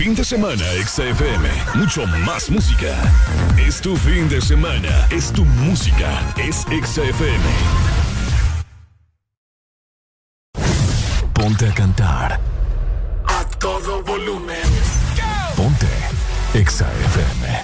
[0.00, 1.46] Fin de semana, XFM.
[1.74, 2.96] Mucho más música.
[3.58, 5.06] Es tu fin de semana.
[5.10, 6.08] Es tu música.
[6.38, 7.44] Es XFM.
[11.34, 12.40] Ponte a cantar.
[13.26, 14.56] A todo volumen
[15.54, 15.86] Ponte.
[16.54, 17.62] Exa FM.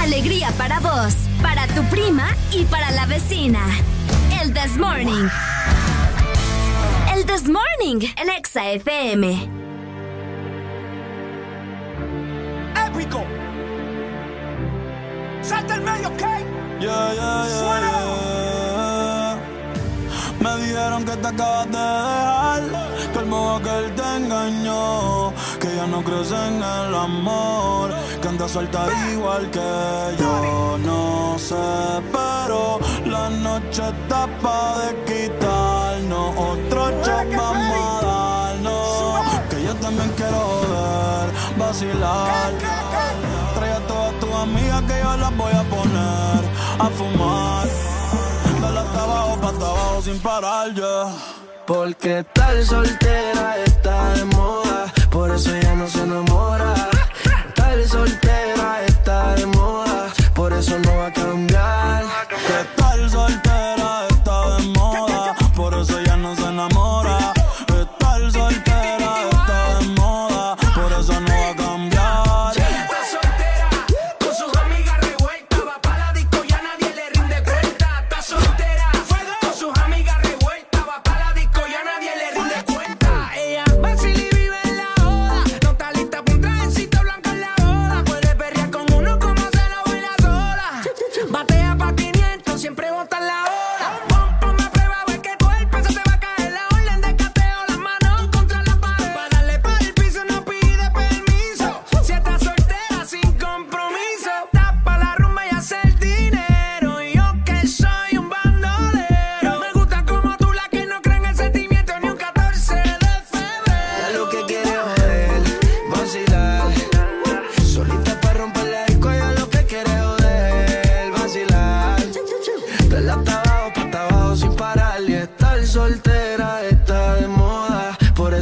[0.00, 3.64] Alegría para vos, para tu prima y para la vecina.
[4.40, 5.28] El This Morning.
[7.14, 8.72] El This Morning, el Exa
[12.94, 13.24] Épico.
[15.42, 16.22] Salta el medio, ¿ok?
[16.80, 19.38] Yeah, yeah, yeah, yeah.
[20.40, 22.62] Me dijeron que te acabas de dejar,
[23.12, 28.28] que el modo que él te engañó, que ya no crees en el amor, que
[28.28, 30.78] anda suelta igual que yo.
[30.78, 31.54] No sé,
[32.10, 40.10] pero la noche está pa' de quitarnos, otro shot vamos a darnos, que yo también
[40.16, 42.71] quiero joder, vacilar.
[44.42, 46.42] Amigas que yo las voy a poner
[46.78, 47.66] a fumar.
[48.60, 50.98] Dale hasta abajo, pa' hasta abajo sin parar ya.
[51.66, 56.74] Porque tal soltera está de moda, por eso ya no se enamora.
[57.54, 62.04] Tal soltera está de moda, por eso no va a cambiar.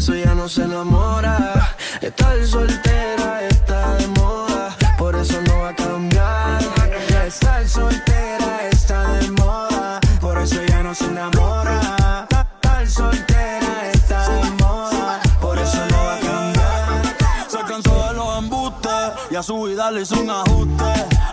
[0.01, 1.77] Eso ya no se enamora.
[2.01, 6.59] Estar soltera está de moda, por eso no va a cambiar.
[7.27, 12.27] Estar soltera está de moda, por eso ya no se enamora.
[12.31, 17.05] Estar soltera está de moda, por eso no va a cambiar.
[17.49, 20.93] Se cansó de los embustes y a su vida le hizo un ajuste.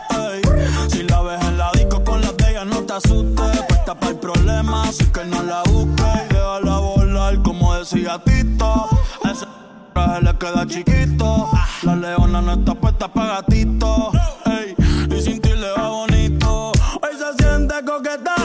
[0.10, 0.42] Ey,
[0.90, 3.62] si la ves en la disco con las de ella, no te asustes.
[3.70, 5.64] Puesta para el problema, así que no la
[7.92, 8.90] volar, como decía Tito.
[9.24, 9.46] Ese
[9.94, 11.50] traje le queda chiquito.
[11.84, 14.12] La leona no está puesta para gatito.
[14.46, 14.76] Ey,
[15.16, 16.72] y sin ti le va bonito.
[17.02, 18.36] Hoy se siente coqueta,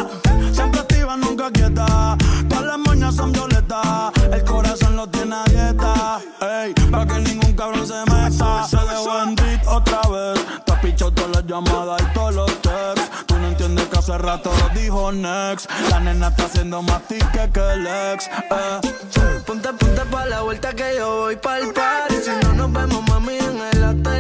[0.53, 2.17] siempre activa, nunca quieta.
[2.49, 6.21] Todas las moñas son violetas, el corazón lo tiene a dieta.
[6.41, 8.67] Ey, para que ningún cabrón se meta.
[8.69, 10.41] Se dejó en otra vez.
[10.67, 12.32] Te pichado todas las llamadas y todos
[14.23, 15.69] rato dijo Next.
[15.91, 18.29] La nena está haciendo más ticket que el ex.
[18.29, 19.43] Eh.
[19.47, 22.15] Ponte, ponte pa' la vuelta que yo voy pa'l party.
[22.15, 24.12] Si no nos vemos, mami, en el hotel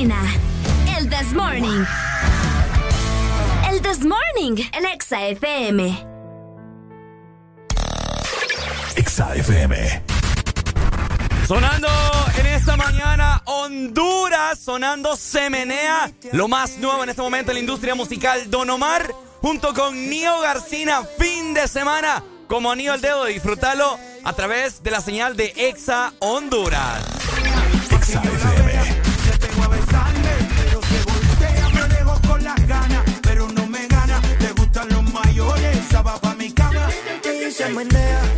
[0.00, 1.84] El This Morning.
[3.68, 6.06] El This Morning en Exa FM.
[8.94, 10.02] Exa FM.
[11.48, 11.88] Sonando
[12.38, 16.12] en esta mañana, Honduras, sonando se menea.
[16.30, 20.38] Lo más nuevo en este momento en la industria musical, Don Omar, junto con Nio
[20.42, 22.22] Garcina, fin de semana.
[22.46, 27.27] Como anillo al dedo, disfrútalo a través de la señal de Exa Honduras.
[37.74, 38.37] when they're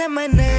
[0.00, 0.49] se menea.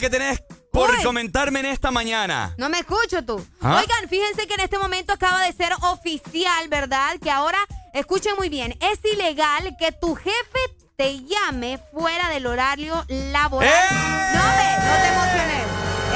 [0.00, 2.54] Que tenés por comentarme en esta mañana.
[2.56, 3.44] No me escucho tú.
[3.60, 3.80] ¿Ah?
[3.80, 7.16] Oigan, fíjense que en este momento acaba de ser oficial, ¿verdad?
[7.22, 7.58] Que ahora,
[7.92, 10.60] escuchen muy bien, es ilegal que tu jefe
[10.96, 13.68] te llame fuera del horario laboral.
[13.68, 14.34] ¡Eh!
[14.34, 15.66] No, ve, no te emociones.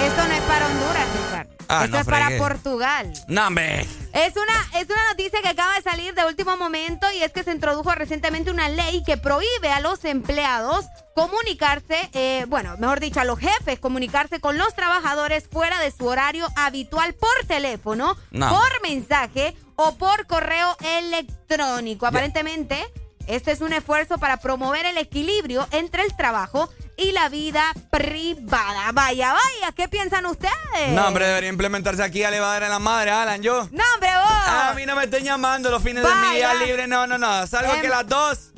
[0.06, 1.54] Esto no es para Honduras, Ricardo.
[1.68, 2.38] Ah, Esto no es para.
[2.38, 3.12] Portugal.
[3.28, 3.86] No, hombre.
[4.14, 7.42] Es una, es una noticia que acaba de salir de último momento y es que
[7.42, 10.84] se introdujo recientemente una ley que prohíbe a los empleados
[11.16, 16.06] comunicarse, eh, bueno, mejor dicho, a los jefes comunicarse con los trabajadores fuera de su
[16.06, 18.50] horario habitual por teléfono, No.
[18.50, 22.06] por mensaje o por correo electrónico.
[22.06, 22.84] Aparentemente,
[23.26, 28.92] este es un esfuerzo para promover el equilibrio entre el trabajo y la vida privada.
[28.92, 30.90] Vaya, vaya, ¿qué piensan ustedes?
[30.90, 32.22] No, hombre, debería implementarse aquí.
[32.22, 33.68] A dar en la madre, Alan, yo.
[33.72, 34.48] No, hombre, vos.
[34.48, 36.86] A mí no me estén llamando los fines de mi día libre.
[36.86, 37.46] No, no, no.
[37.46, 38.50] Salgo Em, que las dos.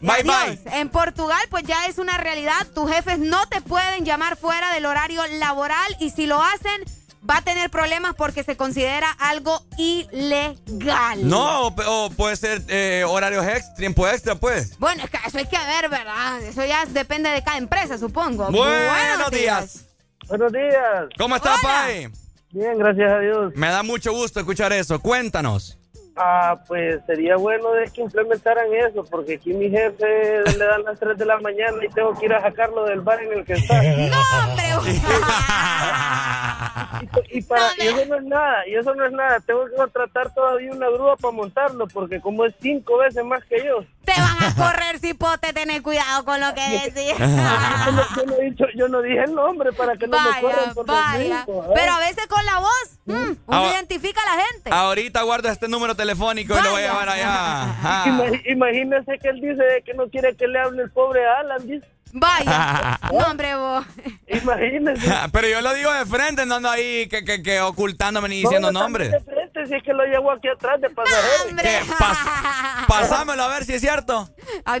[0.00, 0.60] Bye, bye.
[0.80, 2.66] En Portugal, pues ya es una realidad.
[2.74, 6.84] Tus jefes no te pueden llamar fuera del horario laboral y si lo hacen,
[7.28, 11.28] va a tener problemas porque se considera algo ilegal.
[11.28, 14.78] No, o, o puede ser eh, horarios extra, tiempo extra, pues.
[14.78, 16.42] Bueno, es que eso hay que ver, ¿verdad?
[16.42, 18.50] Eso ya depende de cada empresa, supongo.
[18.50, 19.84] Buenos días.
[20.28, 21.08] Buenos días.
[21.18, 22.08] ¿Cómo está, Pai?
[22.50, 23.52] Bien, gracias a Dios.
[23.54, 25.00] Me da mucho gusto escuchar eso.
[25.00, 25.78] Cuéntanos.
[26.16, 30.98] Ah, pues sería bueno de que implementaran eso, porque aquí mi jefe le dan las
[31.00, 33.54] 3 de la mañana y tengo que ir a sacarlo del bar en el que
[33.54, 33.82] está.
[33.82, 34.92] ¡No, hombre!
[37.30, 39.40] y, y para, y eso no es nada, y eso no es nada.
[39.40, 43.64] Tengo que contratar todavía una grúa para montarlo, porque como es cinco veces más que
[43.64, 43.84] yo.
[44.04, 47.14] Te van a correr, cipote, tener cuidado con lo que decís.
[47.18, 50.28] yo, no, yo no he dicho, yo no dije el nombre para que no me
[50.28, 51.44] Vaya, corran por vaya.
[51.46, 54.70] los Pero a veces con la voz, mm, uno Ah, identifica a la gente.
[54.72, 57.32] Ahorita guardo este número telefónico y lo voy a llevar allá.
[57.84, 58.04] Ah.
[58.06, 61.86] Ima- Imagínese que él dice que no quiere que le hable el pobre Alan, dice.
[62.14, 63.84] Vaya, no, hombre, vos.
[64.26, 65.10] Imagínese.
[65.32, 68.70] Pero yo lo digo de frente, no ando ahí que, que, que ocultándome ni diciendo
[68.70, 69.10] No, nombres.
[69.12, 71.56] de frente, si es que lo llevo aquí atrás de pasajero.
[71.98, 74.28] Pas- pasámelo a ver si es cierto.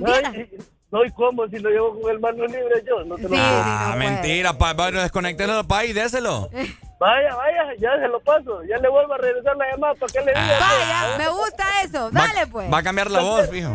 [0.00, 0.48] No, y-
[0.92, 1.46] no, ¿y cómo?
[1.48, 5.00] Si lo llevo con el mano libre yo, no te lo Ah, mentira, pa, bueno,
[5.00, 6.48] desconéctelo pa y déselo.
[7.02, 8.62] Vaya, vaya, ya se lo paso.
[8.62, 10.58] Ya le vuelvo a regresar la llamada para que le diga.
[10.60, 12.10] Vaya, me gusta eso.
[12.12, 12.72] Dale, pues.
[12.72, 13.74] Va a cambiar la voz, fijo.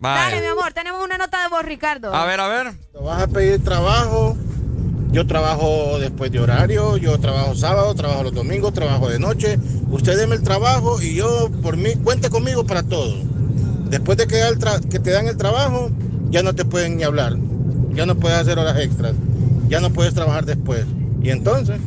[0.00, 2.14] Dale, mi amor, tenemos una nota de voz, Ricardo.
[2.14, 2.72] A ver, a ver.
[3.02, 4.36] Vas a pedir trabajo.
[5.12, 9.58] Yo trabajo después de horario, yo trabajo sábado, trabajo los domingos, trabajo de noche.
[9.88, 13.14] Usted deme el trabajo y yo, por mí, cuente conmigo para todo.
[13.88, 15.88] Después de que, da el tra- que te dan el trabajo,
[16.30, 17.34] ya no te pueden ni hablar.
[17.90, 19.14] Ya no puedes hacer horas extras.
[19.68, 20.86] Ya no puedes trabajar después.
[21.22, 21.80] Y entonces,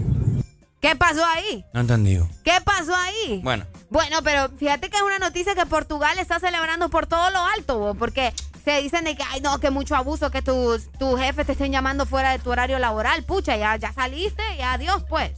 [0.81, 1.63] ¿Qué pasó ahí?
[1.73, 2.27] No entendido.
[2.43, 3.39] ¿Qué pasó ahí?
[3.43, 7.39] Bueno, Bueno, pero fíjate que es una noticia que Portugal está celebrando por todo lo
[7.55, 8.33] alto, bo, porque
[8.65, 11.71] se dicen de que, ay, no, que mucho abuso, que tus tu jefes te estén
[11.71, 13.23] llamando fuera de tu horario laboral.
[13.23, 15.31] Pucha, ya, ya saliste, ya adiós, pues.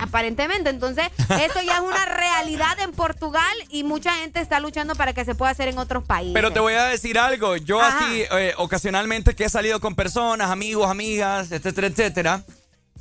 [0.00, 5.12] Aparentemente, entonces, esto ya es una realidad en Portugal y mucha gente está luchando para
[5.12, 6.34] que se pueda hacer en otros países.
[6.34, 7.56] Pero te voy a decir algo.
[7.56, 8.06] Yo Ajá.
[8.06, 12.42] así, eh, ocasionalmente que he salido con personas, amigos, amigas, etcétera, etcétera.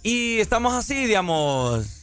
[0.03, 2.00] Y estamos así, digamos,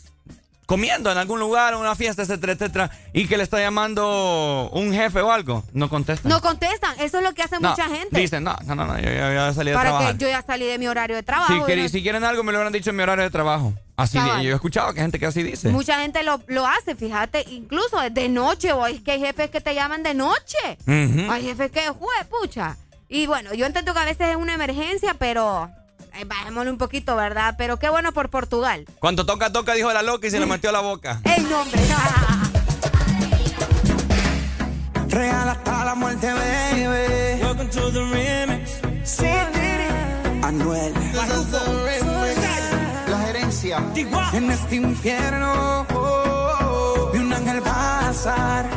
[0.68, 2.90] comiendo en algún lugar, en una fiesta, etcétera, etcétera.
[3.15, 5.65] Y que le está llamando un jefe o algo.
[5.72, 6.28] No contesta.
[6.28, 8.20] No contestan, eso es lo que hace No, mucha gente.
[8.20, 10.18] Dicen, no, no, no, no, yo ya, ya salí de para trabajar.
[10.18, 11.54] que yo ya salí de mi horario de trabajo.
[11.54, 13.72] Si, no- quieren algo, me lo hubieran dicho en mi horario de trabajo.
[13.97, 14.42] Así, Cabal.
[14.42, 15.70] yo he escuchado que hay gente que así dice.
[15.70, 19.62] Mucha gente lo, lo hace, fíjate, incluso de noche, o es que hay jefes que
[19.62, 20.58] te llaman de noche.
[20.86, 22.76] Hay jefes que, jue, pucha.
[23.08, 25.70] Y bueno, yo entiendo que a veces es una emergencia, pero
[26.24, 27.54] bajémosle un poquito, ¿verdad?
[27.58, 28.84] Pero qué bueno por Portugal.
[28.99, 31.20] Cuando toca, toca, dijo la loca y se le metió a la boca.
[31.24, 31.81] El nombre.
[35.08, 37.42] Real hasta la muerte, baby.
[37.42, 38.81] Welcome to the remix.
[39.04, 39.26] Sí,
[40.42, 40.92] Anuel.
[43.08, 43.83] La gerencia.
[44.33, 48.68] En este infierno oh, vi un ángel pasar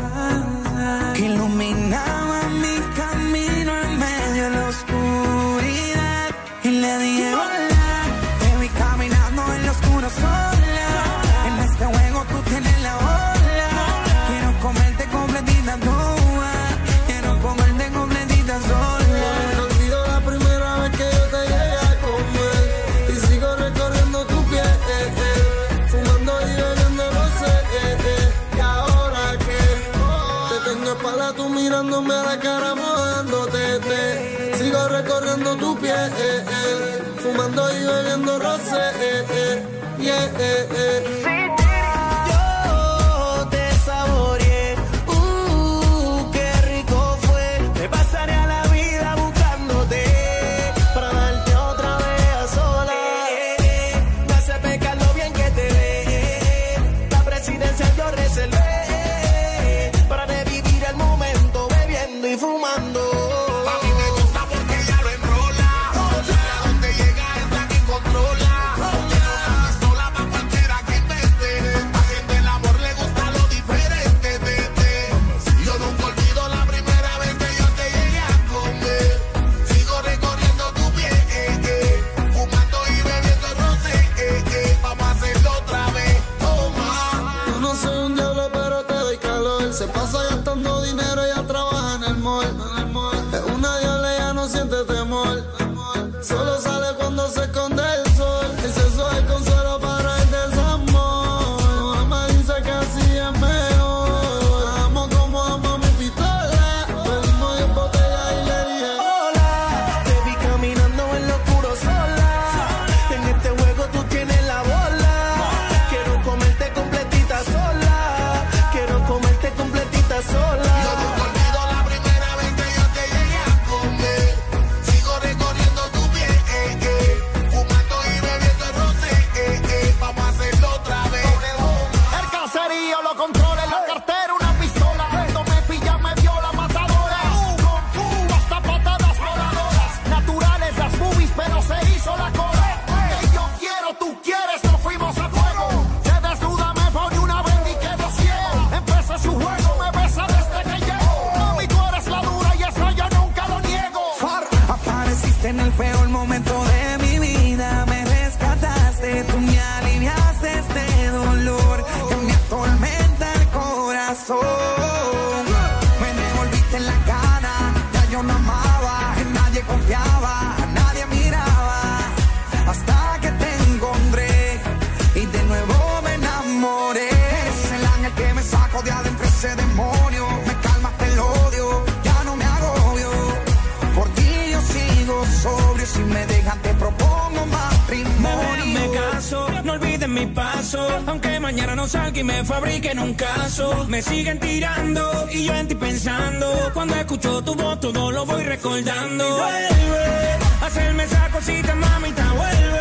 [191.94, 193.86] y me fabriquen un caso.
[193.90, 196.72] Me siguen tirando y yo en ti pensando.
[196.74, 199.26] Cuando escucho tu voz, todo lo voy recordando.
[199.28, 202.80] Vuelve hacerme esa cosita, mamita, vuelve.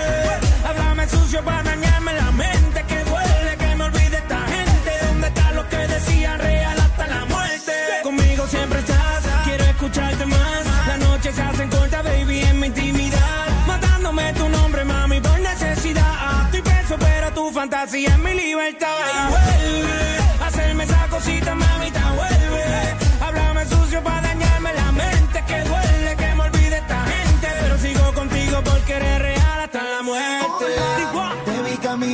[0.64, 2.84] Háblame sucio para dañarme la mente.
[2.86, 4.90] Que duele que me olvide esta gente.
[5.06, 7.72] ¿Dónde está lo que decían real hasta la muerte?
[8.04, 10.66] Conmigo siempre estás, quiero escucharte más.
[10.86, 13.66] Las noches se hacen cortas, baby, en mi intimidad.
[13.66, 16.44] Matándome tu nombre, mami, por necesidad.
[16.44, 18.79] Estoy preso, pero tu fantasía es mi libertad.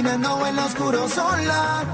[0.07, 1.85] Caminando en lo oscuro sola.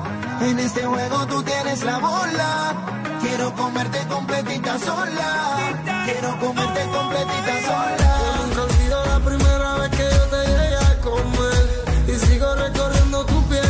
[0.41, 2.75] En este juego tú tienes la bola.
[3.23, 5.75] Quiero comerte completita sola.
[6.05, 8.11] Quiero comerte completita sola.
[8.45, 11.65] Nunca olvido la primera vez que yo te llegué a comer.
[12.09, 13.63] Y sigo recorriendo tu piel.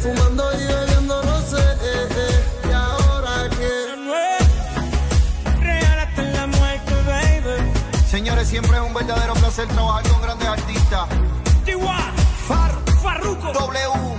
[0.00, 1.64] Fumando y bebiendo, no sé.
[2.68, 3.72] Y ahora que.
[5.60, 7.72] Regálate la muerte, baby.
[8.06, 11.08] Señores, siempre es un verdadero placer trabajar con grandes artistas.
[13.54, 14.13] W.